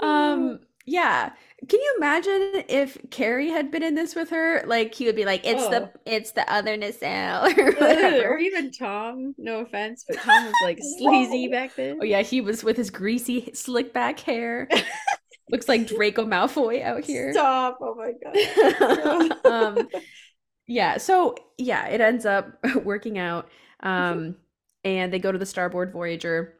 um, 0.00 0.60
yeah. 0.86 1.32
can 1.68 1.80
you 1.80 1.94
imagine 1.98 2.64
if 2.68 2.98
Carey 3.10 3.48
had 3.50 3.70
been 3.70 3.82
in 3.82 3.94
this 3.94 4.14
with 4.14 4.30
her? 4.30 4.62
Like 4.66 4.94
he 4.94 5.06
would 5.06 5.16
be 5.16 5.24
like, 5.24 5.42
"It's 5.44 5.66
the 5.68 5.82
Oh. 5.86 5.92
it's 6.06 6.32
the 6.32 6.50
other 6.52 6.76
nacelle 6.76 7.46
or 7.58 7.72
whatever." 7.72 8.34
or 8.34 8.38
even 8.38 8.70
Tom. 8.72 9.34
No 9.38 9.60
offense, 9.60 10.04
but 10.08 10.20
Tom 10.20 10.44
was 10.46 10.60
like 10.60 10.78
sleazy 10.82 11.48
back 11.48 11.76
then. 11.76 11.98
Oh 12.00 12.04
yeah, 12.04 12.22
he 12.22 12.40
was 12.40 12.62
with 12.64 12.76
his 12.76 12.90
greasy 12.90 13.50
slick 13.54 13.92
back 13.92 14.20
hair. 14.20 14.68
Looks 15.50 15.68
like 15.68 15.86
Draco 15.86 16.24
Malfoy 16.26 16.82
out 16.82 17.04
here. 17.04 17.32
Stop! 17.32 17.78
Oh 17.80 17.94
my 17.94 18.12
god. 18.22 19.32
um, 19.44 19.88
yeah, 20.68 20.98
so 20.98 21.36
yeah, 21.58 21.88
it 21.88 22.00
ends 22.00 22.26
up 22.26 22.58
working 22.84 23.18
out. 23.18 23.48
Um, 23.80 24.36
and 24.84 25.12
they 25.12 25.18
go 25.20 25.32
to 25.32 25.38
the 25.38 25.46
starboard 25.46 25.92
Voyager. 25.92 26.55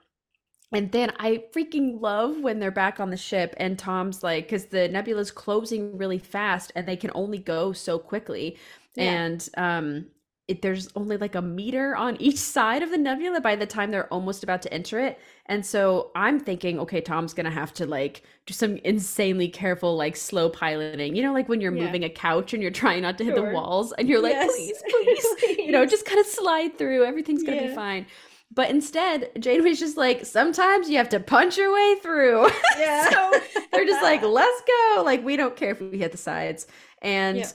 And 0.73 0.91
then 0.93 1.13
I 1.19 1.45
freaking 1.55 2.01
love 2.01 2.41
when 2.41 2.59
they're 2.59 2.71
back 2.71 3.01
on 3.01 3.11
the 3.11 3.17
ship 3.17 3.55
and 3.59 3.79
Tom's 3.79 4.23
like, 4.23 4.45
because 4.47 4.67
the 4.67 4.89
nebula's 4.89 5.31
closing 5.31 5.97
really 5.97 6.19
fast 6.19 6.73
and 6.75 6.87
they 6.87 6.97
can 6.97 7.11
only 7.15 7.39
go 7.39 7.73
so 7.73 7.99
quickly. 7.99 8.59
Yeah. 8.97 9.21
And 9.21 9.49
um, 9.57 10.07
it, 10.49 10.63
there's 10.63 10.89
only 10.97 11.17
like 11.19 11.35
a 11.37 11.41
meter 11.43 11.95
on 11.97 12.17
each 12.21 12.37
side 12.39 12.83
of 12.83 12.91
the 12.91 12.99
nebula 12.99 13.41
by 13.41 13.57
the 13.57 13.65
time 13.67 13.91
they're 13.91 14.13
almost 14.13 14.43
about 14.43 14.61
to 14.63 14.73
enter 14.75 14.99
it. 14.99 15.19
And 15.47 15.65
so 15.65 16.11
I'm 16.17 16.41
thinking, 16.41 16.81
okay, 16.81 17.01
Tom's 17.01 17.33
gonna 17.33 17.51
have 17.51 17.73
to 17.75 17.87
like 17.87 18.23
do 18.47 18.53
some 18.53 18.77
insanely 18.79 19.49
careful, 19.49 19.97
like 19.97 20.17
slow 20.17 20.51
piloting. 20.51 21.15
You 21.15 21.23
know, 21.23 21.33
like 21.33 21.49
when 21.49 21.61
you're 21.61 21.71
Yeah. 21.71 21.83
moving 21.85 22.05
a 22.05 22.11
couch 22.11 22.53
and 22.53 22.61
you're 22.63 22.73
trying 22.73 23.03
not 23.03 23.19
to 23.19 23.25
hit 23.25 23.37
the 23.37 23.43
walls 23.45 23.93
and 23.93 24.09
you're 24.09 24.21
like, 24.23 24.33
Yes. 24.33 24.49
please, 24.49 24.83
please, 24.89 25.35
you 25.65 25.73
know, 25.73 25.87
just 25.87 26.05
kind 26.05 26.19
of 26.21 26.27
slide 26.27 26.77
through. 26.77 27.05
Everything's 27.05 27.45
gonna 27.45 27.57
be 27.57 27.69
fine. 27.69 28.07
But 28.53 28.71
instead, 28.71 29.31
Janeway's 29.39 29.79
just 29.81 29.97
like, 29.97 30.25
sometimes 30.25 30.89
you 30.89 30.97
have 30.99 31.11
to 31.11 31.21
punch 31.21 31.59
your 31.59 31.73
way 31.73 31.97
through. 32.03 32.49
Yeah. 32.79 33.11
so 33.11 33.41
they're 33.73 33.85
just 33.87 34.03
like, 34.03 34.23
let's 34.23 34.63
go. 34.67 35.03
Like, 35.05 35.25
we 35.25 35.37
don't 35.37 35.57
care 35.57 35.71
if 35.71 35.81
we 35.81 35.99
hit 35.99 36.13
the 36.13 36.19
sides. 36.19 36.67
And 37.03 37.37
Yeah. 37.39 37.51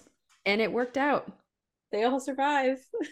and 0.45 0.61
it 0.61 0.71
worked 0.71 0.97
out. 0.97 1.31
they 1.91 2.03
all 2.03 2.19
survive. 2.19 2.79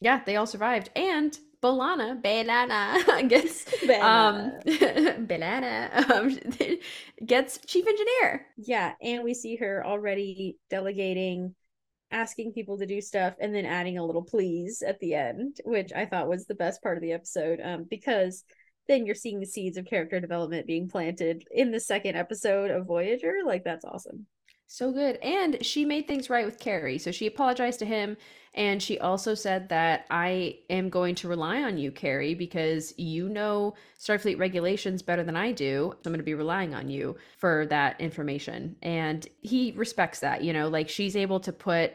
Yeah, 0.00 0.22
they 0.24 0.36
all 0.36 0.46
survived. 0.46 0.90
And 0.94 1.36
B'Elanna, 1.60 2.22
B'Elanna 2.22 3.28
gets 3.28 3.66
um 4.00 4.52
B'Elanna 5.26 6.10
um, 6.10 6.38
gets 7.26 7.58
chief 7.66 7.84
engineer. 7.86 8.46
Yeah, 8.56 8.92
and 9.02 9.24
we 9.24 9.34
see 9.34 9.56
her 9.56 9.84
already 9.84 10.56
delegating, 10.70 11.56
asking 12.10 12.52
people 12.52 12.78
to 12.78 12.86
do 12.86 13.00
stuff, 13.00 13.34
and 13.40 13.54
then 13.54 13.66
adding 13.66 13.98
a 13.98 14.04
little 14.04 14.22
please 14.22 14.82
at 14.86 14.98
the 15.00 15.14
end, 15.14 15.58
which 15.64 15.92
I 15.94 16.06
thought 16.06 16.28
was 16.28 16.46
the 16.46 16.54
best 16.54 16.82
part 16.82 16.96
of 16.96 17.02
the 17.02 17.12
episode. 17.12 17.60
Um, 17.62 17.86
because 17.88 18.44
then 18.88 19.04
you're 19.04 19.14
seeing 19.14 19.38
the 19.38 19.46
seeds 19.46 19.76
of 19.76 19.84
character 19.84 20.18
development 20.18 20.66
being 20.66 20.88
planted 20.88 21.44
in 21.50 21.70
the 21.70 21.80
second 21.80 22.16
episode 22.16 22.70
of 22.70 22.86
Voyager. 22.86 23.40
Like 23.44 23.62
that's 23.64 23.84
awesome. 23.84 24.26
So 24.66 24.92
good. 24.92 25.16
And 25.16 25.64
she 25.64 25.84
made 25.84 26.06
things 26.06 26.30
right 26.30 26.44
with 26.44 26.58
Carey. 26.58 26.98
So 26.98 27.10
she 27.10 27.26
apologized 27.26 27.78
to 27.80 27.86
him. 27.86 28.16
And 28.54 28.82
she 28.82 28.98
also 28.98 29.34
said 29.34 29.68
that 29.68 30.06
I 30.10 30.58
am 30.70 30.90
going 30.90 31.14
to 31.16 31.28
rely 31.28 31.62
on 31.62 31.78
you, 31.78 31.90
Carey, 31.92 32.34
because 32.34 32.94
you 32.98 33.28
know 33.28 33.74
Starfleet 33.98 34.38
regulations 34.38 35.02
better 35.02 35.24
than 35.24 35.36
I 35.36 35.52
do. 35.52 35.92
So 35.92 35.98
I'm 36.06 36.12
going 36.12 36.18
to 36.18 36.24
be 36.24 36.34
relying 36.34 36.74
on 36.74 36.88
you 36.88 37.16
for 37.36 37.66
that 37.66 38.00
information. 38.00 38.76
And 38.82 39.26
he 39.42 39.72
respects 39.76 40.20
that, 40.20 40.42
you 40.42 40.52
know, 40.52 40.68
like 40.68 40.88
she's 40.88 41.16
able 41.16 41.40
to 41.40 41.52
put 41.52 41.94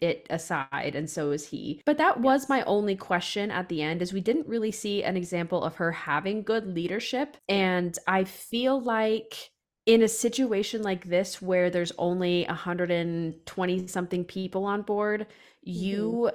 it 0.00 0.26
aside 0.30 0.94
and 0.94 1.10
so 1.10 1.32
is 1.32 1.48
he 1.48 1.82
but 1.84 1.98
that 1.98 2.20
was 2.20 2.42
Yes. 2.42 2.48
my 2.48 2.62
only 2.62 2.94
question 2.94 3.50
at 3.50 3.68
the 3.68 3.82
end 3.82 4.02
is 4.02 4.12
we 4.12 4.20
didn't 4.20 4.46
really 4.46 4.70
see 4.70 5.02
an 5.02 5.16
example 5.16 5.64
of 5.64 5.76
her 5.76 5.90
having 5.90 6.42
good 6.44 6.66
leadership 6.74 7.36
and 7.48 7.98
i 8.06 8.22
feel 8.22 8.80
like 8.80 9.50
in 9.86 10.02
a 10.02 10.08
situation 10.08 10.82
like 10.82 11.06
this 11.08 11.42
where 11.42 11.70
there's 11.70 11.92
only 11.98 12.44
120 12.46 13.86
something 13.86 14.24
people 14.24 14.64
on 14.64 14.82
board 14.82 15.26
you 15.62 16.30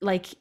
like 0.00 0.34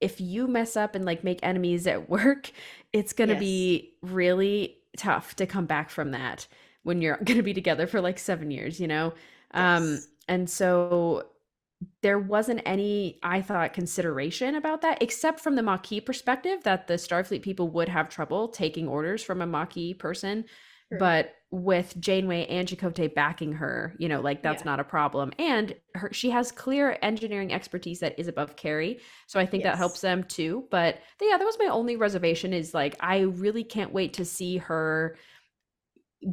if 0.00 0.20
you 0.20 0.46
mess 0.48 0.76
up 0.76 0.94
and 0.94 1.04
like 1.04 1.24
make 1.24 1.40
enemies 1.42 1.86
at 1.86 2.08
work 2.10 2.50
it's 2.92 3.12
going 3.12 3.30
to 3.30 3.36
Yes. 3.36 3.36
be 3.36 3.94
really 4.02 4.78
tough 4.96 5.34
to 5.36 5.46
come 5.46 5.66
back 5.66 5.90
from 5.90 6.10
that 6.12 6.46
when 6.82 7.02
you're 7.02 7.16
going 7.24 7.36
to 7.38 7.42
be 7.42 7.54
together 7.54 7.86
for 7.86 8.00
like 8.00 8.18
7 8.18 8.50
years 8.50 8.80
you 8.80 8.88
know? 8.88 9.14
Um 9.52 10.04
and 10.28 10.48
so 10.48 11.26
there 12.02 12.18
wasn't 12.18 12.60
any 12.64 13.18
i 13.22 13.40
thought 13.40 13.72
consideration 13.72 14.54
about 14.54 14.82
that 14.82 15.02
except 15.02 15.40
from 15.40 15.54
the 15.56 15.62
maquis 15.62 16.00
perspective 16.00 16.62
that 16.64 16.86
the 16.86 16.94
starfleet 16.94 17.42
people 17.42 17.68
would 17.68 17.88
have 17.88 18.08
trouble 18.08 18.48
taking 18.48 18.88
orders 18.88 19.22
from 19.22 19.42
a 19.42 19.46
maquis 19.46 19.94
person 19.94 20.44
True. 20.90 20.98
but 20.98 21.34
with 21.50 21.94
Janeway 22.00 22.46
and 22.46 22.66
Chakotay 22.66 23.14
backing 23.14 23.52
her, 23.52 23.94
you 23.98 24.08
know, 24.08 24.20
like 24.20 24.42
that's 24.42 24.62
Yeah. 24.62 24.70
not 24.72 24.80
a 24.80 24.84
problem. 24.84 25.32
And 25.38 25.74
her, 25.94 26.12
she 26.12 26.30
has 26.30 26.50
clear 26.50 26.98
engineering 27.00 27.52
expertise 27.52 28.00
that 28.00 28.18
is 28.18 28.26
above 28.28 28.56
Carey, 28.56 29.00
so 29.28 29.38
I 29.38 29.46
think 29.46 29.62
that 29.62 29.76
helps 29.78 30.00
them 30.00 30.24
too. 30.24 30.66
But 30.70 30.98
yeah, 31.20 31.36
that 31.38 31.44
was 31.44 31.58
my 31.58 31.66
only 31.66 31.96
reservation. 31.96 32.52
Is 32.52 32.74
like 32.74 32.96
I 33.00 33.20
really 33.20 33.62
can't 33.64 33.92
wait 33.92 34.14
to 34.14 34.24
see 34.24 34.56
her 34.58 35.16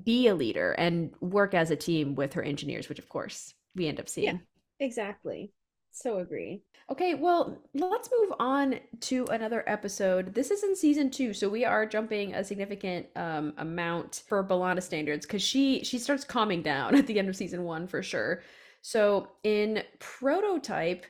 be 0.04 0.28
a 0.28 0.36
leader 0.36 0.72
and 0.72 1.14
work 1.20 1.54
as 1.54 1.70
a 1.70 1.76
team 1.76 2.16
with 2.16 2.34
her 2.34 2.42
engineers, 2.44 2.88
which 2.90 3.00
of 3.00 3.10
course 3.10 3.54
we 3.76 3.88
end 3.88 4.00
up 4.00 4.10
seeing. 4.10 4.26
Yeah. 4.36 4.38
Exactly. 4.80 5.52
So 5.92 6.20
agree. 6.20 6.64
Okay, 6.90 7.14
well, 7.14 7.58
let's 7.74 8.10
move 8.20 8.34
on 8.40 8.80
to 9.02 9.26
another 9.28 9.64
episode. 9.68 10.34
This 10.34 10.52
is 10.52 10.64
in 10.64 10.76
season 10.76 11.10
two, 11.10 11.34
so 11.34 11.48
we 11.48 11.64
are 11.64 11.86
jumping 11.86 12.34
a 12.34 12.44
significant 12.44 13.08
um, 13.16 13.54
amount 13.58 14.24
for 14.28 14.44
B'Elanna 14.44 14.82
standards 14.82 15.26
because 15.26 15.42
she 15.42 15.84
she 15.84 15.98
starts 15.98 16.24
calming 16.24 16.62
down 16.62 16.96
at 16.98 17.08
the 17.08 17.20
end 17.20 17.30
of 17.30 17.36
season 17.36 17.64
one 17.64 17.88
for 17.88 18.04
sure. 18.04 18.42
So 18.82 19.30
in 19.44 19.84
prototype, 20.00 21.06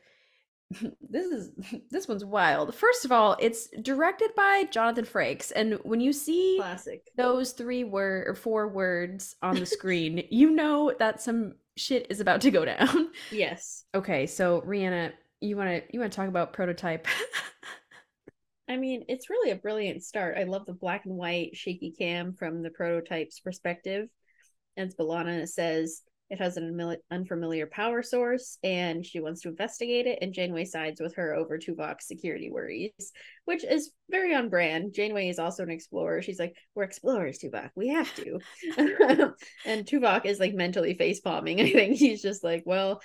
this 1.02 1.28
is 1.28 1.52
this 1.90 2.08
one's 2.08 2.26
wild. 2.26 2.76
First 2.76 3.06
of 3.06 3.12
all, 3.12 3.36
it's 3.40 3.70
directed 3.82 4.36
by 4.36 4.66
Jonathan 4.72 5.06
Frakes, 5.06 5.52
and 5.56 5.80
when 5.84 6.00
you 6.00 6.14
see 6.14 6.58
Classic. 6.60 7.08
those 7.16 7.52
three 7.54 7.84
word 7.84 8.28
or 8.28 8.36
four 8.36 8.68
words 8.68 9.36
on 9.42 9.56
the 9.56 9.66
screen, 9.66 10.26
you 10.30 10.52
know 10.52 10.94
that 11.00 11.22
some 11.22 11.56
shit 11.78 12.08
is 12.10 12.20
about 12.20 12.42
to 12.42 12.52
go 12.52 12.66
down. 12.66 13.10
Yes. 13.32 13.86
Okay, 13.94 14.26
so 14.28 14.62
Rhianna, 14.62 15.12
you 15.40 15.56
want 15.56 15.70
to 15.70 15.84
you 15.94 16.00
want 16.00 16.12
to 16.12 16.16
talk 16.16 16.28
about 16.28 16.54
prototype? 16.54 17.08
I 18.70 18.78
mean, 18.78 19.06
it's 19.10 19.30
really 19.30 19.52
a 19.52 19.56
brilliant 19.56 20.04
start. 20.04 20.38
I 20.38 20.44
love 20.44 20.66
the 20.66 20.74
black 20.74 21.06
and 21.06 21.16
white 21.16 21.56
shaky 21.56 21.94
cam 21.98 22.34
from 22.34 22.62
the 22.62 22.70
prototype's 22.70 23.40
perspective. 23.40 24.08
And 24.78 24.96
B'Elanna 24.96 25.48
says 25.48 26.02
it 26.32 26.40
has 26.40 26.56
an 26.56 26.96
unfamiliar 27.12 27.68
power 27.68 28.02
source 28.02 28.58
and 28.64 29.06
she 29.06 29.20
wants 29.20 29.42
to 29.42 29.50
investigate 29.50 30.08
it. 30.08 30.20
And 30.22 30.34
Janeway 30.34 30.64
sides 30.64 31.02
with 31.02 31.14
her 31.16 31.36
over 31.36 31.60
Tuvok's 31.60 32.08
security 32.08 32.50
worries, 32.50 33.12
which 33.44 33.66
is 33.66 33.92
very 34.10 34.34
on 34.34 34.48
brand. 34.48 34.94
Janeway 34.94 35.28
is 35.28 35.40
also 35.40 35.64
an 35.64 35.70
explorer. 35.70 36.22
She's 36.22 36.40
like, 36.40 36.56
We're 36.74 36.84
explorers, 36.84 37.40
Tuvok. 37.40 37.72
We 37.76 37.90
have 37.90 38.16
to. 38.16 38.40
and 39.66 39.86
Tuvok 39.86 40.26
is 40.26 40.40
like 40.40 40.54
mentally 40.54 40.94
face 40.98 41.20
palming. 41.20 41.60
I 41.62 41.70
think 41.70 41.98
he's 41.98 42.22
just 42.22 42.46
like, 42.46 42.64
Well, 42.66 43.02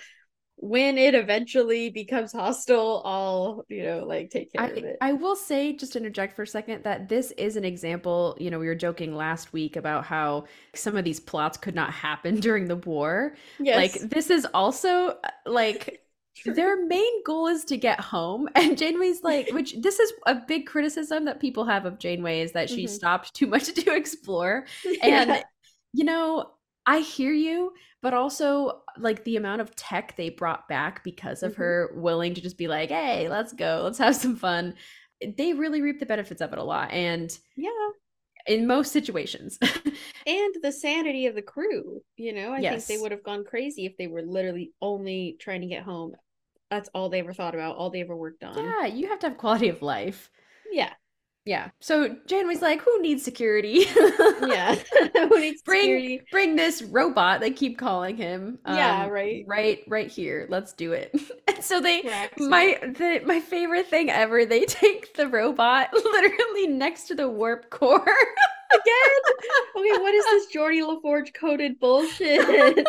when 0.59 0.97
it 0.97 1.13
eventually 1.15 1.89
becomes 1.89 2.31
hostile, 2.33 3.01
I'll, 3.05 3.65
you 3.69 3.83
know, 3.83 4.05
like 4.05 4.31
take 4.31 4.51
care 4.51 4.65
of 4.65 4.71
I, 4.77 4.87
it. 4.87 4.97
I 5.01 5.13
will 5.13 5.35
say, 5.35 5.73
just 5.73 5.95
interject 5.95 6.35
for 6.35 6.41
a 6.43 6.47
second, 6.47 6.83
that 6.83 7.09
this 7.09 7.31
is 7.31 7.55
an 7.57 7.63
example. 7.63 8.35
You 8.39 8.49
know, 8.49 8.59
we 8.59 8.67
were 8.67 8.75
joking 8.75 9.15
last 9.15 9.53
week 9.53 9.75
about 9.75 10.03
how 10.05 10.45
some 10.73 10.97
of 10.97 11.05
these 11.05 11.19
plots 11.19 11.57
could 11.57 11.75
not 11.75 11.91
happen 11.91 12.39
during 12.39 12.67
the 12.67 12.75
war. 12.75 13.35
yes. 13.59 13.75
Like, 13.77 14.09
this 14.09 14.29
is 14.29 14.47
also 14.53 15.09
uh, 15.23 15.29
like 15.45 16.01
True. 16.37 16.53
their 16.53 16.85
main 16.85 17.23
goal 17.23 17.47
is 17.47 17.65
to 17.65 17.77
get 17.77 17.99
home. 17.99 18.47
And 18.55 18.77
Janeway's 18.77 19.23
like, 19.23 19.49
which 19.51 19.75
this 19.81 19.99
is 19.99 20.11
a 20.27 20.35
big 20.35 20.67
criticism 20.67 21.25
that 21.25 21.39
people 21.39 21.65
have 21.65 21.85
of 21.85 21.97
Janeway 21.99 22.41
is 22.41 22.51
that 22.53 22.69
she 22.69 22.85
Mhm. 22.85 22.89
stopped 22.89 23.33
too 23.33 23.47
much 23.47 23.73
to 23.73 23.95
explore. 23.95 24.65
And 25.01 25.43
you 25.93 26.03
know, 26.05 26.51
I 26.87 26.99
hear 27.01 27.33
you, 27.33 27.73
but 28.01 28.13
also 28.15 28.81
like 28.97 29.23
the 29.25 29.35
amount 29.35 29.61
of 29.61 29.75
tech 29.75 30.15
they 30.17 30.29
brought 30.29 30.67
back 30.69 31.03
because 31.03 31.43
of 31.43 31.53
Mhm. 31.53 31.57
her 31.57 31.91
willing 31.95 32.33
to 32.33 32.41
just 32.41 32.57
be 32.57 32.67
like, 32.67 32.89
"Hey, 32.89 33.29
let's 33.29 33.53
go. 33.53 33.81
Let's 33.83 33.99
have 33.99 34.15
some 34.15 34.35
fun." 34.37 34.73
They 35.21 35.53
really 35.53 35.81
reap 35.81 35.99
the 35.99 36.05
benefits 36.05 36.41
of 36.41 36.53
it 36.53 36.59
a 36.59 36.63
lot 36.63 36.91
and 36.91 37.37
yeah. 37.55 37.89
in 38.47 38.67
most 38.67 38.91
situations. 38.91 39.59
And 40.25 40.55
the 40.61 40.71
sanity 40.73 41.25
of 41.27 41.35
the 41.35 41.41
crew. 41.41 42.01
You 42.17 42.33
know, 42.33 42.51
I 42.53 42.61
think 42.61 42.85
they 42.85 42.97
would 42.97 43.11
have 43.11 43.23
gone 43.23 43.45
crazy 43.45 43.85
if 43.85 43.95
they 43.97 44.07
were 44.07 44.21
literally 44.21 44.73
only 44.81 45.37
trying 45.39 45.61
to 45.61 45.67
get 45.67 45.83
home. 45.83 46.15
That's 46.69 46.89
all 46.93 47.07
they 47.09 47.19
ever 47.19 47.33
thought 47.33 47.55
about, 47.55 47.77
all 47.77 47.89
they 47.89 48.01
ever 48.01 48.15
worked 48.15 48.43
on. 48.43 48.57
yeah, 48.57 48.85
you 48.87 49.07
have 49.07 49.19
to 49.19 49.29
have 49.29 49.37
quality 49.37 49.69
of 49.69 49.81
life. 49.81 50.29
Yeah. 50.71 50.93
Yeah. 51.47 51.69
So 51.79 52.15
Janeway's 52.27 52.61
like, 52.61 52.81
"Who 52.81 53.01
needs 53.01 53.23
security?" 53.23 53.85
Yeah. 54.45 54.75
Who 55.13 55.39
needs 55.39 55.61
bring 55.61 55.81
security? 55.81 56.21
bring 56.31 56.55
this 56.55 56.81
robot 56.81 57.39
they 57.39 57.51
keep 57.51 57.77
calling 57.77 58.17
him 58.17 58.59
Yeah, 58.65 59.05
um, 59.05 59.09
right. 59.09 59.43
right 59.47 59.79
right 59.87 60.07
here 60.09 60.45
let's 60.49 60.73
do 60.73 60.91
it 60.93 61.15
and 61.47 61.63
so 61.63 61.79
they 61.81 62.01
Cracks 62.01 62.39
my 62.39 62.77
the 62.81 63.21
my 63.25 63.39
favorite 63.39 63.87
thing 63.87 64.09
ever 64.09 64.45
they 64.45 64.65
take 64.65 65.15
the 65.15 65.27
robot 65.27 65.89
literally 65.93 66.67
next 66.67 67.07
to 67.07 67.15
the 67.15 67.29
warp 67.29 67.69
core 67.69 68.05
Again? 68.69 69.35
Okay, 69.77 70.01
what 70.01 70.13
is 70.13 70.25
this 70.25 70.53
Geordi 70.53 70.81
LaForge 70.81 71.33
coded 71.33 71.79
bullshit? 71.79 72.85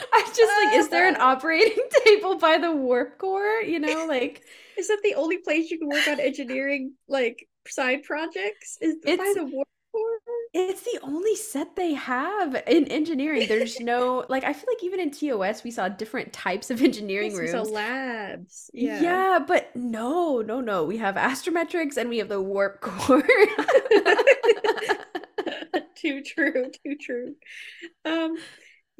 I'm 0.12 0.26
just 0.26 0.40
like, 0.64 0.74
is 0.78 0.88
there 0.88 1.08
an 1.08 1.16
operating 1.20 1.84
table 2.04 2.36
by 2.38 2.58
the 2.58 2.72
warp 2.72 3.18
core? 3.18 3.60
You 3.62 3.78
know, 3.78 4.06
like 4.06 4.42
is 4.76 4.88
that 4.88 5.00
the 5.02 5.14
only 5.14 5.38
place 5.38 5.70
you 5.70 5.78
can 5.78 5.88
work 5.88 6.06
on 6.08 6.20
engineering 6.20 6.94
like 7.08 7.46
side 7.68 8.02
projects? 8.04 8.78
Is 8.80 8.96
by 9.04 9.12
It's- 9.12 9.34
the 9.34 9.44
warp 9.44 9.68
core? 9.92 10.18
it's 10.52 10.82
the 10.82 10.98
only 11.02 11.36
set 11.36 11.76
they 11.76 11.94
have 11.94 12.56
in 12.66 12.84
engineering. 12.86 13.46
There's 13.46 13.78
no 13.78 14.24
like 14.28 14.42
I 14.42 14.52
feel 14.52 14.64
like 14.68 14.82
even 14.82 14.98
in 14.98 15.10
TOS 15.12 15.62
we 15.62 15.70
saw 15.70 15.88
different 15.88 16.32
types 16.32 16.70
of 16.70 16.82
engineering 16.82 17.30
Yes, 17.30 17.52
rooms. 17.54 17.70
labs. 17.70 18.70
Yeah. 18.74 19.00
Yeah. 19.00 19.38
but 19.46 19.74
no, 19.76 20.40
no, 20.42 20.60
no. 20.60 20.84
We 20.84 20.98
have 20.98 21.14
astrometrics 21.14 21.96
and 21.96 22.08
we 22.10 22.18
have 22.18 22.28
the 22.28 22.40
warp 22.42 22.80
core. 22.80 23.22
too 25.96 26.22
true, 26.22 26.70
too 26.84 26.96
true. 27.00 27.34
Um 28.04 28.36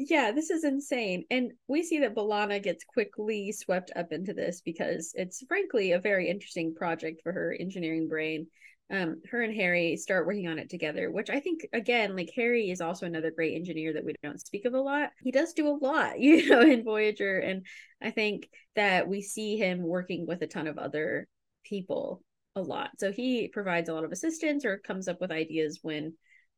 yeah, 0.08 0.32
this 0.32 0.50
is 0.50 0.64
insane. 0.64 1.24
And 1.30 1.52
we 1.68 1.82
see 1.82 2.00
that 2.00 2.14
B'Elanna 2.14 2.62
gets 2.62 2.84
quickly 2.84 3.52
swept 3.52 3.90
up 3.94 4.12
into 4.12 4.32
this 4.32 4.62
because 4.62 5.12
it's 5.14 5.44
frankly 5.46 5.92
a 5.92 6.00
very 6.00 6.28
interesting 6.28 6.74
project 6.74 7.20
for 7.22 7.32
her 7.32 7.54
engineering 7.58 8.08
brain. 8.08 8.46
Um, 8.90 9.20
her 9.30 9.42
and 9.42 9.54
Harry 9.54 9.96
start 9.96 10.26
working 10.26 10.48
on 10.48 10.58
it 10.58 10.68
together, 10.70 11.12
which 11.12 11.30
I 11.30 11.38
think 11.38 11.66
again, 11.72 12.16
like 12.16 12.32
Harry 12.34 12.70
is 12.70 12.80
also 12.80 13.06
another 13.06 13.30
great 13.30 13.54
engineer 13.54 13.92
that 13.92 14.04
we 14.04 14.14
don't 14.22 14.40
speak 14.40 14.64
of 14.64 14.74
a 14.74 14.80
lot. 14.80 15.10
He 15.22 15.30
does 15.30 15.52
do 15.52 15.68
a 15.68 15.78
lot, 15.80 16.18
you 16.20 16.48
know, 16.48 16.62
in 16.62 16.82
Voyager, 16.82 17.38
and 17.38 17.66
I 18.02 18.10
think 18.10 18.48
that 18.74 19.06
we 19.06 19.22
see 19.22 19.56
him 19.56 19.82
working 19.82 20.26
with 20.26 20.42
a 20.42 20.48
ton 20.48 20.66
of 20.66 20.78
other 20.78 21.28
people 21.62 22.22
a 22.56 22.62
lot. 22.62 22.90
So 22.98 23.12
he 23.12 23.46
provides 23.48 23.88
a 23.88 23.94
lot 23.94 24.04
of 24.04 24.10
assistance 24.10 24.64
or 24.64 24.78
comes 24.78 25.06
up 25.06 25.20
with 25.20 25.30
ideas 25.30 25.78
when 25.82 26.14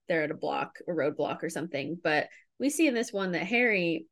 they're 0.09 0.25
at 0.25 0.31
a 0.31 0.35
block, 0.35 0.79
a 0.89 0.91
roadblock 0.91 1.43
or 1.43 1.51
something. 1.51 1.99
But 2.03 2.29
we 2.59 2.71
see 2.71 2.87
in 2.87 2.95
this 2.95 3.13
one 3.13 3.33
that 3.33 3.45
Harry, 3.47 4.07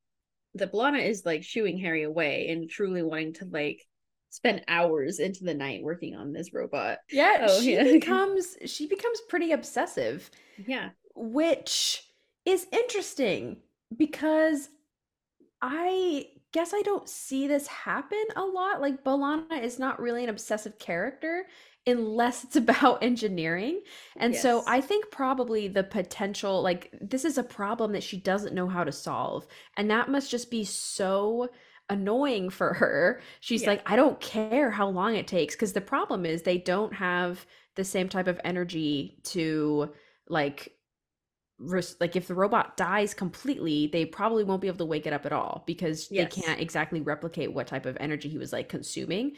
that 0.55 0.73
B'Elanna 0.73 1.05
is 1.05 1.25
like 1.25 1.43
shooing 1.45 1.79
Harry 1.79 2.03
away 2.03 2.49
and 2.49 2.69
truly 2.69 3.03
wanting 3.03 3.35
to 3.35 3.45
like 3.47 3.87
spend 4.31 4.62
hours 4.69 5.19
into 5.19 5.45
the 5.45 5.55
night 5.55 5.83
working 5.83 6.15
on 6.17 6.33
this 6.33 6.53
robot. 6.55 6.99
yeah, 7.11 7.47
Oh, 7.49 7.61
she 7.61 7.75
yeah. 7.75 7.85
becomes 7.85 8.57
she 8.67 8.87
becomes 8.87 9.21
pretty 9.29 9.53
obsessive. 9.53 10.31
Yeah. 10.67 10.91
which 11.15 12.05
is 12.45 12.67
interesting 12.73 13.59
because 13.97 14.69
I 15.62 16.27
guess 16.53 16.73
I 16.75 16.83
don't 16.83 17.09
see 17.09 17.47
this 17.47 17.67
happen 17.67 18.25
a 18.37 18.43
lot. 18.43 18.81
Like 18.81 19.05
B'Elanna 19.05 19.62
is 19.62 19.79
not 19.79 20.01
really 20.01 20.25
an 20.25 20.31
obsessive 20.31 20.79
character 20.79 21.45
unless 21.86 22.44
it's 22.44 22.57
about 22.65 23.02
engineering. 23.02 23.81
And 24.19 24.36
so 24.36 24.62
I 24.66 24.81
think 24.81 25.11
probably 25.11 25.69
the 25.69 25.85
potential 25.85 26.62
like 26.62 26.90
this 27.01 27.24
is 27.24 27.39
a 27.39 27.43
problem 27.43 27.93
that 27.93 28.02
she 28.02 28.19
doesn't 28.19 28.55
know 28.55 28.69
how 28.69 28.85
to 28.85 28.93
solve 28.93 29.47
and 29.77 29.90
that 29.90 30.09
must 30.11 30.31
just 30.31 30.51
be 30.51 30.65
so 30.65 31.48
annoying 31.89 32.51
for 32.51 32.74
her. 32.74 33.20
She's 33.40 33.62
Yeah. 33.62 33.69
like 33.69 33.82
I 33.86 33.97
don't 33.97 34.20
care 34.20 34.70
how 34.70 34.89
long 34.89 35.16
it 35.16 35.27
takes 35.27 35.55
because 35.55 35.73
the 35.73 35.81
problem 35.81 36.24
is 36.24 36.43
they 36.43 36.59
don't 36.59 36.94
have 36.94 37.47
the 37.77 37.85
same 37.85 38.09
type 38.09 38.27
of 38.28 38.40
energy 38.44 39.19
to 39.24 39.93
like 40.28 40.73
like 42.01 42.16
if 42.16 42.27
the 42.27 42.35
robot 42.35 42.77
dies 42.77 43.12
completely 43.12 43.87
they 43.89 44.05
probably 44.07 44.45
won't 44.45 44.62
be 44.62 44.66
able 44.69 44.78
to 44.78 44.85
wake 44.85 45.07
it 45.07 45.12
up 45.12 45.27
at 45.27 45.32
all 45.32 45.62
because 45.66 46.09
Yes. 46.11 46.35
they 46.35 46.41
can't 46.43 46.61
exactly 46.61 47.01
replicate 47.01 47.53
what 47.53 47.66
type 47.66 47.85
of 47.85 47.97
energy 48.01 48.28
he 48.31 48.39
was 48.39 48.53
like 48.53 48.69
consuming 48.70 49.37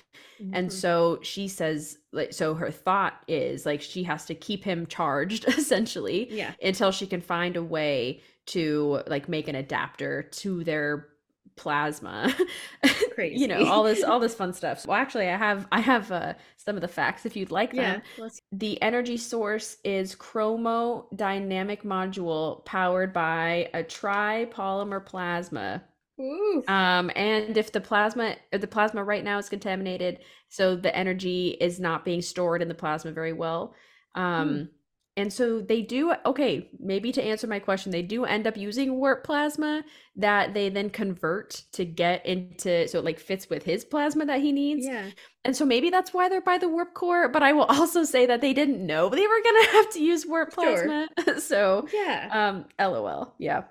and 0.53 0.69
Mhm. 0.69 0.73
so 0.73 1.19
she 1.23 1.49
says 1.49 1.99
like 2.13 2.33
so 2.33 2.55
her 2.55 2.71
thought 2.71 3.15
is 3.27 3.67
like 3.67 3.81
she 3.83 4.05
has 4.05 4.25
to 4.27 4.35
keep 4.35 4.63
him 4.63 4.87
charged 4.87 5.45
essentially 5.49 6.29
yeah. 6.31 6.53
until 6.63 6.93
she 6.93 7.07
can 7.07 7.21
find 7.21 7.57
a 7.57 7.63
way 7.63 8.21
to 8.47 9.03
like 9.09 9.29
make 9.29 9.49
an 9.49 9.55
adapter 9.57 10.23
to 10.23 10.63
their 10.65 11.09
plasma 11.57 12.35
you 13.33 13.49
know 13.49 13.67
all 13.67 13.83
this 13.83 14.03
all 14.03 14.19
this 14.27 14.35
fun 14.35 14.53
stuff 14.53 14.87
well 14.87 14.97
actually 14.97 15.29
i 15.29 15.37
have 15.37 15.67
i 15.73 15.81
have 15.81 16.11
uh 16.13 16.35
some 16.57 16.77
of 16.77 16.83
the 16.83 16.89
facts 16.89 17.27
if 17.27 17.37
you'd 17.37 17.51
like 17.51 17.73
them 17.73 18.03
Yeah. 18.17 18.29
The 18.53 18.81
energy 18.83 19.17
source 19.17 19.79
is 19.85 20.15
chromodynamic 20.15 21.83
module 21.85 22.65
powered 22.65 23.13
by 23.13 23.69
a 23.75 23.83
tripolymer 23.83 25.05
plasma. 25.05 25.83
Ooh. 26.21 26.63
Um, 26.69 27.11
and 27.17 27.57
if 27.57 27.73
the 27.73 27.81
plasma 27.81 28.37
the 28.53 28.67
plasma 28.67 29.03
right 29.03 29.25
now 29.25 29.39
is 29.39 29.49
contaminated, 29.49 30.21
so 30.49 30.77
the 30.77 30.95
energy 30.95 31.57
is 31.61 31.81
not 31.81 32.05
being 32.05 32.23
stored 32.23 32.63
in 32.63 32.69
the 32.69 32.75
plasma 32.75 33.13
very 33.13 33.33
well. 33.33 33.75
Um, 34.15 34.69
and 35.17 35.33
so 35.33 35.61
they 35.61 35.83
do 35.83 36.15
okay, 36.25 36.71
maybe 36.81 37.13
to 37.13 37.23
answer 37.23 37.47
my 37.47 37.59
question, 37.59 37.93
they 37.93 38.03
do 38.03 38.25
end 38.25 38.47
up 38.47 38.57
using 38.57 38.95
warp 38.99 39.25
plasma 39.25 39.85
that 40.17 40.55
they 40.55 40.69
then 40.71 40.89
convert 40.91 41.63
to 41.73 41.85
get 41.85 42.25
into 42.25 42.89
so 42.89 42.99
it 42.99 43.05
like 43.05 43.19
fits 43.21 43.51
with 43.51 43.63
his 43.65 43.85
plasma 43.85 44.25
that 44.27 44.41
he 44.41 44.53
needs. 44.53 44.87
yeah. 44.87 45.11
And 45.45 45.57
so 45.57 45.65
maybe 45.65 45.91
that's 45.91 46.15
why 46.15 46.29
they're 46.29 46.41
by 46.41 46.59
the 46.59 46.69
warp 46.69 46.95
core, 46.95 47.29
but 47.29 47.43
I 47.43 47.53
will 47.53 47.65
also 47.69 48.05
say 48.05 48.27
that 48.27 48.41
they 48.41 48.53
didn't 48.55 48.85
know 48.87 49.09
they 49.11 49.27
were 49.27 49.43
gonna 49.45 49.67
have 49.73 49.91
to 49.93 50.03
use 50.03 50.27
warp 50.27 50.55
Sure. 50.55 50.85
plasma. 50.87 51.41
so 51.41 51.87
Yeah. 51.93 52.29
um 52.33 52.65
LOL. 52.79 53.35
Yeah. 53.39 53.65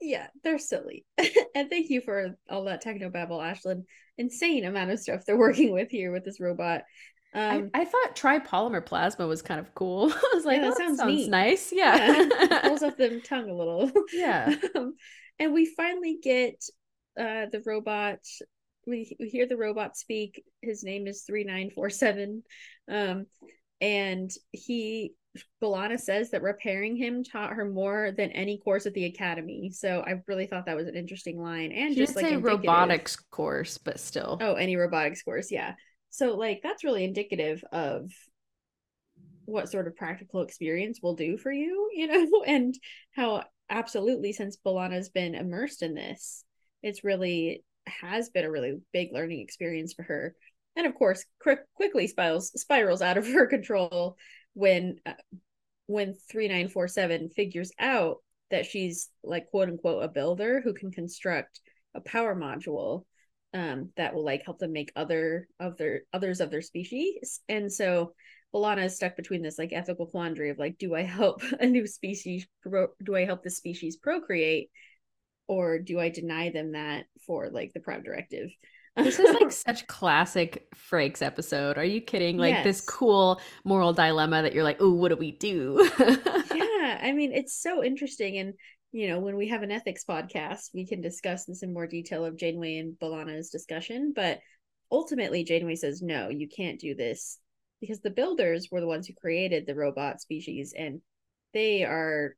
yeah. 0.00 0.28
They're 0.44 0.58
silly. 0.58 1.04
and 1.54 1.68
thank 1.70 1.90
you 1.90 2.00
for 2.02 2.36
all 2.48 2.64
that 2.64 2.82
techno 2.82 3.10
babble, 3.10 3.38
Ashlyn. 3.38 3.84
Insane 4.16 4.64
amount 4.64 4.92
of 4.92 5.00
stuff 5.00 5.24
they're 5.26 5.36
working 5.36 5.72
with 5.72 5.90
here 5.90 6.12
with 6.12 6.24
this 6.24 6.38
robot. 6.38 6.82
Um 7.34 7.70
I, 7.74 7.80
I 7.82 7.84
thought 7.84 8.14
tripolymer 8.16 8.84
plasma 8.84 9.26
was 9.26 9.42
kind 9.42 9.60
of 9.60 9.74
cool. 9.74 10.12
I 10.12 10.30
was 10.34 10.44
like, 10.44 10.60
Yeah, 10.60 10.68
oh, 10.68 10.70
that 10.70 10.78
that 10.78 10.78
sounds 10.78 10.98
sounds, 10.98 11.12
neat. 11.12 11.30
nice. 11.30 11.72
yeah. 11.72 12.26
Yeah. 12.40 12.60
pulls 12.62 12.82
off 12.82 12.96
the 12.96 13.20
tongue 13.20 13.50
a 13.50 13.54
little. 13.54 13.90
yeah. 14.12 14.54
um, 14.76 14.94
and 15.38 15.52
we 15.52 15.66
finally 15.66 16.18
get 16.22 16.62
uh 17.18 17.46
the 17.52 17.62
robot 17.66 18.18
we, 18.86 19.16
we 19.18 19.28
hear 19.28 19.46
the 19.46 19.56
robot 19.56 19.96
speak 19.96 20.44
his 20.60 20.84
name 20.84 21.06
is 21.06 21.22
3947 21.22 22.42
um 22.90 23.26
and 23.80 24.30
he 24.52 25.14
B'Elanna 25.60 25.98
says 25.98 26.30
that 26.30 26.42
repairing 26.42 26.96
him 26.96 27.24
taught 27.24 27.54
her 27.54 27.64
more 27.68 28.12
than 28.16 28.30
any 28.30 28.58
course 28.58 28.86
at 28.86 28.94
the 28.94 29.06
academy 29.06 29.70
so 29.72 30.04
i 30.06 30.20
really 30.28 30.46
thought 30.46 30.66
that 30.66 30.76
was 30.76 30.86
an 30.86 30.94
interesting 30.96 31.40
line 31.40 31.72
and 31.72 31.94
She 31.94 32.00
just 32.00 32.14
like 32.14 32.26
say 32.26 32.36
robotics 32.36 33.16
course, 33.16 33.78
but 33.78 33.98
still. 33.98 34.38
oh 34.40 34.54
any 34.54 34.76
robotics 34.76 35.22
course 35.22 35.50
yeah 35.50 35.74
so 36.14 36.36
like 36.36 36.60
that's 36.62 36.84
really 36.84 37.04
indicative 37.04 37.64
of 37.72 38.10
what 39.46 39.70
sort 39.70 39.86
of 39.86 39.96
practical 39.96 40.42
experience 40.42 41.00
will 41.02 41.14
do 41.14 41.36
for 41.36 41.52
you 41.52 41.90
you 41.92 42.06
know 42.06 42.42
and 42.46 42.74
how 43.14 43.42
absolutely 43.70 44.32
since 44.32 44.58
B'Elanna's 44.64 45.08
been 45.08 45.34
immersed 45.34 45.82
in 45.82 45.94
this 45.94 46.44
it's 46.82 47.02
really 47.02 47.64
has 47.86 48.30
been 48.30 48.44
a 48.44 48.50
really 48.50 48.80
big 48.92 49.12
learning 49.12 49.40
experience 49.40 49.92
for 49.92 50.02
her. 50.04 50.34
And 50.76 50.86
of 50.86 50.94
course 50.94 51.24
quick, 51.40 51.60
quickly 51.74 52.06
spirals 52.06 52.50
spirals 52.60 53.02
out 53.02 53.18
of 53.18 53.26
her 53.32 53.46
control 53.46 54.16
when 54.54 54.98
uh, 55.06 55.14
when 55.86 56.14
3947 56.30 57.30
figures 57.30 57.72
out 57.78 58.18
that 58.50 58.66
she's 58.66 59.10
like 59.22 59.50
quote 59.50 59.68
unquote 59.68 60.04
a 60.04 60.08
builder 60.08 60.60
who 60.62 60.74
can 60.74 60.90
construct 60.90 61.60
a 61.94 62.00
power 62.00 62.34
module 62.34 63.04
um 63.54 63.90
that 63.96 64.14
will 64.14 64.24
like 64.24 64.44
help 64.44 64.58
them 64.58 64.72
make 64.72 64.92
other 64.96 65.48
of 65.60 65.76
their 65.76 66.02
others 66.12 66.40
of 66.40 66.50
their 66.50 66.62
species 66.62 67.40
and 67.48 67.72
so 67.72 68.12
B'Elanna 68.54 68.84
is 68.84 68.96
stuck 68.96 69.16
between 69.16 69.42
this 69.42 69.58
like 69.58 69.72
ethical 69.72 70.06
quandary 70.06 70.50
of 70.50 70.58
like 70.58 70.78
do 70.78 70.94
I 70.94 71.02
help 71.02 71.42
a 71.60 71.66
new 71.66 71.86
species 71.86 72.46
pro- 72.62 72.88
do 73.02 73.16
I 73.16 73.24
help 73.24 73.42
the 73.42 73.50
species 73.50 73.96
procreate 73.96 74.70
or 75.46 75.78
do 75.78 76.00
I 76.00 76.08
deny 76.08 76.50
them 76.50 76.72
that 76.72 77.04
for 77.26 77.48
like 77.50 77.72
the 77.72 77.80
prime 77.80 78.02
directive 78.02 78.50
This 78.96 79.18
is 79.18 79.40
like 79.40 79.50
such 79.66 79.86
classic 79.88 80.68
Frakes 80.74 81.20
episode. 81.20 81.78
Are 81.78 81.84
you 81.84 82.00
kidding? 82.00 82.38
Like 82.38 82.62
this 82.62 82.80
cool 82.80 83.40
moral 83.64 83.92
dilemma 83.92 84.42
that 84.42 84.54
you're 84.54 84.62
like, 84.64 84.78
oh, 84.80 84.94
what 84.94 85.08
do 85.08 85.16
we 85.16 85.32
do? 85.32 85.90
yeah 86.54 86.98
i 87.02 87.12
mean 87.12 87.32
it's 87.32 87.60
so 87.60 87.82
interesting 87.82 88.38
and 88.38 88.54
you 88.94 89.08
know 89.08 89.18
when 89.18 89.36
we 89.36 89.48
have 89.48 89.62
an 89.62 89.72
ethics 89.72 90.04
podcast 90.08 90.70
we 90.72 90.86
can 90.86 91.00
discuss 91.00 91.44
this 91.44 91.64
in 91.64 91.74
more 91.74 91.86
detail 91.86 92.24
of 92.24 92.36
janeway 92.36 92.76
and 92.78 92.94
B'Elanna's 92.98 93.50
discussion. 93.50 94.12
But 94.14 94.38
ultimately 94.92 95.42
janeway 95.42 95.74
says 95.74 96.00
no 96.00 96.28
you 96.28 96.48
can't 96.48 96.78
do 96.78 96.94
this 96.94 97.38
because 97.80 98.00
the 98.00 98.10
builders 98.10 98.68
were 98.70 98.80
the 98.80 98.86
ones 98.86 99.08
who 99.08 99.14
created 99.14 99.66
the 99.66 99.74
robot 99.74 100.20
species 100.20 100.72
and 100.78 101.00
they 101.52 101.82
are 101.82 102.36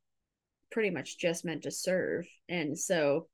pretty 0.71 0.89
much 0.89 1.19
just 1.19 1.45
meant 1.45 1.63
to 1.63 1.71
serve. 1.71 2.25
And 2.49 2.77
so 2.77 3.27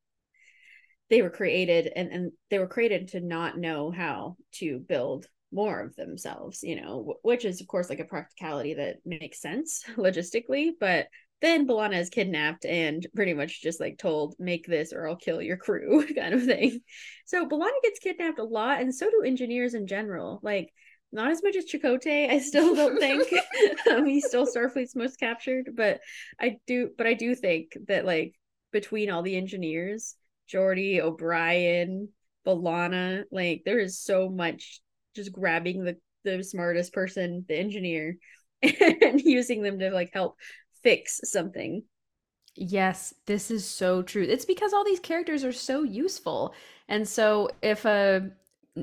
they 1.09 1.21
were 1.21 1.29
created 1.29 1.91
and, 1.95 2.11
and 2.11 2.31
they 2.49 2.59
were 2.59 2.67
created 2.67 3.09
to 3.09 3.21
not 3.21 3.57
know 3.57 3.89
how 3.89 4.35
to 4.55 4.79
build 4.79 5.27
more 5.51 5.81
of 5.81 5.95
themselves 5.95 6.63
you 6.63 6.81
know 6.81 7.13
which 7.21 7.45
is 7.45 7.61
of 7.61 7.67
course 7.67 7.87
like 7.87 7.99
a 7.99 8.05
practicality 8.05 8.73
that 8.73 8.95
makes 9.05 9.39
sense 9.39 9.83
logistically 9.97 10.71
but 10.79 11.05
then 11.43 11.67
B'Elanna 11.67 11.99
is 11.99 12.09
kidnapped 12.09 12.65
and 12.65 13.05
pretty 13.13 13.33
much 13.33 13.61
just 13.61 13.79
like 13.79 13.97
told 13.97 14.33
make 14.39 14.65
this 14.65 14.93
or 14.93 15.07
I'll 15.07 15.17
kill 15.17 15.41
your 15.41 15.57
crew 15.57 16.07
kind 16.15 16.33
of 16.33 16.45
thing 16.45 16.79
so 17.25 17.45
B'Elanna 17.45 17.81
gets 17.83 17.99
kidnapped 17.99 18.39
a 18.39 18.43
lot 18.43 18.81
and 18.81 18.95
so 18.95 19.09
do 19.11 19.23
engineers 19.23 19.73
in 19.73 19.85
general 19.85 20.39
like 20.41 20.73
not 21.13 21.29
as 21.31 21.43
much 21.43 21.55
as 21.55 21.65
Chakotay. 21.65 22.29
I 22.29 22.39
still 22.39 22.75
don't 22.75 22.99
think 22.99 23.31
um, 23.89 24.05
he's 24.05 24.25
still 24.25 24.47
Starfleet's 24.47 24.95
most 24.95 25.19
captured, 25.19 25.69
but 25.75 26.01
I 26.39 26.57
do. 26.65 26.89
But 26.97 27.07
I 27.07 27.13
do 27.13 27.35
think 27.35 27.77
that 27.87 28.03
like 28.03 28.33
between 28.71 29.11
all 29.11 29.21
the 29.21 29.37
engineers, 29.37 30.15
Geordi, 30.51 30.99
O'Brien, 30.99 32.09
B'Elanna, 32.45 33.25
like 33.31 33.61
there 33.63 33.79
is 33.79 33.99
so 33.99 34.27
much 34.27 34.81
just 35.15 35.31
grabbing 35.31 35.83
the 35.83 35.97
the 36.23 36.43
smartest 36.43 36.93
person, 36.93 37.45
the 37.47 37.55
engineer, 37.55 38.17
and 38.63 39.21
using 39.21 39.61
them 39.61 39.79
to 39.79 39.91
like 39.91 40.09
help 40.13 40.37
fix 40.83 41.21
something. 41.25 41.83
Yes, 42.55 43.15
this 43.25 43.49
is 43.49 43.65
so 43.65 44.03
true. 44.03 44.23
It's 44.23 44.45
because 44.45 44.73
all 44.73 44.83
these 44.83 44.99
characters 44.99 45.43
are 45.43 45.51
so 45.51 45.83
useful. 45.83 46.53
And 46.87 47.07
so 47.07 47.49
if 47.61 47.85
a 47.85 48.31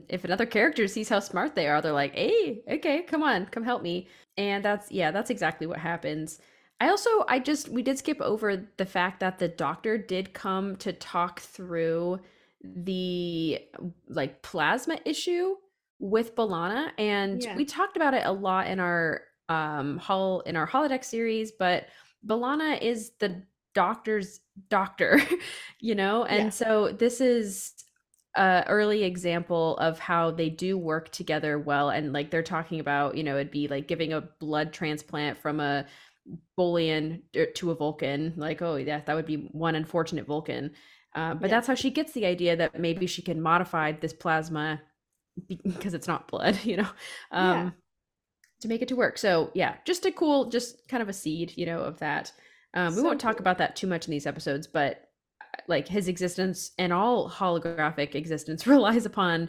if 0.09 0.25
another 0.25 0.47
character 0.47 0.87
sees 0.89 1.09
how 1.09 1.21
smart 1.21 1.55
they 1.55 1.69
are, 1.69 1.81
they're 1.81 1.93
like, 1.93 2.15
"Hey, 2.15 2.63
okay, 2.69 3.03
come 3.03 3.23
on, 3.23 3.47
come 3.47 3.63
help 3.65 3.83
me." 3.83 4.09
And 4.37 4.65
that's 4.65 4.91
yeah, 4.91 5.11
that's 5.13 5.31
exactly 5.31 5.67
what 5.69 5.79
happens. 5.79 6.41
I 6.81 6.89
also 6.89 7.11
I 7.29 7.39
just 7.39 7.69
we 7.69 7.83
did 7.83 7.99
skip 7.99 8.21
over 8.21 8.57
the 8.77 8.87
fact 8.87 9.21
that 9.21 9.39
the 9.39 9.49
doctor 9.49 9.97
did 9.99 10.33
come 10.35 10.77
to 10.79 10.93
talk 10.93 11.41
through 11.41 12.21
the 12.63 13.61
like 14.09 14.43
plasma 14.43 14.99
issue 15.05 15.55
with 15.99 16.35
B'Elanna 16.35 16.93
and 16.99 17.47
Yeah. 17.47 17.55
we 17.55 17.65
talked 17.65 17.97
about 17.97 18.15
it 18.15 18.25
a 18.27 18.33
lot 18.33 18.67
in 18.67 18.81
our 18.81 19.23
um 19.51 19.99
hull 19.99 20.41
in 20.43 20.57
our 20.57 20.69
holodeck 20.69 21.05
series, 21.05 21.53
but 21.53 21.89
B'Elanna 22.27 22.81
is 22.83 23.13
the 23.21 23.43
doctor's 23.75 24.41
doctor, 24.71 25.21
you 25.81 25.97
know? 25.97 26.25
And 26.27 26.53
Yeah. 26.53 26.53
so 26.55 26.93
this 26.93 27.21
is 27.23 27.75
a 28.37 28.65
early 28.69 29.05
example 29.05 29.77
of 29.79 29.99
how 29.99 30.31
they 30.33 30.51
do 30.51 30.79
work 30.79 31.11
together 31.11 31.59
well 31.59 31.91
and 31.91 32.13
like 32.13 32.31
they're 32.31 32.43
talking 32.45 32.81
about, 32.81 33.17
you 33.17 33.25
know, 33.25 33.37
it'd 33.37 33.51
be 33.53 33.69
like 33.69 33.89
giving 33.89 34.13
a 34.13 34.23
blood 34.23 34.73
transplant 34.73 35.39
from 35.39 35.61
a 35.61 35.87
Bolian 36.59 37.23
to 37.55 37.71
a 37.71 37.75
Vulcan, 37.75 38.35
like, 38.37 38.63
oh, 38.63 38.77
yeah, 38.77 39.01
that 39.07 39.15
would 39.17 39.27
be 39.27 39.49
one 39.53 39.75
unfortunate 39.75 40.27
Vulcan. 40.27 40.73
Uh, 41.15 41.35
but 41.35 41.51
Yeah. 41.51 41.51
that's 41.51 41.67
how 41.67 41.75
she 41.75 41.91
gets 41.91 42.13
the 42.13 42.27
idea 42.27 42.57
that 42.57 42.79
maybe 42.79 43.07
she 43.07 43.23
can 43.23 43.41
modify 43.41 43.93
this 43.93 44.13
plasma 44.13 44.81
because 45.49 45.95
it's 45.95 46.09
not 46.09 46.29
blood, 46.29 46.59
you 46.65 46.79
know, 46.79 46.89
um, 47.33 47.71
Yeah. 47.71 47.73
To 48.61 48.69
make 48.69 48.83
it 48.83 48.89
to 48.89 48.97
work. 48.97 49.17
So 49.19 49.51
yeah, 49.55 49.77
just 49.87 50.05
a 50.07 50.13
cool, 50.13 50.47
just 50.51 50.87
kind 50.89 51.03
of 51.03 51.09
a 51.09 51.13
seed, 51.15 51.55
you 51.57 51.65
know, 51.67 51.81
of 51.81 51.99
that. 52.01 52.31
Um, 52.75 52.89
we 52.95 53.01
So 53.01 53.03
won't 53.05 53.21
talk 53.21 53.37
cool. 53.37 53.41
about 53.43 53.59
that 53.59 53.75
too 53.75 53.87
much 53.87 54.07
in 54.07 54.11
these 54.11 54.27
episodes, 54.27 54.67
but 54.67 55.09
uh, 55.41 55.61
like 55.67 55.89
his 55.89 56.09
existence 56.09 56.73
and 56.79 56.93
all 56.93 57.29
holographic 57.31 58.15
existence 58.15 58.67
relies 58.67 59.07
upon 59.07 59.49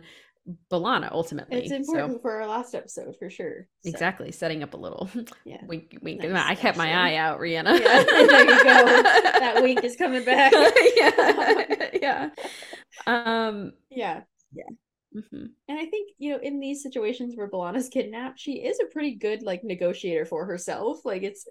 B'Elanna 0.72 1.12
ultimately. 1.12 1.58
It's 1.60 1.70
So- 1.70 1.76
important 1.78 2.22
for 2.22 2.42
our 2.42 2.48
last 2.48 2.74
episode 2.74 3.16
for 3.20 3.30
sure. 3.30 3.68
So, 3.84 3.90
Exactly, 3.90 4.32
setting 4.32 4.64
up 4.64 4.74
a 4.74 4.78
little 4.78 5.10
Yeah. 5.46 5.58
wink, 5.68 5.98
wink. 6.02 6.24
Nice, 6.24 6.44
I 6.48 6.56
kept 6.56 6.78
my 6.78 6.92
eye 7.12 7.16
out, 7.18 7.40
Rhianna. 7.40 7.80
Yeah, 7.80 8.04
there 8.04 8.44
you 8.46 8.64
go. 8.64 9.04
That 9.40 9.60
wink 9.62 9.84
is 9.84 9.96
coming 9.98 10.24
back. 10.26 10.52
yeah, 10.96 11.90
yeah. 12.02 12.30
Um, 13.06 13.74
Yeah. 13.90 14.22
Mhm. 15.16 15.50
And 15.68 15.80
I 15.80 15.86
think, 15.86 16.12
you 16.18 16.32
know, 16.32 16.40
in 16.42 16.60
these 16.60 16.84
situations 16.84 17.36
where 17.36 17.50
B'Elanna's 17.50 17.90
kidnapped, 17.90 18.40
she 18.40 18.54
is 18.54 18.80
a 18.80 18.92
pretty 18.92 19.16
good 19.16 19.42
like 19.44 19.64
negotiator 19.64 20.26
for 20.26 20.46
herself. 20.46 21.00
Like 21.06 21.24
it's 21.24 21.46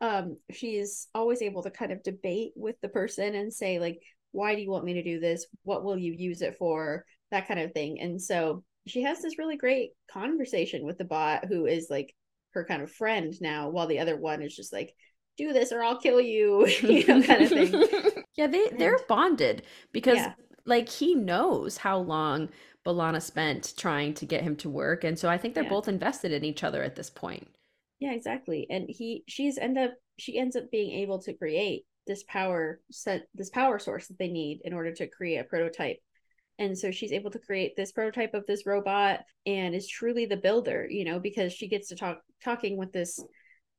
um 0.00 0.36
she's 0.50 1.08
always 1.14 1.40
able 1.42 1.62
to 1.62 1.70
kind 1.70 1.92
of 1.92 2.02
debate 2.02 2.52
with 2.56 2.76
the 2.80 2.88
person 2.88 3.34
and 3.34 3.52
say 3.52 3.78
like 3.78 4.00
why 4.32 4.56
do 4.56 4.62
you 4.62 4.70
want 4.70 4.84
me 4.84 4.94
to 4.94 5.02
do 5.02 5.20
this? 5.20 5.46
What 5.62 5.84
will 5.84 5.96
you 5.96 6.12
use 6.12 6.42
it 6.42 6.56
for? 6.56 7.04
That 7.30 7.46
kind 7.46 7.60
of 7.60 7.72
thing. 7.72 8.00
And 8.00 8.20
so 8.20 8.64
she 8.86 9.02
has 9.02 9.22
this 9.22 9.38
really 9.38 9.56
great 9.56 9.90
conversation 10.10 10.84
with 10.84 10.98
the 10.98 11.04
bot 11.04 11.44
who 11.46 11.66
is 11.66 11.86
like 11.88 12.12
her 12.52 12.64
kind 12.64 12.82
of 12.82 12.90
friend 12.90 13.32
now 13.40 13.70
while 13.70 13.86
the 13.86 14.00
other 14.00 14.16
one 14.16 14.42
is 14.42 14.54
just 14.54 14.72
like 14.72 14.92
do 15.36 15.52
this 15.52 15.72
or 15.72 15.82
I'll 15.82 15.98
kill 15.98 16.20
you, 16.20 16.66
you 16.82 17.06
know, 17.06 17.22
kind 17.22 17.42
of 17.42 17.52
thing. 17.52 17.74
yeah, 18.36 18.46
they 18.48 18.70
they're 18.76 18.98
bonded 19.08 19.62
because 19.92 20.16
Yeah. 20.16 20.32
Like 20.66 20.88
he 20.90 21.14
knows 21.14 21.78
how 21.78 21.98
long 21.98 22.50
B'Elanna 22.84 23.22
spent 23.22 23.72
trying 23.78 24.12
to 24.14 24.26
get 24.26 24.42
him 24.42 24.56
to 24.56 24.68
work, 24.68 25.02
and 25.04 25.18
so 25.18 25.28
I 25.30 25.38
think 25.38 25.54
they're 25.54 25.64
Yeah. 25.64 25.68
both 25.68 25.88
invested 25.88 26.32
in 26.32 26.44
each 26.44 26.62
other 26.62 26.82
at 26.82 26.96
this 26.96 27.08
point. 27.10 27.48
Yeah, 27.98 28.12
exactly. 28.12 28.66
And 28.70 28.86
he 28.88 29.24
she's 29.28 29.58
end 29.58 29.78
up 29.78 29.94
she 30.18 30.38
ends 30.38 30.56
up 30.56 30.70
being 30.70 30.92
able 31.00 31.20
to 31.22 31.34
create 31.34 31.84
this 32.06 32.22
power 32.24 32.80
set 32.90 33.26
this 33.34 33.50
power 33.50 33.78
source 33.78 34.08
that 34.08 34.18
they 34.18 34.28
need 34.28 34.60
in 34.64 34.72
order 34.72 34.92
to 34.92 35.08
create 35.08 35.38
a 35.38 35.44
prototype. 35.44 35.98
And 36.58 36.78
so 36.78 36.90
she's 36.90 37.12
able 37.12 37.30
to 37.32 37.38
create 37.40 37.74
this 37.76 37.92
prototype 37.92 38.34
of 38.34 38.46
this 38.46 38.66
robot 38.66 39.20
and 39.46 39.74
is 39.74 39.88
truly 39.88 40.26
the 40.26 40.36
builder, 40.36 40.86
you 40.88 41.04
know, 41.04 41.18
because 41.18 41.52
she 41.52 41.68
gets 41.68 41.88
to 41.88 41.96
talk 41.96 42.20
talking 42.44 42.76
with 42.76 42.92
this 42.92 43.18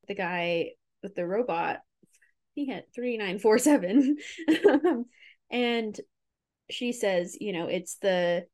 the 0.08 0.16
guy 0.16 0.72
with 1.04 1.16
the 1.16 1.26
robot. 1.28 1.80
He 2.56 2.68
had 2.68 2.86
3947. 2.96 4.18
and 5.52 6.02
she 6.70 6.92
says, 6.92 7.38
you 7.40 7.54
know, 7.54 7.68
it's 7.68 7.96
the 7.96 8.46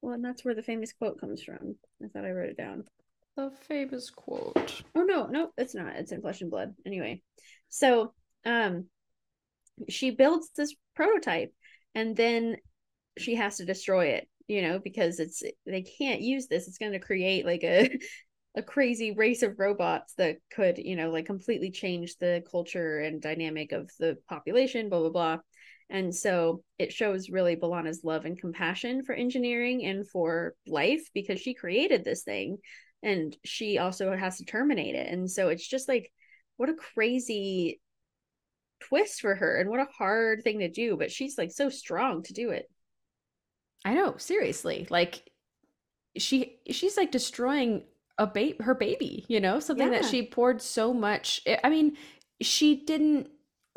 well, 0.00 0.14
and 0.14 0.24
that's 0.24 0.44
where 0.44 0.54
the 0.54 0.62
famous 0.62 0.92
quote 0.92 1.20
comes 1.20 1.42
from. 1.42 1.76
I 2.02 2.08
thought 2.08 2.24
I 2.24 2.30
wrote 2.30 2.50
it 2.50 2.56
down. 2.56 2.84
The 3.36 3.50
famous 3.68 4.10
quote. 4.10 4.82
Oh 4.94 5.02
no, 5.02 5.26
no, 5.26 5.50
it's 5.56 5.74
not. 5.74 5.96
It's 5.96 6.12
in 6.12 6.20
Flesh 6.20 6.40
and 6.40 6.50
Blood. 6.50 6.74
Anyway, 6.86 7.22
so 7.68 8.12
um, 8.44 8.86
she 9.88 10.10
builds 10.10 10.50
this 10.56 10.74
prototype, 10.94 11.52
and 11.94 12.16
then 12.16 12.56
she 13.16 13.34
has 13.34 13.56
to 13.56 13.64
destroy 13.64 14.06
it. 14.06 14.28
You 14.46 14.62
know, 14.62 14.78
because 14.78 15.20
it's 15.20 15.42
they 15.66 15.82
can't 15.82 16.22
use 16.22 16.46
this. 16.46 16.68
It's 16.68 16.78
going 16.78 16.92
to 16.92 16.98
create 16.98 17.44
like 17.44 17.64
a 17.64 17.90
a 18.56 18.62
crazy 18.62 19.12
race 19.12 19.42
of 19.42 19.58
robots 19.58 20.14
that 20.14 20.38
could, 20.50 20.78
you 20.78 20.96
know, 20.96 21.10
like 21.10 21.26
completely 21.26 21.70
change 21.70 22.16
the 22.16 22.42
culture 22.50 22.98
and 23.00 23.20
dynamic 23.20 23.72
of 23.72 23.90
the 23.98 24.16
population. 24.28 24.88
Blah 24.88 25.00
blah 25.00 25.10
blah. 25.10 25.38
And 25.90 26.14
so 26.14 26.62
it 26.78 26.92
shows 26.92 27.30
really 27.30 27.56
B'Elanna's 27.56 28.04
love 28.04 28.24
and 28.24 28.38
compassion 28.38 29.04
for 29.04 29.14
engineering 29.14 29.84
and 29.86 30.06
for 30.08 30.54
life 30.66 31.08
because 31.14 31.40
she 31.40 31.54
created 31.54 32.04
this 32.04 32.22
thing 32.24 32.58
and 33.02 33.36
she 33.44 33.78
also 33.78 34.14
has 34.14 34.38
to 34.38 34.44
terminate 34.44 34.94
it. 34.94 35.10
And 35.10 35.30
so 35.30 35.48
it's 35.48 35.66
just 35.66 35.88
like, 35.88 36.12
what 36.56 36.68
a 36.68 36.74
crazy 36.74 37.80
twist 38.80 39.20
for 39.20 39.34
her 39.34 39.60
and 39.60 39.70
what 39.70 39.80
a 39.80 39.86
hard 39.96 40.42
thing 40.42 40.58
to 40.60 40.68
do. 40.68 40.96
But 40.96 41.10
she's 41.10 41.38
like 41.38 41.52
so 41.52 41.68
strong 41.70 42.22
to 42.24 42.32
do 42.32 42.50
it. 42.50 42.66
I 43.84 43.94
know, 43.94 44.16
seriously. 44.18 44.86
Like 44.90 45.22
she 46.16 46.58
she's 46.68 46.96
like 46.96 47.12
destroying 47.12 47.84
a 48.18 48.26
babe 48.26 48.60
her 48.60 48.74
baby, 48.74 49.24
you 49.28 49.40
know, 49.40 49.60
something 49.60 49.90
that 49.90 50.04
she 50.04 50.26
poured 50.26 50.60
so 50.60 50.92
much. 50.92 51.40
I 51.62 51.70
mean, 51.70 51.96
she 52.40 52.84
didn't 52.84 53.28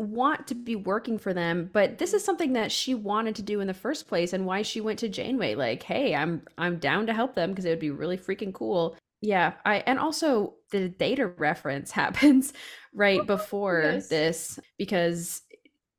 want 0.02 0.48
to 0.48 0.56
be 0.56 0.76
working 0.76 1.18
for 1.18 1.34
them, 1.34 1.70
but 1.72 1.98
this 1.98 2.14
is 2.14 2.24
something 2.24 2.54
that 2.54 2.72
she 2.72 2.94
wanted 2.96 3.36
to 3.36 3.42
do 3.42 3.60
in 3.62 3.68
the 3.68 3.74
first 3.74 4.08
place 4.08 4.34
and 4.34 4.46
why 4.46 4.62
she 4.64 4.82
went 4.82 5.00
to 5.00 5.10
Janeway 5.10 5.56
like, 5.56 5.84
"Hey, 5.84 6.16
I'm 6.16 6.44
I'm 6.58 6.78
down 6.80 7.08
to 7.08 7.14
help 7.14 7.36
them 7.36 7.52
because 7.52 7.66
it 7.66 7.70
would 7.70 7.80
be 7.80 7.92
really 7.92 8.18
freaking 8.18 8.54
cool." 8.54 8.98
Yeah, 9.22 9.54
I 9.66 9.78
and 9.88 10.00
also 10.00 10.56
the 10.72 10.90
data 10.90 11.28
reference 11.28 11.92
happens 12.02 12.54
right 12.94 13.22
oh, 13.22 13.26
before 13.26 13.84
Yes. 13.84 14.08
this 14.10 14.60
because 14.78 15.42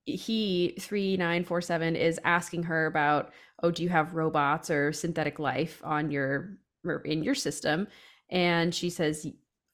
he 0.05 0.75
3947 0.81 1.97
is 1.97 2.19
asking 2.25 2.65
her 2.65 2.87
about 2.87 3.33
oh 3.63 3.71
do 3.71 3.83
you 3.85 3.89
have 3.89 4.15
robots 4.15 4.69
or 4.69 4.93
synthetic 4.93 5.39
life 5.39 5.81
on 5.85 6.11
your 6.11 6.59
or 6.85 7.01
in 7.03 7.23
your 7.23 7.37
system 7.37 7.87
and 8.29 8.75
she 8.75 8.91
says 8.91 9.27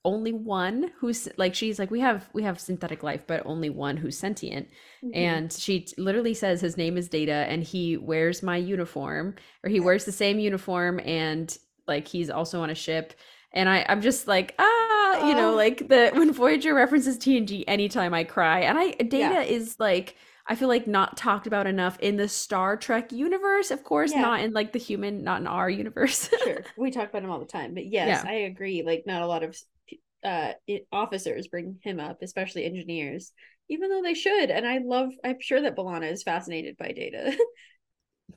only 0.05 0.33
one 0.33 0.91
who's 1.01 1.29
like 1.37 1.55
she's 1.55 1.79
like 1.79 1.91
we 1.91 2.01
have 2.01 2.29
we 2.33 2.43
have 2.43 2.59
synthetic 2.61 3.03
life 3.03 3.25
but 3.27 3.43
only 3.45 3.69
one 3.69 3.97
who's 3.97 4.17
sentient 4.17 4.69
Mhm. 5.05 5.11
and 5.15 5.53
she 5.53 5.81
t- 5.81 5.95
literally 6.01 6.35
says 6.35 6.61
his 6.61 6.77
name 6.77 6.97
is 6.97 7.09
data 7.09 7.33
and 7.49 7.63
he 7.65 7.97
wears 7.97 8.43
my 8.43 8.57
uniform 8.57 9.35
or 9.65 9.71
he 9.71 9.81
wears 9.81 10.05
the 10.05 10.13
same 10.13 10.39
uniform 10.39 11.01
and 11.05 11.57
like 11.87 12.07
he's 12.09 12.31
also 12.31 12.63
on 12.63 12.71
a 12.71 12.75
ship 12.75 13.15
and 13.53 13.69
i 13.69 13.85
i'm 13.89 14.01
just 14.01 14.29
like 14.29 14.55
ah 14.59 15.27
you 15.29 15.35
know 15.35 15.53
Oh. 15.53 15.57
like 15.57 15.89
the 15.89 16.11
when 16.15 16.33
voyager 16.33 16.75
references 16.75 17.19
tng 17.19 17.65
anytime 17.67 18.15
i 18.15 18.23
cry 18.25 18.61
and 18.61 18.79
i 18.79 18.93
data 18.93 19.35
Yeah. 19.35 19.43
is 19.43 19.77
like 19.81 20.17
i 20.47 20.55
feel 20.55 20.69
like 20.69 20.87
not 20.87 21.17
talked 21.17 21.47
about 21.47 21.67
enough 21.67 21.99
in 21.99 22.17
the 22.17 22.29
star 22.29 22.77
trek 22.77 23.11
universe 23.11 23.71
of 23.73 23.83
course 23.85 24.13
Yeah. 24.13 24.21
not 24.23 24.41
in 24.41 24.53
like 24.53 24.73
the 24.73 24.79
human 24.79 25.25
not 25.25 25.41
in 25.41 25.47
our 25.49 25.69
universe 25.69 26.31
sure 26.45 26.63
we 26.77 26.91
talk 26.93 27.11
about 27.11 27.25
him 27.25 27.31
all 27.31 27.41
the 27.41 27.47
time 27.47 27.75
but 27.75 27.87
yes 27.87 28.23
Yeah. 28.25 28.31
i 28.31 28.35
agree 28.35 28.83
like 28.87 29.05
not 29.07 29.23
a 29.23 29.27
lot 29.27 29.43
of 29.43 29.59
uh 30.25 30.53
officers 30.93 31.49
bring 31.49 31.79
him 31.83 32.01
up 32.01 32.19
especially 32.23 32.65
engineers 32.65 33.33
even 33.71 33.91
though 33.91 34.03
they 34.03 34.15
should. 34.15 34.51
And 34.51 34.67
i 34.67 34.79
love 34.79 35.11
i'm 35.25 35.41
sure 35.41 35.61
that 35.63 35.77
B'Elanna 35.77 36.11
is 36.11 36.23
fascinated 36.23 36.77
by 36.77 36.93
data. 36.93 37.37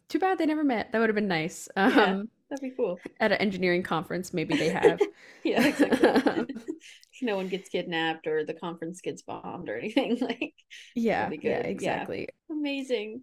Too 0.10 0.20
bad 0.20 0.38
they 0.38 0.46
never 0.46 0.64
met. 0.64 0.92
That 0.92 1.00
would 1.00 1.10
have 1.10 1.16
been 1.16 1.28
nice. 1.28 1.70
Um 1.76 1.92
Yeah. 1.98 2.22
that'd 2.50 2.62
be 2.62 2.72
cool. 2.76 3.00
at 3.20 3.32
an 3.32 3.38
engineering 3.40 3.84
conference 3.84 4.34
maybe 4.34 4.56
they 4.56 4.70
have. 4.70 5.00
Yeah 5.44 5.66
exactly. 5.66 6.56
No 7.24 7.36
one 7.36 7.50
gets 7.50 7.70
kidnapped 7.70 8.26
or 8.26 8.46
the 8.46 8.54
conference 8.56 9.02
gets 9.02 9.22
bombed 9.22 9.70
or 9.70 9.78
anything 9.78 10.18
like 10.20 10.54
yeah 10.96 11.30
yeah 11.30 11.30
good, 11.30 11.42
yeah. 11.42 11.58
exactly. 11.60 12.30
Amazing. 12.50 13.22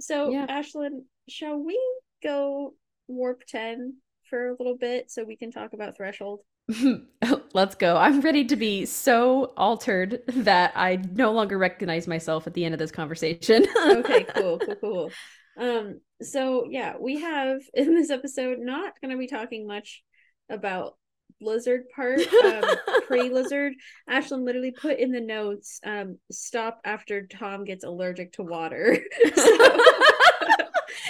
So 0.00 0.30
Yeah. 0.30 0.46
ashlyn 0.46 1.04
shall 1.28 1.56
we 1.58 1.78
go 2.22 2.74
warp 3.08 3.42
10 3.46 3.94
for 4.28 4.48
a 4.48 4.56
little 4.58 4.76
bit 4.76 5.10
so 5.10 5.24
we 5.24 5.36
can 5.36 5.50
talk 5.52 5.72
about 5.72 5.96
Threshold? 5.96 6.40
Let's 7.52 7.74
go. 7.76 7.96
I'm 7.96 8.20
ready 8.20 8.44
to 8.46 8.56
be 8.56 8.86
so 8.86 9.52
altered 9.56 10.22
that 10.28 10.72
I 10.74 10.96
no 11.12 11.32
longer 11.32 11.58
recognize 11.58 12.06
myself 12.06 12.46
at 12.46 12.54
the 12.54 12.64
end 12.64 12.74
of 12.74 12.78
this 12.78 12.90
conversation. 12.90 13.66
okay, 13.86 14.24
cool, 14.24 14.58
cool, 14.58 14.76
cool. 14.76 15.10
Um, 15.58 16.00
so 16.22 16.66
yeah, 16.68 16.94
we 17.00 17.20
have 17.20 17.60
in 17.74 17.94
this 17.94 18.10
episode 18.10 18.58
not 18.58 19.00
going 19.00 19.12
to 19.12 19.18
be 19.18 19.28
talking 19.28 19.66
much 19.66 20.02
about 20.48 20.96
Blizzard 21.40 21.84
part, 21.94 22.20
um, 22.44 22.64
pre 23.06 23.28
Blizzard. 23.28 23.74
Ashlyn 24.08 24.44
literally 24.44 24.70
put 24.70 24.98
in 24.98 25.12
the 25.12 25.20
notes, 25.20 25.80
um, 25.84 26.18
stop 26.32 26.80
after 26.84 27.26
Tom 27.26 27.64
gets 27.64 27.84
allergic 27.84 28.32
to 28.34 28.42
water. 28.42 28.98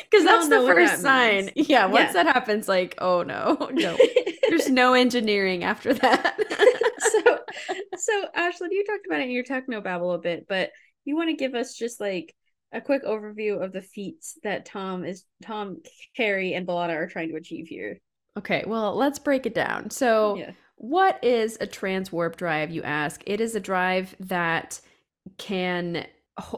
Because 0.11 0.25
that's 0.25 0.49
the 0.49 0.61
first 0.61 0.93
that 0.93 1.01
sign. 1.01 1.51
Yeah, 1.57 1.87
once 1.87 2.15
yeah. 2.15 2.23
that 2.23 2.27
happens, 2.27 2.69
like, 2.69 2.95
oh 2.99 3.23
no, 3.23 3.57
no, 3.73 3.97
there's 4.49 4.71
no 4.71 4.95
engineering 4.95 5.65
after 5.65 5.93
that. 5.95 6.39
so, 6.99 7.39
so 7.97 8.25
Ashlyn, 8.37 8.69
you 8.71 8.85
talked 8.85 9.07
about 9.07 9.21
it 9.21 9.25
in 9.25 9.31
your 9.31 9.43
techno 9.43 9.81
babble 9.81 10.13
a 10.13 10.19
bit, 10.19 10.47
but 10.49 10.71
you 11.05 11.17
want 11.17 11.31
to 11.31 11.37
give 11.37 11.55
us 11.55 11.75
just 11.75 12.01
like 12.01 12.35
a 12.73 12.81
quick 12.81 13.05
overview 13.05 13.63
of 13.63 13.73
the 13.73 13.83
feats 13.83 14.39
that 14.45 14.65
Tom 14.65 15.05
is 15.05 15.25
Tom, 15.43 15.79
Carey, 16.17 16.55
and 16.55 16.67
B'Elanna 16.67 16.95
are 16.95 17.09
trying 17.09 17.31
to 17.31 17.37
achieve 17.37 17.67
here. 17.67 17.99
Okay, 18.39 18.63
well, 18.67 18.95
let's 18.95 19.19
break 19.19 19.47
it 19.47 19.55
down. 19.55 19.91
So, 19.91 20.37
yeah. 20.37 20.53
what 20.77 21.23
is 21.25 21.57
a 21.61 21.67
transwarp 21.67 22.37
drive, 22.37 22.71
you 22.71 22.83
ask? 22.83 23.23
It 23.27 23.41
is 23.41 23.55
a 23.55 23.61
drive 23.61 24.15
that 24.21 24.81
can 25.39 26.07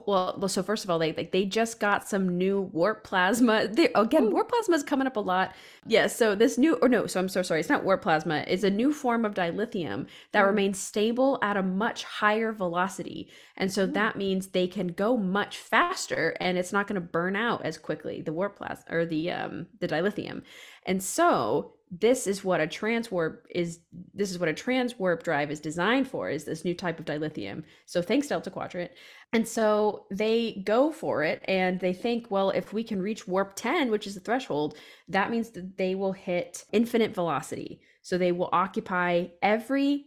well 0.07 0.49
so 0.49 0.61
first 0.61 0.83
of 0.83 0.91
all 0.91 0.99
they 0.99 1.13
like 1.13 1.31
they 1.31 1.45
just 1.45 1.79
got 1.79 2.09
some 2.09 2.37
new 2.37 2.63
warp 2.73 3.05
plasma 3.05 3.69
they, 3.73 3.89
again 3.95 4.25
Ooh. 4.25 4.31
warp 4.31 4.49
plasma 4.49 4.75
is 4.75 4.83
coming 4.83 5.07
up 5.07 5.17
a 5.17 5.21
lot 5.21 5.55
yeah 5.87 6.09
so 6.09 6.35
this 6.35 6.59
new 6.59 6.75
or 6.77 6.89
no 6.89 7.07
so 7.07 7.21
i'm 7.21 7.29
so 7.29 7.43
sorry 7.43 7.61
it's 7.61 7.69
not 7.69 7.85
warp 7.85 8.03
plasma 8.03 8.45
it's 8.49 8.65
a 8.65 8.71
new 8.71 8.93
form 8.93 9.25
of 9.25 9.35
dilithium 9.35 10.07
that 10.33 10.43
mm. 10.43 10.47
remains 10.47 10.81
stable 10.81 11.39
at 11.43 11.57
a 11.57 11.63
much 11.63 12.03
higher 12.03 12.53
velocity 12.53 13.31
and 13.57 13.73
so 13.73 13.87
mm. 13.87 13.95
that 13.95 14.17
means 14.17 14.49
they 14.49 14.67
can 14.67 14.89
go 14.89 15.17
much 15.17 15.59
faster 15.59 16.37
and 16.41 16.59
it's 16.59 16.73
not 16.73 16.89
going 16.89 17.01
to 17.01 17.01
burn 17.01 17.37
out 17.37 17.65
as 17.65 17.79
quickly 17.79 18.21
the 18.21 18.33
warp 18.33 18.57
plasma 18.57 18.85
or 18.91 19.07
the 19.07 19.31
um 19.31 19.67
the 19.79 19.87
dilithium 19.87 20.43
and 20.87 21.01
so 21.01 21.75
this 21.91 22.27
is 22.27 22.45
what 22.45 22.61
a 22.61 22.67
transwarp 22.67 23.39
is 23.51 23.81
this 24.13 24.31
is 24.31 24.39
what 24.39 24.49
a 24.49 24.55
transwarp 24.55 25.23
drive 25.23 25.51
is 25.51 25.61
designed 25.61 26.07
for 26.07 26.29
is 26.29 26.45
this 26.45 26.65
new 26.65 26.75
type 26.75 26.99
of 26.99 27.07
dilithium 27.07 27.63
so 27.87 28.03
thanks 28.03 28.29
delta 28.29 28.51
quadrant 28.51 28.91
and 29.33 29.47
so 29.47 30.07
they 30.11 30.63
go 30.65 30.91
for 30.91 31.23
it 31.23 31.43
and 31.47 31.81
they 31.81 31.93
think 31.93 32.31
well 32.31 32.51
if 32.51 32.73
we 32.73 32.83
can 32.83 33.03
reach 33.03 33.29
warp 33.29 33.55
10 33.55 33.91
which 33.91 34.07
is 34.07 34.15
the 34.15 34.21
threshold 34.21 34.77
that 35.09 35.31
means 35.31 35.51
that 35.51 35.77
they 35.77 35.95
will 35.95 36.13
hit 36.13 36.65
infinite 36.73 37.15
velocity. 37.15 37.81
So 38.03 38.19
they 38.19 38.33
will 38.33 38.51
occupy 38.53 39.27
every 39.43 40.07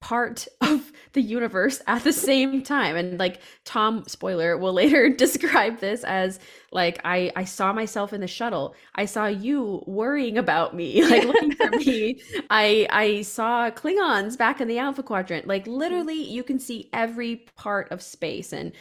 part 0.00 0.46
of 0.60 0.92
the 1.12 1.22
universe 1.22 1.80
at 1.86 2.04
the 2.04 2.12
same 2.12 2.62
time. 2.62 2.96
And 2.96 3.18
like 3.18 3.40
tom 3.64 4.04
spoiler 4.06 4.56
will 4.56 4.72
later 4.72 5.08
describe 5.16 5.80
this 5.80 6.04
as 6.04 6.38
like 6.72 7.00
i 7.04 7.32
i 7.36 7.44
saw 7.44 7.72
myself 7.72 8.12
in 8.12 8.20
the 8.20 8.26
shuttle. 8.26 8.74
I 8.94 9.06
saw 9.06 9.26
you 9.26 9.82
worrying 9.86 10.38
about 10.38 10.74
me 10.74 11.02
like 11.10 11.24
looking 11.24 11.54
for 11.54 11.70
me. 11.70 12.20
I 12.50 12.86
i 12.90 13.22
saw 13.22 13.70
klingons 13.70 14.36
back 14.36 14.60
in 14.60 14.68
the 14.68 14.78
alpha 14.78 15.02
quadrant. 15.02 15.46
Like 15.46 15.66
hmm. 15.66 15.72
literally 15.72 16.22
you 16.22 16.42
can 16.42 16.58
see 16.58 16.88
every 16.92 17.46
part 17.56 17.90
of 17.90 18.02
space. 18.02 18.52
And 18.52 18.72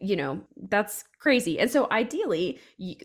you 0.00 0.16
know 0.16 0.40
that's 0.68 1.04
crazy 1.18 1.60
and 1.60 1.70
so 1.70 1.86
ideally 1.90 2.58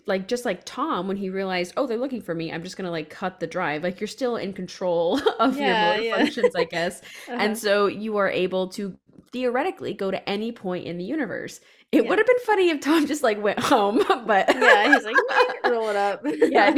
like 0.07 0.27
just 0.27 0.45
like 0.45 0.63
tom 0.63 1.07
when 1.07 1.17
he 1.17 1.29
realized 1.29 1.73
oh 1.75 1.85
they're 1.85 1.97
looking 1.97 2.21
for 2.21 2.33
me 2.33 2.51
i'm 2.51 2.63
just 2.63 2.77
gonna 2.77 2.91
like 2.91 3.09
cut 3.09 3.39
the 3.39 3.47
drive 3.47 3.83
like 3.83 3.99
you're 3.99 4.07
still 4.07 4.37
in 4.37 4.53
control 4.53 5.19
of 5.39 5.57
yeah, 5.57 5.65
your 5.65 5.95
motor 5.95 6.03
yeah. 6.03 6.15
functions 6.15 6.55
i 6.55 6.63
guess 6.63 7.01
uh-huh. 7.27 7.37
and 7.39 7.57
so 7.57 7.87
you 7.87 8.15
are 8.15 8.29
able 8.29 8.67
to 8.67 8.97
theoretically 9.31 9.93
go 9.93 10.09
to 10.09 10.29
any 10.29 10.51
point 10.51 10.85
in 10.85 10.97
the 10.97 11.03
universe 11.03 11.59
it 11.91 12.03
yeah. 12.03 12.09
would 12.09 12.17
have 12.17 12.27
been 12.27 12.39
funny 12.39 12.69
if 12.69 12.81
Tom 12.81 13.05
just 13.05 13.23
like 13.23 13.41
went 13.41 13.59
home, 13.59 14.03
but 14.25 14.53
yeah, 14.53 14.93
he's 14.93 15.05
like 15.05 15.15
roll 15.63 15.87
it 15.87 15.95
up. 15.95 16.21
yeah, 16.25 16.73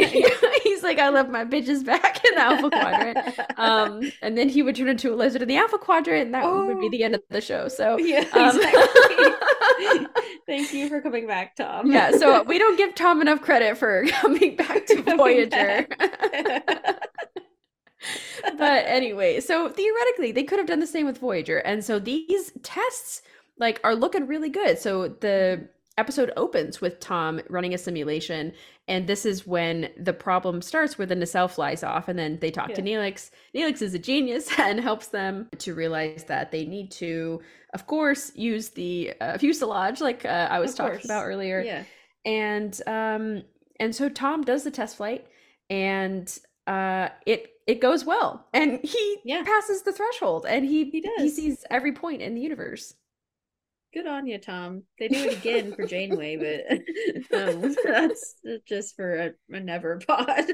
he's 0.63 0.83
like 0.83 0.99
I 0.99 1.09
left 1.09 1.29
my 1.29 1.43
bitches 1.43 1.83
back 1.83 2.23
in 2.23 2.35
the 2.35 2.41
Alpha 2.41 2.69
Quadrant, 2.69 3.39
um, 3.57 4.11
and 4.21 4.37
then 4.37 4.47
he 4.47 4.61
would 4.61 4.75
turn 4.75 4.89
into 4.89 5.11
a 5.11 5.15
lizard 5.15 5.41
in 5.41 5.47
the 5.47 5.57
Alpha 5.57 5.79
Quadrant, 5.79 6.25
and 6.25 6.33
that 6.35 6.43
oh. 6.43 6.67
would 6.67 6.79
be 6.79 6.89
the 6.89 7.03
end 7.03 7.15
of 7.15 7.23
the 7.29 7.41
show. 7.41 7.67
So 7.67 7.97
yeah, 7.97 8.25
um, 8.33 8.57
exactly. 8.57 9.25
Thank 10.45 10.73
you 10.73 10.89
for 10.89 11.01
coming 11.01 11.27
back, 11.27 11.55
Tom. 11.55 11.91
yeah, 11.91 12.11
so 12.11 12.43
we 12.47 12.57
don't 12.57 12.77
give 12.77 12.95
Tom 12.95 13.21
enough 13.21 13.41
credit 13.41 13.77
for 13.77 14.05
coming 14.07 14.55
back 14.55 14.85
to 14.87 15.01
Voyager. 15.01 15.87
but 18.57 18.85
anyway, 18.85 19.39
so 19.39 19.69
theoretically, 19.69 20.31
they 20.31 20.43
could 20.43 20.59
have 20.59 20.67
done 20.67 20.79
the 20.79 20.87
same 20.87 21.05
with 21.05 21.17
Voyager, 21.17 21.57
and 21.59 21.83
so 21.83 21.99
these 21.99 22.51
tests 22.63 23.21
like 23.57 23.79
are 23.83 23.95
looking 23.95 24.27
really 24.27 24.49
good. 24.49 24.77
So 24.77 25.07
the 25.07 25.67
episode 25.97 26.31
opens 26.37 26.79
with 26.79 26.99
Tom 26.99 27.41
running 27.49 27.73
a 27.73 27.77
simulation, 27.77 28.53
and 28.87 29.07
this 29.07 29.25
is 29.25 29.45
when 29.45 29.89
the 29.97 30.13
problem 30.13 30.61
starts 30.61 30.97
where 30.97 31.05
the 31.05 31.15
nacelle 31.15 31.47
flies 31.47 31.83
off, 31.83 32.07
and 32.07 32.17
then 32.17 32.39
they 32.39 32.51
talk 32.51 32.69
yeah. 32.69 32.75
to 32.75 32.81
Neelix. 32.81 33.31
Neelix 33.53 33.81
is 33.81 33.93
a 33.93 33.99
genius 33.99 34.49
and 34.59 34.79
helps 34.79 35.07
them 35.07 35.49
to 35.59 35.73
realize 35.73 36.23
that 36.25 36.51
they 36.51 36.65
need 36.65 36.91
to, 36.91 37.41
of 37.73 37.85
course, 37.87 38.31
use 38.35 38.69
the 38.69 39.13
uh, 39.19 39.37
fuselage, 39.37 39.99
like 39.99 40.25
uh, 40.25 40.47
I 40.49 40.59
was 40.59 40.71
of 40.71 40.77
talking 40.77 40.93
course. 40.93 41.05
about 41.05 41.25
earlier. 41.25 41.61
Yeah. 41.61 41.83
And 42.25 42.79
um, 42.87 43.43
and 43.79 43.95
so 43.95 44.09
Tom 44.09 44.43
does 44.43 44.63
the 44.63 44.71
test 44.71 44.97
flight, 44.97 45.27
and 45.69 46.37
uh, 46.65 47.09
it 47.25 47.51
it 47.67 47.81
goes 47.81 48.05
well, 48.05 48.47
and 48.53 48.79
he 48.83 49.17
yeah. 49.25 49.43
passes 49.43 49.83
the 49.83 49.91
threshold, 49.91 50.45
and 50.47 50.65
he 50.65 50.89
he 50.89 51.01
does. 51.01 51.11
He 51.17 51.29
sees 51.29 51.65
every 51.69 51.91
point 51.91 52.21
in 52.21 52.35
the 52.35 52.41
universe. 52.41 52.93
Good 53.97 54.05
on 54.05 54.27
you, 54.27 54.37
Tom. 54.37 54.83
They 54.99 55.07
do 55.07 55.23
it 55.23 55.39
again 55.39 55.73
for 55.73 55.87
Janeway, 55.87 56.37
but 56.37 57.33
um, 57.49 57.75
that's 57.83 58.35
just 58.67 58.95
for 58.95 59.15
a, 59.15 59.31
a 59.51 59.59
never 59.59 59.97
pod. 60.07 60.45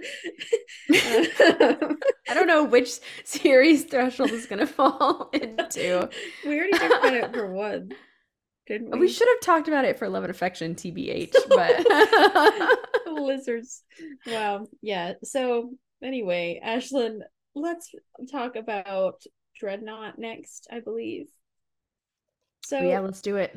I 0.90 1.98
don't 2.30 2.48
know 2.48 2.64
which 2.64 3.00
series 3.26 3.84
threshold 3.84 4.32
is 4.32 4.46
going 4.46 4.60
to 4.60 4.66
fall 4.66 5.30
into. 5.34 6.10
We 6.46 6.58
already 6.58 6.72
talked 6.72 7.04
about 7.04 7.14
it 7.16 7.34
for 7.34 7.52
one, 7.52 7.92
didn't 8.66 8.92
we? 8.92 9.00
We 9.00 9.10
should 9.10 9.28
have 9.28 9.42
talked 9.42 9.68
about 9.68 9.84
it 9.84 10.00
for 10.00 10.08
Love 10.08 10.24
and 10.24 10.32
Affection, 10.32 10.74
TBH, 10.74 11.36
but 11.50 13.14
lizards. 13.22 13.84
Wow. 14.26 14.68
Yeah. 14.82 15.16
So 15.26 15.72
anyway, 16.02 16.62
Ashlyn, 16.66 17.20
let's 17.56 17.94
talk 18.32 18.56
about 18.56 19.22
Dreadnought 19.60 20.18
next, 20.18 20.66
I 20.72 20.80
believe. 20.80 21.28
So 22.66 22.80
yeah, 22.80 23.00
let's 23.00 23.22
do 23.22 23.38
it. 23.38 23.56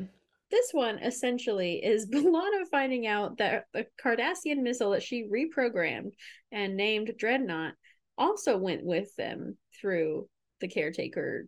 This 0.49 0.71
one 0.71 0.99
essentially 0.99 1.83
is 1.83 2.07
B'Elanna 2.07 2.67
finding 2.71 3.05
out 3.05 3.37
that 3.37 3.65
the 3.73 3.85
Cardassian 4.03 4.61
missile 4.61 4.91
that 4.91 5.03
she 5.03 5.27
reprogrammed 5.29 6.11
and 6.51 6.77
named 6.77 7.11
Dreadnought 7.17 7.73
also 8.17 8.57
went 8.57 8.83
with 8.83 9.13
them 9.15 9.57
through 9.79 10.27
the 10.59 10.67
caretaker 10.67 11.47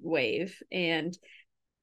wave 0.00 0.56
and 0.70 1.16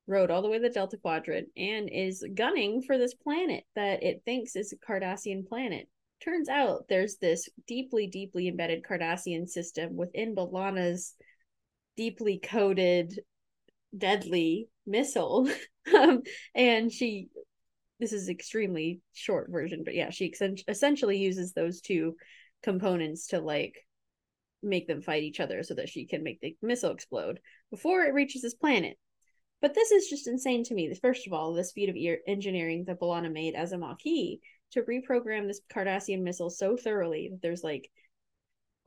rode 0.07 0.29
all 0.29 0.41
the 0.41 0.47
way 0.47 0.57
to 0.57 0.61
the 0.61 0.69
Delta 0.69 0.97
Quadrant 0.97 1.47
and 1.57 1.89
is 1.91 2.23
gunning 2.35 2.83
for 2.83 2.97
this 2.97 3.15
planet 3.15 3.63
that 3.75 4.03
it 4.03 4.21
thinks 4.23 4.55
is 4.55 4.71
a 4.71 4.77
Cardassian 4.77 5.47
planet. 5.47 5.87
Turns 6.23 6.47
out 6.47 6.85
there's 6.87 7.17
this 7.17 7.49
deeply, 7.67 8.07
deeply 8.07 8.47
embedded 8.47 8.83
Cardassian 8.83 9.47
system 9.47 9.95
within 9.95 10.35
B'Elanna's 10.35 11.15
deeply 11.97 12.39
coded, 12.39 13.19
deadly 13.97 14.67
missile. 14.85 15.49
Um, 15.93 16.23
and 16.55 16.91
she 16.91 17.27
this 17.99 18.11
is 18.11 18.27
extremely 18.27 19.01
short 19.13 19.51
version 19.51 19.83
but 19.85 19.93
yeah 19.93 20.09
she 20.09 20.33
essentially 20.67 21.19
uses 21.19 21.53
those 21.53 21.79
two 21.79 22.15
components 22.63 23.27
to 23.27 23.39
like 23.39 23.85
make 24.65 24.87
them 24.87 25.01
fight 25.01 25.23
each 25.23 25.39
other 25.39 25.63
so 25.63 25.75
that 25.75 25.89
she 25.89 26.05
can 26.05 26.23
make 26.23 26.41
the 26.41 26.55
missile 26.61 26.91
explode 26.91 27.39
before 27.71 28.03
it 28.03 28.13
reaches 28.13 28.41
this 28.41 28.55
planet. 28.55 28.97
But 29.61 29.73
this 29.73 29.91
is 29.91 30.09
just 30.09 30.27
insane 30.27 30.63
to 30.65 30.73
me. 30.73 30.93
First 31.01 31.27
of 31.27 31.33
all 31.33 31.53
this 31.53 31.71
feat 31.71 31.89
of 31.89 32.19
engineering 32.27 32.83
that 32.87 32.99
B'Elanna 32.99 33.31
made 33.31 33.55
as 33.55 33.71
a 33.71 33.77
Maquis 33.77 34.39
to 34.71 34.83
reprogram 34.83 35.47
this 35.47 35.61
Cardassian 35.73 36.21
missile 36.21 36.49
so 36.49 36.75
thoroughly 36.75 37.29
that 37.31 37.41
there's 37.41 37.63
like 37.63 37.89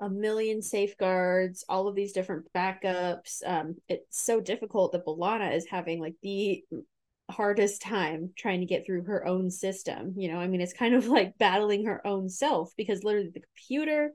a 0.00 0.08
million 0.08 0.62
safeguards, 0.62 1.64
all 1.68 1.88
of 1.88 1.94
these 1.94 2.12
different 2.12 2.46
backups. 2.54 3.42
Um, 3.44 3.76
it's 3.88 4.22
so 4.22 4.40
difficult 4.40 4.92
that 4.92 5.04
B'Elanna 5.04 5.54
is 5.54 5.66
having 5.66 6.00
like 6.00 6.14
the 6.22 6.64
hardest 7.30 7.82
time 7.82 8.32
trying 8.36 8.60
to 8.60 8.66
get 8.66 8.86
through 8.86 9.04
her 9.04 9.26
own 9.26 9.50
system. 9.50 10.14
You 10.16 10.32
know, 10.32 10.38
I 10.38 10.46
mean, 10.46 10.60
it's 10.60 10.72
kind 10.72 10.94
of 10.94 11.06
like 11.08 11.38
battling 11.38 11.86
her 11.86 12.06
own 12.06 12.28
self 12.28 12.72
because 12.76 13.04
literally 13.04 13.30
the 13.34 13.40
computer 13.40 14.12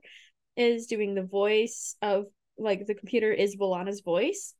is 0.56 0.86
doing 0.86 1.14
the 1.14 1.22
voice 1.22 1.96
of 2.00 2.26
like 2.58 2.86
the 2.86 2.94
computer 2.94 3.32
is 3.32 3.56
B'Elanna's 3.56 4.00
voice. 4.00 4.54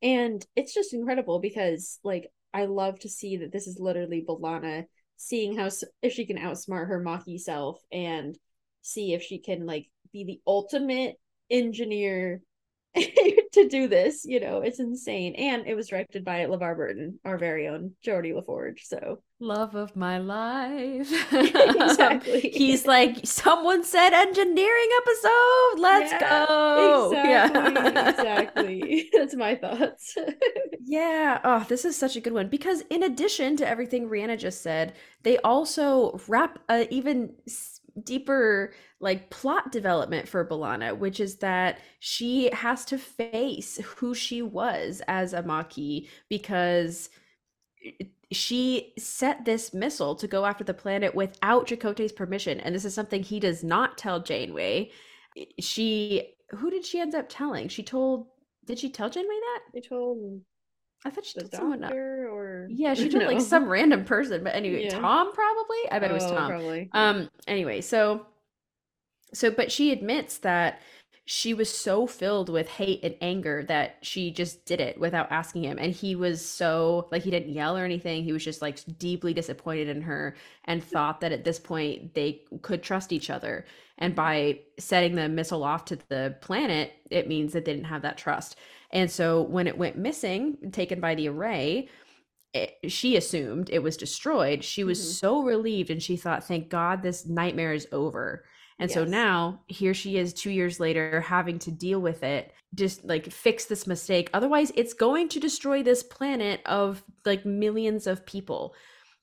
And 0.00 0.44
it's 0.54 0.74
just 0.74 0.94
incredible 0.94 1.40
because 1.40 1.98
like 2.04 2.28
I 2.54 2.66
love 2.66 3.00
to 3.00 3.08
see 3.08 3.38
that 3.38 3.52
this 3.52 3.66
is 3.66 3.80
literally 3.80 4.24
B'Elanna 4.26 4.84
seeing 5.16 5.56
how 5.56 5.68
if 6.02 6.12
she 6.12 6.24
can 6.24 6.38
outsmart 6.38 6.86
her 6.86 7.00
Maquis 7.00 7.44
self 7.44 7.80
and 7.90 8.38
see 8.82 9.12
if 9.12 9.22
she 9.22 9.38
can 9.38 9.66
like 9.66 9.86
be 10.12 10.24
the 10.24 10.40
ultimate 10.46 11.16
engineer 11.50 12.42
to 12.96 13.68
do 13.68 13.88
this. 13.88 14.24
You 14.24 14.40
know, 14.40 14.60
it's 14.60 14.80
insane. 14.80 15.34
And 15.36 15.66
it 15.66 15.74
was 15.74 15.88
directed 15.88 16.24
by 16.24 16.44
LeVar 16.46 16.76
Burton, 16.76 17.18
our 17.24 17.38
very 17.38 17.68
own 17.68 17.92
Geordi 18.04 18.32
LaForge. 18.32 18.80
So 18.84 19.22
love 19.40 19.74
of 19.74 19.94
my 19.96 20.18
life. 20.18 21.10
exactly. 21.32 22.40
He's 22.40 22.86
like, 22.86 23.18
someone 23.24 23.84
said 23.84 24.12
engineering 24.12 24.88
episode. 25.02 25.78
Let's 25.78 26.12
Yeah, 26.12 26.46
go. 26.46 27.10
Exactly. 27.12 27.84
Yeah. 27.84 28.10
exactly. 28.10 29.10
That's 29.12 29.34
my 29.36 29.54
thoughts. 29.54 30.16
Yeah. 30.84 31.40
Oh, 31.44 31.64
this 31.68 31.84
is 31.84 31.96
such 31.96 32.16
a 32.16 32.20
good 32.20 32.32
one 32.32 32.48
because 32.48 32.82
in 32.90 33.02
addition 33.02 33.56
to 33.58 33.68
everything 33.68 34.08
Rhianna 34.08 34.38
just 34.38 34.62
said, 34.62 34.94
they 35.22 35.38
also 35.38 36.20
wrap 36.28 36.58
a 36.68 36.82
uh, 36.82 36.86
even 36.90 37.34
s- 37.46 37.77
deeper 38.04 38.72
like 39.00 39.30
plot 39.30 39.72
development 39.72 40.28
for 40.28 40.44
B'Elanna, 40.44 40.96
which 40.96 41.20
is 41.20 41.36
that 41.38 41.80
she 42.00 42.50
has 42.52 42.84
to 42.86 42.98
face 42.98 43.78
who 43.96 44.14
she 44.14 44.42
was 44.42 45.02
as 45.08 45.32
a 45.32 45.42
Maquis 45.42 46.08
because 46.28 47.10
she 48.30 48.92
set 48.98 49.44
this 49.44 49.72
missile 49.72 50.14
to 50.16 50.26
go 50.26 50.44
after 50.44 50.64
the 50.64 50.74
planet 50.74 51.14
without 51.14 51.66
Chakotay's 51.66 52.12
permission, 52.12 52.60
and 52.60 52.74
this 52.74 52.84
is 52.84 52.94
something 52.94 53.22
he 53.22 53.40
does 53.40 53.64
not 53.64 53.96
tell 53.96 54.20
Janeway. 54.20 54.90
She 55.60 56.34
who 56.50 56.70
did 56.70 56.84
she 56.84 57.00
end 57.00 57.14
up 57.14 57.26
telling? 57.28 57.68
She 57.68 57.82
told 57.82 58.26
did 58.66 58.78
she 58.78 58.90
tell 58.90 59.08
Janeway 59.08 59.28
that? 59.28 59.60
She 59.82 59.88
told 59.88 60.42
I 61.04 61.10
thought 61.10 61.24
she 61.26 61.38
told 61.38 61.52
someone 61.52 61.84
else. 61.84 61.92
or 61.92 62.68
Yeah, 62.70 62.94
she 62.94 63.08
told 63.10 63.24
like 63.24 63.40
some 63.40 63.68
random 63.68 64.04
person, 64.04 64.42
but 64.42 64.54
anyway, 64.54 64.84
Yeah. 64.84 64.98
Tom 64.98 65.32
probably. 65.32 65.90
I 65.90 65.98
bet 65.98 66.10
it 66.10 66.14
was 66.14 66.24
Oh, 66.24 66.34
Tom. 66.34 66.48
Probably. 66.50 66.90
Um. 66.92 67.30
Anyway, 67.46 67.80
so, 67.80 68.26
so, 69.32 69.50
but 69.50 69.70
she 69.70 69.92
admits 69.92 70.38
that 70.38 70.80
she 71.30 71.52
was 71.52 71.68
so 71.68 72.06
filled 72.06 72.48
with 72.48 72.66
hate 72.68 73.00
and 73.04 73.14
anger 73.20 73.62
that 73.64 73.98
she 74.00 74.30
just 74.30 74.64
did 74.64 74.80
it 74.80 74.98
without 74.98 75.30
asking 75.30 75.62
him, 75.64 75.78
and 75.78 75.92
he 75.92 76.16
was 76.16 76.44
so 76.44 77.06
like 77.12 77.22
he 77.22 77.30
didn't 77.30 77.52
yell 77.52 77.76
or 77.76 77.84
anything. 77.84 78.24
He 78.24 78.32
was 78.32 78.44
just 78.44 78.62
like 78.62 78.78
deeply 78.98 79.34
disappointed 79.34 79.88
in 79.88 80.02
her 80.02 80.34
and 80.64 80.82
thought 80.92 81.20
that 81.20 81.32
at 81.32 81.44
this 81.44 81.58
point 81.58 82.14
they 82.14 82.42
could 82.62 82.82
trust 82.82 83.12
each 83.12 83.30
other. 83.30 83.66
And 83.98 84.14
by 84.14 84.60
setting 84.78 85.16
the 85.16 85.28
missile 85.28 85.64
off 85.64 85.84
to 85.86 85.98
the 86.08 86.36
planet, 86.40 86.92
it 87.10 87.28
means 87.28 87.52
that 87.52 87.64
they 87.64 87.72
didn't 87.72 87.86
have 87.86 88.02
that 88.02 88.16
trust. 88.16 88.56
And 88.92 89.10
so 89.10 89.42
when 89.42 89.66
it 89.66 89.78
went 89.78 89.98
missing, 89.98 90.56
taken 90.72 91.00
by 91.00 91.14
the 91.14 91.28
array, 91.28 91.88
it, 92.54 92.76
she 92.90 93.16
assumed 93.16 93.68
it 93.70 93.82
was 93.82 93.96
destroyed. 93.96 94.64
She 94.64 94.84
was 94.84 95.00
Mhm. 95.00 95.04
so 95.20 95.42
relieved 95.42 95.90
and 95.90 96.02
she 96.02 96.16
thought, 96.16 96.44
thank 96.44 96.68
God 96.70 97.02
this 97.02 97.26
nightmare 97.26 97.74
is 97.74 97.86
over. 97.92 98.44
And 98.80 98.90
so 98.90 99.04
now 99.04 99.64
here 99.66 99.92
she 99.94 100.16
is 100.18 100.32
2 100.32 100.50
years 100.50 100.78
later 100.80 101.20
having 101.20 101.58
to 101.60 101.70
deal 101.72 102.00
with 102.00 102.22
it, 102.22 102.52
just 102.74 103.04
like 103.04 103.30
fix 103.32 103.66
this 103.66 103.86
mistake. 103.88 104.30
Otherwise, 104.32 104.72
it's 104.76 104.94
going 104.94 105.28
to 105.30 105.40
destroy 105.40 105.82
this 105.82 106.02
planet 106.02 106.60
of 106.64 107.02
like 107.26 107.44
millions 107.44 108.06
of 108.06 108.24
people. 108.24 108.74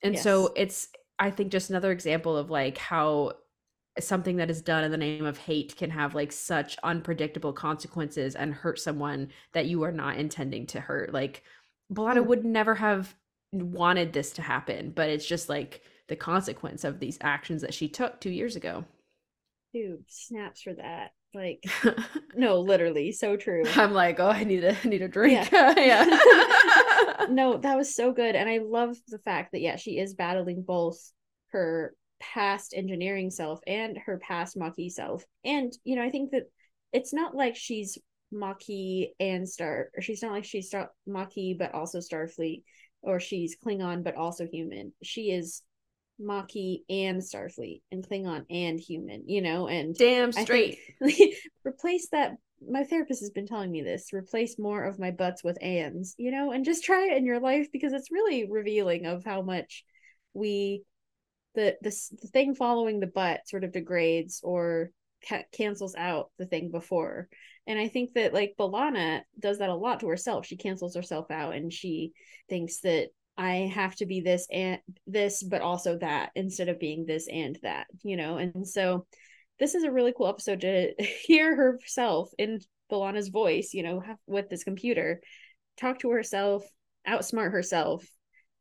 And 0.04 0.20
so 0.20 0.52
it's 0.56 0.90
I 1.20 1.32
think 1.32 1.52
just 1.52 1.70
another 1.70 1.92
example 1.92 2.36
of 2.38 2.50
like 2.50 2.78
how 2.78 3.34
something 4.00 4.38
that 4.38 4.50
is 4.50 4.62
done 4.62 4.84
in 4.84 4.92
the 4.92 4.98
name 4.98 5.26
of 5.26 5.38
hate 5.38 5.76
can 5.78 5.90
have 5.90 6.16
like 6.16 6.32
such 6.32 6.78
unpredictable 6.84 7.54
consequences 7.54 8.36
and 8.36 8.54
hurt 8.54 8.80
someone 8.80 9.32
that 9.54 9.66
you 9.68 9.84
are 9.84 9.92
not 9.92 10.18
intending 10.18 10.68
to 10.68 10.80
hurt. 10.82 11.14
Like 11.14 11.44
B'Elanna 11.94 12.24
Mm. 12.24 12.26
would 12.26 12.46
never 12.46 12.76
have 12.76 13.16
wanted 13.52 14.14
this 14.14 14.32
to 14.34 14.42
happen, 14.42 14.92
but 14.92 15.10
it's 15.10 15.26
just 15.26 15.50
like 15.50 15.82
the 16.08 16.16
consequence 16.16 16.84
of 16.84 17.00
these 17.00 17.18
actions 17.22 17.62
that 17.62 17.74
she 17.74 17.88
took 17.88 18.20
two 18.20 18.30
years 18.32 18.56
ago. 18.56 18.86
Dude, 19.74 20.06
snaps 20.08 20.62
for 20.62 20.74
that. 20.74 21.12
Like, 21.34 21.66
no, 22.34 22.62
literally, 22.62 23.12
so 23.12 23.36
true. 23.36 23.64
I'm 23.76 23.94
like, 23.94 24.20
oh, 24.20 24.30
I 24.30 24.44
need 24.46 24.64
a 24.64 24.78
I 24.84 24.88
need 24.88 25.02
a 25.02 25.08
drink. 25.08 25.50
Yeah. 25.52 25.74
yeah. 25.78 27.26
no, 27.30 27.58
that 27.58 27.76
was 27.78 27.94
so 27.94 28.14
good. 28.14 28.36
And 28.36 28.50
I 28.50 28.60
love 28.60 28.96
the 29.08 29.20
fact 29.20 29.52
that, 29.52 29.62
yeah, 29.62 29.76
she 29.76 30.00
is 30.00 30.14
battling 30.14 30.64
both 30.64 30.98
her 31.52 31.94
past 32.20 32.74
engineering 32.76 33.30
self 33.30 33.60
and 33.68 33.98
her 34.06 34.18
past 34.20 34.58
Maquis 34.58 34.96
self. 34.96 35.24
And, 35.44 35.74
you 35.84 35.96
know, 35.96 36.04
I 36.04 36.10
think 36.10 36.32
that 36.32 36.44
it's 36.94 37.14
not 37.14 37.36
like 37.36 37.56
she's 37.56 37.98
Maquis 38.32 39.10
and 39.20 39.48
Star, 39.48 39.90
or 39.96 40.02
she's 40.02 40.22
not 40.22 40.32
like 40.32 40.46
she's 40.46 40.68
Star 40.68 40.92
Maquis, 41.06 41.56
but 41.58 41.74
also 41.74 42.00
Starfleet, 42.00 42.64
or 43.02 43.20
she's 43.20 43.58
Klingon, 43.64 44.04
but 44.04 44.16
also 44.16 44.46
human. 44.46 44.94
She 45.04 45.32
is 45.32 45.62
Maquis 46.20 46.80
and 46.90 47.22
Starfleet, 47.22 47.82
and 47.92 48.08
Klingon 48.08 48.46
and 48.50 48.80
human, 48.80 49.28
you 49.28 49.42
know, 49.42 49.68
and 49.68 49.96
Damn 49.96 50.32
straight. 50.32 50.80
think 51.04 51.36
replace 51.66 52.10
that. 52.12 52.34
My 52.68 52.84
therapist 52.84 53.22
has 53.22 53.32
been 53.32 53.48
telling 53.48 53.72
me 53.72 53.82
this. 53.82 54.14
Replace 54.14 54.58
more 54.58 54.84
of 54.84 54.98
my 54.98 55.12
butts 55.12 55.44
with 55.44 55.62
ands, 55.62 56.16
you 56.18 56.32
know, 56.32 56.52
and 56.52 56.66
just 56.66 56.84
try 56.84 57.10
it 57.12 57.18
in 57.18 57.26
your 57.26 57.40
life 57.40 57.68
because 57.72 57.94
it's 57.94 58.12
really 58.12 58.50
revealing 58.50 59.06
of 59.06 59.26
how 59.26 59.42
much 59.42 59.84
we 60.34 60.84
the 61.56 61.76
the, 61.82 61.96
the 62.22 62.28
thing 62.28 62.56
following 62.56 63.00
the 63.00 63.08
but 63.08 63.48
sort 63.48 63.64
of 63.64 63.72
degrades 63.72 64.42
or 64.44 64.92
ca- 65.28 65.44
cancels 65.52 65.96
out 65.96 66.32
the 66.38 66.46
thing 66.46 66.72
before. 66.72 67.28
And 67.68 67.80
I 67.80 67.88
think 67.88 68.14
that 68.14 68.34
like 68.34 68.56
B'Elanna 68.60 69.22
does 69.40 69.60
that 69.60 69.70
a 69.70 69.76
lot 69.76 70.02
to 70.02 70.08
herself. 70.08 70.46
She 70.46 70.58
cancels 70.58 70.96
herself 70.96 71.32
out 71.32 71.56
and 71.56 71.74
she 71.74 72.12
thinks 72.50 72.80
that 72.82 73.10
I 73.38 73.72
have 73.74 73.96
to 73.98 74.06
be 74.06 74.22
this 74.22 74.48
and 74.52 74.80
this, 75.08 75.44
but 75.44 75.62
also 75.62 75.98
that 75.98 76.32
instead 76.36 76.70
of 76.70 76.80
being 76.80 77.06
this 77.06 77.28
and 77.28 77.58
that, 77.64 77.88
you 78.04 78.16
know? 78.18 78.38
And 78.38 78.68
so 78.68 79.08
this 79.60 79.76
is 79.76 79.84
a 79.84 79.92
really 79.92 80.14
cool 80.16 80.28
episode 80.28 80.62
to 80.62 80.94
hear 81.26 81.56
herself 81.56 82.30
in 82.38 82.60
B'Elanna's 82.92 83.30
voice, 83.30 83.74
you 83.74 83.84
know, 83.84 84.04
with 84.28 84.50
this 84.50 84.64
computer, 84.64 85.22
talk 85.78 86.00
to 86.00 86.12
herself, 86.12 86.64
outsmart 87.08 87.52
herself, 87.52 88.06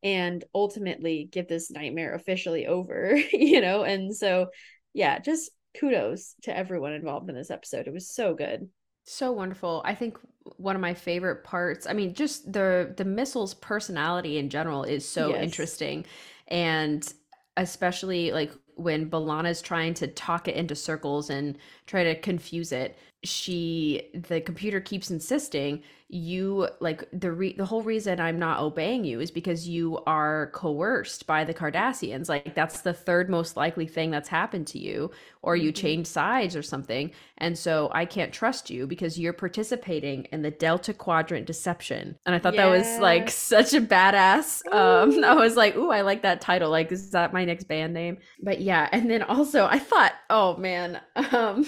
and 0.05 0.45
ultimately 0.55 1.29
get 1.33 1.49
this 1.49 1.73
nightmare 1.73 2.15
officially 2.15 2.69
over, 2.69 3.17
you 3.33 3.61
know? 3.61 3.83
And 3.83 4.15
so, 4.15 4.49
yeah, 4.93 5.19
just 5.19 5.51
kudos 5.81 6.37
to 6.43 6.57
everyone 6.57 6.93
involved 6.93 7.29
in 7.29 7.35
this 7.35 7.51
episode. 7.51 7.89
It 7.89 7.93
was 7.93 8.09
so 8.09 8.35
good. 8.35 8.69
So 9.05 9.33
wonderful. 9.33 9.83
I 9.85 9.95
think 9.95 10.19
one 10.57 10.77
of 10.77 10.83
my 10.83 10.95
favorite 10.95 11.45
parts, 11.45 11.87
I 11.87 11.93
mean, 11.93 12.15
just 12.15 12.53
the 12.53 12.93
the 12.97 13.05
missile's 13.05 13.55
personality 13.55 14.39
in 14.39 14.49
general 14.49 14.83
is 14.85 15.07
so 15.07 15.37
Yes. 15.37 15.39
interesting. 15.39 16.07
And 16.49 17.13
especially 17.57 18.33
like 18.33 18.51
when 18.77 19.11
B'Elanna's 19.11 19.63
trying 19.63 19.95
to 19.95 20.07
talk 20.09 20.49
it 20.49 20.57
into 20.57 20.75
circles 20.75 21.31
and 21.31 21.59
try 21.87 22.03
to 22.05 22.19
confuse 22.19 22.73
it, 22.73 22.97
she 23.23 24.11
the 24.15 24.41
computer 24.41 24.81
keeps 24.81 25.11
insisting 25.11 25.83
you 26.15 26.69
like 26.81 27.05
the 27.13 27.33
re- 27.33 27.55
the 27.55 27.67
whole 27.67 27.83
reason 27.83 28.21
I'm 28.21 28.39
not 28.39 28.61
obeying 28.61 29.05
you 29.05 29.21
is 29.21 29.31
because 29.31 29.69
you 29.69 29.99
are 30.07 30.51
coerced 30.55 31.27
by 31.27 31.45
the 31.45 31.55
Cardassians. 31.55 32.29
Like 32.29 32.55
that's 32.55 32.83
the 32.83 32.95
third 32.95 33.29
most 33.29 33.57
likely 33.57 33.87
thing 33.87 34.11
that's 34.11 34.29
happened 34.29 34.67
to 34.69 34.79
you 34.79 35.11
or 35.43 35.57
you 35.57 35.73
Mhm. 35.73 35.75
change 35.75 36.07
sides 36.07 36.57
or 36.57 36.63
something. 36.63 37.11
And 37.39 37.59
so 37.59 37.91
I 37.93 38.05
can't 38.07 38.33
trust 38.33 38.71
you 38.71 38.87
because 38.87 39.19
you're 39.19 39.33
participating 39.33 40.25
in 40.33 40.43
the 40.43 40.51
Delta 40.53 40.95
Quadrant 40.95 41.47
deception. 41.47 42.17
And 42.27 42.35
I 42.35 42.39
thought 42.39 42.57
that 42.57 42.67
was 42.67 42.99
like 42.99 43.31
such 43.31 43.75
a 43.75 43.81
badass. 43.81 44.63
Um, 44.73 45.23
I 45.25 45.35
was 45.35 45.57
like, 45.57 45.77
ooh, 45.77 45.91
I 45.91 46.03
like 46.03 46.23
that 46.23 46.41
title. 46.41 46.71
Like, 46.71 46.93
is 46.93 47.11
that 47.11 47.33
my 47.33 47.45
next 47.45 47.65
band 47.65 47.93
name? 47.93 48.19
But 48.43 48.61
yeah, 48.61 48.89
and 48.93 49.11
then 49.11 49.23
also 49.23 49.67
I 49.67 49.79
thought, 49.79 50.13
oh 50.31 50.57
man, 50.57 51.01
um, 51.33 51.67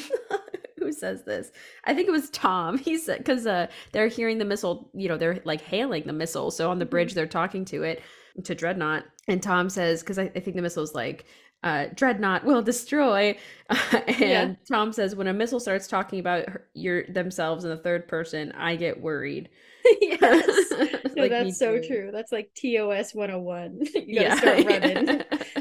who 0.87 0.93
says 0.93 1.25
this? 1.25 1.51
I 1.85 1.95
think 1.95 2.09
it 2.09 2.13
was 2.13 2.31
Tom. 2.31 2.79
He 2.87 2.97
said 2.99 3.19
because 3.19 3.47
uh, 3.47 3.67
they're 3.93 4.09
hearing 4.09 4.39
the 4.39 4.45
missile, 4.45 4.91
you 4.95 5.09
know, 5.09 5.17
they're 5.17 5.41
like 5.45 5.61
hailing 5.61 6.05
the 6.07 6.13
missile. 6.13 6.51
So 6.51 6.71
on 6.71 6.79
the 6.79 6.87
bridge, 6.87 7.15
they're 7.15 7.27
talking 7.27 7.65
to 7.67 7.83
it 7.83 8.03
to 8.45 8.55
Dreadnought, 8.55 9.05
and 9.29 9.43
Tom 9.43 9.69
says 9.71 10.01
because 10.01 10.19
I, 10.19 10.25
I 10.37 10.41
think 10.41 10.57
the 10.57 10.63
missile's 10.63 10.95
like 10.95 11.25
uh, 11.63 11.87
Dreadnought 11.95 12.45
will 12.45 12.63
destroy. 12.63 13.37
and 13.93 14.19
Yeah. 14.19 14.55
Tom 14.71 14.93
says, 14.93 15.17
when 15.17 15.27
a 15.27 15.33
missile 15.33 15.59
starts 15.59 15.89
talking 15.89 16.21
about 16.21 16.49
her, 16.49 16.67
your 16.75 17.05
themselves 17.09 17.65
in 17.65 17.71
the 17.71 17.77
third 17.77 18.07
person, 18.09 18.53
I 18.53 18.77
get 18.77 19.01
worried. 19.01 19.49
yes. 20.01 20.71
No, 21.17 21.23
Like, 21.23 21.31
that's 21.31 21.59
so 21.59 21.79
too. 21.81 21.87
true. 21.89 22.11
That's 22.13 22.31
like 22.31 22.51
TOS 22.55 23.15
101. 23.15 23.79
you 23.95 24.15
gotta 24.15 24.27
Yeah. 24.29 24.37
start 24.37 24.65
running. 24.67 25.07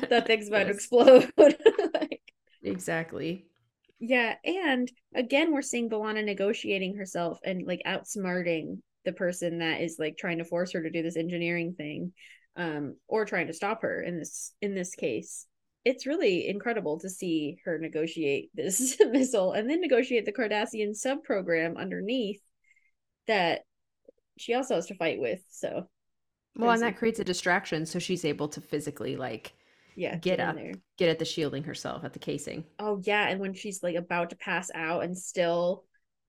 that 0.09 0.27
thing's 0.27 0.47
about 0.49 0.65
to 0.65 0.71
explode. 0.71 1.31
Like, 1.37 2.21
Exactly. 2.63 3.45
Yeah, 3.99 4.35
and 4.43 4.91
again, 5.13 5.53
we're 5.53 5.61
seeing 5.61 5.89
B'Elanna 5.89 6.23
negotiating 6.23 6.97
herself 6.97 7.39
and 7.43 7.65
like 7.65 7.81
outsmarting 7.85 8.79
the 9.05 9.13
person 9.13 9.59
that 9.59 9.81
is 9.81 9.97
like 9.99 10.17
trying 10.17 10.39
to 10.39 10.45
force 10.45 10.73
her 10.73 10.81
to 10.81 10.89
do 10.89 11.01
this 11.01 11.15
engineering 11.15 11.73
thing, 11.77 12.11
um, 12.55 12.95
or 13.07 13.25
trying 13.25 13.47
to 13.47 13.53
stop 13.53 13.81
her 13.83 14.01
in 14.01 14.19
this 14.19 14.53
in 14.61 14.75
this 14.75 14.95
case. 14.95 15.47
It's 15.85 16.07
really 16.07 16.47
incredible 16.47 16.99
to 16.99 17.09
see 17.09 17.57
her 17.63 17.77
negotiate 17.77 18.49
this 18.53 18.97
missile 19.11 19.53
and 19.53 19.69
then 19.69 19.81
negotiate 19.81 20.25
the 20.25 20.33
Cardassian 20.33 20.95
sub 20.95 21.23
program 21.23 21.77
underneath 21.77 22.41
that 23.27 23.61
she 24.37 24.53
also 24.53 24.75
has 24.75 24.87
to 24.87 24.95
fight 24.95 25.19
with. 25.19 25.41
So 25.49 25.87
Well, 26.57 26.71
and 26.71 26.81
that 26.81 26.97
creates 26.97 27.19
a 27.19 27.23
distraction, 27.23 27.85
so 27.85 27.99
she's 27.99 28.25
able 28.25 28.49
to 28.49 28.61
physically 28.61 29.15
like 29.15 29.53
yeah, 29.95 30.15
get 30.17 30.39
at 30.39 30.55
there. 30.55 30.73
get 30.97 31.09
at 31.09 31.19
the 31.19 31.25
shielding 31.25 31.63
herself 31.63 32.03
at 32.03 32.13
the 32.13 32.19
casing. 32.19 32.63
Oh 32.79 33.01
yeah, 33.03 33.27
and 33.27 33.39
when 33.39 33.53
she's 33.53 33.81
like 33.83 33.95
about 33.95 34.31
to 34.31 34.35
pass 34.35 34.69
out 34.73 35.03
and 35.03 35.17
still 35.17 35.85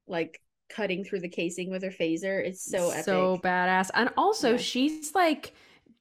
like 0.06 0.40
cutting 0.68 1.04
through 1.04 1.20
the 1.20 1.28
casing 1.28 1.70
with 1.70 1.82
her 1.82 1.90
phaser, 1.90 2.44
it's 2.44 2.62
so 2.68 2.90
epic. 2.90 3.04
so 3.04 3.38
badass. 3.42 3.90
And 3.94 4.10
also 4.16 4.52
Yeah. 4.52 4.56
she's 4.56 5.14
like, 5.14 5.54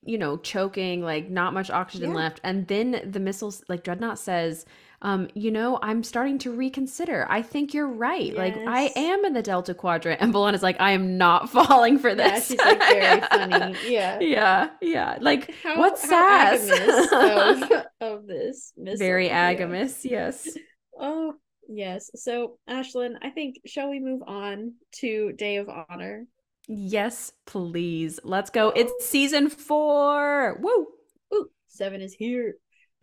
you 0.04 0.18
know, 0.18 0.38
choking, 0.38 1.02
like 1.02 1.30
not 1.30 1.54
much 1.54 1.70
oxygen 1.70 2.10
Yeah. 2.10 2.16
left. 2.16 2.42
And 2.44 2.68
then 2.68 3.02
the 3.12 3.20
missiles 3.20 3.64
like 3.70 3.84
Dreadnought 3.84 4.20
says, 4.20 4.66
um, 5.06 5.28
you 5.36 5.52
know, 5.52 5.78
I'm 5.84 6.04
starting 6.04 6.40
to 6.40 6.52
reconsider. 6.52 7.28
I 7.30 7.44
think 7.44 7.76
you're 7.76 7.88
right. 7.88 8.34
Like 8.36 8.58
I 8.58 8.92
am 8.96 9.24
in 9.24 9.34
the 9.34 9.44
Delta 9.44 9.76
Quadrant. 9.76 10.20
And 10.20 10.34
B'Elanna's 10.34 10.64
like, 10.64 10.82
I 10.82 10.92
am 10.92 11.18
not 11.20 11.48
falling 11.52 12.00
for 12.00 12.10
Yeah, 12.10 12.16
this. 12.16 12.48
she's 12.48 12.58
like 12.58 12.80
very 12.80 13.22
funny. 13.22 13.76
Yeah. 13.88 14.20
yeah, 14.20 14.70
yeah. 14.82 15.18
Like 15.22 15.54
How, 15.62 15.78
what's 15.78 16.04
how 16.10 16.58
sass? 16.58 16.70
Of, 17.72 17.86
of 18.02 18.28
this 18.28 18.74
missile. 18.76 18.98
Very 18.98 19.28
Yeah. 19.28 19.52
yes. 19.52 20.58
Oh 21.00 21.36
yes. 21.70 22.10
So 22.16 22.58
Ashlyn, 22.68 23.14
I 23.22 23.30
think 23.30 23.58
shall 23.68 23.90
we 23.92 24.00
move 24.00 24.24
on 24.26 24.74
to 25.02 25.34
Day 25.34 25.58
of 25.58 25.70
Honor? 25.70 26.26
Yes, 26.68 27.32
please. 27.46 28.20
Let's 28.24 28.50
go. 28.50 28.70
It's 28.70 29.06
season 29.06 29.50
four. 29.50 30.58
Woo! 30.60 30.88
Ooh, 31.32 31.50
Seven 31.68 32.02
is 32.02 32.14
here. 32.14 32.56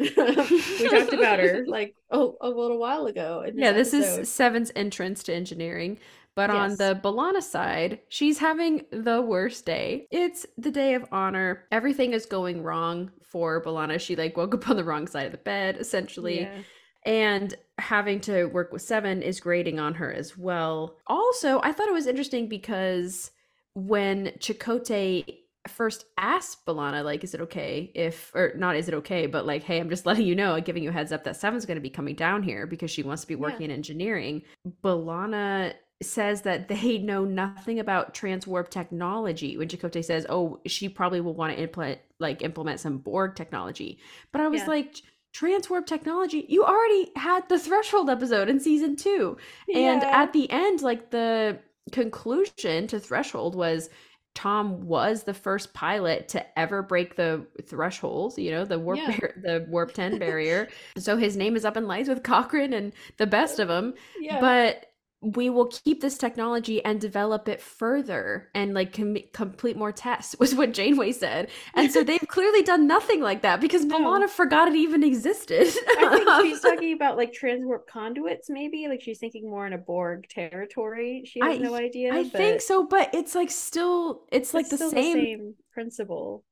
we 0.81 0.89
talked 0.89 1.13
about 1.13 1.39
her 1.39 1.65
like 1.69 1.95
oh 2.11 2.37
a 2.41 2.49
little 2.49 2.79
while 2.79 3.07
ago. 3.07 3.45
Yeah, 3.55 3.73
this 3.73 3.95
episode. 3.95 4.21
is 4.21 4.31
Seven's 4.31 4.73
entrance 4.75 5.23
to 5.25 5.35
engineering. 5.35 5.99
But 6.35 6.49
on 6.49 6.77
the 6.77 6.99
B'Elanna 7.03 7.43
side, 7.43 8.01
she's 8.09 8.39
having 8.39 8.87
the 8.91 9.21
worst 9.21 9.67
day. 9.67 10.07
It's 10.11 10.47
the 10.57 10.71
day 10.71 10.95
of 10.95 11.05
honor. 11.13 11.67
Everything 11.71 12.15
is 12.15 12.25
going 12.25 12.63
wrong 12.63 13.11
for 13.23 13.63
B'Elanna. 13.63 14.01
She 14.01 14.17
like 14.17 14.35
woke 14.37 14.55
up 14.55 14.71
on 14.71 14.77
the 14.77 14.85
wrong 14.85 15.07
side 15.07 15.27
of 15.27 15.33
the 15.33 15.39
bed, 15.39 15.77
essentially. 15.79 16.43
Yeah. 16.43 16.63
And 17.05 17.55
having 17.79 18.21
to 18.23 18.47
work 18.47 18.73
with 18.73 18.81
Seven 18.81 19.21
is 19.21 19.41
grating 19.41 19.79
on 19.79 19.95
her 19.95 20.11
as 20.11 20.39
well. 20.39 20.97
Also, 21.07 21.61
I 21.63 21.73
thought 21.73 21.89
it 21.89 21.95
was 21.95 22.07
interesting 22.07 22.49
because 22.49 23.31
when 23.75 24.29
Chakotay 24.39 25.42
first 25.69 26.07
asked 26.19 26.67
B'Elanna, 26.67 27.05
like, 27.05 27.25
is 27.25 27.35
it 27.35 27.41
okay 27.43 27.91
if, 27.95 28.33
or 28.35 28.53
not, 28.57 28.77
is 28.77 28.89
it 28.89 28.95
okay, 28.95 29.27
but 29.27 29.47
like, 29.47 29.63
hey, 29.63 29.79
I'm 29.81 29.89
just 29.91 30.07
letting 30.07 30.27
you 30.27 30.35
know, 30.35 30.61
giving 30.61 30.83
you 30.83 30.91
a 30.91 30.93
heads 30.93 31.13
up 31.13 31.25
that 31.25 31.37
Seven's 31.37 31.67
going 31.67 31.77
to 31.77 31.81
be 31.83 31.91
coming 31.91 32.15
down 32.17 32.43
here 32.43 32.67
because 32.67 32.91
she 32.91 33.03
wants 33.03 33.23
to 33.23 33.29
be 33.29 33.35
Yeah. 33.37 33.41
working 33.43 33.65
in 33.67 33.71
engineering. 33.71 34.43
B'Elanna 34.83 35.75
says 36.03 36.43
that 36.43 36.69
they 36.69 36.99
know 36.99 37.25
nothing 37.25 37.79
about 37.79 38.15
transwarp 38.15 38.69
technology 38.71 39.57
when 39.57 39.69
Chakotay 39.69 40.05
says, 40.05 40.27
oh, 40.29 40.61
she 40.67 40.89
probably 40.89 41.21
will 41.21 41.35
want 41.35 41.55
to 41.57 41.63
implement, 41.63 42.01
like, 42.19 42.43
implement 42.43 42.81
some 42.81 42.99
Borg 42.99 43.35
technology. 43.37 43.99
But 44.33 44.41
I 44.41 44.49
was 44.49 44.63
Yeah. 44.63 44.69
like, 44.69 44.97
transwarp 45.35 45.87
technology 45.87 46.45
you 46.51 46.63
already 46.63 47.11
had 47.17 47.49
the 47.49 47.59
threshold 47.59 48.11
episode 48.11 48.51
in 48.51 48.61
season 48.61 48.95
two 48.97 49.35
and 49.73 50.05
Yeah. 50.05 50.11
at 50.13 50.31
the 50.35 50.51
end 50.51 50.83
like 50.83 51.11
the 51.11 51.59
conclusion 51.91 52.87
to 52.87 53.01
threshold 53.01 53.55
was 53.55 53.89
tom 54.35 54.87
was 54.87 55.25
the 55.25 55.35
first 55.35 55.75
pilot 55.75 56.29
to 56.29 56.59
ever 56.59 56.83
break 56.83 57.17
the 57.17 57.47
thresholds, 57.67 58.39
you 58.39 58.51
know 58.51 58.65
the 58.65 58.79
warp 58.79 58.99
Yeah. 58.99 59.17
bar- 59.19 59.35
the 59.37 59.67
warp 59.69 59.93
10 59.93 60.19
barrier 60.21 60.69
so 60.97 61.17
his 61.17 61.37
name 61.37 61.57
is 61.57 61.65
up 61.65 61.77
in 61.77 61.87
lights 61.87 62.09
with 62.09 62.23
cochrane 62.23 62.73
and 62.73 62.93
the 63.19 63.27
best 63.27 63.59
of 63.59 63.69
them 63.69 63.95
yeah. 64.21 64.41
but 64.41 64.92
we 65.23 65.49
will 65.49 65.67
keep 65.69 66.01
this 66.01 66.19
technology 66.19 66.85
and 66.85 67.01
develop 67.01 67.49
it 67.49 67.63
further 67.63 68.49
and 68.55 68.75
like 68.75 68.93
com- 68.93 69.17
complete 69.33 69.77
more 69.77 69.93
tests 69.93 70.35
was 70.41 70.55
what 70.55 70.73
janeway 70.75 71.13
said 71.13 71.49
and 71.75 71.93
so 71.93 72.03
they've 72.03 72.25
clearly 72.27 72.63
done 72.63 72.87
nothing 72.89 73.21
like 73.21 73.43
that 73.43 73.61
because 73.61 73.85
No. 73.85 74.01
Milana 74.01 74.29
forgot 74.29 74.67
it 74.69 74.75
even 74.75 75.05
existed 75.05 75.69
I 75.99 76.09
think 76.19 76.29
she's 76.43 76.61
talking 76.61 76.93
about 76.93 77.17
like 77.17 77.33
transwarp 77.33 77.87
conduits, 77.89 78.51
maybe. 78.51 78.89
Like 78.89 79.01
she's 79.01 79.19
thinking 79.19 79.49
more 79.49 79.67
in 79.67 79.73
a 79.73 79.79
Borg 79.79 80.27
territory. 80.29 81.23
She 81.25 81.41
has 81.41 81.55
I- 81.55 81.59
no 81.59 81.75
idea. 81.75 82.13
i 82.15 82.25
think 82.25 82.61
so 82.61 82.87
but 82.87 83.15
it's 83.15 83.35
like 83.35 83.51
still 83.51 84.25
it's 84.33 84.53
like 84.53 84.63
it's 84.63 84.71
the 84.71 84.77
still 84.77 84.91
same, 84.91 85.55
principle. 85.73 86.45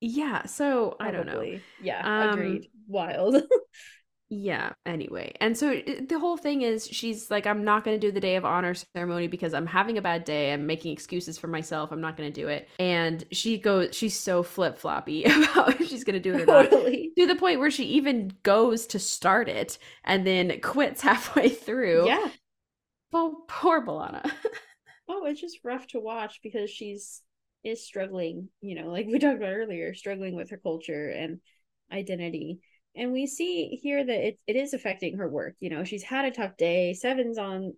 yeah 0.00 0.44
so 0.46 0.96
i 1.00 1.10
don't 1.10 1.26
know. 1.26 1.42
Yeah, 1.82 2.02
Um, 2.30 2.38
agreed. 2.38 2.68
Wild. 2.86 3.42
Yeah, 4.30 4.74
anyway. 4.84 5.32
And 5.40 5.56
so 5.56 5.70
it- 5.70 6.10
the 6.10 6.18
whole 6.18 6.36
thing 6.36 6.60
is 6.60 6.86
she's 6.86 7.30
like, 7.30 7.46
I'm 7.46 7.64
not 7.64 7.82
going 7.82 7.98
to 7.98 8.06
do 8.06 8.12
the 8.12 8.20
day 8.20 8.36
of 8.36 8.44
honor 8.44 8.74
ceremony 8.74 9.26
because 9.26 9.54
I'm 9.54 9.66
having 9.66 9.96
a 9.96 10.02
bad 10.02 10.24
day. 10.24 10.52
I'm 10.52 10.66
making 10.66 10.92
excuses 10.92 11.38
for 11.38 11.46
myself. 11.48 11.92
I'm 11.92 12.02
not 12.02 12.16
going 12.18 12.30
to 12.30 12.40
do 12.40 12.48
it. 12.48 12.68
And 12.78 13.24
she 13.32 13.56
goes, 13.58 13.96
she's 13.96 14.18
so 14.18 14.42
flip 14.42 14.76
floppy 14.78 15.24
about 15.24 15.80
if 15.80 15.88
she's 15.88 16.04
going 16.04 16.14
to 16.14 16.20
do 16.20 16.34
it 16.34 16.42
or 16.42 16.46
not. 16.46 16.70
totally. 16.70 17.12
To 17.16 17.26
the 17.26 17.36
point 17.36 17.58
where 17.58 17.70
she 17.70 17.84
even 17.84 18.32
goes 18.42 18.86
to 18.88 18.98
start 18.98 19.48
it 19.48 19.78
and 20.04 20.26
then 20.26 20.60
quits 20.60 21.00
halfway 21.08 21.48
through. 21.48 22.06
Yeah. 22.06 22.28
Well, 23.12 23.44
poor 23.48 23.84
B'Elanna. 23.84 24.30
Oh, 25.08 25.24
it's 25.24 25.40
just 25.40 25.60
rough 25.64 25.86
to 25.88 26.00
watch 26.00 26.40
because 26.42 26.70
she's 26.70 27.22
is 27.64 27.84
struggling, 27.84 28.50
you 28.60 28.74
know, 28.74 28.88
like 28.90 29.06
we 29.06 29.18
talked 29.18 29.38
about 29.38 29.52
earlier, 29.54 29.94
struggling 29.94 30.36
with 30.36 30.50
her 30.50 30.58
culture 30.58 31.08
and 31.08 31.40
identity. 31.90 32.60
And 32.98 33.12
we 33.12 33.26
see 33.26 33.78
here 33.80 34.04
that 34.04 34.28
it, 34.28 34.38
it 34.46 34.56
is 34.56 34.74
affecting 34.74 35.16
her 35.16 35.28
work. 35.28 35.54
You 35.60 35.70
know, 35.70 35.84
she's 35.84 36.02
had 36.02 36.24
a 36.24 36.30
tough 36.32 36.56
day. 36.56 36.94
Seven's 36.94 37.38
on 37.38 37.74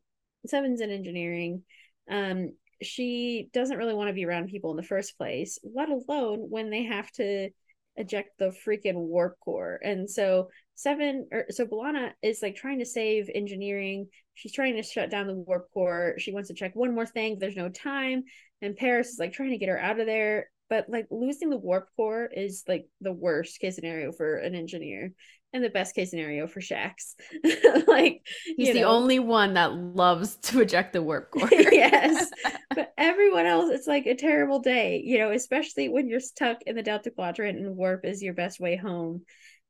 seven's 0.47 0.81
in 0.81 0.91
engineering. 0.91 1.63
Um, 2.11 2.55
she 2.83 3.51
doesn't 3.53 3.77
really 3.77 3.95
want 3.95 4.09
to 4.09 4.15
be 4.15 4.25
around 4.25 4.49
people 4.49 4.71
in 4.71 4.79
the 4.79 4.83
first 4.83 5.19
place, 5.19 5.59
let 5.63 5.91
alone 5.91 6.39
when 6.49 6.71
they 6.71 6.85
have 6.85 7.11
to 7.13 7.51
eject 7.97 8.39
the 8.39 8.55
freaking 8.67 8.95
warp 8.95 9.39
core. 9.41 9.79
And 9.85 10.09
so 10.09 10.49
seven 10.75 11.29
or 11.31 11.45
so 11.51 11.67
B'Elanna 11.67 12.13
is 12.23 12.41
like 12.41 12.57
trying 12.57 12.79
to 12.79 12.87
save 12.87 13.29
engineering. 13.35 14.09
She's 14.35 14.53
trying 14.53 14.77
to 14.77 14.83
shut 14.83 15.11
down 15.11 15.27
the 15.27 15.35
warp 15.35 15.71
core. 15.75 16.15
She 16.19 16.33
wants 16.33 16.49
to 16.49 16.55
check 16.55 16.75
one 16.75 16.95
more 16.95 17.07
thing. 17.07 17.39
There's 17.39 17.57
no 17.57 17.69
time. 17.69 18.25
And 18.63 18.77
Paris 18.77 19.11
is 19.11 19.19
like 19.19 19.35
trying 19.35 19.51
to 19.51 19.59
get 19.59 19.69
her 19.69 19.79
out 19.79 20.01
of 20.01 20.07
there. 20.07 20.51
But 20.71 20.89
like 20.89 21.07
losing 21.11 21.51
the 21.51 21.59
warp 21.59 21.89
core 21.97 22.27
is 22.27 22.65
like 22.67 22.87
the 23.01 23.13
worst 23.13 23.61
case 23.61 23.75
scenario 23.75 24.13
for 24.13 24.37
an 24.37 24.55
engineer 24.55 25.13
and 25.53 25.65
the 25.65 25.69
best 25.69 25.95
case 25.95 26.11
scenario 26.11 26.47
for 26.47 26.61
Shaxs. 26.61 27.15
like 27.89 28.23
He's 28.57 28.73
the 28.73 28.83
know. 28.83 28.89
only 28.89 29.19
one 29.19 29.55
that 29.55 29.75
loves 29.75 30.37
to 30.37 30.61
eject 30.61 30.93
the 30.93 31.03
warp 31.03 31.31
core. 31.33 31.49
Yes. 31.53 32.31
but 32.75 32.93
everyone 32.97 33.47
else 33.47 33.71
it's 33.71 33.87
like 33.87 34.07
a 34.07 34.15
terrible 34.15 34.61
day 34.61 35.03
you 35.05 35.19
know 35.19 35.33
especially 35.33 35.89
when 35.89 36.09
you're 36.09 36.21
stuck 36.21 36.63
in 36.63 36.77
the 36.77 36.83
delta 36.83 37.11
quadrant 37.11 37.59
and 37.59 37.77
warp 37.77 38.05
is 38.05 38.23
your 38.23 38.35
best 38.35 38.61
way 38.61 38.77
home 38.77 39.23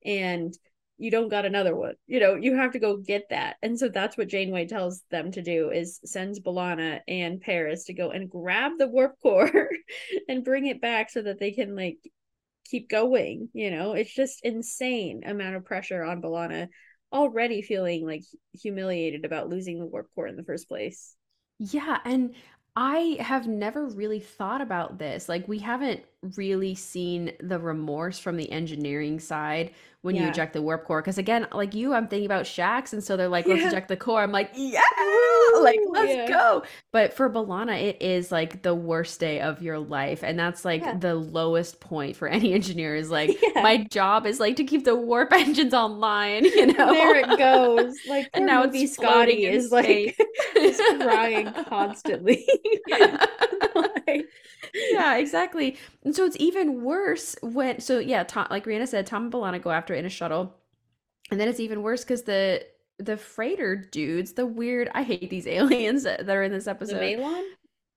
and 0.05 0.55
you 1.01 1.11
don't 1.11 1.29
got 1.29 1.47
another 1.47 1.75
one. 1.75 1.95
You 2.07 2.21
know 2.21 2.35
you 2.35 2.57
have 2.57 2.73
to 2.73 2.79
go 2.79 2.97
get 2.97 3.31
that. 3.31 3.57
And 3.63 3.79
so 3.79 3.89
that's 3.89 4.17
what 4.17 4.29
janeway 4.29 4.67
tells 4.67 5.03
them 5.11 5.33
to 5.33 5.43
do 5.43 5.71
is 5.71 6.01
sends 6.05 6.41
B'Elanna 6.41 7.01
and 7.09 7.41
paris 7.41 7.85
to 7.85 7.95
go 7.95 8.11
and 8.11 8.31
grab 8.31 8.73
the 8.79 8.89
warp 8.89 9.15
core 9.23 9.71
and 10.29 10.45
bring 10.45 10.67
it 10.67 10.81
back 10.81 11.11
so 11.11 11.23
that 11.23 11.41
they 11.41 11.53
can 11.53 11.75
like 11.75 11.99
keep 12.67 12.89
going 12.89 13.49
you 13.53 13.71
know? 13.71 13.93
It's 13.93 14.15
just 14.15 14.45
insane 14.45 15.23
amount 15.25 15.57
of 15.57 15.65
pressure 15.65 16.03
on 16.03 16.23
B'Elanna 16.23 16.69
already 17.13 17.63
feeling 17.63 18.07
like 18.07 18.23
humiliated 18.53 19.25
about 19.25 19.49
losing 19.49 19.79
the 19.79 19.87
warp 19.87 20.09
core 20.15 20.29
in 20.29 20.37
the 20.37 20.45
first 20.45 20.69
place. 20.69 21.17
Yeah, 21.59 21.99
and 22.05 22.35
I 22.77 23.17
have 23.21 23.47
never 23.49 23.87
really 23.87 24.21
thought 24.21 24.61
about 24.61 24.99
this. 24.99 25.29
Like, 25.29 25.49
we 25.49 25.59
haven't 25.59 26.03
really 26.37 26.75
seen 26.75 27.33
the 27.41 27.59
remorse 27.59 28.19
from 28.19 28.37
the 28.37 28.51
engineering 28.53 29.19
side 29.21 29.73
when 30.03 30.17
you 30.17 30.27
eject 30.27 30.55
the 30.55 30.63
warp 30.63 30.85
core. 30.85 31.03
Because, 31.03 31.19
again, 31.19 31.47
like 31.53 31.75
you, 31.75 31.93
I'm 31.93 32.09
thinking 32.09 32.25
about 32.27 32.45
Shaxs, 32.47 32.93
and 32.95 33.05
so 33.05 33.17
they're 33.17 33.29
like, 33.29 33.47
let's 33.47 33.61
Yeah. 33.61 33.69
eject 33.69 33.89
the 33.89 33.97
core. 33.97 34.23
I'm 34.23 34.33
like, 34.33 34.51
yeah, 34.55 34.81
like, 35.61 35.79
let's 35.91 36.13
yeah. 36.15 36.27
go. 36.27 36.63
But 36.93 37.13
for 37.13 37.29
B'Elanna, 37.29 37.79
it 37.83 38.01
is 38.01 38.33
like 38.33 38.63
the 38.63 38.75
worst 38.75 39.21
day 39.21 39.41
of 39.41 39.61
your 39.63 39.79
life. 39.79 40.23
And 40.25 40.39
that's 40.39 40.65
like 40.65 40.81
Yeah. 40.83 40.95
the 40.97 41.15
lowest 41.15 41.81
point 41.81 42.17
for 42.17 42.29
any 42.39 42.53
engineer 42.55 42.95
is 42.97 43.11
like, 43.11 43.39
Yeah. 43.43 43.63
my 43.63 43.79
job 43.85 44.27
is 44.27 44.41
like 44.41 44.57
to 44.57 44.65
keep 44.65 44.85
the 44.85 44.97
warp 44.97 45.33
engines 45.35 45.75
online, 45.75 46.45
you 46.47 46.67
know? 46.79 46.93
there 46.93 47.17
it 47.17 47.39
goes. 47.39 47.95
Like 48.07 48.31
And 48.33 48.47
now 48.47 48.65
movie 48.65 48.85
it's 48.85 48.95
Scotty 48.95 49.45
is 49.47 49.71
like 49.71 50.17
is 50.57 50.81
crying 51.01 51.53
constantly. 51.69 52.47
Like, 54.17 54.29
yeah, 54.91 55.17
exactly. 55.17 55.77
And 56.05 56.15
so 56.15 56.25
it's 56.25 56.37
even 56.39 56.83
worse 56.83 57.37
when 57.43 57.81
so 57.81 57.99
yeah, 57.99 58.25
Tom, 58.25 58.47
like 58.51 58.65
Rhianna 58.67 58.89
said, 58.89 59.07
Tom 59.07 59.25
and 59.25 59.33
B'Elanna 59.33 59.63
go 59.63 59.71
after 59.71 59.95
it 59.95 59.99
in 59.99 60.07
a 60.07 60.11
shuttle, 60.11 60.55
and 61.31 61.41
then 61.41 61.49
it's 61.49 61.61
even 61.61 61.83
worse 61.83 62.05
because 62.05 62.23
the 62.23 62.67
the 62.99 63.17
freighter 63.17 63.77
dudes, 63.77 64.35
the 64.35 64.47
weird, 64.47 64.91
I 64.95 65.03
hate 65.03 65.31
these 65.31 65.47
aliens 65.47 66.03
that 66.05 66.27
that 66.27 66.37
are 66.37 66.43
in 66.43 66.53
this 66.53 66.65
the 66.65 66.71
episode. 66.71 67.01
Malon? 67.01 67.45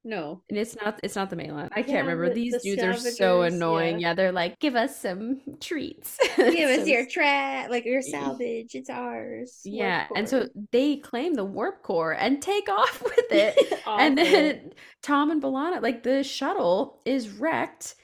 No. 0.06 0.42
and 0.50 0.58
it's 0.58 0.76
not 0.76 1.00
it's 1.04 1.16
not 1.16 1.30
the 1.30 1.36
Malon. 1.36 1.70
I 1.72 1.82
can't 1.82 2.06
remember. 2.06 2.28
the- 2.30 2.36
These 2.36 2.54
the 2.54 2.60
dudes 2.76 2.84
are 2.84 2.94
so 3.12 3.42
annoying. 3.44 4.00
yeah. 4.00 4.10
Yeah. 4.10 4.14
they're 4.16 4.32
like, 4.32 4.60
give 4.60 4.76
us 4.76 5.00
some 5.00 5.40
treats. 5.62 6.18
Give 6.36 6.70
us 6.70 6.88
your 6.88 7.06
trap, 7.06 7.70
like 7.70 7.86
your 7.86 8.02
salvage. 8.02 8.76
It's 8.76 8.90
ours. 8.90 9.62
Yeah, 9.64 10.08
and 10.16 10.28
so 10.28 10.50
they 10.72 10.98
claim 10.98 11.36
the 11.36 11.46
warp 11.46 11.84
core 11.84 12.12
and 12.12 12.42
take 12.42 12.68
off 12.70 13.02
with 13.04 13.32
it. 13.32 13.82
and 13.88 14.18
then 14.18 14.74
Tom 15.02 15.32
and 15.32 15.42
B'Elanna, 15.42 15.82
like 15.82 16.04
the 16.04 16.24
shuttle 16.24 17.00
is 17.06 17.30
wrecked, 17.30 17.96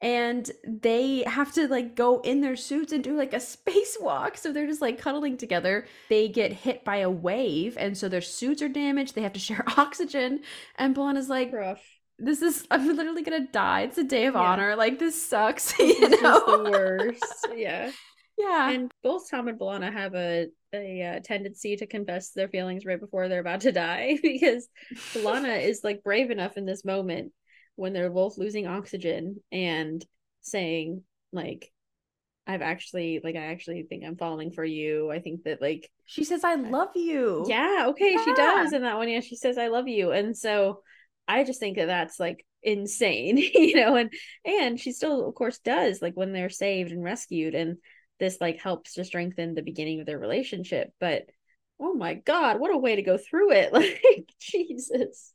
and 0.00 0.50
they 0.64 1.24
have 1.26 1.52
to 1.54 1.66
like 1.68 1.96
go 1.96 2.20
in 2.20 2.40
their 2.40 2.56
suits 2.56 2.92
and 2.92 3.02
do 3.02 3.16
like 3.16 3.32
a 3.32 3.36
spacewalk. 3.38 4.36
So 4.36 4.52
they're 4.52 4.66
just 4.66 4.80
like 4.82 4.98
cuddling 4.98 5.36
together. 5.36 5.86
They 6.08 6.28
get 6.28 6.52
hit 6.52 6.84
by 6.84 6.96
a 6.98 7.10
wave, 7.10 7.76
and 7.78 7.96
so 7.96 8.08
their 8.08 8.20
suits 8.20 8.62
are 8.62 8.68
damaged. 8.68 9.14
They 9.14 9.22
have 9.22 9.32
to 9.34 9.40
share 9.48 9.64
oxygen. 9.76 10.40
And 10.76 10.94
B'Elanna's 10.94 11.28
like, 11.28 11.52
Rough. 11.52 11.82
"This 12.18 12.42
is 12.42 12.66
I'm 12.70 12.86
literally 12.96 13.22
gonna 13.22 13.46
die. 13.52 13.82
It's 13.82 13.98
a 13.98 14.04
day 14.04 14.26
of 14.26 14.34
Yeah. 14.34 14.40
honor. 14.40 14.76
Like 14.76 14.98
this 14.98 15.20
sucks." 15.20 15.72
This 15.78 15.98
you 15.98 16.06
is 16.06 16.22
know? 16.22 16.64
the 16.64 16.70
worst. 16.70 17.48
Yeah. 17.54 17.90
yeah. 18.36 18.70
And 18.70 18.90
both 19.02 19.30
Tom 19.30 19.48
and 19.48 19.58
B'Elanna 19.58 19.92
have 19.92 20.14
a 20.14 20.46
a 20.74 21.02
uh, 21.02 21.20
tendency 21.24 21.76
to 21.76 21.86
confess 21.86 22.30
their 22.32 22.48
feelings 22.48 22.84
right 22.84 23.00
before 23.00 23.28
they're 23.28 23.40
about 23.40 23.62
to 23.62 23.72
die 23.72 24.18
because 24.22 24.68
B'Elanna 25.14 25.62
is 25.62 25.80
like 25.82 26.04
brave 26.04 26.30
enough 26.30 26.56
in 26.56 26.66
this 26.66 26.84
moment 26.84 27.32
when 27.78 27.92
they're 27.92 28.10
both 28.10 28.38
losing 28.38 28.66
oxygen 28.66 29.36
and 29.52 30.04
saying 30.40 31.04
like 31.32 31.70
I've 32.44 32.62
actually 32.62 33.20
like 33.22 33.36
I 33.36 33.46
actually 33.52 33.82
think 33.82 34.04
I'm 34.04 34.16
falling 34.16 34.50
for 34.50 34.64
you. 34.64 35.10
I 35.10 35.20
think 35.20 35.44
that 35.44 35.62
like 35.62 35.90
she 36.06 36.24
says, 36.24 36.42
"I 36.44 36.54
love 36.54 36.96
you." 36.96 37.44
yeah, 37.46 37.84
okay, 37.88 38.16
she 38.16 38.34
does 38.34 38.72
in 38.72 38.82
that 38.82 38.96
one. 38.96 39.08
Yeah, 39.08 39.20
she 39.20 39.36
says 39.36 39.58
I 39.58 39.68
love 39.68 39.86
you. 39.86 40.12
And 40.12 40.36
so 40.36 40.82
I 41.28 41.44
just 41.44 41.60
think 41.60 41.76
that 41.76 41.86
that's 41.86 42.18
like 42.18 42.44
insane, 42.62 43.36
you 43.54 43.76
know, 43.76 43.96
and 43.96 44.10
and 44.44 44.80
she 44.80 44.92
still 44.92 45.28
of 45.28 45.34
course 45.34 45.58
does 45.58 46.02
like 46.02 46.14
when 46.14 46.32
they're 46.32 46.48
saved 46.50 46.90
and 46.90 47.04
rescued 47.04 47.54
and 47.54 47.76
this 48.18 48.38
like 48.40 48.58
helps 48.58 48.94
to 48.94 49.04
strengthen 49.04 49.54
the 49.54 49.62
beginning 49.62 50.00
of 50.00 50.06
their 50.06 50.18
relationship, 50.18 50.90
but 50.98 51.26
oh 51.78 51.94
my 51.94 52.14
god, 52.14 52.58
what 52.58 52.74
a 52.74 52.78
way 52.78 52.96
to 52.96 53.02
go 53.02 53.18
through 53.18 53.52
it. 53.52 53.72
Like 53.72 54.32
Jesus. 54.40 55.32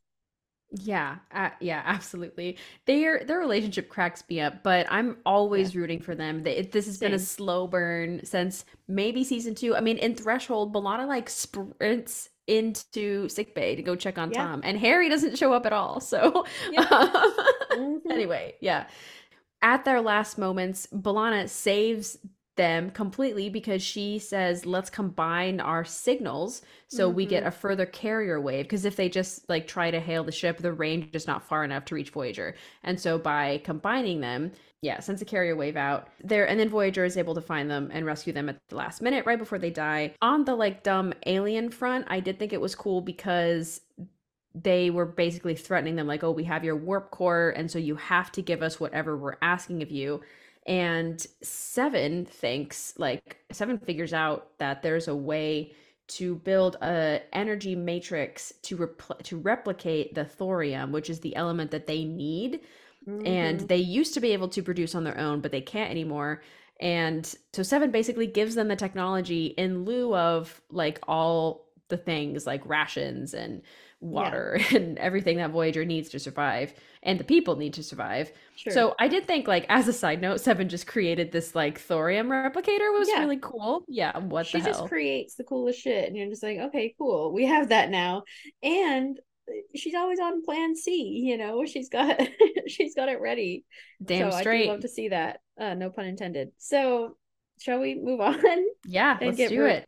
Yeah, 0.76 1.16
uh, 1.32 1.50
yeah, 1.60 1.82
absolutely. 1.84 2.58
Their 2.86 3.22
their 3.24 3.38
relationship 3.38 3.88
cracks 3.88 4.24
me 4.28 4.40
up, 4.40 4.64
but 4.64 4.86
I'm 4.90 5.18
always 5.24 5.76
rooting 5.76 6.00
for 6.00 6.16
them. 6.16 6.42
They, 6.42 6.62
this 6.62 6.86
has 6.86 6.98
been 6.98 7.14
a 7.14 7.18
Same. 7.18 7.26
slow 7.26 7.66
burn 7.68 8.24
since 8.24 8.64
maybe 8.88 9.22
season 9.22 9.54
two. 9.54 9.76
I 9.76 9.80
mean, 9.80 9.98
in 9.98 10.16
Threshold, 10.16 10.74
B'Elanna 10.74 11.06
like 11.06 11.30
sprints 11.30 12.30
into 12.48 13.28
sick 13.28 13.54
bay 13.54 13.76
to 13.76 13.82
go 13.82 13.94
check 13.94 14.18
on 14.18 14.32
Yeah. 14.32 14.46
Tom, 14.46 14.62
and 14.64 14.76
Harry 14.78 15.08
doesn't 15.08 15.38
show 15.38 15.52
up 15.52 15.64
at 15.64 15.72
all. 15.72 16.00
So, 16.00 16.44
Yeah. 16.72 16.80
um, 16.90 18.00
Mhm. 18.04 18.10
anyway, 18.10 18.54
yeah. 18.60 18.86
At 19.62 19.84
their 19.84 20.00
last 20.00 20.38
moments, 20.38 20.88
B'Elanna 20.92 21.48
saves 21.48 22.18
them 22.56 22.90
completely 22.90 23.48
because 23.48 23.82
she 23.82 24.18
says, 24.18 24.64
"Let's 24.66 24.90
combine 24.90 25.60
our 25.60 25.84
signals 25.84 26.62
so 26.88 27.08
we 27.08 27.26
get 27.26 27.44
Mhm. 27.44 27.48
a 27.48 27.50
further 27.50 27.86
carrier 27.86 28.40
wave." 28.40 28.64
Because 28.66 28.84
if 28.84 28.96
they 28.96 29.08
just 29.08 29.48
like 29.48 29.66
try 29.66 29.90
to 29.90 30.00
hail 30.00 30.24
the 30.24 30.32
ship, 30.32 30.58
the 30.58 30.72
range 30.72 31.14
is 31.14 31.26
not 31.26 31.42
far 31.44 31.64
enough 31.64 31.84
to 31.86 31.94
reach 31.94 32.10
Voyager. 32.10 32.54
And 32.82 33.00
so 33.00 33.18
by 33.18 33.58
combining 33.64 34.20
them, 34.20 34.52
yeah, 34.82 35.00
sends 35.00 35.22
a 35.22 35.24
carrier 35.24 35.56
wave 35.56 35.76
out 35.76 36.08
there, 36.22 36.46
and 36.46 36.60
then 36.60 36.68
Voyager 36.68 37.04
is 37.04 37.16
able 37.16 37.34
to 37.34 37.40
find 37.40 37.70
them 37.70 37.90
and 37.92 38.04
rescue 38.06 38.32
them 38.32 38.48
at 38.48 38.58
the 38.68 38.76
last 38.76 39.00
minute, 39.02 39.24
right 39.26 39.38
before 39.38 39.58
they 39.58 39.70
die. 39.70 40.14
On 40.22 40.44
the 40.44 40.54
like 40.54 40.82
dumb 40.82 41.12
alien 41.26 41.70
front, 41.70 42.04
I 42.08 42.20
did 42.20 42.38
think 42.38 42.52
it 42.52 42.60
was 42.60 42.74
cool 42.74 43.00
because 43.00 43.80
they 44.54 44.90
were 44.90 45.06
basically 45.06 45.54
threatening 45.56 45.96
them 45.96 46.06
like 46.06 46.22
oh 46.22 46.30
we 46.30 46.44
have 46.44 46.64
your 46.64 46.76
warp 46.76 47.10
core 47.10 47.52
and 47.56 47.70
so 47.70 47.78
you 47.78 47.96
have 47.96 48.30
to 48.30 48.40
give 48.40 48.62
us 48.62 48.78
whatever 48.78 49.16
we're 49.16 49.36
asking 49.42 49.82
of 49.82 49.90
you 49.90 50.20
and 50.66 51.26
seven 51.42 52.24
thinks 52.24 52.94
like 52.98 53.38
seven 53.52 53.78
figures 53.78 54.12
out 54.12 54.56
that 54.58 54.82
there's 54.82 55.08
a 55.08 55.16
way 55.16 55.72
to 56.06 56.36
build 56.36 56.76
a 56.82 57.20
energy 57.32 57.74
matrix 57.74 58.52
to 58.62 58.76
repl- 58.76 59.22
to 59.22 59.36
replicate 59.38 60.14
the 60.14 60.24
thorium 60.24 60.92
which 60.92 61.10
is 61.10 61.20
the 61.20 61.34
element 61.36 61.70
that 61.70 61.86
they 61.86 62.04
need 62.04 62.60
and 63.24 63.60
Mhm. 63.60 63.68
they 63.68 63.76
used 63.76 64.14
to 64.14 64.20
be 64.20 64.32
able 64.32 64.48
to 64.48 64.62
produce 64.62 64.94
on 64.94 65.04
their 65.04 65.18
own 65.18 65.40
but 65.40 65.52
they 65.52 65.60
can't 65.60 65.90
anymore 65.90 66.42
and 66.80 67.34
so 67.52 67.62
seven 67.62 67.90
basically 67.90 68.26
gives 68.26 68.54
them 68.54 68.68
the 68.68 68.76
technology 68.76 69.46
in 69.58 69.84
lieu 69.84 70.14
of 70.16 70.60
like 70.70 70.98
all 71.06 71.66
the 71.88 71.96
things 71.96 72.46
like 72.46 72.64
rations 72.66 73.34
and 73.34 73.62
water 74.00 74.58
and 74.74 74.98
everything 74.98 75.36
that 75.38 75.50
voyager 75.50 75.84
needs 75.84 76.08
to 76.10 76.18
survive 76.18 76.74
and 77.02 77.18
the 77.20 77.24
people 77.24 77.56
need 77.56 77.72
to 77.74 77.82
survive. 77.82 78.32
Sure. 78.56 78.72
so 78.72 78.94
i 78.98 79.08
did 79.08 79.26
think 79.26 79.48
like 79.48 79.66
as 79.68 79.88
a 79.88 79.92
side 79.92 80.20
note 80.20 80.40
seven 80.40 80.68
just 80.68 80.86
created 80.86 81.32
this 81.32 81.54
like 81.54 81.78
thorium 81.80 82.28
replicator 82.28 82.92
was 82.98 83.08
Yeah. 83.08 83.20
really 83.20 83.38
cool. 83.40 83.84
Yeah 83.88 84.16
what 84.18 84.44
the 84.46 84.58
she 84.58 84.60
just 84.60 84.84
creates 84.86 85.34
the 85.34 85.44
coolest 85.44 85.80
shit 85.80 86.06
and 86.08 86.16
you're 86.16 86.28
just 86.28 86.42
like 86.42 86.58
okay 86.58 86.94
cool 86.98 87.32
we 87.32 87.46
have 87.46 87.70
that 87.70 87.90
now. 87.90 88.22
And 88.62 89.18
uh, 89.48 89.52
she's 89.74 89.94
always 89.94 90.20
on 90.20 90.42
plan 90.44 90.74
c 90.76 91.22
you 91.26 91.36
know 91.36 91.64
she's 91.66 91.88
got 91.88 92.20
she's 92.68 92.94
got 92.94 93.08
it 93.08 93.20
ready. 93.20 93.64
Damn 94.04 94.30
so 94.30 94.36
i 94.36 94.40
straight 94.40 94.64
do 94.64 94.68
love 94.70 94.80
to 94.80 94.88
see 94.88 95.08
that 95.08 95.40
uh 95.60 95.74
no 95.74 95.90
pun 95.90 96.04
intended. 96.06 96.50
So 96.58 97.16
shall 97.60 97.80
we 97.80 97.94
move 97.94 98.20
on 98.30 98.36
yeah 98.86 99.16
and 99.20 99.36
let's 99.38 99.50
do 99.50 99.64
it 99.64 99.84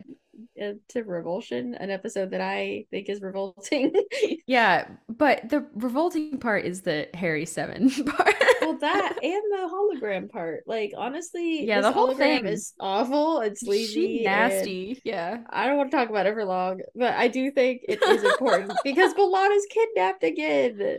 Uh, 0.60 0.72
to 0.88 1.02
revulsion 1.02 1.74
an 1.74 1.90
episode 1.90 2.30
that 2.30 2.40
i 2.40 2.84
think 2.90 3.08
is 3.08 3.20
revolting 3.20 3.92
yeah 4.46 4.88
but 5.08 5.48
the 5.48 5.66
revolting 5.74 6.38
part 6.38 6.64
is 6.64 6.82
the 6.82 7.08
harry 7.14 7.44
seven 7.46 7.88
part 8.06 8.34
well 8.60 8.76
that 8.78 9.18
and 9.22 9.42
the 9.52 9.68
hologram 9.72 10.28
part 10.30 10.62
like 10.66 10.92
honestly 10.96 11.64
Yeah, 11.66 11.80
the 11.80 11.92
whole 11.92 12.08
hologram 12.08 12.16
thing. 12.16 12.46
is 12.46 12.72
awful 12.80 13.38
and 13.40 13.56
sleazy 13.56 13.92
she 13.92 14.16
and- 14.18 14.24
nasty 14.24 15.00
yeah 15.04 15.38
I 15.50 15.66
don't 15.66 15.76
want 15.76 15.90
to 15.90 15.96
talk 15.96 16.08
about 16.10 16.26
it 16.26 16.34
for 16.34 16.44
long, 16.44 16.80
but 16.94 17.14
I 17.14 17.28
do 17.28 17.50
think 17.50 17.82
it 17.88 18.02
is 18.02 18.24
important 18.24 18.72
because 18.84 19.14
B'Elanna's 19.14 19.66
kidnapped 19.70 20.22
again. 20.24 20.98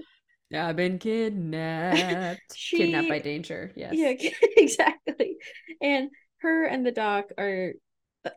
I've 0.53 0.75
been 0.75 0.97
kidnapped. 0.97 2.55
She, 2.55 2.77
Kidnapped 2.77 3.09
by 3.09 3.19
danger. 3.19 3.71
Yes. 3.75 3.93
yeah, 3.93 4.13
exactly. 4.57 5.37
And 5.81 6.09
her 6.39 6.65
and 6.65 6.85
the 6.85 6.91
doc 6.91 7.25
are, 7.37 7.73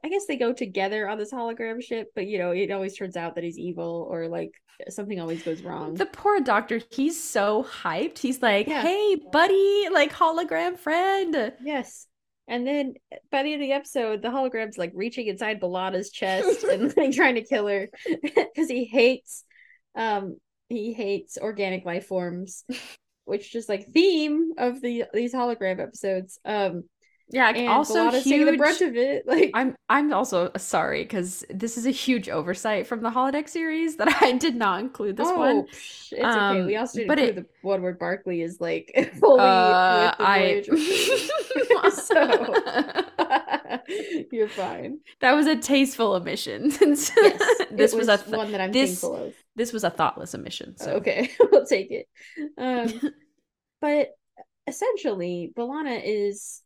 I 0.04 0.08
guess 0.08 0.26
they 0.26 0.36
go 0.36 0.52
together 0.52 1.08
on 1.08 1.18
this 1.18 1.32
hologram 1.32 1.82
ship, 1.82 2.08
but 2.14 2.26
you 2.26 2.38
know, 2.38 2.50
it 2.52 2.70
always 2.70 2.96
turns 2.96 3.16
out 3.16 3.34
that 3.34 3.44
he's 3.44 3.58
evil 3.58 4.06
or 4.10 4.28
like 4.28 4.52
something 4.88 5.20
always 5.20 5.42
goes 5.42 5.62
wrong. 5.62 5.94
The 5.94 6.06
poor 6.06 6.40
doctor, 6.40 6.80
he's 6.90 7.22
so 7.22 7.64
hyped. 7.64 8.18
He's 8.18 8.40
like, 8.42 8.66
Yeah. 8.66 8.82
hey, 8.82 9.16
buddy, 9.32 9.88
like 9.92 10.12
hologram 10.12 10.78
friend. 10.78 11.52
Yes. 11.62 12.06
And 12.48 12.66
then 12.66 12.94
by 13.30 13.42
the 13.44 13.52
end 13.52 13.62
of 13.62 13.68
the 13.68 13.72
episode, 13.72 14.22
the 14.22 14.28
hologram's 14.28 14.76
like 14.76 14.92
reaching 14.94 15.28
inside 15.28 15.60
B'Elanna's 15.60 16.10
chest 16.10 16.64
and 16.64 16.92
like 16.96 17.12
trying 17.12 17.36
to 17.36 17.44
kill 17.44 17.68
her 17.68 17.88
because 18.22 18.68
he 18.68 18.84
hates 18.84 19.44
um 19.94 20.36
he 20.68 20.92
hates 20.92 21.36
organic 21.40 21.84
life 21.84 22.06
forms, 22.06 22.64
which 23.24 23.52
just 23.52 23.68
like 23.68 23.86
theme 23.88 24.52
of 24.58 24.80
the 24.80 25.04
these 25.12 25.34
hologram 25.34 25.80
episodes. 25.80 26.38
Um 26.44 26.84
Yeah, 27.32 27.50
and 27.50 27.68
also 27.68 28.10
taking 28.10 28.44
the 28.44 28.50
huge. 28.52 28.58
brunt 28.58 28.80
of 28.80 28.96
it. 28.96 29.26
Like 29.26 29.50
I'm 29.54 29.76
I'm 29.88 30.12
also 30.12 30.50
sorry 30.56 31.02
because 31.04 31.44
this 31.48 31.78
is 31.78 31.86
a 31.86 31.90
huge 31.90 32.28
oversight 32.28 32.86
from 32.88 33.02
the 33.02 33.10
holodeck 33.10 33.48
series 33.48 33.96
that 33.96 34.08
I 34.22 34.32
did 34.32 34.56
not 34.56 34.80
include 34.80 35.16
this 35.16 35.28
oh, 35.28 35.38
one. 35.38 35.62
psh, 35.66 36.12
it's 36.12 36.20
okay. 36.20 36.62
We 36.64 36.74
Um, 36.76 36.80
also 36.80 36.98
didn't 36.98 37.08
but 37.08 37.18
include 37.20 37.38
it- 37.38 37.42
the 37.62 37.66
one 37.68 37.82
where 37.82 37.94
Barkley 37.94 38.42
is 38.42 38.60
like 38.60 38.92
fully 39.20 39.40
Uh, 39.40 40.12
I 40.18 40.62
so 41.90 43.74
you're 44.32 44.48
fine. 44.48 44.98
that 45.20 45.32
was 45.32 45.46
a 45.46 45.56
tasteful 45.56 46.12
omission. 46.14 46.70
Since 46.70 47.12
Yes, 47.16 47.40
this 47.70 47.92
it 47.92 47.96
was, 47.96 48.08
a 48.08 48.18
th- 48.18 48.36
one 48.36 48.52
that 48.52 48.60
I'm 48.60 48.72
this- 48.72 49.00
thankful 49.00 49.16
of. 49.28 49.34
this 49.56 49.72
was 49.72 49.84
a 49.84 49.90
thoughtless 49.90 50.34
omission. 50.34 50.76
So 50.76 50.92
Okay, 50.94 51.30
we'll 51.52 51.66
take 51.66 51.90
it. 51.90 52.08
Um, 52.58 53.12
but 53.80 54.08
essentially, 54.66 55.52
B'Elanna 55.56 56.00
is 56.04 56.62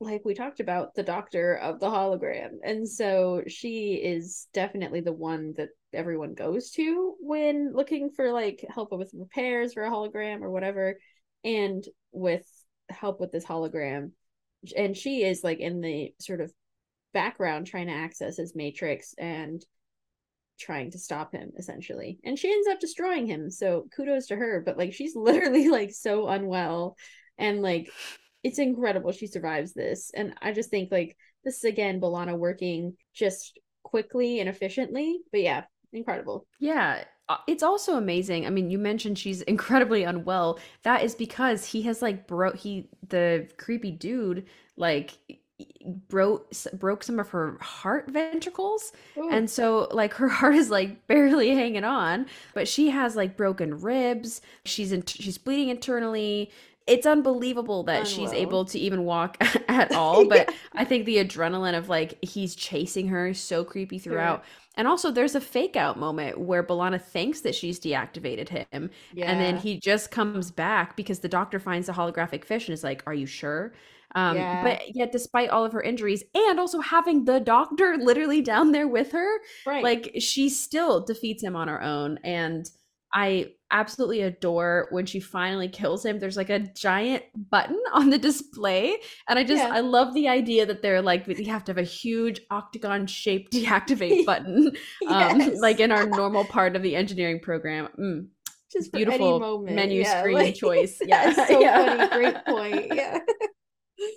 like 0.00 0.24
we 0.24 0.34
talked 0.34 0.60
about 0.60 0.94
the 0.94 1.02
doctor 1.02 1.54
of 1.56 1.78
the 1.78 1.90
hologram, 1.90 2.58
and 2.64 2.88
so 2.88 3.42
she 3.46 3.94
is 3.94 4.48
definitely 4.54 5.00
the 5.00 5.12
one 5.12 5.54
that 5.56 5.68
everyone 5.92 6.34
goes 6.34 6.70
to 6.70 7.14
when 7.20 7.72
looking 7.74 8.10
for 8.10 8.32
like 8.32 8.64
help 8.68 8.92
with 8.92 9.12
repairs 9.14 9.74
for 9.74 9.84
a 9.84 9.90
hologram 9.90 10.40
or 10.40 10.50
whatever, 10.50 10.98
and 11.44 11.84
with 12.12 12.46
help 12.88 13.20
with 13.20 13.30
this 13.30 13.44
hologram. 13.44 14.12
And 14.76 14.96
she 14.96 15.22
is 15.22 15.44
like 15.44 15.58
in 15.60 15.80
the 15.80 16.14
sort 16.18 16.40
of 16.40 16.52
background 17.12 17.66
trying 17.66 17.86
to 17.88 17.92
access 17.92 18.36
his 18.36 18.54
matrix 18.54 19.14
and 19.18 19.64
trying 20.58 20.90
to 20.90 20.98
stop 20.98 21.32
him 21.32 21.50
essentially. 21.58 22.18
And 22.24 22.38
she 22.38 22.52
ends 22.52 22.68
up 22.68 22.80
destroying 22.80 23.26
him 23.26 23.50
so 23.50 23.86
kudos 23.94 24.26
to 24.26 24.36
her. 24.36 24.62
But 24.64 24.78
like 24.78 24.92
she's 24.92 25.16
literally 25.16 25.68
like 25.68 25.92
so 25.92 26.28
unwell 26.28 26.96
and 27.38 27.62
like 27.62 27.90
it's 28.42 28.58
incredible 28.58 29.12
she 29.12 29.26
survives 29.26 29.72
this 29.72 30.10
and 30.14 30.34
i 30.42 30.52
just 30.52 30.70
think 30.70 30.90
like 30.90 31.16
this 31.44 31.56
is 31.56 31.64
again 31.64 32.00
B'Elanna 32.00 32.36
working 32.36 32.96
just 33.14 33.58
quickly 33.82 34.40
and 34.40 34.48
efficiently 34.48 35.20
but 35.32 35.40
yeah 35.40 35.64
incredible 35.92 36.46
Yeah, 36.58 37.04
uh, 37.28 37.38
it's 37.46 37.62
also 37.62 37.96
amazing. 37.96 38.46
I 38.46 38.50
mean, 38.50 38.70
you 38.70 38.78
mentioned 38.78 39.18
she's 39.18 39.42
incredibly 39.54 40.04
unwell. 40.04 40.58
That 40.82 41.02
is 41.02 41.14
because 41.14 41.64
he 41.64 41.82
has 41.82 42.02
like 42.02 42.26
broke 42.26 42.56
he 42.56 42.88
the 43.08 43.48
creepy 43.56 43.90
dude 43.90 44.46
like 44.76 45.18
broke 46.08 46.50
broke 46.72 47.02
some 47.02 47.18
of 47.18 47.28
her 47.30 47.58
heart 47.60 48.10
ventricles 48.10 48.92
Ooh. 49.18 49.28
and 49.30 49.48
so 49.48 49.88
like 49.90 50.14
her 50.14 50.28
heart 50.40 50.54
is 50.54 50.70
like 50.70 51.06
barely 51.06 51.50
hanging 51.54 51.84
on 51.84 52.24
but 52.54 52.66
she 52.66 52.88
has 52.88 53.14
like 53.14 53.36
broken 53.36 53.78
ribs 53.78 54.40
she's 54.64 54.90
in 54.90 55.04
she's 55.04 55.36
bleeding 55.36 55.68
internally 55.68 56.50
it's 56.86 57.06
unbelievable 57.06 57.84
that 57.84 58.06
she's 58.06 58.32
able 58.32 58.64
to 58.66 58.78
even 58.78 59.04
walk 59.04 59.36
at 59.68 59.92
all. 59.94 60.26
But 60.26 60.52
I 60.72 60.84
think 60.84 61.04
the 61.04 61.16
adrenaline 61.16 61.76
of 61.76 61.88
like 61.88 62.18
he's 62.22 62.54
chasing 62.54 63.08
her 63.08 63.28
is 63.28 63.40
so 63.40 63.64
creepy 63.64 63.98
throughout. 63.98 64.44
And 64.76 64.86
also, 64.86 65.10
there's 65.10 65.34
a 65.34 65.40
fake 65.40 65.76
out 65.76 65.98
moment 65.98 66.38
where 66.38 66.62
B'Elanna 66.62 67.00
thinks 67.00 67.40
that 67.40 67.54
she's 67.54 67.80
deactivated 67.80 68.48
him. 68.48 68.90
Yeah. 69.12 69.30
And 69.30 69.40
then 69.40 69.56
he 69.56 69.78
just 69.78 70.10
comes 70.10 70.50
back 70.50 70.96
because 70.96 71.18
the 71.18 71.28
doctor 71.28 71.58
finds 71.58 71.86
the 71.86 71.92
holographic 71.92 72.44
fish 72.44 72.68
and 72.68 72.72
is 72.72 72.84
like, 72.84 73.02
Are 73.06 73.14
you 73.14 73.26
sure? 73.26 73.72
Um, 74.14 74.36
Yeah. 74.36 74.62
But 74.62 74.94
yet, 74.94 75.12
despite 75.12 75.50
all 75.50 75.64
of 75.64 75.72
her 75.72 75.82
injuries 75.82 76.24
and 76.34 76.58
also 76.58 76.80
having 76.80 77.24
the 77.24 77.40
doctor 77.40 77.96
literally 78.00 78.42
down 78.42 78.72
there 78.72 78.88
with 78.88 79.12
her, 79.12 79.38
right. 79.66 79.82
like 79.82 80.14
she 80.18 80.48
still 80.48 81.04
defeats 81.04 81.42
him 81.42 81.56
on 81.56 81.68
her 81.68 81.82
own. 81.82 82.18
And 82.24 82.68
I 83.12 83.52
absolutely 83.72 84.22
adore 84.22 84.88
when 84.90 85.06
she 85.06 85.20
finally 85.20 85.68
kills 85.68 86.04
him. 86.04 86.18
There's 86.18 86.36
like 86.36 86.50
a 86.50 86.58
giant 86.60 87.22
button 87.50 87.80
on 87.92 88.10
the 88.10 88.18
display. 88.18 88.96
And 89.28 89.38
I 89.38 89.44
just, 89.44 89.62
Yeah. 89.62 89.70
I 89.72 89.80
love 89.80 90.12
the 90.14 90.28
idea 90.28 90.66
that 90.66 90.82
they're 90.82 91.02
like, 91.02 91.26
we 91.26 91.44
have 91.44 91.64
to 91.64 91.70
have 91.70 91.78
a 91.78 91.82
huge 91.82 92.40
octagon 92.50 93.06
shaped 93.06 93.52
deactivate 93.54 94.26
button, 94.26 94.72
um, 95.08 95.54
like 95.56 95.80
in 95.80 95.92
our 95.92 96.06
normal 96.20 96.44
part 96.44 96.76
of 96.76 96.82
the 96.82 96.96
engineering 96.96 97.40
program. 97.40 97.88
Mm, 97.98 98.26
just 98.72 98.92
beautiful 98.92 99.40
moment. 99.40 99.74
menu 99.76 100.02
yeah, 100.02 100.20
screen 100.20 100.34
like- 100.36 100.54
choice. 100.66 100.98
Yeah, 101.04 101.32
Yeah. 101.36 101.46
so 101.46 101.60
Yeah. 101.60 101.96
funny. 102.08 102.16
Great 102.22 102.44
point. 102.46 102.92
Yeah. 102.94 103.18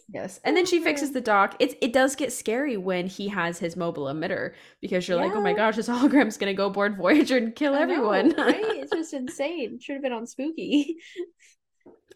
Yes. 0.10 0.40
And 0.44 0.56
then 0.56 0.66
she 0.66 0.80
fixes 0.82 1.10
Oh. 1.10 1.14
the 1.14 1.22
doc. 1.22 1.56
It's 1.60 1.76
it 1.82 1.92
does 1.94 2.16
get 2.16 2.32
scary 2.32 2.78
when 2.78 3.08
he 3.08 3.28
has 3.30 3.60
his 3.60 3.76
mobile 3.76 4.06
emitter 4.06 4.54
because 4.82 5.08
you're 5.08 5.18
like, 5.18 5.34
oh 5.34 5.42
my 5.42 5.54
gosh, 5.54 5.76
this 5.76 5.88
hologram's 5.94 6.38
gonna 6.38 6.54
go 6.54 6.68
aboard 6.68 6.96
Voyager 6.98 7.38
and 7.38 7.56
kill 7.56 7.74
I 7.76 7.80
know, 7.80 7.84
everyone. 7.84 8.34
right? 8.38 8.56
It's 8.60 8.92
just 8.92 9.14
insane. 9.22 9.80
Should 9.82 9.94
have 9.96 10.04
been 10.04 10.14
on 10.14 10.28
Spooky. 10.28 10.98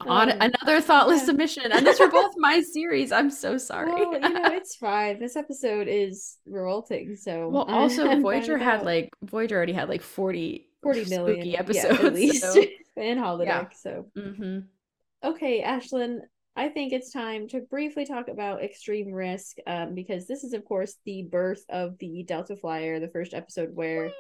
On 0.02 0.30
Um, 0.32 0.38
another 0.42 0.80
thoughtless 0.80 1.22
yeah. 1.22 1.26
submission. 1.26 1.72
And 1.72 1.84
this 1.86 2.00
were 2.00 2.12
both 2.12 2.34
my 2.38 2.62
series. 2.62 3.12
I'm 3.12 3.32
so 3.32 3.58
sorry. 3.58 3.92
Well, 3.92 4.14
you 4.14 4.20
know, 4.20 4.42
it's 4.54 4.76
fine. 4.76 5.20
This 5.20 5.36
episode 5.36 5.88
is 5.88 6.38
revolting. 6.46 7.16
So 7.16 7.50
Well, 7.50 7.66
I'm 7.68 7.74
also 7.74 8.20
Voyager 8.22 8.60
had 8.60 8.84
like 8.86 9.10
Voyager 9.24 9.56
already 9.58 9.74
had 9.74 9.90
like 9.90 10.04
40 10.04 10.70
40 10.84 11.06
million 11.10 11.36
spooky 11.38 11.50
yeah, 11.50 11.60
episodes. 11.60 12.00
at 12.00 12.14
least 12.14 12.44
so- 12.44 12.62
in 12.96 13.18
holodeck. 13.18 13.46
Yeah. 13.48 13.66
So 13.76 14.06
Mhm. 14.16 14.66
okay, 15.24 15.64
Ashlyn, 15.64 16.20
I 16.58 16.70
think 16.70 16.92
it's 16.92 17.12
time 17.12 17.48
to 17.50 17.62
briefly 17.62 18.06
talk 18.06 18.28
about 18.28 18.64
Extreme 18.64 19.12
Risk, 19.12 19.58
um, 19.68 19.94
because 19.94 20.28
this 20.28 20.44
is, 20.44 20.54
of 20.54 20.66
course, 20.66 20.96
the 21.06 21.24
birth 21.24 21.64
of 21.70 21.98
the 22.00 22.24
Delta 22.24 22.56
Flyer, 22.56 23.00
the 23.00 23.08
first 23.08 23.34
episode 23.34 23.70
where. 23.74 24.08
Um, 24.08 24.12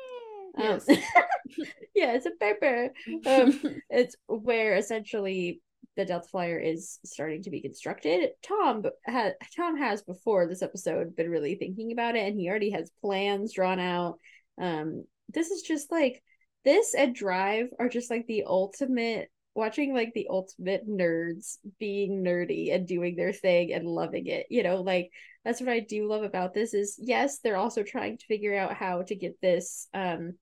Yes. 0.58 0.88
yeah, 1.96 2.14
it's 2.14 2.26
a 2.26 2.32
paper. 2.32 2.92
Um, 3.26 3.82
it's 3.90 4.16
where 4.28 4.76
essentially 4.76 5.62
the 5.96 6.06
Delta 6.06 6.28
Flyer 6.28 6.58
is 6.60 7.00
starting 7.06 7.44
to 7.44 7.50
be 7.50 7.62
constructed. 7.62 8.32
Tom 8.42 8.84
has 9.06 9.34
Tom 9.56 9.78
has 9.78 10.04
before 10.04 10.48
this 10.48 10.62
episode 10.62 11.16
been 11.16 11.30
really 11.30 11.56
thinking 11.56 11.92
about 11.92 12.16
it, 12.16 12.26
and 12.28 12.40
he 12.40 12.50
already 12.50 12.72
has 12.72 12.92
plans 13.02 13.54
drawn 13.54 13.80
out. 13.80 14.20
Um, 14.60 15.06
this 15.30 15.52
is 15.52 15.64
just 15.64 15.92
like 15.92 16.24
this 16.64 16.94
and 16.94 17.14
Drive 17.14 17.68
are 17.80 17.90
just 17.90 18.10
like 18.10 18.28
the 18.28 18.44
ultimate. 18.46 19.30
Watching 19.58 19.94
like 19.94 20.14
the 20.14 20.28
ultimate 20.30 20.88
nerds 20.88 21.58
being 21.80 22.24
nerdy 22.24 22.74
and 22.74 22.88
doing 22.88 23.16
their 23.16 23.34
thing 23.34 23.74
and 23.74 23.88
loving 23.88 24.28
it, 24.28 24.46
you 24.52 24.62
know, 24.62 24.82
like 24.82 25.10
that's 25.44 25.60
what 25.60 25.70
I 25.70 25.80
do 25.80 26.08
love 26.08 26.22
about 26.22 26.54
this. 26.54 26.76
Is 26.76 26.96
yes, 27.02 27.40
they're 27.40 27.58
also 27.58 27.82
trying 27.82 28.20
to 28.20 28.26
figure 28.28 28.56
out 28.56 28.76
how 28.76 29.02
to 29.02 29.16
get 29.16 29.42
this 29.42 29.88
um 29.96 30.34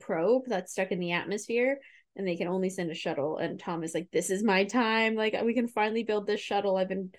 probe 0.00 0.44
that's 0.46 0.72
stuck 0.72 0.92
in 0.92 1.00
the 1.00 1.12
atmosphere 1.12 1.80
and 2.16 2.26
they 2.26 2.36
can 2.36 2.48
only 2.48 2.68
send 2.68 2.90
a 2.90 2.94
shuttle 2.94 3.38
and 3.38 3.58
tom 3.58 3.82
is 3.82 3.94
like 3.94 4.08
this 4.12 4.28
is 4.28 4.44
my 4.44 4.64
time 4.64 5.14
like 5.14 5.34
we 5.44 5.54
can 5.54 5.66
finally 5.66 6.02
build 6.02 6.26
this 6.26 6.40
shuttle 6.40 6.76
i've 6.76 6.88
been 6.88 7.10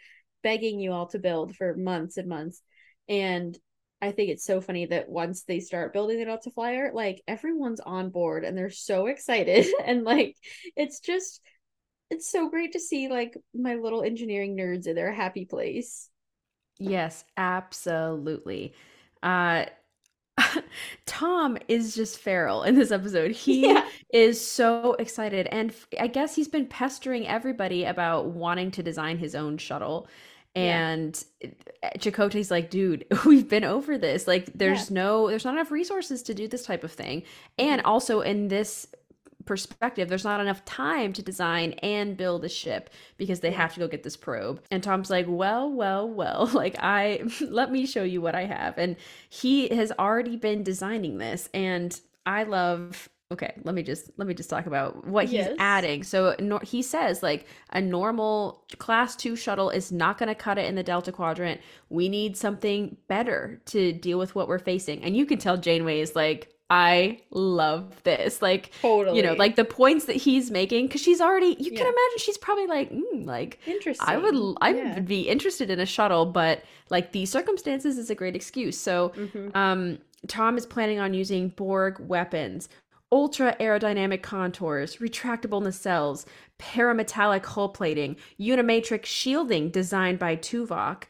begging 0.43 0.79
you 0.79 0.91
all 0.91 1.07
to 1.07 1.17
build 1.17 1.55
for 1.55 1.75
months 1.75 2.17
and 2.17 2.27
months 2.27 2.61
and 3.07 3.57
i 4.01 4.11
think 4.11 4.29
it's 4.29 4.45
so 4.45 4.61
funny 4.61 4.85
that 4.85 5.09
once 5.09 5.43
they 5.43 5.59
start 5.59 5.93
building 5.93 6.19
the 6.19 6.25
delta 6.25 6.51
flyer 6.51 6.91
like 6.93 7.21
everyone's 7.27 7.79
on 7.81 8.09
board 8.09 8.45
and 8.45 8.57
they're 8.57 8.69
so 8.69 9.07
excited 9.07 9.65
and 9.85 10.03
like 10.03 10.35
it's 10.75 10.99
just 10.99 11.41
it's 12.11 12.29
so 12.29 12.49
great 12.49 12.73
to 12.73 12.79
see 12.79 13.09
like 13.09 13.35
my 13.53 13.75
little 13.75 14.03
engineering 14.03 14.57
nerds 14.57 14.87
in 14.87 14.95
their 14.95 15.13
happy 15.13 15.45
place 15.45 16.09
Yes, 16.77 17.25
absolutely. 17.37 18.73
Uh 19.21 19.65
Tom 21.05 21.57
is 21.67 21.95
just 21.95 22.19
feral 22.19 22.63
in 22.63 22.75
this 22.75 22.91
episode. 22.91 23.31
He 23.35 23.75
Yeah. 23.75 23.89
is 24.13 24.39
so 24.45 24.93
excited 24.95 25.47
and 25.47 25.73
I 25.99 26.07
guess 26.07 26.35
he's 26.35 26.47
been 26.49 26.67
pestering 26.67 27.27
everybody 27.27 27.85
about 27.85 28.27
wanting 28.27 28.71
to 28.71 28.83
design 28.83 29.17
his 29.19 29.35
own 29.35 29.57
shuttle. 29.57 30.07
Yeah. 30.65 30.89
And 30.89 31.23
uh, 31.43 31.89
Chakotay's 31.97 32.51
like, 32.51 32.69
dude, 32.69 33.05
we've 33.25 33.47
been 33.49 33.63
over 33.63 33.97
this. 33.97 34.27
Like 34.27 34.45
there's 34.53 34.91
no 34.91 35.27
there's 35.29 35.45
not 35.45 35.53
enough 35.55 35.71
resources 35.71 36.21
to 36.23 36.33
do 36.33 36.47
this 36.47 36.65
type 36.65 36.83
of 36.83 36.91
thing. 36.91 37.23
And 37.57 37.81
also 37.81 38.21
in 38.21 38.47
this 38.47 38.87
perspective, 39.45 40.09
there's 40.09 40.23
not 40.25 40.39
enough 40.41 40.63
time 40.65 41.11
to 41.13 41.23
design 41.23 41.71
and 41.81 42.15
build 42.15 42.45
a 42.45 42.49
ship 42.49 42.91
because 43.17 43.39
they 43.39 43.49
Yeah. 43.49 43.57
have 43.57 43.73
to 43.73 43.79
go 43.79 43.87
get 43.87 44.03
this 44.03 44.17
probe. 44.17 44.61
And 44.69 44.83
Tom's 44.83 45.09
like, 45.09 45.25
"Well, 45.27 45.71
well, 45.71 46.07
well, 46.07 46.47
like 46.53 46.75
I 46.79 47.23
let 47.41 47.71
me 47.71 47.85
show 47.85 48.03
you 48.03 48.21
what 48.21 48.35
I 48.35 48.45
have." 48.45 48.77
And 48.77 48.95
he 49.29 49.69
has 49.69 49.91
already 49.97 50.35
been 50.37 50.63
designing 50.63 51.17
this 51.17 51.49
and 51.53 51.99
I 52.25 52.43
love 52.43 53.09
Okay, 53.31 53.53
let 53.63 53.75
me 53.75 53.83
just 53.83 54.09
let 54.17 54.27
me 54.27 54.33
just 54.33 54.49
talk 54.49 54.65
about 54.65 55.05
what 55.05 55.25
he's 55.25 55.33
Yes. 55.33 55.55
adding. 55.59 56.01
So 56.01 56.35
nor- 56.39 56.61
he 56.61 56.81
says 56.81 57.21
like 57.21 57.45
a 57.69 57.79
normal 57.79 58.63
class 58.79 59.15
2 59.15 59.35
shuttle 59.35 59.69
is 59.69 59.91
not 59.91 60.17
going 60.17 60.29
to 60.29 60.35
cut 60.35 60.57
it 60.57 60.65
in 60.65 60.73
the 60.73 60.81
Delta 60.81 61.11
Quadrant. 61.11 61.61
We 61.89 62.09
need 62.09 62.35
something 62.35 62.97
better 63.07 63.61
to 63.67 63.93
deal 63.93 64.17
with 64.17 64.33
what 64.33 64.47
we're 64.47 64.57
facing. 64.57 65.03
And 65.03 65.15
you 65.15 65.27
can 65.27 65.37
tell 65.37 65.57
Janeway 65.57 65.99
is 65.99 66.15
like 66.15 66.51
I 66.71 67.19
love 67.29 68.01
this. 68.03 68.41
Like 68.41 68.71
totally 68.81 69.17
you 69.17 69.21
know, 69.23 69.33
like 69.33 69.55
the 69.55 69.65
points 69.65 70.05
that 70.05 70.15
he's 70.15 70.49
making 70.49 70.89
cuz 70.89 70.99
she's 71.01 71.21
already 71.21 71.55
you 71.59 71.69
Yeah. 71.71 71.77
can 71.77 71.85
imagine 71.85 72.17
she's 72.17 72.37
probably 72.39 72.65
like 72.65 72.91
mm, 72.91 73.25
like 73.27 73.59
interesting 73.67 74.07
I 74.09 74.17
would 74.17 74.55
I 74.59 74.73
Yeah. 74.73 74.95
would 74.95 75.05
be 75.07 75.29
interested 75.29 75.69
in 75.69 75.79
a 75.79 75.85
shuttle, 75.85 76.25
but 76.25 76.63
like 76.89 77.11
these 77.11 77.29
circumstances 77.29 77.99
is 77.99 78.09
a 78.09 78.15
great 78.15 78.35
excuse. 78.35 78.79
So 78.79 79.09
Mhm. 79.09 79.55
um, 79.55 79.99
Tom 80.27 80.57
is 80.57 80.65
planning 80.65 80.99
on 80.99 81.13
using 81.13 81.49
Borg 81.49 81.97
weapons, 81.99 82.67
ultra 83.11 83.55
aerodynamic 83.59 84.21
contours, 84.21 84.97
retractable 84.97 85.61
nacelles, 85.61 86.25
parametallic 86.59 87.45
hull 87.45 87.69
plating, 87.69 88.15
unimatrix 88.39 89.05
shielding 89.05 89.69
designed 89.71 90.19
by 90.19 90.35
Tuvok, 90.35 91.03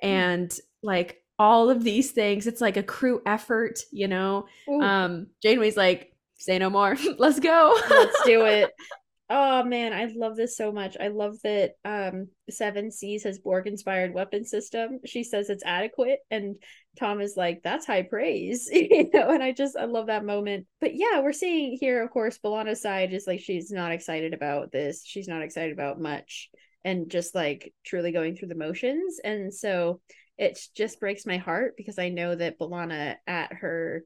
and 0.00 0.58
like 0.82 1.22
all 1.38 1.70
of 1.70 1.84
these 1.84 2.10
things. 2.10 2.46
It's 2.46 2.60
like 2.60 2.76
a 2.76 2.82
crew 2.82 3.22
effort, 3.26 3.80
you 3.92 4.08
know. 4.08 4.46
Ooh. 4.68 4.80
Um, 4.80 5.26
Janeway's 5.42 5.76
like, 5.76 6.12
say 6.36 6.58
no 6.58 6.70
more, 6.70 6.96
let's 7.18 7.40
go. 7.40 7.78
Let's 7.90 8.22
do 8.24 8.44
it. 8.44 8.72
Oh 9.28 9.64
man, 9.64 9.92
I 9.92 10.04
love 10.14 10.36
this 10.36 10.56
so 10.56 10.70
much. 10.70 10.96
I 11.00 11.08
love 11.08 11.36
that 11.42 11.72
um 11.84 12.28
Seven 12.48 12.92
sees 12.92 13.24
his 13.24 13.40
Borg 13.40 13.66
inspired 13.66 14.14
weapon 14.14 14.44
system. 14.44 15.00
She 15.04 15.24
says 15.24 15.50
it's 15.50 15.64
adequate, 15.64 16.20
and 16.30 16.56
Tom 16.98 17.20
is 17.20 17.36
like, 17.36 17.62
that's 17.64 17.86
high 17.86 18.02
praise. 18.02 18.68
you 18.72 19.10
know, 19.12 19.30
and 19.30 19.42
I 19.42 19.52
just 19.52 19.76
I 19.76 19.86
love 19.86 20.06
that 20.06 20.24
moment. 20.24 20.66
But 20.80 20.94
yeah, 20.94 21.20
we're 21.20 21.32
seeing 21.32 21.76
here, 21.80 22.04
of 22.04 22.10
course, 22.10 22.38
B'Elanna's 22.38 22.80
side 22.80 23.12
is 23.12 23.26
like 23.26 23.40
she's 23.40 23.72
not 23.72 23.92
excited 23.92 24.32
about 24.32 24.70
this. 24.70 25.02
She's 25.04 25.28
not 25.28 25.42
excited 25.42 25.72
about 25.72 26.00
much 26.00 26.48
and 26.84 27.10
just 27.10 27.34
like 27.34 27.74
truly 27.84 28.12
going 28.12 28.36
through 28.36 28.48
the 28.48 28.54
motions. 28.54 29.18
And 29.24 29.52
so 29.52 30.00
it 30.38 30.56
just 30.76 31.00
breaks 31.00 31.26
my 31.26 31.38
heart 31.38 31.74
because 31.76 31.98
I 31.98 32.10
know 32.10 32.34
that 32.34 32.60
B'Elanna 32.60 33.16
at 33.26 33.52
her 33.54 34.04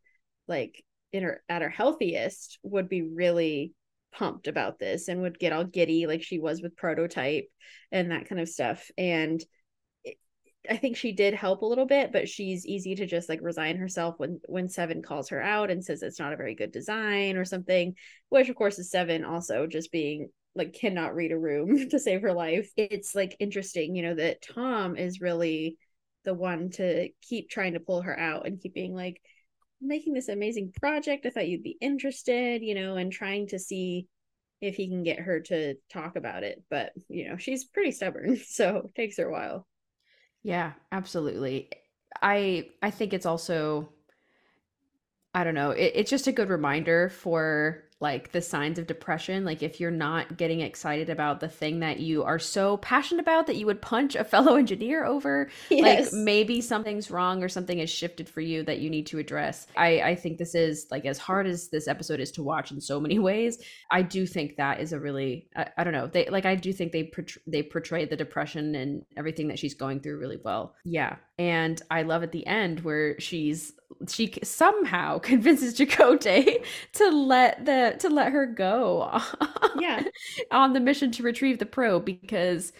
like 0.48 0.82
in 1.12 1.24
her 1.24 1.42
at 1.48 1.60
her 1.60 1.68
healthiest 1.68 2.58
would 2.62 2.88
be 2.88 3.02
really 3.02 3.74
pumped 4.12 4.48
about 4.48 4.78
this 4.78 5.08
and 5.08 5.22
would 5.22 5.38
get 5.38 5.52
all 5.52 5.64
giddy 5.64 6.06
like 6.06 6.22
she 6.22 6.38
was 6.38 6.62
with 6.62 6.76
prototype 6.76 7.48
and 7.92 8.10
that 8.10 8.28
kind 8.28 8.40
of 8.40 8.48
stuff. 8.48 8.90
And 8.98 9.42
i 10.68 10.76
think 10.76 10.94
she 10.94 11.12
did 11.12 11.32
help 11.32 11.62
a 11.62 11.66
little 11.66 11.86
bit 11.86 12.12
but 12.12 12.28
she's 12.28 12.66
easy 12.66 12.94
to 12.94 13.06
just 13.06 13.30
like 13.30 13.40
resign 13.40 13.78
herself 13.78 14.16
when 14.18 14.38
when 14.46 14.68
seven 14.68 15.00
calls 15.00 15.30
her 15.30 15.40
out 15.40 15.70
and 15.70 15.82
says 15.82 16.02
it's 16.02 16.18
not 16.18 16.34
a 16.34 16.36
very 16.36 16.54
good 16.54 16.70
design 16.70 17.38
or 17.38 17.46
something 17.46 17.94
which 18.28 18.50
of 18.50 18.56
course 18.56 18.78
is 18.78 18.90
seven 18.90 19.24
also 19.24 19.66
just 19.66 19.90
being 19.90 20.28
like 20.54 20.72
cannot 20.72 21.14
read 21.14 21.32
a 21.32 21.38
room 21.38 21.88
to 21.90 21.98
save 21.98 22.22
her 22.22 22.32
life. 22.32 22.70
It's 22.76 23.14
like 23.14 23.36
interesting 23.38 23.94
you 23.94 24.02
know 24.02 24.14
that 24.14 24.42
tom 24.42 24.96
is 24.96 25.20
really 25.20 25.78
the 26.24 26.34
one 26.34 26.70
to 26.70 27.08
keep 27.22 27.48
trying 27.48 27.74
to 27.74 27.80
pull 27.80 28.02
her 28.02 28.18
out 28.18 28.46
and 28.46 28.60
keep 28.60 28.74
being 28.74 28.94
like 28.94 29.20
making 29.80 30.14
this 30.14 30.28
amazing 30.28 30.72
project. 30.72 31.26
I 31.26 31.30
thought 31.30 31.48
you'd 31.48 31.62
be 31.62 31.78
interested, 31.80 32.62
you 32.62 32.74
know, 32.74 32.96
and 32.96 33.12
trying 33.12 33.48
to 33.48 33.58
see 33.58 34.06
if 34.60 34.76
he 34.76 34.88
can 34.88 35.02
get 35.02 35.20
her 35.20 35.40
to 35.40 35.74
talk 35.90 36.16
about 36.16 36.42
it. 36.44 36.62
But, 36.70 36.92
you 37.08 37.28
know, 37.28 37.36
she's 37.36 37.64
pretty 37.64 37.92
stubborn, 37.92 38.36
so 38.46 38.78
it 38.86 38.94
takes 38.94 39.16
her 39.18 39.28
a 39.28 39.32
while. 39.32 39.66
Yeah, 40.42 40.72
absolutely. 40.92 41.70
I 42.22 42.70
I 42.82 42.90
think 42.90 43.12
it's 43.12 43.26
also 43.26 43.90
I 45.34 45.44
don't 45.44 45.54
know, 45.54 45.70
it, 45.70 45.92
it's 45.94 46.10
just 46.10 46.26
a 46.26 46.32
good 46.32 46.48
reminder 46.48 47.08
for 47.08 47.84
like 48.00 48.32
the 48.32 48.40
signs 48.40 48.78
of 48.78 48.86
depression. 48.86 49.44
Like 49.44 49.62
if 49.62 49.78
you're 49.78 49.90
not 49.90 50.36
getting 50.38 50.60
excited 50.60 51.10
about 51.10 51.40
the 51.40 51.48
thing 51.48 51.80
that 51.80 52.00
you 52.00 52.24
are 52.24 52.38
so 52.38 52.78
passionate 52.78 53.20
about 53.20 53.46
that 53.46 53.56
you 53.56 53.66
would 53.66 53.82
punch 53.82 54.14
a 54.16 54.24
fellow 54.32 54.56
engineer 54.56 55.04
over 55.04 55.50
Yes. 55.68 56.12
like 56.12 56.12
maybe 56.22 56.60
something's 56.60 57.10
wrong 57.10 57.42
or 57.42 57.48
something 57.48 57.78
has 57.78 57.90
shifted 57.90 58.28
for 58.28 58.40
you 58.40 58.62
that 58.62 58.78
you 58.78 58.88
need 58.88 59.06
to 59.08 59.18
address. 59.18 59.66
I 59.76 60.00
i 60.00 60.14
think 60.14 60.38
this 60.38 60.54
is 60.54 60.86
like 60.90 61.04
as 61.04 61.18
hard 61.18 61.46
as 61.46 61.68
this 61.68 61.88
episode 61.88 62.20
is 62.20 62.30
to 62.32 62.42
watch 62.42 62.72
in 62.72 62.80
so 62.80 62.98
many 63.00 63.18
ways 63.30 63.62
i 63.90 64.02
do 64.02 64.26
think 64.26 64.56
that 64.56 64.80
is 64.80 64.92
a 64.92 64.98
really 65.00 65.48
i, 65.56 65.66
I 65.76 65.84
don't 65.84 65.92
know. 65.92 66.06
They 66.06 66.26
like 66.30 66.46
i 66.46 66.54
do 66.54 66.72
think 66.72 66.92
they 66.92 67.04
portray, 67.04 67.42
they 67.46 67.62
portray 67.62 68.04
the 68.06 68.16
depression 68.16 68.74
and 68.74 69.04
everything 69.16 69.48
that 69.48 69.58
she's 69.58 69.74
going 69.74 70.00
through 70.00 70.18
really 70.18 70.38
well. 70.42 70.74
Yeah. 70.84 71.16
And 71.38 71.80
i 71.90 72.02
love 72.02 72.22
at 72.22 72.32
the 72.32 72.46
end 72.46 72.80
where 72.80 73.18
she's 73.20 73.72
she 74.08 74.32
somehow 74.42 75.18
convinces 75.20 75.74
Chakotay 75.78 76.64
to 76.94 77.08
let 77.10 77.64
the 77.66 77.96
to 78.00 78.08
let 78.08 78.32
her 78.32 78.46
go 78.46 79.20
Yeah. 79.74 80.04
on 80.50 80.72
the 80.72 80.80
mission 80.80 81.10
to 81.12 81.22
retrieve 81.22 81.58
the 81.58 81.66
probe 81.66 82.04
because 82.04 82.72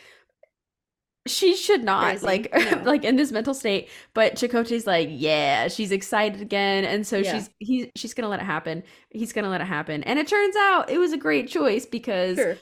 she 1.26 1.54
should 1.54 1.84
not 1.84 2.20
Crazy. 2.20 2.26
like 2.26 2.52
No. 2.54 2.82
like 2.84 3.04
in 3.04 3.16
this 3.16 3.30
mental 3.30 3.52
state 3.52 3.88
but 4.14 4.34
Chakotay's 4.36 4.86
like 4.86 5.08
yeah 5.12 5.68
she's 5.68 5.92
excited 5.92 6.40
again 6.40 6.84
and 6.84 7.06
so 7.06 7.18
Yeah. 7.18 7.32
she's 7.32 7.50
he 7.58 7.92
she's 7.94 8.14
gonna 8.14 8.28
let 8.28 8.40
it 8.40 8.46
happen 8.46 8.82
he's 9.10 9.32
gonna 9.32 9.50
let 9.50 9.60
it 9.60 9.66
happen 9.66 10.02
and 10.04 10.18
it 10.18 10.26
turns 10.26 10.56
out 10.56 10.88
it 10.90 10.98
was 10.98 11.12
a 11.12 11.18
great 11.18 11.48
choice 11.48 11.84
because 11.84 12.38
Sure. 12.38 12.56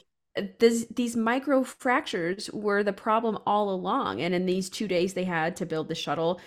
this, 0.59 0.85
these 0.93 1.15
micro 1.15 1.63
fractures 1.63 2.49
were 2.51 2.83
the 2.83 2.93
problem 2.93 3.37
all 3.47 3.69
along 3.73 4.21
and 4.21 4.35
in 4.35 4.45
these 4.45 4.69
two 4.69 4.87
days 4.89 5.13
they 5.13 5.23
had 5.23 5.55
to 5.57 5.65
build 5.65 5.87
the 5.87 5.95
shuttle 5.95 6.39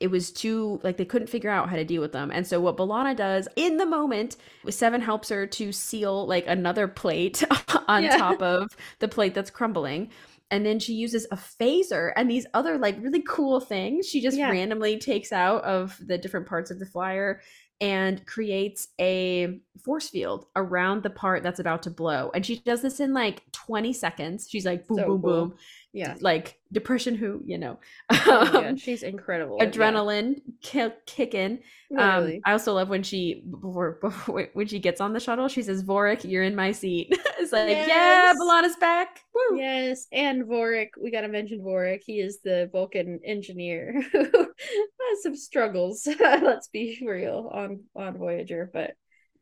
it 0.00 0.08
was 0.08 0.32
too 0.32 0.80
like 0.82 0.96
they 0.96 1.04
couldn't 1.04 1.28
figure 1.28 1.50
out 1.50 1.68
how 1.68 1.76
to 1.76 1.84
deal 1.84 2.00
with 2.02 2.12
them 2.12 2.30
and 2.30 2.46
so 2.46 2.60
what 2.60 2.76
B'Elanna 2.76 3.16
does 3.16 3.48
in 3.56 3.76
the 3.76 3.86
moment 3.86 4.36
seven 4.70 5.00
helps 5.00 5.28
her 5.28 5.46
to 5.46 5.72
seal 5.72 6.26
like 6.26 6.44
another 6.46 6.88
plate 6.88 7.44
on 7.88 8.02
Yeah. 8.04 8.16
top 8.16 8.42
of 8.42 8.68
the 8.98 9.08
plate 9.08 9.34
that's 9.34 9.50
crumbling 9.50 10.10
and 10.50 10.64
then 10.64 10.78
she 10.78 10.94
uses 10.94 11.26
a 11.30 11.36
phaser 11.36 12.12
and 12.16 12.30
these 12.30 12.46
other 12.54 12.78
like 12.78 12.96
really 13.00 13.22
cool 13.28 13.60
things 13.60 14.06
she 14.08 14.20
just 14.20 14.36
Yeah. 14.36 14.50
randomly 14.50 14.98
takes 14.98 15.32
out 15.32 15.62
of 15.64 15.96
the 16.06 16.18
different 16.18 16.46
parts 16.46 16.70
of 16.70 16.78
the 16.78 16.86
flyer 16.86 17.40
and 17.80 18.26
creates 18.26 18.88
a 19.00 19.60
force 19.84 20.08
field 20.08 20.46
around 20.56 21.04
the 21.04 21.10
part 21.10 21.44
that's 21.44 21.60
about 21.60 21.80
to 21.84 21.90
blow 21.90 22.28
and 22.34 22.44
she 22.44 22.58
does 22.60 22.82
this 22.82 22.98
in 22.98 23.14
like 23.14 23.42
20 23.52 23.92
seconds 23.92 24.48
she's 24.50 24.66
like 24.66 24.86
boom 24.88 24.96
So 24.98 25.04
boom 25.06 25.22
cool. 25.22 25.46
boom 25.48 25.54
Yeah. 25.94 26.16
like 26.20 26.58
depression 26.70 27.14
who 27.14 27.40
you 27.46 27.56
know 27.58 27.80
Oh 28.10 28.64
Um, 28.68 28.76
she's 28.76 29.02
incredible. 29.02 29.56
yeah. 29.58 29.66
adrenaline 29.66 30.42
ki- 30.60 30.90
kicking 31.06 31.60
um 31.96 32.40
i 32.44 32.52
also 32.52 32.74
love 32.74 32.90
when 32.90 33.02
she 33.02 33.42
before, 33.50 33.98
before 34.02 34.48
when 34.52 34.66
she 34.66 34.78
gets 34.78 35.00
on 35.00 35.14
the 35.14 35.18
shuttle 35.20 35.48
she 35.48 35.62
says 35.62 35.82
vorik 35.82 36.28
you're 36.30 36.42
in 36.42 36.54
my 36.54 36.72
seat 36.72 37.08
it's 37.40 37.52
like 37.52 37.68
yeah 37.70 37.86
Yes. 37.86 38.36
B'Elanna's 38.38 38.76
back 38.76 39.20
Woo. 39.34 39.58
Yes, 39.58 40.06
and 40.12 40.44
Vorik. 40.44 40.88
We 41.00 41.10
got 41.10 41.20
to 41.22 41.28
mention 41.28 41.60
Vorik. 41.60 42.00
He 42.04 42.20
is 42.20 42.40
the 42.44 42.68
Vulcan 42.72 43.20
engineer 43.24 44.02
who 44.12 44.24
has 44.24 45.22
some 45.22 45.36
struggles. 45.36 46.06
let's 46.20 46.68
be 46.68 47.00
real 47.06 47.48
on 47.52 47.84
on 47.96 48.18
Voyager, 48.18 48.68
but 48.72 48.94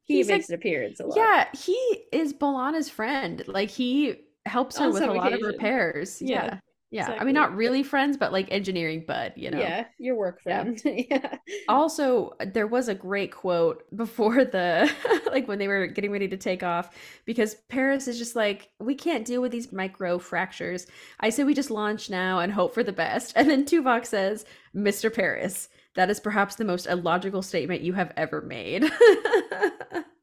he 0.05 0.17
He's 0.19 0.29
makes 0.29 0.49
an 0.51 0.55
appearance 0.55 1.01
a 1.01 1.07
lot. 1.07 1.17
yeah 1.17 1.49
he 1.53 1.75
is 2.13 2.33
B'Elanna's 2.35 2.89
friend 2.91 3.43
like 3.49 3.71
he 3.71 4.17
helps 4.47 4.79
her 4.79 4.87
On 4.87 4.93
with 4.93 5.03
a 5.03 5.13
lot 5.13 5.33
of 5.33 5.43
repairs. 5.43 6.21
Yeah, 6.23 6.45
yeah 6.45 6.61
yeah. 6.91 7.17
I 7.19 7.25
mean 7.25 7.35
not 7.35 7.55
really 7.57 7.83
friends 7.83 8.17
but 8.17 8.33
like 8.33 8.51
engineering 8.51 9.05
bud 9.07 9.33
you 9.37 9.51
know? 9.51 9.59
Yeah, 9.59 9.87
your 9.99 10.15
work 10.17 10.41
Yeah. 10.47 10.63
friend. 10.63 10.83
Yeah. 11.11 11.39
also 11.69 12.33
there 12.53 12.67
was 12.67 12.89
a 12.89 12.95
great 12.95 13.33
quote 13.33 13.85
before 13.97 14.45
the 14.45 14.91
like 15.33 15.49
when 15.49 15.59
they 15.59 15.69
were 15.69 15.87
getting 15.89 16.13
ready 16.13 16.29
to 16.29 16.37
take 16.37 16.63
off 16.63 16.95
because 17.25 17.57
paris 17.69 18.07
is 18.09 18.19
just 18.19 18.37
like 18.37 18.71
we 18.79 18.95
can't 18.95 19.25
deal 19.25 19.41
with 19.43 19.53
these 19.53 19.73
micro 19.73 20.19
fractures. 20.19 20.87
I 21.21 21.31
say 21.31 21.45
we 21.45 21.55
just 21.55 21.71
launch 21.71 22.09
now 22.09 22.39
and 22.39 22.53
hope 22.53 22.73
for 22.73 22.85
the 22.85 22.93
best. 22.93 23.33
And 23.37 23.51
then 23.51 23.65
tuvok 23.65 24.07
says 24.07 24.45
mr 24.75 25.13
paris 25.13 25.69
that 25.97 26.11
is 26.11 26.21
perhaps 26.21 26.55
the 26.55 26.65
most 26.65 26.87
illogical 26.87 27.43
statement 27.43 27.81
you 27.83 27.95
have 27.95 28.13
ever 28.17 28.43
made 28.43 28.85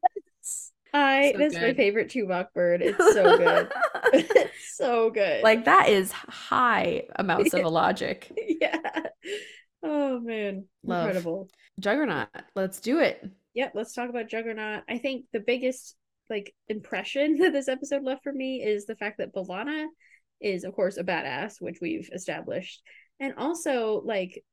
I 0.94 1.32
So 1.32 1.38
that's 1.40 1.60
my 1.60 1.60
good. 1.60 1.78
favorite 1.78 2.10
Tuvok 2.10 2.54
bird. 2.54 2.82
It's 2.82 3.12
so 3.14 3.34
good. 3.38 3.72
it's 4.14 4.52
so 4.78 5.10
good. 5.10 5.44
like 5.44 5.66
that 5.66 5.90
is 5.90 6.12
high 6.12 7.04
amounts 7.16 7.54
of 7.54 7.64
illogic 7.64 8.32
yeah. 8.62 8.80
Oh 9.84 10.20
man. 10.20 10.66
Love. 10.84 11.08
Incredible. 11.08 11.50
juggernaut 11.80 12.30
let's 12.56 12.80
do 12.80 13.00
it 13.00 13.24
Yep, 13.56 13.74
let's 13.76 13.94
talk 13.94 14.10
about 14.10 14.30
Juggernaut. 14.30 14.82
I 14.90 14.98
think 14.98 15.26
the 15.32 15.40
biggest 15.40 15.96
like 16.28 16.56
impression 16.70 17.38
that 17.38 17.54
this 17.54 17.68
episode 17.68 18.04
left 18.04 18.24
for 18.24 18.34
me 18.34 18.64
is 18.64 18.86
the 18.88 18.96
fact 18.96 19.20
that 19.20 19.32
B'Elanna 19.34 19.86
is 20.42 20.64
of 20.64 20.74
course 20.74 20.98
a 20.98 21.04
badass, 21.04 21.62
which 21.62 21.78
we've 21.80 22.10
established. 22.14 22.82
And 23.20 23.36
also 23.38 24.02
like 24.04 24.44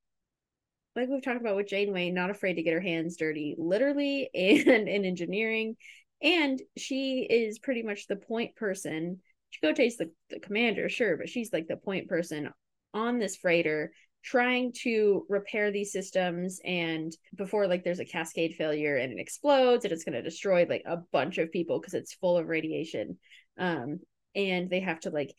like 0.97 1.09
we've 1.09 1.23
talked 1.23 1.41
about 1.41 1.57
with 1.57 1.69
Janeway, 1.69 2.11
not 2.11 2.31
afraid 2.31 2.55
to 2.55 2.63
get 2.63 2.75
her 2.75 2.81
hands 2.81 3.17
dirty, 3.17 3.55
literally 3.57 4.29
and 4.35 4.89
in 4.89 5.05
engineering. 5.07 5.77
And 6.23 6.61
she 6.77 7.27
is 7.29 7.59
pretty 7.59 7.83
much 7.83 8.07
the 8.07 8.17
point 8.17 8.57
person. 8.57 9.21
Chakotay's 9.53 9.97
the, 9.97 10.11
the 10.29 10.39
commander, 10.39 10.89
sure, 10.89 11.17
but 11.17 11.29
she's 11.29 11.53
like 11.53 11.67
the 11.67 11.77
point 11.77 12.09
person 12.09 12.51
on 12.95 13.19
this 13.19 13.37
freighter 13.37 13.93
trying 14.23 14.73
to 14.83 15.25
repair 15.29 15.71
these 15.71 15.93
systems 15.93 16.61
and 16.65 17.17
before 17.37 17.67
like 17.67 17.85
there's 17.85 18.01
a 18.01 18.05
cascade 18.05 18.55
failure 18.55 18.97
and 18.97 19.13
it 19.13 19.19
explodes 19.19 19.85
and 19.85 19.93
it's 19.93 20.05
going 20.05 20.13
to 20.13 20.23
destroy 20.23 20.67
like 20.69 20.83
a 20.85 20.99
bunch 21.11 21.39
of 21.39 21.51
people 21.51 21.81
because 21.81 21.95
it's 21.95 22.13
full 22.15 22.37
of 22.37 22.47
radiation 22.47 23.17
um 23.59 23.99
and 24.35 24.69
they 24.69 24.81
have 24.81 25.01
to 25.01 25.09
like 25.11 25.35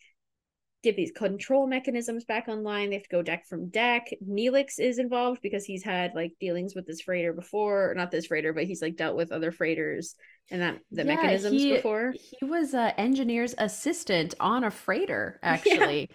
get 0.82 0.96
these 0.96 1.12
control 1.12 1.66
mechanisms 1.66 2.24
back 2.24 2.48
online 2.48 2.90
they 2.90 2.96
have 2.96 3.02
to 3.04 3.08
go 3.08 3.22
deck 3.22 3.46
from 3.46 3.68
deck 3.70 4.08
neelix 4.26 4.78
is 4.78 4.98
involved 4.98 5.40
because 5.42 5.64
he's 5.64 5.82
had 5.84 6.12
like 6.14 6.32
dealings 6.40 6.74
with 6.74 6.86
this 6.86 7.00
freighter 7.00 7.32
before 7.32 7.94
not 7.96 8.10
this 8.10 8.26
freighter 8.26 8.52
but 8.52 8.64
he's 8.64 8.82
like 8.82 8.96
dealt 8.96 9.16
with 9.16 9.32
other 9.32 9.52
freighters 9.52 10.14
and 10.50 10.60
that 10.62 10.78
the 10.90 11.04
Yeah, 11.04 11.14
mechanisms 11.14 11.62
he- 11.62 11.74
before 11.76 12.12
He 12.40 12.44
was 12.44 12.74
a 12.74 12.98
engineer's 13.00 13.54
assistant 13.58 14.34
on 14.40 14.64
a 14.64 14.70
freighter, 14.70 15.38
actually. 15.42 16.10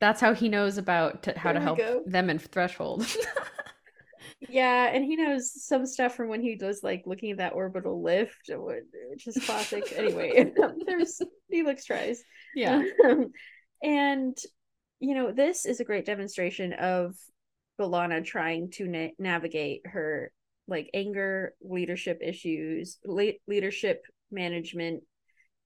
That's 0.00 0.20
how 0.20 0.34
he 0.34 0.48
knows 0.48 0.78
about 0.78 1.22
t- 1.22 1.32
how 1.36 1.52
to 1.52 1.58
There 1.58 1.60
we 1.60 1.64
help 1.64 1.78
go. 1.78 2.02
them 2.06 2.30
in 2.30 2.38
Threshold. 2.38 3.06
Yeah, 4.48 4.86
and 4.92 5.04
he 5.04 5.16
knows 5.16 5.50
some 5.64 5.86
stuff 5.86 6.14
from 6.14 6.28
when 6.28 6.40
he 6.42 6.58
was 6.60 6.82
like 6.82 7.02
looking 7.06 7.30
at 7.32 7.38
that 7.38 7.54
orbital 7.54 8.02
lift, 8.02 8.50
which 9.10 9.26
is 9.26 9.36
classic. 9.44 9.92
anyway, 9.96 10.52
there's 10.86 11.20
Neelix 11.52 11.84
tries. 11.84 12.22
Um, 13.04 13.32
and 13.82 14.36
you 14.98 15.14
know, 15.14 15.30
this 15.30 15.66
is 15.66 15.80
a 15.80 15.84
great 15.84 16.06
demonstration 16.06 16.72
of 16.72 17.14
B'Elanna 17.78 18.24
trying 18.24 18.70
to 18.72 18.86
na- 18.86 19.08
navigate 19.18 19.82
her 19.86 20.32
like 20.68 20.90
anger, 20.94 21.54
leadership 21.60 22.20
issues, 22.22 22.98
le- 23.04 23.34
leadership 23.46 24.02
management, 24.30 25.02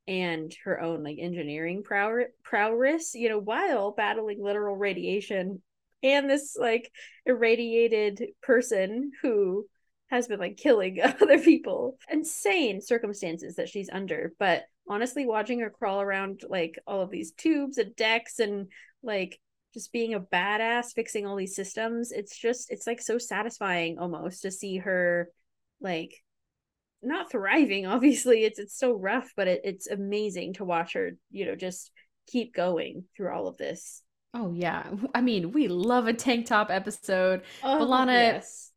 and 0.06 0.52
her 0.64 0.80
own 0.80 1.02
like 1.04 1.18
engineering 1.20 1.82
prow- 1.82 2.26
prowess. 2.42 3.14
You 3.14 3.28
know, 3.28 3.38
while 3.38 3.92
battling 3.92 4.42
literal 4.42 4.76
radiation 4.76 5.62
and 6.02 6.28
this 6.28 6.56
like 6.58 6.90
irradiated 7.26 8.24
person 8.42 9.12
who 9.22 9.66
has 10.08 10.26
been 10.26 10.40
like 10.40 10.56
killing 10.56 11.00
other 11.02 11.38
people. 11.38 11.96
Insane 12.10 12.80
circumstances 12.80 13.56
that 13.56 13.68
she's 13.68 13.90
under. 13.90 14.32
But 14.38 14.64
honestly, 14.90 15.26
watching 15.26 15.60
her 15.60 15.70
crawl 15.70 16.00
around 16.00 16.42
like 16.48 16.78
all 16.86 17.00
of 17.00 17.10
these 17.10 17.32
tubes 17.32 17.78
and 17.78 17.96
decks 17.96 18.38
and 18.38 18.68
like 19.02 19.40
just 19.72 19.92
being 19.92 20.14
a 20.14 20.20
badass 20.20 20.92
fixing 20.94 21.26
all 21.26 21.36
these 21.36 21.56
systems, 21.56 22.12
it's 22.12 22.36
just 22.36 22.70
it's 22.70 22.86
like 22.86 23.00
so 23.00 23.16
satisfying 23.16 23.98
almost 23.98 24.42
to 24.42 24.50
see 24.50 24.78
her 24.78 25.28
like 25.80 26.12
not 27.02 27.30
thriving 27.30 27.86
obviously 27.86 28.44
it's 28.44 28.58
it's 28.58 28.76
so 28.76 28.92
rough 28.92 29.32
but 29.34 29.48
it, 29.48 29.62
it's 29.64 29.86
amazing 29.86 30.52
to 30.52 30.66
watch 30.66 30.92
her 30.92 31.12
you 31.30 31.46
know 31.46 31.56
just 31.56 31.90
keep 32.26 32.54
going 32.54 33.04
through 33.16 33.32
all 33.32 33.48
of 33.48 33.56
this 33.56 34.02
oh, 34.34 34.52
yeah. 34.52 34.84
I 35.14 35.20
mean, 35.20 35.52
we 35.52 35.68
love 35.68 36.06
a 36.06 36.12
tank 36.12 36.46
top 36.46 36.70
episode. 36.70 37.42
oh, 37.62 37.78
B'Elanna 37.80 38.12
yes. 38.12 38.72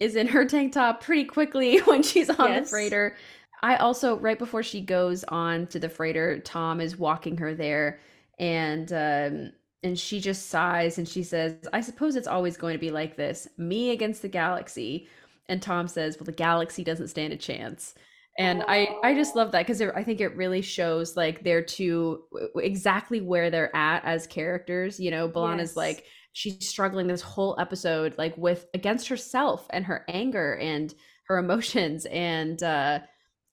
is 0.00 0.16
in 0.16 0.28
her 0.28 0.44
tank 0.44 0.72
top 0.72 1.02
pretty 1.02 1.24
quickly 1.24 1.78
when 1.84 2.02
she's 2.02 2.30
on 2.30 2.54
the 2.54 2.64
freighter. 2.64 3.16
I 3.62 3.76
also, 3.76 4.18
right 4.18 4.38
before 4.38 4.62
she 4.62 4.80
goes 4.80 5.24
on 5.24 5.66
to 5.68 5.78
the 5.78 5.88
freighter, 5.88 6.38
Tom 6.40 6.80
is 6.80 6.98
walking 6.98 7.36
her 7.38 7.54
there 7.54 8.00
and 8.38 8.92
um 8.92 9.52
and 9.82 9.98
she 9.98 10.18
just 10.20 10.48
sighs 10.48 10.96
and 10.98 11.06
she 11.06 11.22
says, 11.22 11.56
I 11.72 11.80
suppose 11.82 12.16
it's 12.16 12.26
always 12.26 12.56
going 12.56 12.72
to 12.74 12.78
be 12.78 12.90
like 12.90 13.16
this 13.16 13.46
me 13.58 13.90
against 13.90 14.22
the 14.22 14.28
galaxy. 14.28 15.08
And 15.48 15.60
Tom 15.62 15.88
says, 15.88 16.16
Well, 16.18 16.24
the 16.24 16.32
galaxy 16.32 16.84
doesn't 16.84 17.08
stand 17.08 17.32
a 17.32 17.36
chance. 17.36 17.94
And 18.38 18.64
I, 18.66 18.98
I 19.04 19.14
just 19.14 19.36
love 19.36 19.52
that 19.52 19.66
because 19.66 19.80
I 19.80 20.02
think 20.02 20.20
it 20.20 20.36
really 20.36 20.62
shows 20.62 21.16
like 21.16 21.44
they're 21.44 21.62
two 21.62 22.24
exactly 22.56 23.20
where 23.20 23.50
they're 23.50 23.74
at 23.76 24.04
as 24.04 24.26
characters. 24.26 24.98
You 24.98 25.10
know, 25.10 25.28
B'Elanna's 25.28 25.76
Yes. 25.76 25.76
like 25.76 26.04
she's 26.32 26.68
struggling 26.68 27.06
this 27.06 27.22
whole 27.22 27.56
episode 27.60 28.16
like 28.18 28.36
with 28.36 28.66
against 28.74 29.08
herself 29.08 29.66
and 29.70 29.84
her 29.84 30.04
anger 30.08 30.56
and 30.56 30.92
her 31.28 31.38
emotions 31.38 32.06
and 32.06 32.62
uh 32.62 33.00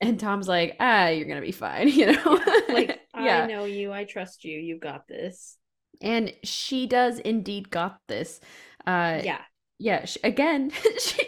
And 0.02 0.19
Tom's 0.19 0.48
like, 0.48 0.76
ah, 0.80 1.07
you're 1.07 1.28
gonna 1.28 1.41
be 1.41 1.52
fine, 1.52 1.88
you 1.90 2.07
know? 2.14 2.40
Like, 2.69 3.02
yeah. 3.18 3.44
I 3.44 3.48
know 3.48 3.65
you, 3.65 3.94
I 3.94 4.03
trust 4.03 4.44
you, 4.44 4.57
you 4.57 4.78
got 4.80 5.07
this. 5.07 5.57
And 6.02 6.34
she 6.44 6.88
does 6.88 7.19
indeed 7.19 7.69
got 7.69 7.99
this. 8.07 8.40
Uh 8.88 9.22
yeah. 9.23 9.41
yeah, 9.80 10.06
sh 10.06 10.18
again, 10.23 10.72
she 10.99 11.22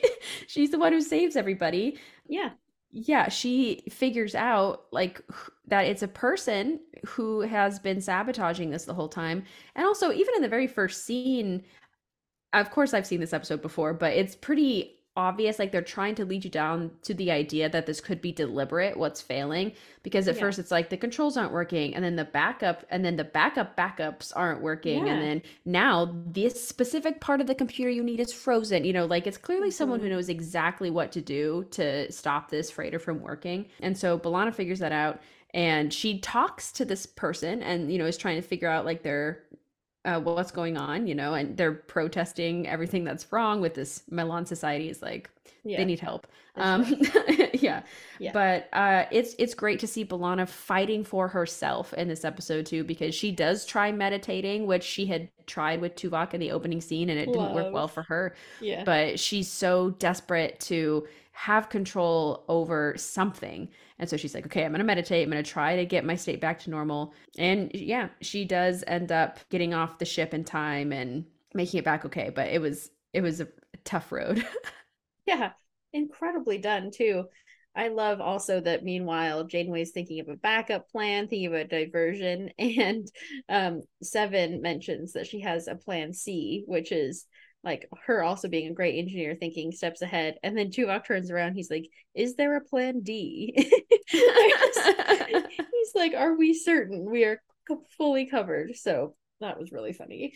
she's 0.47 0.71
the 0.71 0.79
one 0.79 0.91
who 0.93 1.01
saves 1.01 1.35
everybody. 1.35 1.99
Yeah. 2.27 2.51
Yeah, 2.91 3.29
she 3.29 3.83
figures 3.89 4.35
out 4.35 4.85
like 4.91 5.21
that 5.67 5.85
it's 5.87 6.03
a 6.03 6.07
person 6.07 6.79
who 7.05 7.41
has 7.41 7.79
been 7.79 8.01
sabotaging 8.01 8.69
this 8.69 8.85
the 8.85 8.93
whole 8.93 9.09
time. 9.09 9.43
And 9.75 9.85
also, 9.85 10.11
even 10.11 10.35
in 10.35 10.41
the 10.41 10.47
very 10.47 10.67
first 10.67 11.03
scene, 11.05 11.63
of 12.53 12.71
course 12.71 12.93
I've 12.93 13.07
seen 13.07 13.19
this 13.19 13.33
episode 13.33 13.61
before, 13.61 13.93
but 13.93 14.13
it's 14.13 14.35
pretty 14.35 14.99
obvious 15.15 15.59
like 15.59 15.71
they're 15.71 15.81
trying 15.81 16.15
to 16.15 16.25
lead 16.25 16.43
you 16.43 16.49
down 16.49 16.89
to 17.03 17.13
the 17.13 17.29
idea 17.29 17.69
that 17.69 17.85
this 17.85 18.01
could 18.01 18.19
be 18.19 18.31
deliberate 18.31 18.97
what's 18.97 19.21
failing 19.21 19.71
because 20.01 20.27
at 20.27 20.35
Yeah. 20.35 20.41
first 20.41 20.57
it's 20.57 20.71
like 20.71 20.89
the 20.89 20.97
controls 20.97 21.37
aren't 21.37 21.51
working 21.51 21.93
and 21.93 22.03
then 22.03 22.15
the 22.15 22.25
backup 22.25 22.83
and 22.89 23.05
then 23.05 23.15
the 23.15 23.23
backup 23.23 23.77
backups 23.77 24.31
aren't 24.35 24.61
working 24.61 25.05
Yeah. 25.05 25.13
and 25.13 25.21
then 25.21 25.41
now 25.65 26.11
this 26.25 26.67
specific 26.67 27.21
part 27.21 27.41
of 27.41 27.47
the 27.47 27.53
computer 27.53 27.91
you 27.91 28.01
need 28.03 28.19
is 28.19 28.33
frozen 28.33 28.85
you 28.85 28.93
know 28.93 29.05
like 29.05 29.27
it's 29.27 29.37
clearly 29.37 29.69
someone 29.69 29.99
who 29.99 30.07
Mhm. 30.07 30.11
knows 30.11 30.29
exactly 30.29 30.89
what 30.89 31.11
to 31.11 31.21
do 31.21 31.67
to 31.71 32.11
stop 32.11 32.49
this 32.49 32.71
freighter 32.71 32.97
from 32.99 33.21
working 33.21 33.67
and 33.81 33.95
so 33.97 34.17
B'Elanna 34.17 34.53
figures 34.53 34.79
that 34.79 34.91
out 34.91 35.21
and 35.53 35.93
she 35.93 36.19
talks 36.19 36.71
to 36.71 36.85
this 36.85 37.05
person 37.05 37.61
and 37.61 37.91
you 37.91 37.99
know 37.99 38.05
is 38.07 38.17
trying 38.17 38.41
to 38.41 38.47
figure 38.47 38.67
out 38.67 38.83
like 38.85 39.03
their 39.03 39.43
uh, 40.05 40.19
what's 40.19 40.51
going 40.51 40.77
on, 40.77 41.07
you 41.07 41.15
know, 41.15 41.33
and 41.33 41.55
they're 41.57 41.73
protesting 41.73 42.67
everything 42.67 43.03
that's 43.03 43.31
wrong 43.31 43.61
with 43.61 43.73
this 43.73 44.03
Malon 44.11 44.45
society 44.45 44.89
is 44.89 45.01
like 45.01 45.29
Yeah. 45.63 45.77
they 45.77 45.85
need 45.85 45.99
help. 45.99 46.27
Um, 46.55 46.85
yeah. 47.53 47.81
Yeah. 48.19 48.31
But 48.33 48.69
uh, 48.73 49.05
it's 49.11 49.33
it's 49.39 49.53
great 49.55 49.79
to 49.79 49.87
see 49.87 50.05
B'Elanna 50.05 50.47
fighting 50.47 51.03
for 51.03 51.27
herself 51.27 51.93
in 51.93 52.07
this 52.07 52.23
episode 52.25 52.65
too, 52.65 52.83
because 52.83 53.15
she 53.15 53.31
does 53.31 53.65
try 53.65 53.91
meditating, 53.91 54.67
which 54.67 54.83
she 54.83 55.05
had 55.07 55.29
tried 55.47 55.81
with 55.81 55.95
Tuvok 55.95 56.33
in 56.33 56.39
the 56.39 56.51
opening 56.51 56.81
scene, 56.81 57.09
and 57.09 57.17
it 57.19 57.31
didn't 57.31 57.53
work 57.53 57.73
well 57.73 57.87
for 57.87 58.03
her. 58.03 58.35
yeah. 58.59 58.83
But 58.83 59.19
she's 59.19 59.49
so 59.49 59.91
desperate 59.91 60.59
to 60.61 61.07
have 61.31 61.69
control 61.69 62.43
over 62.47 62.93
something. 62.97 63.67
And 64.03 64.09
so 64.09 64.17
she's 64.17 64.35
like, 64.35 64.45
okay, 64.45 64.65
I'm 64.65 64.71
going 64.71 64.79
to 64.79 64.83
meditate. 64.83 65.23
I'm 65.23 65.31
going 65.31 65.41
to 65.41 65.49
try 65.49 65.77
to 65.77 65.85
get 65.85 66.03
my 66.03 66.17
state 66.17 66.41
back 66.41 66.59
to 66.59 66.69
normal. 66.69 67.13
And 67.37 67.71
yeah, 67.73 68.09
she 68.19 68.43
does 68.43 68.83
end 68.85 69.13
up 69.13 69.39
getting 69.49 69.73
off 69.73 69.97
the 69.97 70.03
ship 70.03 70.33
in 70.33 70.43
time 70.43 70.91
and 70.91 71.23
making 71.53 71.77
it 71.77 71.85
back 71.85 72.03
okay. 72.03 72.29
But 72.29 72.49
it 72.49 72.59
was, 72.59 72.91
it 73.13 73.21
was 73.21 73.39
a 73.39 73.47
tough 73.85 74.11
road. 74.11 74.45
Yeah, 75.25 75.51
incredibly 75.93 76.57
done 76.57 76.91
too. 76.91 77.23
I 77.73 77.87
love 77.87 78.19
also 78.19 78.59
that 78.59 78.83
meanwhile 78.83 79.45
Janeway's 79.45 79.91
thinking 79.91 80.19
of 80.19 80.27
a 80.27 80.35
backup 80.35 80.89
plan, 80.89 81.29
thinking 81.29 81.47
of 81.47 81.53
a 81.53 81.63
diversion, 81.63 82.49
and 82.59 83.07
um 83.47 83.83
Seven 84.01 84.61
mentions 84.61 85.13
that 85.13 85.27
she 85.27 85.39
has 85.39 85.69
a 85.69 85.75
plan 85.75 86.11
C, 86.11 86.65
which 86.67 86.91
is 86.91 87.25
like 87.63 87.87
her 88.05 88.23
also 88.23 88.47
being 88.49 88.67
a 88.69 88.73
great 88.73 88.97
engineer 88.99 89.35
thinking 89.35 89.71
steps 89.71 90.01
ahead. 90.01 90.37
And 90.43 90.57
then 90.57 90.69
Tuvok 90.69 91.05
turns 91.05 91.31
around, 91.31 91.55
he's 91.55 91.71
like, 91.71 91.89
Is 92.13 92.35
there 92.35 92.55
a 92.57 92.61
plan 92.61 93.01
D? 93.01 93.53
he's 94.07 95.95
like, 95.95 96.13
Are 96.13 96.35
we 96.35 96.53
certain 96.53 97.09
we 97.09 97.23
are 97.25 97.41
fully 97.97 98.25
covered? 98.25 98.75
So 98.75 99.15
that 99.39 99.59
was 99.59 99.71
really 99.71 99.93
funny. 99.93 100.33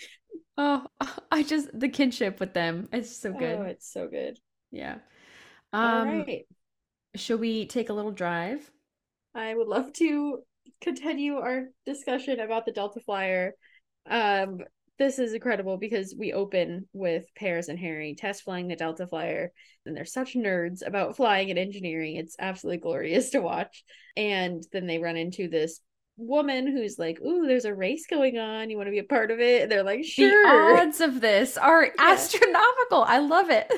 oh, 0.58 0.86
I 1.32 1.44
just, 1.44 1.78
the 1.78 1.90
kinship 1.90 2.40
with 2.40 2.54
them. 2.54 2.90
It's 2.92 3.16
so 3.16 3.34
good. 3.34 3.60
Oh, 3.60 3.64
it's 3.64 3.92
so 3.92 4.08
good. 4.08 4.40
yeah. 4.72 4.98
All 5.82 6.04
Um, 6.04 6.26
right. 6.26 6.46
Shall 7.16 7.38
we 7.38 7.66
take 7.66 7.90
a 7.90 7.94
little 7.94 8.12
drive? 8.12 8.72
I 9.34 9.54
would 9.54 9.68
love 9.68 9.94
to 9.94 10.44
continue 10.82 11.38
our 11.38 11.66
discussion 11.86 12.40
about 12.40 12.66
the 12.66 12.72
Delta 12.72 13.00
Flyer. 13.00 13.54
Um, 14.10 14.62
this 14.98 15.20
is 15.20 15.34
incredible 15.34 15.78
because 15.78 16.16
we 16.18 16.34
open 16.34 16.88
with 16.94 17.26
Paris 17.36 17.68
and 17.68 17.78
Harry 17.78 18.16
test 18.16 18.44
flying 18.44 18.68
the 18.68 18.76
Delta 18.76 19.08
Flyer, 19.08 19.52
and 19.86 19.96
they're 19.96 20.06
such 20.06 20.34
nerds 20.34 20.86
about 20.86 21.16
flying 21.16 21.50
and 21.50 21.60
engineering. 21.60 22.16
It's 22.16 22.36
absolutely 22.40 22.80
glorious 22.80 23.30
to 23.32 23.42
watch. 23.42 23.84
And 24.16 24.64
then 24.72 24.88
they 24.88 25.00
run 25.00 25.18
into 25.18 25.48
this 25.48 25.80
woman 26.18 26.68
who's 26.68 26.98
like, 27.00 27.20
"Ooh, 27.22 27.46
there's 27.48 27.66
a 27.66 27.74
race 27.74 28.06
going 28.08 28.38
on. 28.38 28.70
You 28.70 28.78
want 28.78 28.88
to 28.88 28.92
be 28.92 29.00
a 29.00 29.04
part 29.04 29.32
of 29.32 29.40
it?" 29.40 29.64
And 29.64 29.72
they're 29.72 29.84
like, 29.84 30.04
"Sure." 30.04 30.76
The 30.76 30.82
odds 30.82 31.02
of 31.02 31.22
this 31.22 31.58
are 31.58 31.92
astronomical. 32.00 33.04
I 33.04 33.20
love 33.20 33.48
it. 33.50 33.72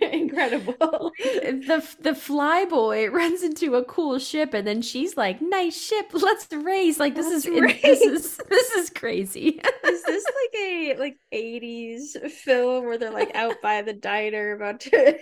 Incredible. 0.12 1.12
the 1.18 1.86
the 2.00 2.10
flyboy 2.10 3.10
runs 3.10 3.42
into 3.42 3.74
a 3.76 3.84
cool 3.84 4.18
ship 4.18 4.54
and 4.54 4.66
then 4.66 4.82
she's 4.82 5.16
like 5.16 5.40
nice 5.40 5.80
ship 5.80 6.06
let's 6.12 6.46
race 6.52 6.98
like 6.98 7.14
this 7.14 7.26
Let's 7.26 7.46
is 7.46 7.46
in- 7.46 7.66
this 7.82 8.00
is 8.00 8.36
this 8.48 8.70
is 8.72 8.90
crazy 8.90 9.60
Is 9.84 10.02
this 10.04 10.24
like 10.24 10.60
a 10.60 10.96
like 10.98 11.16
80s 11.32 12.30
film 12.30 12.84
where 12.84 12.98
they're 12.98 13.10
like 13.10 13.34
out 13.34 13.56
by 13.62 13.82
the 13.82 13.92
diner 13.92 14.52
about 14.52 14.80
to 14.80 15.18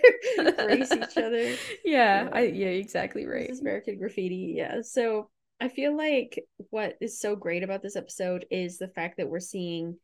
race 0.65 0.91
each 0.91 1.17
other? 1.17 1.55
yeah 1.85 2.23
Yeah. 2.23 2.29
i 2.33 2.41
yeah 2.43 2.67
exactly 2.67 3.25
right 3.25 3.51
American 3.59 3.97
Graffiti. 3.97 4.53
Yeah. 4.57 4.81
So 4.81 5.29
I 5.61 5.67
feel 5.67 5.95
like 5.95 6.43
what 6.71 6.97
is 6.99 7.19
so 7.19 7.35
great 7.35 7.61
about 7.61 7.83
this 7.83 7.95
episode 7.95 8.47
is 8.49 8.79
the 8.79 8.87
fact 8.87 9.17
that 9.17 9.29
we're 9.29 9.39
seeing 9.39 9.95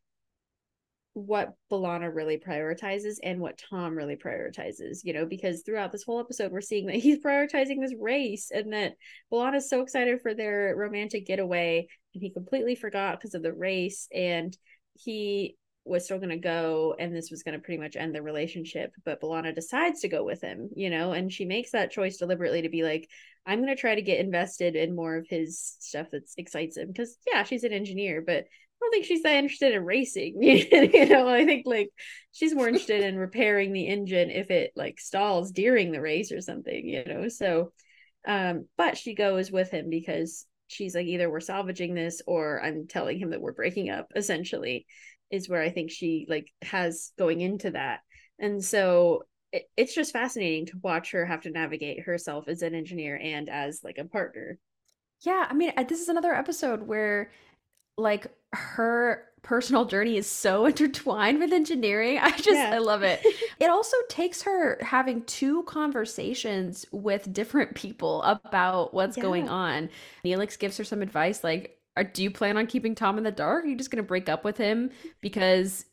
what 1.13 1.55
B'Elanna 1.71 2.13
really 2.13 2.37
prioritizes 2.37 3.15
and 3.23 3.39
what 3.39 3.59
Tom 3.71 3.95
really 3.95 4.15
prioritizes, 4.15 4.99
you 5.03 5.13
know, 5.13 5.25
because 5.25 5.63
throughout 5.63 5.91
this 5.91 6.03
whole 6.03 6.19
episode, 6.19 6.51
we're 6.51 6.61
seeing 6.61 6.85
that 6.85 6.97
he's 6.97 7.17
prioritizing 7.17 7.81
this 7.81 7.95
race 7.99 8.51
and 8.53 8.71
that 8.71 8.93
B'Elanna's 9.33 9.67
so 9.67 9.81
excited 9.81 10.21
for 10.21 10.35
their 10.35 10.75
romantic 10.77 11.25
getaway 11.25 11.87
and 12.13 12.21
he 12.21 12.29
completely 12.29 12.75
forgot 12.75 13.19
because 13.19 13.33
of 13.33 13.41
the 13.41 13.51
race 13.51 14.07
and 14.13 14.55
he 14.93 15.57
was 15.85 16.05
still 16.05 16.17
going 16.17 16.29
to 16.29 16.37
go 16.37 16.95
and 16.99 17.15
this 17.15 17.31
was 17.31 17.41
going 17.41 17.57
to 17.57 17.63
pretty 17.63 17.81
much 17.81 17.95
end 17.95 18.13
the 18.13 18.21
relationship 18.21 18.91
but 19.05 19.19
B'Elanna 19.21 19.55
decides 19.55 20.01
to 20.01 20.09
go 20.09 20.23
with 20.23 20.41
him 20.41 20.69
you 20.75 20.89
know 20.89 21.13
and 21.13 21.31
she 21.31 21.45
makes 21.45 21.71
that 21.71 21.91
choice 21.91 22.17
deliberately 22.17 22.61
to 22.61 22.69
be 22.69 22.83
like 22.83 23.09
I'm 23.47 23.61
going 23.61 23.73
to 23.73 23.79
try 23.79 23.95
to 23.95 24.01
get 24.01 24.19
invested 24.19 24.75
in 24.75 24.95
more 24.95 25.15
of 25.15 25.27
his 25.29 25.75
stuff 25.79 26.11
that 26.11 26.29
excites 26.37 26.77
him 26.77 26.87
because 26.87 27.17
yeah 27.31 27.43
she's 27.43 27.63
an 27.63 27.73
engineer 27.73 28.23
but 28.25 28.43
I 28.43 28.45
don't 28.81 28.91
think 28.91 29.05
she's 29.05 29.23
that 29.23 29.35
interested 29.35 29.73
in 29.73 29.85
racing 29.85 30.37
you 30.41 31.05
know 31.07 31.27
I 31.27 31.45
think 31.45 31.65
like 31.65 31.89
she's 32.31 32.53
more 32.53 32.67
interested 32.67 33.03
in 33.03 33.17
repairing 33.17 33.73
the 33.73 33.87
engine 33.87 34.29
if 34.29 34.51
it 34.51 34.71
like 34.75 34.99
stalls 34.99 35.51
during 35.51 35.91
the 35.91 36.01
race 36.01 36.31
or 36.31 36.41
something 36.41 36.87
you 36.87 37.05
know 37.05 37.27
so 37.29 37.71
um 38.27 38.67
but 38.77 38.97
she 38.97 39.15
goes 39.15 39.51
with 39.51 39.71
him 39.71 39.89
because 39.89 40.45
she's 40.67 40.93
like 40.93 41.07
either 41.07 41.29
we're 41.29 41.39
salvaging 41.39 41.95
this 41.95 42.21
or 42.27 42.61
I'm 42.61 42.87
telling 42.87 43.17
him 43.17 43.31
that 43.31 43.41
we're 43.41 43.53
breaking 43.53 43.89
up 43.89 44.11
essentially 44.15 44.85
is 45.31 45.49
where 45.49 45.61
I 45.61 45.69
think 45.69 45.91
she 45.91 46.25
like 46.29 46.51
has 46.61 47.11
going 47.17 47.41
into 47.41 47.71
that. 47.71 47.99
And 48.39 48.63
so 48.63 49.23
it's 49.75 49.93
just 49.93 50.13
fascinating 50.13 50.65
to 50.67 50.77
watch 50.83 51.11
her 51.11 51.25
have 51.25 51.41
to 51.41 51.49
navigate 51.49 52.01
herself 52.01 52.47
as 52.47 52.61
an 52.61 52.75
engineer 52.75 53.19
and 53.21 53.49
as 53.49 53.83
like 53.83 53.97
a 53.97 54.05
partner. 54.05 54.57
yeah 55.25 55.45
i 55.49 55.53
mean 55.53 55.71
this 55.87 56.01
is 56.01 56.09
another 56.09 56.33
episode 56.33 56.83
where 56.87 57.31
like 57.97 58.27
her 58.53 59.23
personal 59.43 59.85
journey 59.85 60.17
is 60.17 60.27
so 60.29 60.65
intertwined 60.71 61.39
with 61.39 61.53
engineering 61.53 62.17
i 62.21 62.31
just 62.31 62.49
Yeah. 62.49 62.71
i 62.73 62.77
love 62.79 63.03
it 63.03 63.21
it 63.59 63.69
also 63.69 63.95
takes 64.09 64.41
her 64.43 64.77
having 64.81 65.23
two 65.23 65.63
conversations 65.63 66.85
with 66.91 67.31
different 67.33 67.75
people 67.75 68.21
about 68.23 68.93
what's 68.93 69.15
going 69.17 69.49
on. 69.49 69.89
Neelix 70.25 70.57
gives 70.59 70.77
her 70.77 70.83
some 70.83 71.01
advice 71.01 71.43
like, 71.43 71.77
are, 71.95 72.03
do 72.03 72.21
you 72.23 72.29
plan 72.29 72.57
on 72.57 72.67
keeping 72.67 72.93
Tom 72.93 73.17
in 73.17 73.23
the 73.23 73.31
dark? 73.31 73.63
Are 73.63 73.67
you 73.67 73.75
just 73.75 73.89
going 73.89 74.03
to 74.03 74.07
break 74.07 74.29
up 74.29 74.43
with 74.43 74.57
him 74.57 74.91
because 75.21 75.85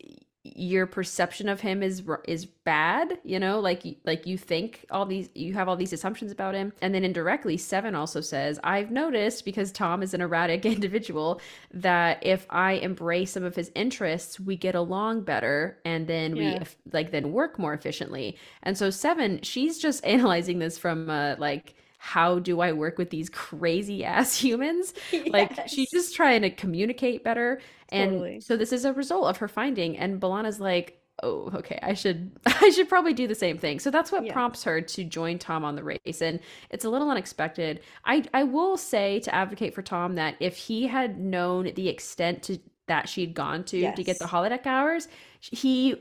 your 0.47 0.87
perception 0.87 1.49
of 1.49 1.61
him 1.61 1.83
is 1.83 2.03
is 2.29 2.45
bad, 2.45 3.19
you 3.25 3.41
know, 3.41 3.61
like 3.61 3.83
like 4.05 4.27
you 4.27 4.37
think 4.37 4.85
all 4.91 5.07
these 5.07 5.31
you 5.35 5.55
have 5.55 5.69
all 5.69 5.77
these 5.77 5.93
assumptions 5.95 6.31
about 6.31 6.55
him. 6.55 6.73
And 6.83 6.95
then 6.95 7.03
indirectly 7.03 7.57
7 7.57 7.95
also 7.95 8.21
says, 8.21 8.61
I've 8.63 8.91
noticed 8.91 9.45
because 9.47 9.73
Tom 9.73 10.03
is 10.03 10.13
an 10.13 10.21
erratic 10.21 10.67
individual 10.67 11.41
that 11.73 12.19
if 12.25 12.47
I 12.51 12.73
embrace 12.75 13.33
some 13.33 13.45
of 13.45 13.57
his 13.57 13.73
interests, 13.75 14.39
we 14.39 14.57
get 14.57 14.75
along 14.75 15.23
better 15.23 15.79
and 15.85 16.07
then 16.07 16.37
we 16.37 16.53
Yeah. 16.53 16.59
eff- 16.61 16.77
like 16.93 17.11
then 17.11 17.33
work 17.33 17.59
more 17.59 17.73
efficiently. 17.73 18.37
And 18.63 18.77
so 18.77 18.91
Seven, 18.91 19.41
she's 19.43 19.79
just 19.79 20.05
analyzing 20.07 20.59
this 20.59 20.77
from 20.79 21.09
uh, 21.09 21.37
like 21.39 21.75
how 22.05 22.39
do 22.39 22.61
I 22.61 22.73
work 22.73 22.99
with 22.99 23.09
these 23.11 23.31
crazy 23.31 24.05
ass 24.05 24.37
humans? 24.45 24.93
Like 25.31 25.69
she's 25.69 25.91
just 25.91 26.15
trying 26.15 26.43
to 26.43 26.51
communicate 26.51 27.25
better. 27.25 27.61
And 27.89 28.11
Totally. 28.13 28.41
so 28.41 28.57
this 28.57 28.73
is 28.73 28.85
a 28.85 28.93
result 28.93 29.27
of 29.29 29.39
her 29.39 29.49
finding. 29.49 29.97
And 29.97 30.21
B'Elanna's 30.21 30.61
like, 30.61 31.01
oh, 31.23 31.51
okay, 31.55 31.79
I 31.83 31.95
should 31.95 32.33
I 32.47 32.69
should 32.71 32.89
probably 32.89 33.15
do 33.15 33.27
the 33.27 33.35
same 33.35 33.57
thing. 33.59 33.79
So 33.81 33.91
that's 33.91 34.13
what 34.13 34.25
Yeah. 34.25 34.33
prompts 34.35 34.65
her 34.65 34.81
to 34.83 35.05
join 35.05 35.39
Tom 35.39 35.65
on 35.65 35.77
the 35.77 35.83
race. 35.85 36.21
And 36.21 36.41
it's 36.71 36.85
a 36.85 36.91
little 36.91 37.09
unexpected. 37.11 37.81
I 38.05 38.25
I 38.35 38.43
will 38.45 38.77
say 38.77 39.21
to 39.21 39.35
advocate 39.35 39.75
for 39.75 39.83
Tom 39.83 40.15
that 40.17 40.35
if 40.41 40.57
he 40.57 40.87
had 40.87 41.19
known 41.19 41.73
the 41.75 41.89
extent 41.89 42.43
to 42.45 42.59
that 42.87 43.09
she'd 43.09 43.33
gone 43.35 43.65
to 43.65 43.93
to 43.95 44.05
get 44.05 44.19
the 44.19 44.25
Yes. 44.27 44.33
holodeck 44.33 44.67
hours, 44.67 45.09
he 45.41 45.97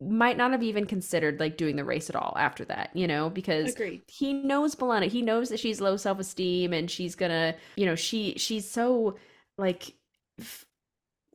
might 0.00 0.36
not 0.36 0.52
have 0.52 0.62
even 0.62 0.86
considered 0.86 1.38
like 1.40 1.56
doing 1.56 1.76
the 1.76 1.84
race 1.84 2.08
at 2.08 2.16
all 2.16 2.34
after 2.38 2.64
that, 2.64 2.90
you 2.94 3.06
know, 3.06 3.28
because 3.28 3.72
Agreed. 3.74 4.02
he 4.06 4.32
knows 4.32 4.74
B'Elanna. 4.74 5.08
He 5.08 5.20
knows 5.22 5.50
that 5.50 5.60
she's 5.60 5.80
low 5.80 5.96
self-esteem 5.96 6.72
and 6.72 6.90
she's 6.90 7.14
gonna, 7.14 7.54
you 7.76 7.84
know, 7.84 7.94
she 7.94 8.34
she's 8.38 8.70
so 8.70 9.16
like 9.58 9.94
f- 10.40 10.64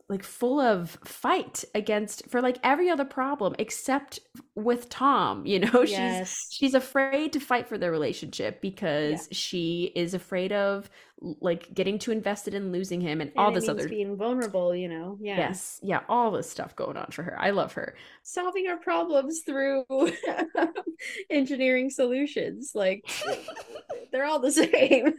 like 0.08 0.22
full 0.22 0.60
of 0.60 0.90
fight 1.04 1.64
against 1.74 2.28
for 2.30 2.40
like 2.40 2.58
every 2.62 2.88
other 2.88 3.04
problem 3.04 3.54
except 3.58 4.20
with 4.54 4.88
Tom, 4.88 5.44
you 5.46 5.58
know, 5.60 5.82
Yes. 5.86 6.46
she's 6.50 6.56
she's 6.56 6.74
afraid 6.74 7.32
to 7.32 7.40
fight 7.40 7.68
for 7.68 7.76
their 7.78 7.90
relationship 7.90 8.60
because 8.60 9.28
she 9.32 9.92
is 9.96 10.14
afraid 10.14 10.52
of 10.52 10.88
like 11.40 11.72
getting 11.74 11.98
too 11.98 12.12
invested 12.12 12.52
in 12.54 12.72
losing 12.72 13.00
him 13.00 13.20
and, 13.20 13.30
And 13.30 13.38
all 13.38 13.50
this 13.50 13.68
other 13.68 13.88
being 13.88 14.16
vulnerable, 14.16 14.74
you 14.76 14.88
know. 14.88 15.18
Yeah. 15.20 15.38
yes, 15.38 15.80
yeah, 15.82 16.00
all 16.08 16.30
this 16.30 16.48
stuff 16.48 16.76
going 16.76 16.96
on 16.96 17.06
for 17.10 17.22
her. 17.22 17.36
I 17.40 17.50
love 17.50 17.72
her. 17.72 17.96
Solving 18.22 18.68
our 18.68 18.76
problems 18.76 19.40
through 19.46 19.84
engineering 21.30 21.90
solutions. 21.90 22.72
Like 22.74 23.08
they're 24.12 24.26
all 24.26 24.40
the 24.40 24.52
same. 24.52 25.14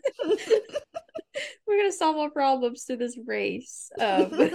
We're 1.68 1.78
gonna 1.78 1.92
solve 1.92 2.18
our 2.18 2.30
problems 2.30 2.84
through 2.84 2.98
this 2.98 3.18
race. 3.26 3.90
Um, 4.00 4.32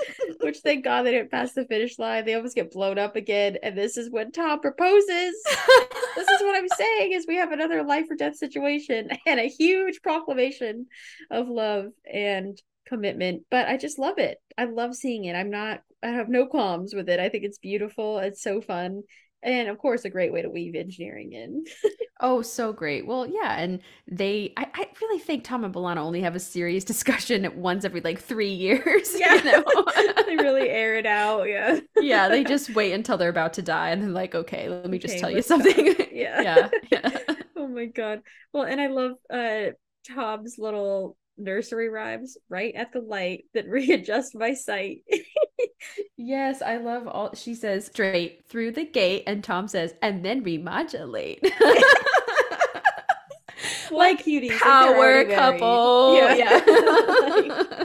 which 0.40 0.58
thank 0.58 0.84
God 0.84 1.02
they 1.02 1.12
didn't 1.12 1.30
pass 1.30 1.52
the 1.52 1.64
finish 1.64 1.98
line. 1.98 2.24
They 2.24 2.34
almost 2.34 2.54
get 2.54 2.72
blown 2.72 2.98
up 2.98 3.16
again. 3.16 3.58
And 3.62 3.76
this 3.76 3.96
is 3.96 4.10
when 4.10 4.32
Tom 4.32 4.60
proposes. 4.60 5.34
this 6.16 6.28
is 6.28 6.40
what 6.40 6.56
I'm 6.56 6.68
saying 6.76 7.12
is 7.12 7.26
we 7.26 7.36
have 7.36 7.52
another 7.52 7.82
life 7.82 8.06
or 8.10 8.16
death 8.16 8.36
situation 8.36 9.10
and 9.26 9.40
a 9.40 9.48
huge 9.48 10.02
proclamation 10.02 10.86
of 11.30 11.48
love 11.48 11.86
and 12.12 12.60
commitment. 12.86 13.42
But 13.50 13.68
I 13.68 13.76
just 13.76 13.98
love 13.98 14.18
it. 14.18 14.38
I 14.58 14.64
love 14.64 14.94
seeing 14.94 15.24
it. 15.24 15.34
I'm 15.34 15.50
not 15.50 15.80
I 16.02 16.08
have 16.08 16.28
no 16.28 16.46
qualms 16.46 16.94
with 16.94 17.08
it. 17.08 17.20
I 17.20 17.28
think 17.28 17.44
it's 17.44 17.58
beautiful. 17.58 18.18
It's 18.18 18.42
so 18.42 18.60
fun. 18.60 19.02
And 19.42 19.68
of 19.68 19.78
course 19.78 20.04
a 20.04 20.10
great 20.10 20.32
way 20.32 20.42
to 20.42 20.50
weave 20.50 20.74
engineering 20.74 21.32
in. 21.32 21.64
Oh, 22.24 22.40
so 22.40 22.72
great. 22.72 23.04
Well, 23.04 23.26
yeah, 23.26 23.58
and 23.58 23.80
they 24.06 24.52
I, 24.56 24.68
I 24.72 24.88
really 25.00 25.18
think 25.18 25.42
Tom 25.42 25.64
and 25.64 25.74
B'Elanna 25.74 25.96
only 25.96 26.20
have 26.20 26.36
a 26.36 26.40
serious 26.40 26.84
discussion 26.92 27.50
once 27.56 27.84
every 27.84 28.00
like 28.00 28.20
three 28.20 28.52
years. 28.52 29.12
Yeah. 29.22 29.34
You 29.34 29.44
know? 29.44 29.64
they 30.26 30.36
really 30.36 30.68
air 30.68 30.96
it 30.96 31.06
out. 31.06 31.48
Yeah. 31.48 31.80
yeah, 32.00 32.28
they 32.28 32.44
just 32.44 32.74
wait 32.74 32.92
until 32.92 33.16
they're 33.16 33.28
about 33.28 33.54
to 33.54 33.62
die 33.62 33.90
and 33.90 34.02
they're 34.02 34.10
like, 34.10 34.34
okay, 34.34 34.68
let 34.68 34.88
me 34.88 34.98
just 34.98 35.18
tell 35.18 35.30
you 35.30 35.42
something. 35.42 35.94
Yeah. 36.12 36.40
yeah. 36.42 36.68
yeah. 36.90 37.18
oh 37.56 37.66
my 37.66 37.86
god. 37.86 38.22
Well, 38.52 38.64
and 38.64 38.80
I 38.80 38.86
love 38.86 39.12
uh 39.28 39.72
Tom's 40.08 40.56
little 40.58 41.16
nursery 41.36 41.88
rhymes 41.88 42.36
right 42.48 42.74
at 42.74 42.92
the 42.92 43.00
light 43.00 43.44
that 43.54 43.66
readjust 43.68 44.34
my 44.34 44.54
sight. 44.54 45.02
Yes, 46.16 46.62
I 46.62 46.76
love 46.78 47.06
all 47.08 47.34
she 47.34 47.54
says 47.54 47.86
straight 47.86 48.44
through 48.48 48.72
the 48.72 48.84
gate 48.84 49.24
and 49.26 49.42
Tom 49.42 49.68
says 49.68 49.94
and 50.02 50.24
then 50.24 50.44
remodulate. 50.44 51.40
like 53.90 54.24
cuties. 54.24 54.50
like 54.50 54.60
Power 54.60 55.24
married. 55.24 55.30
couple. 55.30 56.16
Yeah. 56.16 56.34
Yeah. 56.34 57.84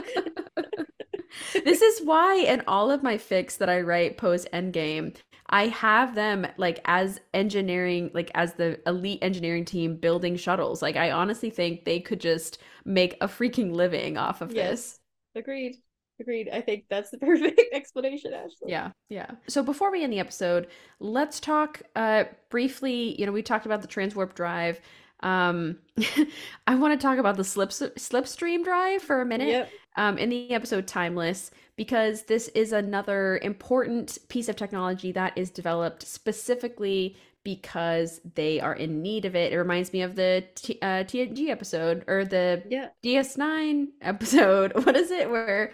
this 1.64 1.82
is 1.82 2.00
why 2.04 2.36
in 2.36 2.62
all 2.66 2.90
of 2.90 3.02
my 3.02 3.16
fics 3.16 3.58
that 3.58 3.68
I 3.68 3.80
write 3.80 4.16
post 4.16 4.48
endgame, 4.52 5.16
I 5.50 5.68
have 5.68 6.14
them 6.14 6.46
like 6.56 6.80
as 6.84 7.20
engineering, 7.34 8.10
like 8.14 8.30
as 8.34 8.54
the 8.54 8.80
elite 8.86 9.20
engineering 9.22 9.64
team 9.64 9.96
building 9.96 10.36
shuttles. 10.36 10.82
Like 10.82 10.96
I 10.96 11.10
honestly 11.10 11.50
think 11.50 11.84
they 11.84 12.00
could 12.00 12.20
just 12.20 12.58
make 12.84 13.16
a 13.20 13.28
freaking 13.28 13.72
living 13.72 14.16
off 14.16 14.40
of 14.40 14.52
Yes. 14.52 14.78
this. 14.80 15.00
Agreed. 15.34 15.76
Agreed. 16.20 16.48
I 16.52 16.60
think 16.60 16.84
that's 16.90 17.10
the 17.10 17.18
perfect 17.28 17.60
explanation, 17.72 18.32
Ashlyn. 18.32 18.68
Yeah, 18.68 18.90
yeah. 19.08 19.30
So 19.48 19.62
before 19.62 19.90
we 19.92 20.02
end 20.02 20.12
the 20.12 20.18
episode, 20.20 20.68
let's 21.00 21.40
talk 21.40 21.82
uh 21.96 22.24
briefly, 22.50 23.18
you 23.20 23.26
know, 23.26 23.32
we 23.32 23.42
talked 23.42 23.66
about 23.66 23.82
the 23.82 23.88
transwarp 23.88 24.34
drive. 24.34 24.80
Um 25.20 25.78
I 26.66 26.74
want 26.76 26.98
to 26.98 27.04
talk 27.04 27.18
about 27.18 27.36
the 27.36 27.44
slip 27.44 27.70
slipstream 27.70 28.64
drive 28.64 29.02
for 29.02 29.20
a 29.20 29.26
minute. 29.26 29.48
Yep. 29.48 29.70
um, 29.96 30.18
in 30.18 30.28
the 30.30 30.52
episode 30.52 30.86
Timeless 30.86 31.50
because 31.76 32.22
this 32.24 32.48
is 32.48 32.72
another 32.72 33.38
important 33.42 34.18
piece 34.28 34.48
of 34.48 34.56
technology 34.56 35.12
that 35.12 35.36
is 35.36 35.50
developed 35.50 36.02
specifically 36.06 37.16
because 37.44 38.20
they 38.34 38.60
are 38.60 38.74
in 38.74 39.00
need 39.00 39.24
of 39.24 39.34
it. 39.34 39.52
It 39.52 39.56
reminds 39.56 39.92
me 39.92 40.02
of 40.02 40.16
the 40.16 40.44
T- 40.56 40.78
uh, 40.82 41.04
TNG 41.04 41.48
episode 41.48 42.04
or 42.06 42.24
the 42.24 42.62
Yeah. 42.68 42.88
DS9 43.02 43.86
episode. 44.02 44.72
What 44.84 44.96
is 44.96 45.10
it? 45.10 45.30
Where 45.30 45.72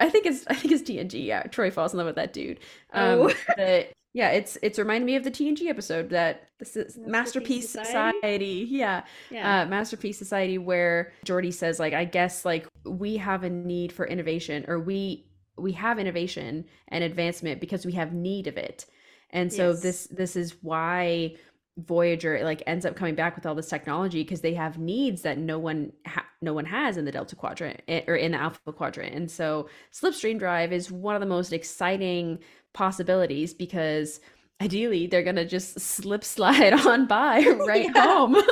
I 0.00 0.08
think 0.10 0.26
it's 0.26 0.44
I 0.46 0.54
think 0.54 0.72
it's 0.72 0.82
TNG. 0.88 1.24
Yeah, 1.26 1.42
Troi 1.44 1.72
falls 1.72 1.92
in 1.92 1.98
love 1.98 2.06
with 2.06 2.16
that 2.16 2.32
dude. 2.32 2.60
Um, 2.92 3.20
Oh. 3.20 3.28
the- 3.56 3.86
yeah, 4.14 4.30
it's 4.30 4.56
it's 4.62 4.78
reminding 4.78 5.04
me 5.06 5.16
of 5.16 5.22
the 5.24 5.30
TNG 5.30 5.68
episode 5.68 6.08
that 6.10 6.48
this 6.58 6.76
is 6.76 6.96
Masterpiece 6.96 7.08
Masterpiece 7.08 7.70
Society? 7.70 8.16
Society. 8.18 8.66
Yeah, 8.70 9.02
Yeah. 9.30 9.60
uh, 9.62 9.66
Masterpiece 9.66 10.18
Society, 10.18 10.56
where 10.58 11.12
Geordi 11.26 11.52
says, 11.52 11.78
like, 11.78 11.92
I 11.92 12.04
guess 12.04 12.44
like 12.44 12.66
we 12.84 13.18
have 13.18 13.44
a 13.44 13.50
need 13.50 13.92
for 13.92 14.06
innovation, 14.06 14.64
or 14.66 14.80
we 14.80 15.26
we 15.58 15.72
have 15.72 15.98
innovation 15.98 16.64
and 16.88 17.04
advancement 17.04 17.60
because 17.60 17.84
we 17.84 17.92
have 17.92 18.12
need 18.12 18.46
of 18.46 18.56
it, 18.56 18.86
and 19.30 19.52
so 19.52 19.70
Yes. 19.70 19.82
this 19.82 20.06
this 20.06 20.36
is 20.36 20.56
why 20.62 21.36
Voyager 21.78 22.42
like 22.44 22.62
ends 22.66 22.84
up 22.84 22.96
coming 22.96 23.14
back 23.14 23.36
with 23.36 23.46
all 23.46 23.54
this 23.54 23.68
technology 23.68 24.22
because 24.24 24.40
they 24.40 24.54
have 24.54 24.78
needs 24.78 25.22
that 25.22 25.38
no 25.38 25.58
one 25.58 25.92
ha- 26.06 26.26
no 26.42 26.52
one 26.52 26.64
has 26.66 26.96
in 26.96 27.04
the 27.04 27.12
Delta 27.12 27.36
Quadrant 27.36 27.80
eh, 27.88 28.02
or 28.08 28.16
in 28.16 28.32
the 28.32 28.38
Alpha 28.38 28.72
Quadrant, 28.72 29.14
and 29.14 29.30
so 29.30 29.68
Slipstream 29.92 30.38
Drive 30.38 30.72
is 30.72 30.90
one 30.90 31.14
of 31.14 31.20
the 31.20 31.26
most 31.26 31.52
exciting 31.52 32.40
possibilities 32.74 33.54
because 33.54 34.20
ideally 34.60 35.06
they're 35.06 35.22
gonna 35.22 35.44
just 35.44 35.78
slip 35.80 36.24
slide 36.24 36.72
on 36.86 37.06
by 37.06 37.40
right 37.66 37.90
Yeah. 37.94 38.02
home. 38.02 38.34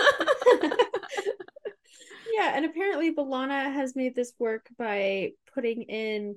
yeah, 2.32 2.52
and 2.54 2.64
apparently 2.64 3.14
B'Elanna 3.14 3.72
has 3.72 3.96
made 3.96 4.14
this 4.14 4.32
work 4.38 4.68
by 4.78 5.32
putting 5.54 5.82
in 5.82 6.36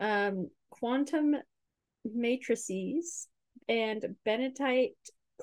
um 0.00 0.48
quantum 0.70 1.36
matrices 2.04 3.28
and 3.68 4.16
benamite 4.26 4.94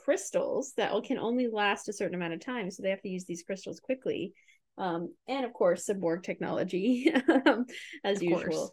crystals 0.04 0.74
that 0.78 0.92
can 1.04 1.18
only 1.20 1.48
last 1.48 1.90
a 1.90 1.94
certain 1.94 2.16
amount 2.16 2.34
of 2.34 2.40
time, 2.40 2.72
so 2.72 2.84
they 2.84 2.90
have 2.90 3.02
to 3.02 3.10
use 3.10 3.26
these 3.26 3.44
crystals 3.44 3.80
quickly. 3.80 4.34
Um, 4.78 5.14
and 5.28 5.46
of 5.46 5.54
course, 5.54 5.86
some 5.86 6.00
Borg 6.00 6.24
technology, 6.24 7.12
um, 7.46 7.66
as 8.04 8.18
Of 8.18 8.24
usual. 8.24 8.46
course. 8.46 8.72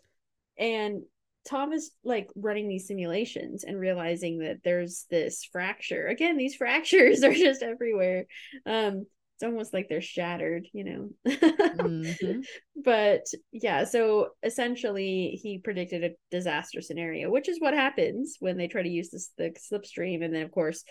And 0.59 1.03
Tom 1.49 1.73
is 1.73 1.93
like 2.05 2.29
running 2.35 2.69
these 2.69 2.87
simulations 2.89 3.65
and 3.65 3.79
realizing 3.79 4.39
that 4.41 4.59
there's 4.65 5.07
this 5.11 5.45
fracture. 5.53 6.07
Again, 6.07 6.37
these 6.37 6.55
fractures 6.63 7.23
are 7.23 7.33
just 7.35 7.63
everywhere. 7.63 8.27
Um, 8.65 9.07
it's 9.35 9.43
almost 9.43 9.75
like 9.75 9.89
they're 9.89 10.01
shattered, 10.01 10.67
you 10.73 10.85
know. 10.85 11.33
Mhm. 11.75 12.47
But 12.77 13.25
yeah, 13.53 13.85
so 13.85 14.29
essentially 14.43 15.39
he 15.43 15.59
predicted 15.59 16.05
a 16.05 16.11
disaster 16.31 16.81
scenario, 16.81 17.31
which 17.31 17.49
is 17.49 17.61
what 17.61 17.75
happens 17.75 18.37
when 18.41 18.57
they 18.57 18.69
try 18.69 18.83
to 18.83 18.89
use 18.89 19.11
this 19.11 19.31
the 19.37 19.51
slipstream, 19.73 20.25
and 20.25 20.35
then 20.35 20.43
of 20.43 20.51
course 20.51 20.85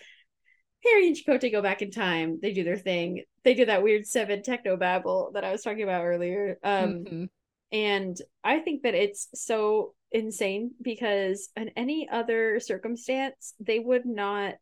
Harry 0.86 1.07
and 1.07 1.16
Chakotay 1.16 1.52
go 1.52 1.62
back 1.62 1.82
in 1.82 1.91
time. 1.91 2.40
They 2.41 2.53
do 2.53 2.64
their 2.64 2.78
thing. 2.78 3.24
They 3.44 3.53
do 3.53 3.66
that 3.66 3.84
weird 3.84 4.06
seven 4.06 4.44
techno 4.44 4.78
babble 4.78 5.32
that 5.34 5.44
I 5.44 5.52
was 5.52 5.62
talking 5.64 5.84
about 5.84 6.03
earlier. 6.06 6.57
Um, 6.64 7.03
Mhm. 7.06 7.30
and 7.72 8.18
I 8.44 8.60
think 8.60 8.84
that 8.84 8.95
it's 8.95 9.28
so 9.34 9.94
insane 10.12 10.72
because 10.82 11.49
in 11.56 11.70
any 11.76 12.07
other 12.10 12.60
circumstance, 12.60 13.53
they 13.60 13.80
would 13.80 14.06
not 14.06 14.56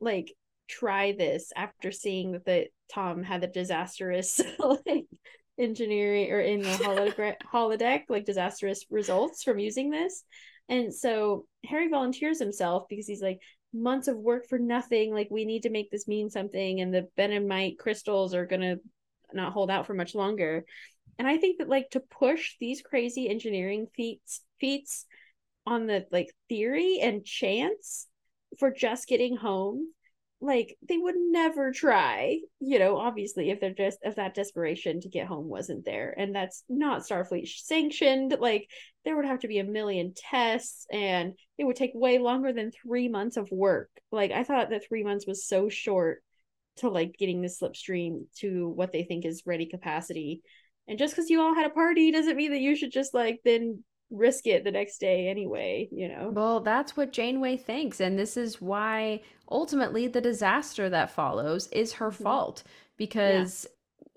like 0.00 0.32
try 0.68 1.12
this 1.12 1.52
after 1.54 1.92
seeing 1.92 2.32
that 2.32 2.44
the 2.44 2.66
Tom 2.92 3.22
had 3.22 3.40
the 3.40 3.46
disastrous 3.46 4.40
like 4.86 5.06
engineering 5.58 6.30
or 6.32 6.40
in 6.40 6.60
the 6.62 6.68
holodeck 6.68 7.36
holodeck 7.52 8.02
like 8.08 8.24
disastrous 8.24 8.84
results 8.90 9.42
from 9.42 9.58
using 9.58 9.90
this. 9.90 10.24
And 10.68 10.92
so 10.92 11.46
Harry 11.64 11.88
volunteers 11.88 12.38
himself 12.40 12.88
because 12.88 13.06
he's 13.06 13.22
like 13.22 13.40
months 13.82 14.08
of 14.08 14.16
work 14.16 14.46
for 14.48 14.58
nothing. 14.58 15.12
Like 15.12 15.28
we 15.30 15.44
need 15.44 15.62
to 15.62 15.70
make 15.70 15.90
this 15.90 16.08
mean 16.08 16.30
something, 16.30 16.80
and 16.80 16.92
the 16.92 17.08
Benamite 17.18 17.78
crystals 17.78 18.34
are 18.34 18.46
gonna 18.46 18.76
not 19.32 19.52
hold 19.52 19.70
out 19.70 19.86
for 19.86 19.94
much 19.94 20.14
longer. 20.14 20.64
And 21.18 21.26
I 21.26 21.38
think 21.38 21.58
that 21.58 21.68
like 21.68 21.90
to 21.90 22.00
push 22.00 22.56
these 22.60 22.82
crazy 22.82 23.28
engineering 23.28 23.86
feats 23.94 24.42
feats 24.60 25.06
on 25.66 25.86
the 25.86 26.06
like 26.10 26.30
theory 26.48 26.98
and 27.00 27.24
chance 27.24 28.06
for 28.58 28.70
just 28.70 29.08
getting 29.08 29.36
home, 29.36 29.92
like 30.40 30.76
they 30.86 30.98
would 30.98 31.14
never 31.16 31.72
try, 31.72 32.38
you 32.60 32.78
know, 32.78 32.98
obviously 32.98 33.50
if 33.50 33.60
they're 33.60 33.72
just 33.72 33.98
if 34.02 34.16
that 34.16 34.34
desperation 34.34 35.00
to 35.00 35.08
get 35.08 35.26
home 35.26 35.48
wasn't 35.48 35.84
there. 35.84 36.14
And 36.16 36.34
that's 36.34 36.62
not 36.68 37.02
Starfleet 37.02 37.48
sanctioned. 37.48 38.36
Like 38.38 38.68
there 39.04 39.16
would 39.16 39.24
have 39.24 39.40
to 39.40 39.48
be 39.48 39.58
a 39.58 39.64
million 39.64 40.12
tests 40.14 40.86
and 40.92 41.32
it 41.56 41.64
would 41.64 41.76
take 41.76 41.92
way 41.94 42.18
longer 42.18 42.52
than 42.52 42.70
three 42.70 43.08
months 43.08 43.38
of 43.38 43.50
work. 43.50 43.90
Like 44.12 44.30
I 44.30 44.44
thought 44.44 44.70
that 44.70 44.86
three 44.86 45.04
months 45.04 45.26
was 45.26 45.46
so 45.46 45.70
short 45.70 46.22
to 46.76 46.90
like 46.90 47.16
getting 47.18 47.40
the 47.40 47.48
slipstream 47.48 48.24
to 48.40 48.68
what 48.68 48.92
they 48.92 49.04
think 49.04 49.24
is 49.24 49.44
ready 49.46 49.66
capacity. 49.66 50.42
And 50.86 50.98
just 50.98 51.16
because 51.16 51.30
you 51.30 51.40
all 51.40 51.54
had 51.54 51.66
a 51.66 51.70
party 51.70 52.12
doesn't 52.12 52.36
mean 52.36 52.52
that 52.52 52.60
you 52.60 52.76
should 52.76 52.92
just 52.92 53.14
like 53.14 53.40
then 53.44 53.82
risk 54.10 54.46
it 54.46 54.64
the 54.64 54.70
next 54.70 54.98
day 54.98 55.28
anyway, 55.28 55.88
you 55.92 56.08
know. 56.08 56.30
Well, 56.30 56.60
that's 56.60 56.96
what 56.96 57.12
Janeway 57.12 57.56
thinks. 57.56 58.00
And 58.00 58.18
this 58.18 58.36
is 58.36 58.60
why 58.60 59.22
ultimately 59.50 60.06
the 60.08 60.20
disaster 60.20 60.88
that 60.90 61.10
follows 61.10 61.68
is 61.68 61.94
her 61.94 62.10
Mhm. 62.10 62.14
fault 62.22 62.62
because 62.96 63.66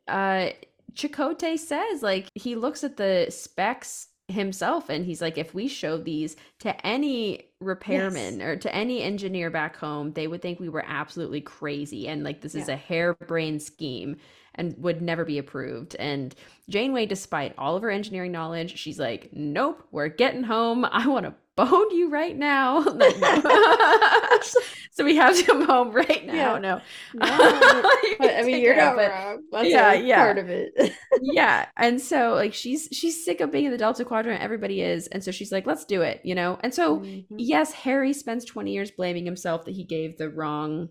uh 0.08 0.50
Chakotay 0.94 1.58
says 1.60 2.02
like 2.04 2.28
he 2.36 2.56
looks 2.56 2.84
at 2.84 2.98
the 2.98 3.28
specs 3.30 4.08
himself 4.28 4.90
and 4.90 5.06
he's 5.06 5.22
like 5.22 5.38
if 5.38 5.54
we 5.54 5.68
show 5.68 5.98
these 5.98 6.36
to 6.60 6.86
any 6.86 7.46
repairman 7.62 8.42
or 8.42 8.56
to 8.56 8.74
any 8.76 9.02
engineer 9.02 9.50
back 9.50 9.76
home 9.76 10.14
they 10.14 10.28
would 10.28 10.42
think 10.42 10.60
we 10.60 10.70
were 10.70 10.86
absolutely 10.88 11.42
crazy 11.42 12.08
and 12.08 12.24
like 12.24 12.42
this 12.42 12.56
is 12.56 12.68
Yeah. 12.68 12.76
a 12.76 12.76
harebrained 12.76 13.62
scheme 13.62 14.18
and 14.60 14.76
would 14.78 15.02
never 15.02 15.26
be 15.26 15.38
approved. 15.40 15.96
And 15.96 16.36
Janeway 16.70 17.08
despite 17.08 17.56
all 17.58 17.76
of 17.76 17.82
her 17.82 17.90
engineering 17.90 18.32
knowledge 18.32 18.78
she's 18.78 19.00
like 19.00 19.30
nope 19.34 19.82
we're 19.92 20.10
getting 20.10 20.44
home. 20.44 20.86
I 20.86 21.08
want 21.08 21.26
to 21.26 21.34
bone 21.56 21.92
you 21.92 22.10
right 22.10 22.38
now. 22.38 22.84
Like, 22.84 23.20
no. 23.20 23.42
so 24.92 25.04
we 25.04 25.16
have 25.18 25.36
to 25.36 25.44
come 25.44 25.66
home 25.66 25.92
right 25.92 26.26
now. 26.26 26.34
Yeah. 26.34 26.58
no. 26.60 26.82
No, 27.16 27.26
but 28.20 28.36
I 28.36 28.44
mean, 28.46 28.62
you're 28.62 28.80
out, 28.80 28.96
not 28.96 28.98
but- 28.98 29.12
wrong. 29.12 29.44
That's 29.52 29.70
Yeah, 29.70 29.94
yeah. 29.94 30.16
part 30.18 30.38
of 30.38 30.50
it. 30.50 30.94
yeah. 31.22 31.66
And 31.78 32.00
so 32.02 32.34
like 32.34 32.54
she's 32.54 32.88
she's 32.92 33.24
sick 33.26 33.42
of 33.42 33.52
being 33.52 33.66
in 33.66 33.72
the 33.72 33.78
delta 33.78 34.06
quadrant. 34.06 34.42
Everybody 34.42 34.82
is. 34.82 35.08
And 35.08 35.24
so 35.24 35.32
she's 35.32 35.52
like 35.52 35.66
let's 35.66 35.86
do 35.86 36.02
it 36.02 36.22
you 36.24 36.36
know? 36.36 36.60
And 36.64 36.74
so 36.74 37.00
Mhm. 37.00 37.26
yes 37.38 37.72
harry 37.74 38.14
spends 38.14 38.46
20 38.46 38.72
years 38.74 38.92
blaming 38.92 39.26
himself 39.26 39.66
that 39.66 39.72
he 39.76 39.84
gave 39.84 40.18
the 40.18 40.30
wrong 40.30 40.90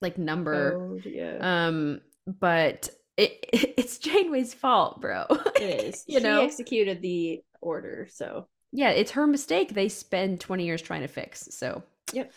like 0.00 0.16
number. 0.18 0.72
Code, 0.78 1.02
yeah, 1.06 1.66
um 1.66 2.00
but 2.38 2.88
it 3.16 3.44
it's 3.52 3.98
janeway's 3.98 4.54
fault 4.54 5.00
bro 5.00 5.24
it 5.56 5.84
is. 5.84 6.04
you 6.06 6.18
she 6.18 6.24
know 6.24 6.42
executed 6.42 7.02
the 7.02 7.42
order, 7.60 8.08
so 8.10 8.46
yeah 8.72 8.90
it's 8.90 9.12
her 9.12 9.26
mistake 9.26 9.74
they 9.74 9.88
spend 9.88 10.40
20 10.40 10.64
years 10.64 10.82
trying 10.82 11.02
to 11.02 11.08
fix 11.08 11.48
so 11.50 11.82
Yep. 12.12 12.32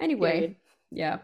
anyway 0.00 0.32
Period. 0.32 0.56
yeah 0.90 1.18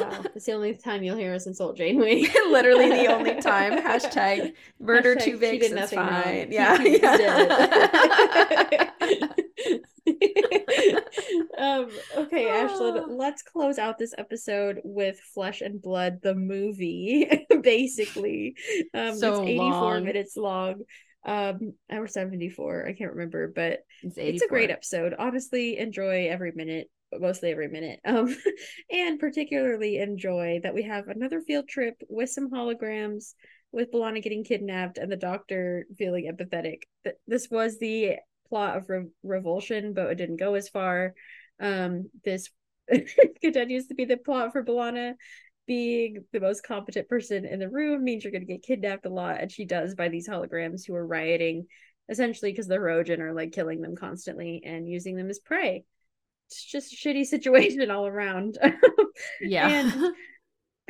wow, 0.00 0.22
it's 0.34 0.46
the 0.46 0.52
only 0.52 0.74
time 0.74 1.02
you'll 1.02 1.16
hear 1.16 1.34
us 1.34 1.46
insult 1.46 1.76
Janeway. 1.76 2.22
literally 2.50 2.88
the 2.90 3.06
only 3.12 3.40
time 3.40 3.78
hashtag 3.80 4.54
murder 4.80 5.14
Hashtag 5.16 5.24
two 5.24 5.38
she 5.38 5.46
Vicks 5.46 5.60
did 5.60 5.62
it's 5.62 5.74
nothing 5.74 5.98
wrong. 5.98 6.46
yeah, 6.50 6.82
yeah. 6.82 8.90
Um, 11.58 11.90
okay, 12.16 12.44
Ashlyn, 12.46 13.02
Ah. 13.02 13.06
let's 13.08 13.42
close 13.42 13.78
out 13.78 13.98
this 13.98 14.14
episode 14.16 14.80
with 14.84 15.18
Flesh 15.34 15.60
and 15.60 15.80
Blood, 15.82 16.20
the 16.22 16.34
movie, 16.34 17.28
basically. 17.62 18.54
Um, 18.94 19.16
So 19.16 19.42
it's 19.42 19.50
84 19.50 19.70
long. 19.70 20.04
minutes 20.04 20.36
long. 20.36 20.74
Um, 21.24 21.74
or 21.90 22.06
74, 22.06 22.86
I 22.86 22.92
can't 22.94 23.12
remember, 23.12 23.52
but 23.54 23.80
it's, 24.02 24.16
it's 24.16 24.42
a 24.42 24.48
great 24.48 24.70
episode. 24.70 25.14
Honestly, 25.18 25.76
enjoy 25.76 26.28
every 26.30 26.52
minute, 26.54 26.88
mostly 27.12 27.50
every 27.50 27.68
minute. 27.68 28.00
Um, 28.04 28.34
and 28.90 29.18
particularly 29.18 29.98
enjoy 29.98 30.60
that 30.62 30.74
we 30.74 30.84
have 30.84 31.08
another 31.08 31.40
field 31.42 31.68
trip 31.68 31.96
with 32.08 32.30
some 32.30 32.50
holograms, 32.50 33.34
with 33.72 33.90
B'Elanna 33.92 34.22
getting 34.22 34.44
kidnapped 34.44 34.96
and 34.96 35.12
the 35.12 35.16
doctor 35.16 35.86
feeling 35.98 36.32
empathetic. 36.32 36.82
Th- 37.04 37.16
This 37.26 37.48
was 37.50 37.78
the 37.78 38.16
plot 38.48 38.76
of 38.76 38.88
Re- 38.88 39.06
Revulsion, 39.22 39.94
but 39.94 40.10
it 40.10 40.16
didn't 40.16 40.36
go 40.36 40.54
as 40.54 40.68
far. 40.68 41.14
Um, 41.60 42.10
this 42.24 42.50
continues 43.40 43.88
to 43.88 43.94
be 43.94 44.04
the 44.04 44.16
plot 44.16 44.52
for 44.52 44.64
B'Elanna. 44.64 45.14
Being 45.66 46.24
the 46.32 46.40
most 46.40 46.62
competent 46.62 47.08
person 47.08 47.44
in 47.44 47.58
the 47.58 47.68
room 47.68 48.02
means 48.02 48.24
you're 48.24 48.32
going 48.32 48.46
to 48.46 48.52
get 48.52 48.62
kidnapped 48.62 49.04
a 49.04 49.10
lot, 49.10 49.40
and 49.40 49.52
she 49.52 49.66
does 49.66 49.94
by 49.94 50.08
these 50.08 50.28
holograms 50.28 50.86
who 50.86 50.94
are 50.94 51.06
rioting 51.06 51.66
essentially 52.08 52.50
because 52.50 52.66
the 52.66 52.76
Hirogen 52.76 53.20
are 53.20 53.34
like 53.34 53.52
killing 53.52 53.82
them 53.82 53.94
constantly 53.94 54.62
and 54.64 54.88
using 54.88 55.16
them 55.16 55.28
as 55.28 55.38
prey. 55.38 55.84
It's 56.46 56.64
just 56.64 56.92
a 56.92 56.96
shitty 56.96 57.26
situation 57.26 57.90
all 57.90 58.06
around. 58.06 58.58
yeah 59.40 59.68
And 59.68 60.14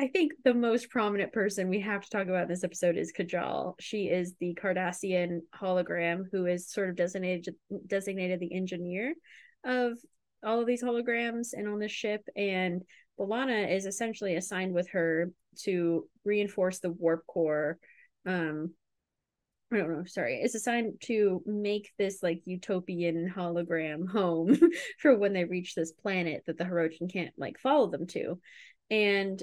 I 0.01 0.07
think 0.07 0.33
the 0.45 0.55
most 0.55 0.91
prominent 0.91 1.33
person 1.33 1.69
we 1.69 1.81
have 1.81 2.03
to 2.03 2.11
talk 2.11 2.29
about 2.29 2.45
in 2.45 2.49
this 2.49 2.63
episode 2.63 2.97
is 2.97 3.13
Kejal. 3.13 3.75
She 3.81 4.05
is 4.05 4.35
the 4.39 4.57
Cardassian 4.63 5.41
hologram 5.53 6.25
who 6.31 6.47
is 6.47 6.71
sort 6.71 6.89
of 6.89 6.95
designated 6.95 7.57
designated 7.87 8.39
the 8.39 8.55
engineer 8.55 9.15
of 9.65 9.99
all 10.45 10.61
of 10.61 10.69
these 10.69 10.85
holograms 10.85 11.49
and 11.53 11.67
on 11.69 11.81
this 11.81 11.91
ship. 11.91 12.23
And 12.37 12.83
B'Elanna 13.19 13.75
is 13.75 13.87
essentially 13.87 14.37
assigned 14.37 14.73
with 14.73 14.89
her 14.91 15.33
to 15.65 16.09
reinforce 16.25 16.79
the 16.79 16.91
warp 16.91 17.27
core. 17.27 17.79
Um, 18.25 18.75
I 19.73 19.79
don't 19.79 19.91
know, 19.91 20.05
sorry, 20.07 20.41
It's 20.41 20.55
assigned 20.55 21.01
to 21.07 21.43
make 21.45 21.91
this 21.99 22.23
like 22.23 22.41
utopian 22.45 23.31
hologram 23.37 24.09
home 24.13 24.57
for 25.01 25.19
when 25.19 25.33
they 25.33 25.45
reach 25.45 25.75
this 25.75 25.91
planet 25.91 26.45
that 26.47 26.57
the 26.57 26.65
Hirogen 26.65 27.13
can't 27.13 27.35
like 27.37 27.59
follow 27.59 27.91
them 27.91 28.07
to. 28.09 28.39
And 28.91 29.43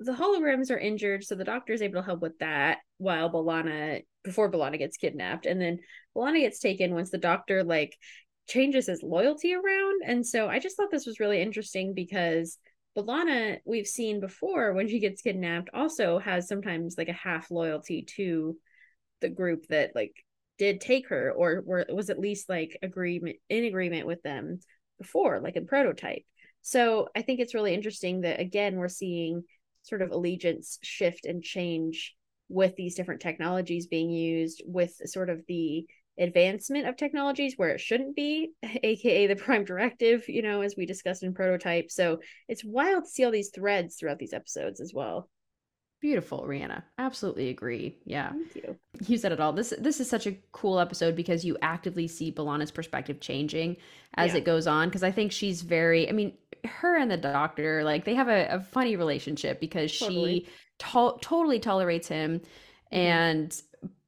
the 0.00 0.12
holograms 0.12 0.70
are 0.70 0.78
injured, 0.78 1.24
so 1.24 1.34
the 1.34 1.44
doctor 1.44 1.74
is 1.74 1.82
able 1.82 2.00
to 2.00 2.06
help 2.06 2.22
with 2.22 2.38
that 2.38 2.78
while 2.96 3.30
B'Elanna 3.30 4.02
before 4.24 4.50
B'Elanna 4.50 4.78
gets 4.78 4.96
kidnapped. 4.96 5.44
And 5.44 5.60
then 5.60 5.78
B'Elanna 6.16 6.40
gets 6.40 6.58
taken 6.58 6.94
once 6.94 7.10
the 7.10 7.18
doctor 7.18 7.62
like 7.62 7.96
changes 8.48 8.86
his 8.86 9.02
loyalty 9.02 9.54
around. 9.54 10.02
And 10.06 10.26
so 10.26 10.48
I 10.48 10.58
just 10.58 10.76
thought 10.76 10.90
this 10.90 11.06
was 11.06 11.20
really 11.20 11.42
interesting 11.42 11.92
because 11.92 12.56
B'Elanna, 12.96 13.58
we've 13.66 13.86
seen 13.86 14.20
before 14.20 14.72
when 14.72 14.88
she 14.88 15.00
gets 15.00 15.20
kidnapped, 15.20 15.68
also 15.74 16.18
has 16.18 16.48
sometimes 16.48 16.94
like 16.96 17.08
a 17.08 17.12
half 17.12 17.50
loyalty 17.50 18.06
to 18.16 18.56
the 19.20 19.28
group 19.28 19.66
that 19.68 19.92
like 19.94 20.14
did 20.56 20.80
take 20.80 21.10
her 21.10 21.30
or 21.30 21.62
were 21.64 21.84
was 21.90 22.08
at 22.08 22.18
least 22.18 22.48
like 22.48 22.78
agreement 22.82 23.36
in 23.50 23.64
agreement 23.64 24.06
with 24.06 24.22
them 24.22 24.60
before, 24.98 25.40
like 25.40 25.56
in 25.56 25.66
prototype. 25.66 26.22
So 26.62 27.08
I 27.14 27.20
think 27.20 27.40
it's 27.40 27.54
really 27.54 27.74
interesting 27.74 28.22
that 28.22 28.40
again 28.40 28.76
we're 28.76 28.88
seeing 28.88 29.44
sort 29.82 30.02
of 30.02 30.10
allegiance 30.10 30.78
shift 30.82 31.26
and 31.26 31.42
change 31.42 32.14
with 32.48 32.74
these 32.76 32.94
different 32.94 33.20
technologies 33.20 33.86
being 33.86 34.10
used 34.10 34.62
with 34.66 34.92
sort 35.06 35.30
of 35.30 35.40
the 35.46 35.86
advancement 36.18 36.86
of 36.86 36.96
technologies 36.96 37.54
where 37.56 37.70
it 37.70 37.80
shouldn't 37.80 38.14
be 38.14 38.50
aka 38.82 39.26
the 39.26 39.36
prime 39.36 39.64
directive 39.64 40.28
you 40.28 40.42
know 40.42 40.60
as 40.60 40.74
we 40.76 40.84
discussed 40.84 41.22
in 41.22 41.32
prototype. 41.32 41.90
So 41.90 42.20
it's 42.48 42.64
wild 42.64 43.04
to 43.04 43.10
see 43.10 43.24
all 43.24 43.30
these 43.30 43.50
threads 43.50 43.96
throughout 43.96 44.18
these 44.18 44.32
episodes 44.34 44.80
as 44.80 44.92
well. 44.94 45.30
Beautiful 46.00 46.46
Rhianna. 46.48 46.82
Absolutely 46.98 47.50
agree. 47.50 47.98
Yeah. 48.06 48.30
Thank 48.30 48.56
you. 48.56 48.76
You 49.06 49.18
said 49.18 49.32
it 49.32 49.40
all. 49.40 49.52
This 49.52 49.74
this 49.78 50.00
is 50.00 50.08
such 50.08 50.26
a 50.26 50.36
cool 50.50 50.80
episode 50.80 51.14
because 51.14 51.44
you 51.44 51.58
actively 51.60 52.08
see 52.08 52.32
B'Elanna's 52.32 52.70
perspective 52.70 53.20
changing 53.20 53.76
as 54.14 54.32
Yeah. 54.32 54.38
it 54.38 54.44
goes 54.44 54.66
on 54.66 54.88
because 54.88 55.02
i 55.04 55.10
think 55.12 55.30
she's 55.30 55.62
very 55.62 56.08
i 56.08 56.12
mean 56.12 56.32
her 56.64 56.96
and 56.96 57.10
the 57.10 57.16
doctor 57.16 57.84
like 57.84 58.04
they 58.04 58.14
have 58.14 58.28
a, 58.28 58.46
a 58.48 58.60
funny 58.60 58.96
relationship 58.96 59.60
because 59.60 59.90
Totally. 59.98 60.40
she 60.44 60.48
to- 60.78 61.18
totally 61.20 61.58
tolerates 61.60 62.08
him 62.08 62.40
Mhm. 62.92 62.98
and 62.98 63.62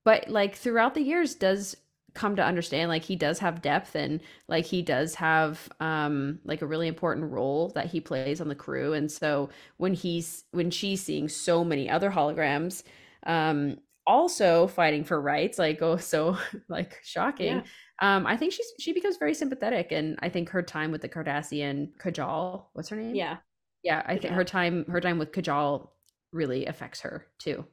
but 0.05 0.29
like 0.29 0.57
throughout 0.57 0.95
the 0.95 1.03
years 1.03 1.35
does 1.35 1.77
come 2.15 2.37
to 2.37 2.45
understand 2.45 2.91
like 2.91 3.05
he 3.05 3.17
does 3.17 3.39
have 3.39 3.63
depth 3.63 3.95
and 3.95 4.21
like 4.49 4.67
he 4.67 4.83
does 4.83 5.15
have 5.15 5.71
um 5.81 6.39
like 6.45 6.61
a 6.61 6.67
really 6.67 6.89
important 6.89 7.31
role 7.31 7.71
that 7.71 7.87
he 7.87 8.01
plays 8.01 8.41
on 8.41 8.49
the 8.49 8.55
crew 8.55 8.93
and 8.93 9.11
so 9.11 9.49
when 9.79 9.95
he's 9.95 10.45
when 10.51 10.71
she's 10.71 11.03
seeing 11.03 11.29
so 11.29 11.65
many 11.65 11.89
other 11.89 12.11
holograms 12.11 12.83
um 13.27 13.79
also 14.07 14.67
fighting 14.67 15.05
for 15.05 15.21
rights 15.21 15.59
like 15.59 15.81
oh 15.81 15.97
so 15.97 16.37
like 16.69 16.99
shocking 17.03 17.63
Yeah. 17.65 17.67
Um 18.03 18.27
i 18.27 18.37
think 18.37 18.53
she's 18.53 18.71
she 18.79 18.93
becomes 18.93 19.17
very 19.17 19.33
sympathetic 19.33 19.93
and 19.93 20.19
i 20.21 20.29
think 20.29 20.51
her 20.51 20.63
time 20.63 20.93
with 20.93 21.01
the 21.01 21.09
cardassian 21.09 21.97
Kejal 21.99 22.67
what's 22.75 22.91
her 22.91 22.97
name? 22.97 23.15
Yeah. 23.15 23.39
Yeah 23.83 24.03
i 24.05 24.19
think 24.19 24.35
her 24.35 24.45
time 24.45 24.85
her 24.89 25.01
time 25.01 25.19
with 25.19 25.33
Kejal 25.33 25.89
really 26.33 26.67
affects 26.67 27.01
her 27.01 27.27
too. 27.39 27.65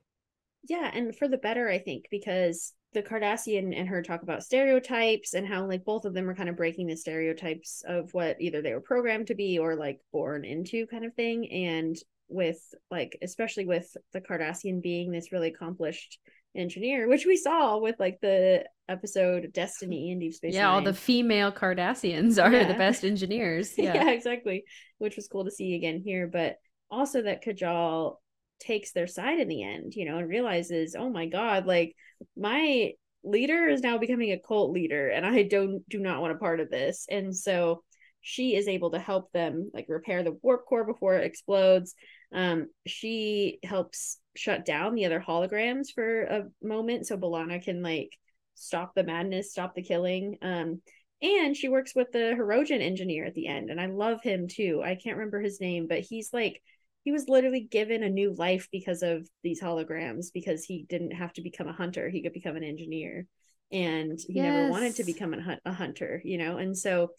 Yeah 0.68 0.90
and 0.94 1.16
for 1.16 1.28
the 1.28 1.38
better 1.38 1.68
i 1.68 1.80
think 1.80 2.06
because 2.10 2.74
the 2.94 3.04
cardassian 3.04 3.78
and 3.78 3.88
her 3.88 4.02
talk 4.02 4.24
about 4.24 4.44
stereotypes 4.44 5.34
and 5.34 5.48
how 5.48 5.66
like 5.68 5.86
both 5.86 6.06
of 6.06 6.14
them 6.14 6.28
are 6.28 6.36
kind 6.36 6.50
of 6.50 6.58
breaking 6.58 6.88
the 6.88 6.96
stereotypes 6.96 7.84
of 7.88 8.12
what 8.14 8.36
either 8.40 8.62
they 8.62 8.74
were 8.74 8.82
programmed 8.82 9.28
to 9.28 9.36
be 9.36 9.60
or 9.60 9.76
like 9.76 10.00
born 10.12 10.44
into 10.44 10.88
kind 10.88 11.06
of 11.06 11.14
thing. 11.14 11.52
And 11.52 11.96
with 12.30 12.60
like 12.90 13.18
especially 13.22 13.66
with 13.66 13.96
the 14.14 14.22
cardassian 14.22 14.82
being 14.82 15.12
this 15.12 15.32
really 15.32 15.50
accomplished 15.50 16.20
engineer 16.56 17.08
which 17.08 17.26
we 17.26 17.36
saw 17.38 17.78
with 17.78 17.96
like 18.00 18.18
the 18.22 18.64
episode 18.88 19.52
destiny 19.54 20.12
and 20.12 20.20
deep 20.22 20.34
space 20.34 20.54
yeah 20.54 20.72
all 20.72 20.82
the 20.82 20.94
female 20.94 21.52
cardassians 21.52 22.44
are 22.44 22.52
Yeah. 22.52 22.68
the 22.68 22.74
best 22.74 23.04
engineers 23.04 23.74
yeah. 23.78 23.94
yeah 23.94 24.10
exactly 24.12 24.64
which 24.98 25.16
was 25.16 25.28
cool 25.28 25.46
to 25.46 25.52
see 25.52 25.76
again 25.76 26.02
here 26.04 26.28
but 26.28 26.56
also 26.90 27.22
that 27.22 27.44
Kejal 27.44 28.16
takes 28.60 28.92
their 28.92 29.08
side 29.08 29.40
in 29.40 29.48
the 29.48 29.64
end 29.64 29.94
you 29.96 30.06
know 30.06 30.18
and 30.18 30.28
realizes 30.28 30.96
oh 30.98 31.10
my 31.10 31.28
god 31.28 31.66
like 31.66 31.96
my 32.36 32.92
leader 33.24 33.68
is 33.68 33.82
now 33.82 33.98
becoming 33.98 34.32
a 34.32 34.40
cult 34.40 34.72
leader 34.72 35.10
and 35.10 35.26
i 35.26 35.44
don't 35.44 35.88
do 35.88 36.00
not 36.00 36.22
want 36.22 36.34
a 36.34 36.38
part 36.38 36.60
of 36.60 36.70
this 36.70 37.06
and 37.10 37.36
so 37.36 37.84
she 38.22 38.56
is 38.56 38.68
able 38.68 38.92
to 38.92 39.00
help 39.00 39.32
them 39.32 39.70
like 39.74 39.86
repair 39.88 40.24
the 40.24 40.38
warp 40.42 40.66
core 40.66 40.86
before 40.86 41.16
it 41.16 41.26
explodes 41.26 41.96
um 42.34 42.68
she 42.86 43.60
helps 43.64 44.20
shut 44.36 44.66
down 44.66 44.96
the 44.96 45.06
other 45.06 45.24
holograms 45.26 45.88
for 45.94 46.24
a 46.24 46.44
moment 46.62 47.08
so 47.08 47.18
B'Elanna 47.18 47.64
can 47.64 47.82
like 47.82 48.12
stop 48.60 48.94
the 48.94 49.04
madness, 49.04 49.52
stop 49.52 49.74
the 49.74 49.82
killing. 49.82 50.38
Um, 50.42 50.82
and 51.22 51.56
she 51.56 51.68
works 51.68 51.94
with 51.96 52.12
the 52.12 52.36
Hirogen 52.38 52.82
engineer 52.82 53.26
at 53.26 53.34
the 53.34 53.48
end, 53.48 53.70
and 53.70 53.82
I 53.82 53.88
love 53.88 54.22
him 54.22 54.48
too. 54.48 54.82
I 54.84 54.96
can't 54.96 55.18
remember 55.18 55.42
his 55.42 55.60
name, 55.60 55.88
but 55.88 56.00
he's 56.00 56.32
like 56.32 56.62
he 57.04 57.12
was 57.12 57.28
literally 57.28 57.62
given 57.62 58.04
a 58.04 58.10
new 58.10 58.34
life 58.34 58.68
because 58.72 59.02
of 59.02 59.28
these 59.44 59.62
holograms 59.62 60.28
because 60.34 60.64
he 60.64 60.86
didn't 60.90 61.12
have 61.12 61.34
to 61.34 61.42
become 61.42 61.68
a 61.68 61.74
hunter 61.74 62.10
he 62.10 62.22
could 62.22 62.34
become 62.34 62.56
an 62.56 62.64
engineer 62.64 63.26
and 63.72 64.20
he 64.28 64.34
yes. 64.34 64.44
never 64.44 64.70
wanted 64.70 64.96
to 64.96 65.04
become 65.04 65.34
a, 65.34 65.58
a 65.66 65.72
hunter 65.72 66.22
you 66.24 66.38
know 66.38 66.58
and 66.58 66.78
so 66.78 67.10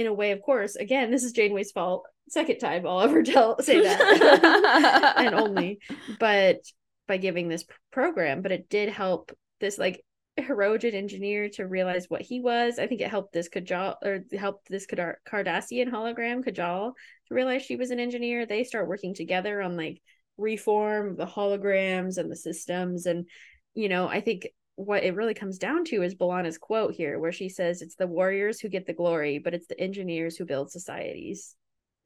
in 0.00 0.06
a 0.06 0.14
way 0.14 0.32
of 0.32 0.42
course 0.42 0.76
again 0.76 1.10
this 1.10 1.24
is 1.24 1.32
janeway's 1.32 1.72
fault 1.72 2.04
second 2.28 2.58
time 2.58 2.86
i'll 2.86 3.00
ever 3.00 3.22
tell 3.22 3.58
say 3.62 3.82
that 3.82 5.14
and 5.16 5.34
only 5.34 5.78
but 6.18 6.58
by 7.06 7.16
giving 7.16 7.48
this 7.48 7.64
program 7.92 8.42
but 8.42 8.52
it 8.52 8.68
did 8.68 8.88
help 8.88 9.32
this 9.60 9.78
like 9.78 10.02
Hirogen 10.38 10.94
engineer 10.94 11.48
to 11.50 11.66
realize 11.66 12.06
what 12.08 12.22
he 12.22 12.40
was. 12.40 12.78
I 12.78 12.86
think 12.86 13.00
it 13.00 13.10
helped 13.10 13.32
this 13.32 13.48
Kejal 13.48 13.96
or 14.02 14.24
helped 14.38 14.68
this 14.68 14.86
Cardassian 14.86 15.90
hologram 15.90 16.44
Kejal 16.44 16.92
to 17.28 17.34
realize 17.34 17.62
she 17.62 17.76
was 17.76 17.90
an 17.90 18.00
engineer. 18.00 18.46
They 18.46 18.64
start 18.64 18.88
working 18.88 19.14
together 19.14 19.60
on 19.60 19.76
like 19.76 20.00
reform 20.36 21.16
the 21.16 21.26
holograms 21.26 22.16
and 22.16 22.30
the 22.30 22.36
systems. 22.36 23.06
And 23.06 23.26
you 23.74 23.88
know, 23.88 24.08
I 24.08 24.20
think 24.20 24.48
what 24.84 25.04
it 25.04 25.14
really 25.14 25.34
comes 25.34 25.58
down 25.58 25.84
to 25.86 26.02
is 26.02 26.14
B'Elanna's 26.14 26.58
quote 26.58 26.94
here, 26.94 27.18
where 27.18 27.32
she 27.32 27.48
says, 27.48 27.82
"It's 27.82 27.96
the 27.96 28.06
warriors 28.06 28.60
who 28.60 28.68
get 28.68 28.86
the 28.86 28.92
glory, 28.92 29.38
but 29.38 29.54
it's 29.54 29.66
the 29.66 29.78
engineers 29.80 30.36
who 30.36 30.44
build 30.44 30.70
societies." 30.70 31.56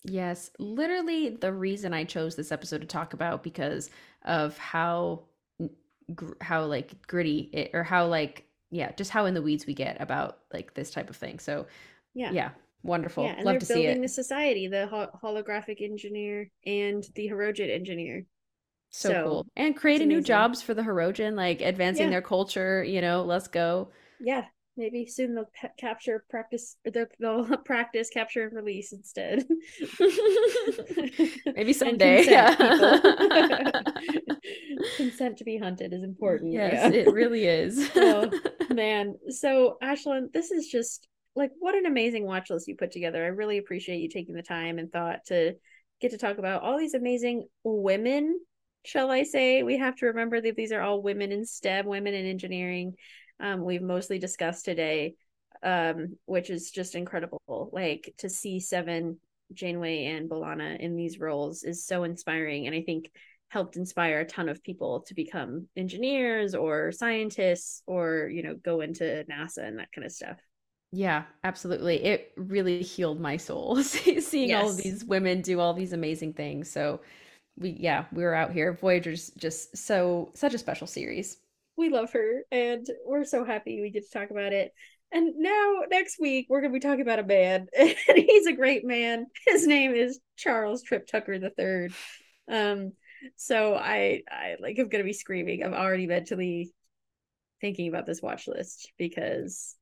Yes, 0.02 0.50
literally 0.58 1.30
the 1.30 1.52
reason 1.52 1.94
I 1.94 2.04
chose 2.04 2.36
this 2.36 2.52
episode 2.52 2.80
to 2.80 2.86
talk 2.86 3.14
about 3.14 3.42
because 3.42 3.90
of 4.22 4.58
how 4.58 5.24
gr- 6.14 6.34
how 6.40 6.64
like 6.64 7.06
gritty 7.06 7.50
it, 7.52 7.70
or 7.72 7.84
how 7.84 8.06
like 8.06 8.44
yeah 8.70 8.92
just 8.92 9.10
how 9.10 9.26
in 9.26 9.34
the 9.34 9.42
weeds 9.42 9.66
we 9.66 9.74
get 9.74 10.00
about 10.00 10.38
like 10.52 10.74
this 10.74 10.90
type 10.90 11.10
of 11.10 11.16
thing. 11.16 11.38
So 11.38 11.66
yeah. 12.12 12.32
yeah 12.32 12.50
wonderful. 12.82 13.24
Yeah, 13.24 13.34
and 13.36 13.44
love 13.44 13.60
to 13.60 13.66
see 13.66 13.86
it. 13.86 14.00
the 14.00 14.08
society 14.08 14.66
the 14.66 14.86
ho- 14.88 15.10
holographic 15.22 15.80
engineer 15.80 16.50
and 16.66 17.06
the 17.14 17.28
Hirogen 17.28 17.70
engineer 17.70 18.26
so, 18.96 19.08
so 19.08 19.24
cool. 19.24 19.46
And 19.56 19.76
creating 19.76 20.06
new 20.06 20.20
jobs 20.20 20.62
for 20.62 20.72
the 20.72 20.82
Hirogen 20.82 21.34
like 21.34 21.60
advancing 21.60 22.04
yeah. 22.04 22.10
their 22.10 22.22
culture 22.22 22.84
you 22.84 23.00
know 23.00 23.24
let's 23.24 23.48
go. 23.48 23.88
Yeah 24.20 24.44
maybe 24.76 25.06
soon 25.06 25.34
they'll 25.34 25.50
pe- 25.60 25.68
capture 25.78 26.24
practice 26.28 26.76
they'll, 26.92 27.06
they'll 27.18 27.56
practice 27.64 28.10
capture 28.10 28.44
and 28.44 28.54
release 28.54 28.92
instead. 28.92 29.44
Maybe 31.54 31.72
someday 31.72 32.24
consent, 32.24 32.30
yeah. 32.30 33.70
consent 34.96 35.38
to 35.38 35.44
be 35.44 35.58
hunted 35.58 35.92
is 35.92 36.02
important 36.02 36.52
yes 36.52 36.92
yeah. 36.92 37.00
it 37.00 37.12
really 37.12 37.46
is. 37.46 37.90
Oh 37.96 38.30
man 38.70 39.16
so 39.28 39.76
ashlyn 39.82 40.32
this 40.32 40.52
is 40.52 40.68
just 40.68 41.08
like 41.36 41.50
what 41.58 41.74
an 41.74 41.86
amazing 41.86 42.26
watch 42.26 42.48
list 42.50 42.68
you 42.68 42.76
put 42.76 42.92
together. 42.92 43.24
I 43.24 43.28
really 43.28 43.58
appreciate 43.58 43.98
you 43.98 44.08
taking 44.08 44.36
the 44.36 44.42
time 44.42 44.78
and 44.78 44.92
thought 44.92 45.24
to 45.26 45.56
get 46.00 46.12
to 46.12 46.18
talk 46.18 46.38
about 46.38 46.62
all 46.62 46.78
these 46.78 46.94
amazing 46.94 47.48
women 47.64 48.38
shall 48.84 49.10
i 49.10 49.22
say 49.22 49.62
we 49.62 49.78
have 49.78 49.96
to 49.96 50.06
remember 50.06 50.40
that 50.40 50.56
these 50.56 50.72
are 50.72 50.80
all 50.80 51.02
women 51.02 51.32
in 51.32 51.44
stem 51.44 51.86
women 51.86 52.14
in 52.14 52.26
engineering 52.26 52.94
um, 53.40 53.62
we've 53.62 53.82
mostly 53.82 54.18
discussed 54.18 54.64
today, 54.64 55.16
um, 55.62 56.16
which 56.26 56.50
is 56.50 56.70
just 56.70 56.94
incredible. 56.94 57.70
Like 57.72 58.14
to 58.18 58.28
see 58.28 58.60
Seven, 58.60 59.18
Janeway, 59.52 60.06
and 60.06 60.28
B'Elanna 60.28 60.78
in 60.78 60.96
these 60.96 61.18
roles 61.18 61.62
is 61.62 61.86
so 61.86 62.04
inspiring, 62.04 62.66
and 62.66 62.74
I 62.74 62.82
think 62.82 63.10
helped 63.48 63.76
inspire 63.76 64.20
a 64.20 64.24
ton 64.24 64.48
of 64.48 64.62
people 64.64 65.02
to 65.02 65.14
become 65.14 65.68
engineers 65.76 66.54
or 66.56 66.90
scientists 66.90 67.82
or 67.86 68.28
you 68.32 68.42
know 68.42 68.54
go 68.54 68.80
into 68.80 69.24
NASA 69.30 69.66
and 69.66 69.78
that 69.78 69.92
kind 69.92 70.04
of 70.04 70.12
stuff. 70.12 70.38
Yeah, 70.92 71.24
absolutely. 71.42 72.04
It 72.04 72.32
really 72.36 72.82
healed 72.82 73.20
my 73.20 73.36
soul 73.36 73.76
seeing 73.82 74.50
yes. 74.50 74.62
all 74.62 74.70
of 74.70 74.76
these 74.76 75.04
women 75.04 75.40
do 75.40 75.58
all 75.58 75.74
these 75.74 75.92
amazing 75.92 76.34
things. 76.34 76.70
So 76.70 77.00
we 77.56 77.70
yeah, 77.70 78.04
we 78.12 78.22
were 78.22 78.34
out 78.34 78.52
here. 78.52 78.72
Voyager's 78.72 79.30
just 79.30 79.76
so 79.76 80.30
such 80.34 80.54
a 80.54 80.58
special 80.58 80.86
series 80.86 81.38
we 81.76 81.88
love 81.88 82.12
her 82.12 82.42
and 82.50 82.86
we're 83.04 83.24
so 83.24 83.44
happy 83.44 83.80
we 83.80 83.90
get 83.90 84.04
to 84.04 84.18
talk 84.18 84.30
about 84.30 84.52
it. 84.52 84.72
And 85.12 85.34
now 85.38 85.82
next 85.90 86.18
week 86.20 86.46
we're 86.48 86.60
gonna 86.60 86.72
be 86.72 86.80
talking 86.80 87.02
about 87.02 87.20
a 87.20 87.24
man, 87.24 87.68
and 87.78 87.94
he's 88.16 88.46
a 88.46 88.52
great 88.52 88.84
man. 88.84 89.26
His 89.46 89.66
name 89.66 89.92
is 89.92 90.18
Charles 90.36 90.82
Trip 90.82 91.06
Tucker 91.06 91.38
the 91.38 91.50
Third. 91.50 91.92
Um, 92.50 92.92
so 93.36 93.74
I 93.74 94.22
I 94.28 94.56
like 94.60 94.78
I'm 94.78 94.88
gonna 94.88 95.04
be 95.04 95.12
screaming. 95.12 95.62
I'm 95.62 95.74
already 95.74 96.06
mentally 96.06 96.72
thinking 97.60 97.88
about 97.88 98.06
this 98.06 98.22
watch 98.22 98.48
list 98.48 98.90
because 98.98 99.76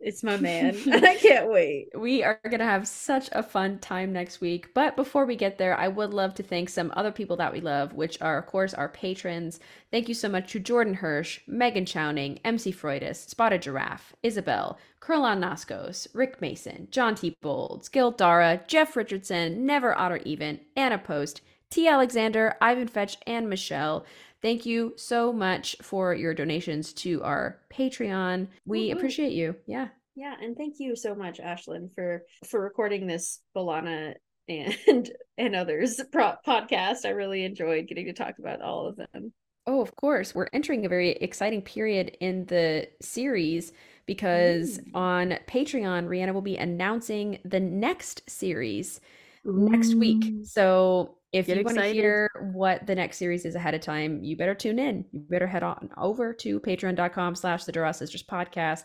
it's 0.00 0.22
my 0.22 0.36
man, 0.36 0.76
and 0.90 1.04
I 1.06 1.16
can't 1.16 1.50
wait. 1.50 1.88
We 1.94 2.22
are 2.22 2.40
going 2.44 2.60
to 2.60 2.64
have 2.64 2.86
such 2.86 3.28
a 3.32 3.42
fun 3.42 3.78
time 3.80 4.12
next 4.12 4.40
week. 4.40 4.72
But 4.72 4.94
before 4.96 5.26
we 5.26 5.34
get 5.34 5.58
there, 5.58 5.76
I 5.76 5.88
would 5.88 6.14
love 6.14 6.34
to 6.34 6.42
thank 6.42 6.68
some 6.68 6.92
other 6.96 7.10
people 7.10 7.36
that 7.36 7.52
we 7.52 7.60
love, 7.60 7.94
which 7.94 8.20
are, 8.22 8.38
of 8.38 8.46
course, 8.46 8.74
our 8.74 8.88
patrons. 8.88 9.58
Thank 9.90 10.08
you 10.08 10.14
so 10.14 10.28
much 10.28 10.52
to 10.52 10.60
Jordan 10.60 10.94
Hirsch, 10.94 11.40
Megan 11.48 11.84
Chowning, 11.84 12.38
MC 12.44 12.72
Freudis, 12.72 13.28
Spotted 13.28 13.62
Giraffe, 13.62 14.14
Isabel, 14.22 14.78
Kurlan 15.00 15.40
Naiskos, 15.40 16.06
Rick 16.14 16.40
Mason, 16.40 16.88
John 16.90 17.14
T. 17.14 17.36
Bolds, 17.40 17.88
Gil 17.88 18.12
Dara, 18.12 18.60
Jeff 18.68 18.96
Richardson, 18.96 19.66
Never 19.66 19.98
Otter 19.98 20.20
Even, 20.24 20.60
Anna 20.76 20.98
Post, 20.98 21.40
T. 21.70 21.86
Alexander, 21.86 22.56
Ivan 22.62 22.88
Fetch, 22.88 23.18
and 23.26 23.48
Michelle. 23.48 24.06
Thank 24.40 24.66
you 24.66 24.94
so 24.96 25.32
much 25.32 25.76
for 25.82 26.14
your 26.14 26.34
donations 26.34 26.92
to 26.94 27.22
our 27.22 27.58
Patreon. 27.72 28.48
We 28.64 28.90
appreciate 28.92 29.32
you. 29.32 29.56
Yeah. 29.66 29.88
Yeah, 30.14 30.34
and 30.40 30.56
thank 30.56 30.80
you 30.80 30.96
so 30.96 31.14
much, 31.14 31.38
Ashlyn, 31.38 31.94
for 31.94 32.24
for 32.44 32.60
recording 32.60 33.06
this 33.06 33.40
B'Elanna 33.56 34.14
and 34.48 35.10
and 35.38 35.54
others 35.54 36.00
pro- 36.10 36.34
podcast. 36.46 37.04
I 37.04 37.10
really 37.10 37.44
enjoyed 37.44 37.86
getting 37.86 38.06
to 38.06 38.12
talk 38.12 38.38
about 38.38 38.60
all 38.60 38.88
of 38.88 38.96
them. 38.96 39.32
Oh, 39.66 39.80
of 39.80 39.94
course. 39.96 40.34
We're 40.34 40.48
entering 40.52 40.86
a 40.86 40.88
very 40.88 41.10
exciting 41.10 41.62
period 41.62 42.16
in 42.20 42.46
the 42.46 42.88
series 43.02 43.72
because 44.06 44.78
mm. 44.78 44.90
on 44.94 45.38
Patreon, 45.46 46.06
Rhianna 46.06 46.32
will 46.32 46.40
be 46.40 46.56
announcing 46.56 47.38
the 47.44 47.60
next 47.60 48.28
series 48.28 49.00
Ooh. 49.46 49.68
next 49.68 49.94
week. 49.94 50.24
So 50.44 51.17
if 51.32 51.46
Get 51.46 51.58
you 51.58 51.64
want 51.64 51.76
to 51.76 51.86
hear 51.86 52.30
what 52.52 52.86
the 52.86 52.94
next 52.94 53.18
series 53.18 53.44
is 53.44 53.54
ahead 53.54 53.74
of 53.74 53.82
time, 53.82 54.24
you 54.24 54.36
better 54.36 54.54
tune 54.54 54.78
in. 54.78 55.04
You 55.12 55.20
better 55.20 55.46
head 55.46 55.62
on 55.62 55.90
over 55.98 56.32
to 56.34 56.60
patreon.com 56.60 57.34
slash 57.34 57.64
the 57.64 57.72
Duras 57.72 57.98
Sisters 57.98 58.22
podcast 58.22 58.84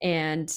and 0.00 0.52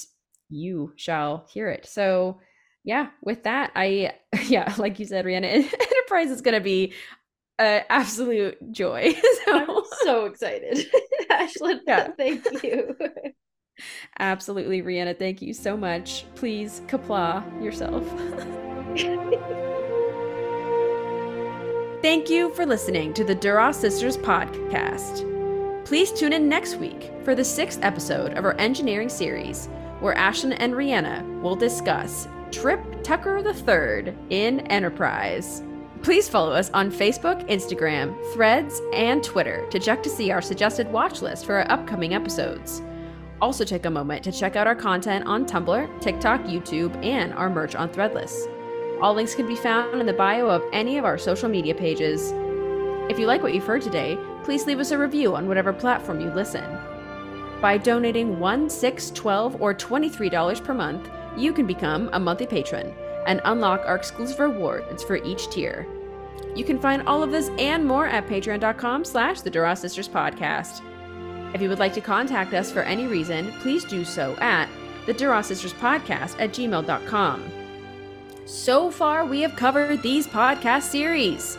you 0.48 0.92
shall 0.96 1.46
hear 1.52 1.68
it. 1.68 1.86
So 1.86 2.40
yeah, 2.84 3.08
with 3.22 3.42
that, 3.44 3.72
I 3.74 4.12
yeah, 4.46 4.72
like 4.78 4.98
you 4.98 5.06
said, 5.06 5.24
Rhianna, 5.24 5.44
Enterprise 5.54 6.30
is 6.30 6.40
gonna 6.40 6.60
be 6.60 6.92
an 7.58 7.82
absolute 7.88 8.56
joy. 8.72 9.14
so 9.44 9.52
I'm 9.76 9.82
so 10.04 10.26
excited. 10.26 10.86
Ashlyn, 11.30 11.80
yeah. 11.86 12.08
thank 12.16 12.62
you. 12.62 12.96
Absolutely, 14.20 14.82
Rhianna. 14.82 15.18
Thank 15.18 15.42
you 15.42 15.52
so 15.52 15.76
much. 15.76 16.26
Please 16.36 16.82
kapla 16.86 17.42
yourself. 17.62 18.04
Thank 22.04 22.28
you 22.28 22.52
for 22.52 22.66
listening 22.66 23.14
to 23.14 23.24
the 23.24 23.34
Duras 23.34 23.78
Sisters 23.78 24.18
podcast. 24.18 25.24
Please 25.86 26.12
tune 26.12 26.34
in 26.34 26.50
next 26.50 26.76
week 26.76 27.10
for 27.22 27.34
the 27.34 27.42
sixth 27.42 27.78
episode 27.82 28.34
of 28.34 28.44
our 28.44 28.52
engineering 28.60 29.08
series, 29.08 29.70
where 30.00 30.14
Ashlyn 30.14 30.54
and 30.58 30.74
Rhianna 30.74 31.40
will 31.40 31.56
discuss 31.56 32.28
Trip 32.50 32.78
Tucker 33.02 33.38
III 33.38 34.14
in 34.28 34.60
Enterprise. 34.66 35.62
Please 36.02 36.28
follow 36.28 36.52
us 36.52 36.70
on 36.74 36.92
Facebook, 36.92 37.48
Instagram, 37.48 38.14
Threads, 38.34 38.82
and 38.92 39.24
Twitter 39.24 39.66
to 39.70 39.78
check 39.78 40.02
to 40.02 40.10
see 40.10 40.30
our 40.30 40.42
suggested 40.42 40.92
watch 40.92 41.22
list 41.22 41.46
for 41.46 41.54
our 41.54 41.70
upcoming 41.72 42.12
episodes. 42.12 42.82
Also, 43.40 43.64
take 43.64 43.86
a 43.86 43.90
moment 43.90 44.22
to 44.24 44.30
check 44.30 44.56
out 44.56 44.66
our 44.66 44.76
content 44.76 45.24
on 45.24 45.46
Tumblr, 45.46 46.00
TikTok, 46.02 46.42
YouTube, 46.42 47.02
and 47.02 47.32
our 47.32 47.48
merch 47.48 47.74
on 47.74 47.88
Threadless. 47.88 48.53
All 49.00 49.14
links 49.14 49.34
can 49.34 49.46
be 49.46 49.56
found 49.56 50.00
in 50.00 50.06
the 50.06 50.12
bio 50.12 50.48
of 50.48 50.62
any 50.72 50.98
of 50.98 51.04
our 51.04 51.18
social 51.18 51.48
media 51.48 51.74
pages. 51.74 52.32
If 53.10 53.18
you 53.18 53.26
like 53.26 53.42
what 53.42 53.54
you've 53.54 53.66
heard 53.66 53.82
today, 53.82 54.18
please 54.44 54.66
leave 54.66 54.78
us 54.80 54.90
a 54.90 54.98
review 54.98 55.34
on 55.34 55.48
whatever 55.48 55.72
platform 55.72 56.20
you 56.20 56.30
listen. 56.30 56.64
By 57.60 57.78
donating 57.78 58.36
$1, 58.36 58.66
$6, 58.66 59.12
$12, 59.12 59.60
or 59.60 59.74
$23 59.74 60.64
per 60.64 60.74
month, 60.74 61.10
you 61.36 61.52
can 61.52 61.66
become 61.66 62.08
a 62.12 62.20
monthly 62.20 62.46
patron 62.46 62.94
and 63.26 63.40
unlock 63.44 63.82
our 63.84 63.96
exclusive 63.96 64.38
rewards 64.38 65.02
for 65.02 65.16
each 65.16 65.50
tier. 65.50 65.86
You 66.54 66.64
can 66.64 66.78
find 66.78 67.06
all 67.08 67.22
of 67.22 67.30
this 67.30 67.50
and 67.58 67.84
more 67.84 68.06
at 68.06 68.26
patreon.com 68.26 69.04
slash 69.04 69.40
the 69.40 69.50
Duras 69.50 69.80
Sisters 69.80 70.08
Podcast. 70.08 70.82
If 71.54 71.62
you 71.62 71.68
would 71.68 71.78
like 71.78 71.94
to 71.94 72.00
contact 72.00 72.54
us 72.54 72.70
for 72.70 72.82
any 72.82 73.06
reason, 73.06 73.52
please 73.60 73.84
do 73.84 74.04
so 74.04 74.36
at 74.40 74.68
the 75.06 75.14
Duras 75.14 75.46
Sisters 75.46 75.72
Podcast 75.74 76.36
at 76.38 76.50
gmail.com. 76.50 77.63
So 78.46 78.90
far, 78.90 79.24
we 79.24 79.40
have 79.40 79.56
covered 79.56 80.02
these 80.02 80.26
podcast 80.26 80.82
series 80.82 81.58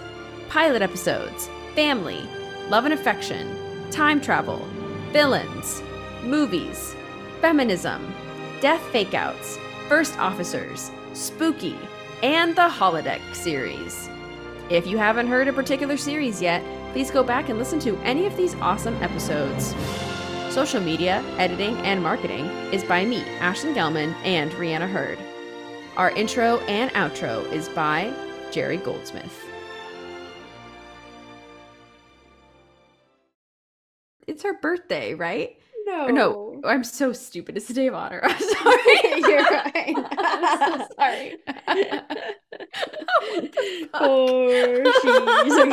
pilot 0.50 0.84
episodes, 0.84 1.50
family, 1.74 2.30
love 2.70 2.86
and 2.86 2.94
affection, 2.94 3.90
time 3.90 4.22
travel, 4.22 4.60
villains, 5.12 5.82
movies, 6.24 6.96
feminism, 7.42 8.14
death 8.62 8.82
fakeouts, 8.94 9.58
first 9.90 10.18
officers, 10.20 10.92
spooky, 11.14 11.76
and 12.22 12.56
the 12.56 12.70
holodeck 12.70 13.34
series. 13.34 14.08
If 14.70 14.86
you 14.86 15.00
haven't 15.00 15.28
heard 15.28 15.48
a 15.48 15.54
particular 15.54 15.98
series 15.98 16.40
yet, 16.40 16.64
please 16.94 17.10
go 17.10 17.24
back 17.24 17.50
and 17.50 17.58
listen 17.58 17.80
to 17.80 17.98
any 18.04 18.28
of 18.28 18.38
these 18.38 18.54
awesome 18.56 18.96
episodes. 19.02 19.74
Social 20.54 20.82
media, 20.82 21.24
editing, 21.40 21.76
and 21.78 22.02
marketing 22.02 22.46
is 22.72 22.84
by 22.84 23.06
me, 23.06 23.22
Ashlyn 23.40 23.74
Gelman, 23.74 24.14
and 24.24 24.52
Rhianna 24.52 24.88
Hurd. 24.88 25.18
Our 25.98 26.12
intro 26.12 26.58
and 26.68 26.92
outro 26.92 27.50
is 27.54 27.70
by 27.70 28.12
Jerry 28.52 28.76
Goldsmith. 28.76 29.34
It's 34.28 34.44
her 34.44 34.60
birthday, 34.60 35.14
right? 35.14 35.58
No. 35.86 36.08
Or 36.08 36.12
no, 36.12 36.62
I'm 36.66 36.84
so 36.84 37.14
stupid. 37.14 37.56
It's 37.56 37.68
the 37.68 37.74
day 37.76 37.88
of 37.88 37.94
honor. 37.94 38.20
I'm 38.24 38.40
sorry. 38.42 39.22
You're 39.22 39.42
right. 39.44 39.94
I'm 40.18 40.80
so 40.80 40.88
sorry. 40.98 41.38
Poor 43.94 44.84
she's 45.02 45.54
a 45.54 45.66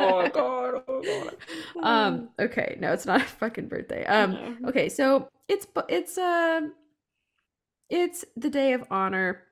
oh 0.00 0.30
god, 0.34 0.82
oh 0.88 1.02
god. 1.04 1.36
Um, 1.80 2.30
okay, 2.40 2.76
no, 2.80 2.92
it's 2.92 3.06
not 3.06 3.20
a 3.20 3.24
fucking 3.24 3.68
birthday. 3.68 4.04
Um, 4.06 4.58
okay, 4.66 4.88
so 4.88 5.28
it's 5.46 5.66
it's 5.88 6.18
uh 6.18 6.62
it's 7.90 8.24
the 8.36 8.50
day 8.50 8.72
of 8.72 8.84
honor 8.90 9.44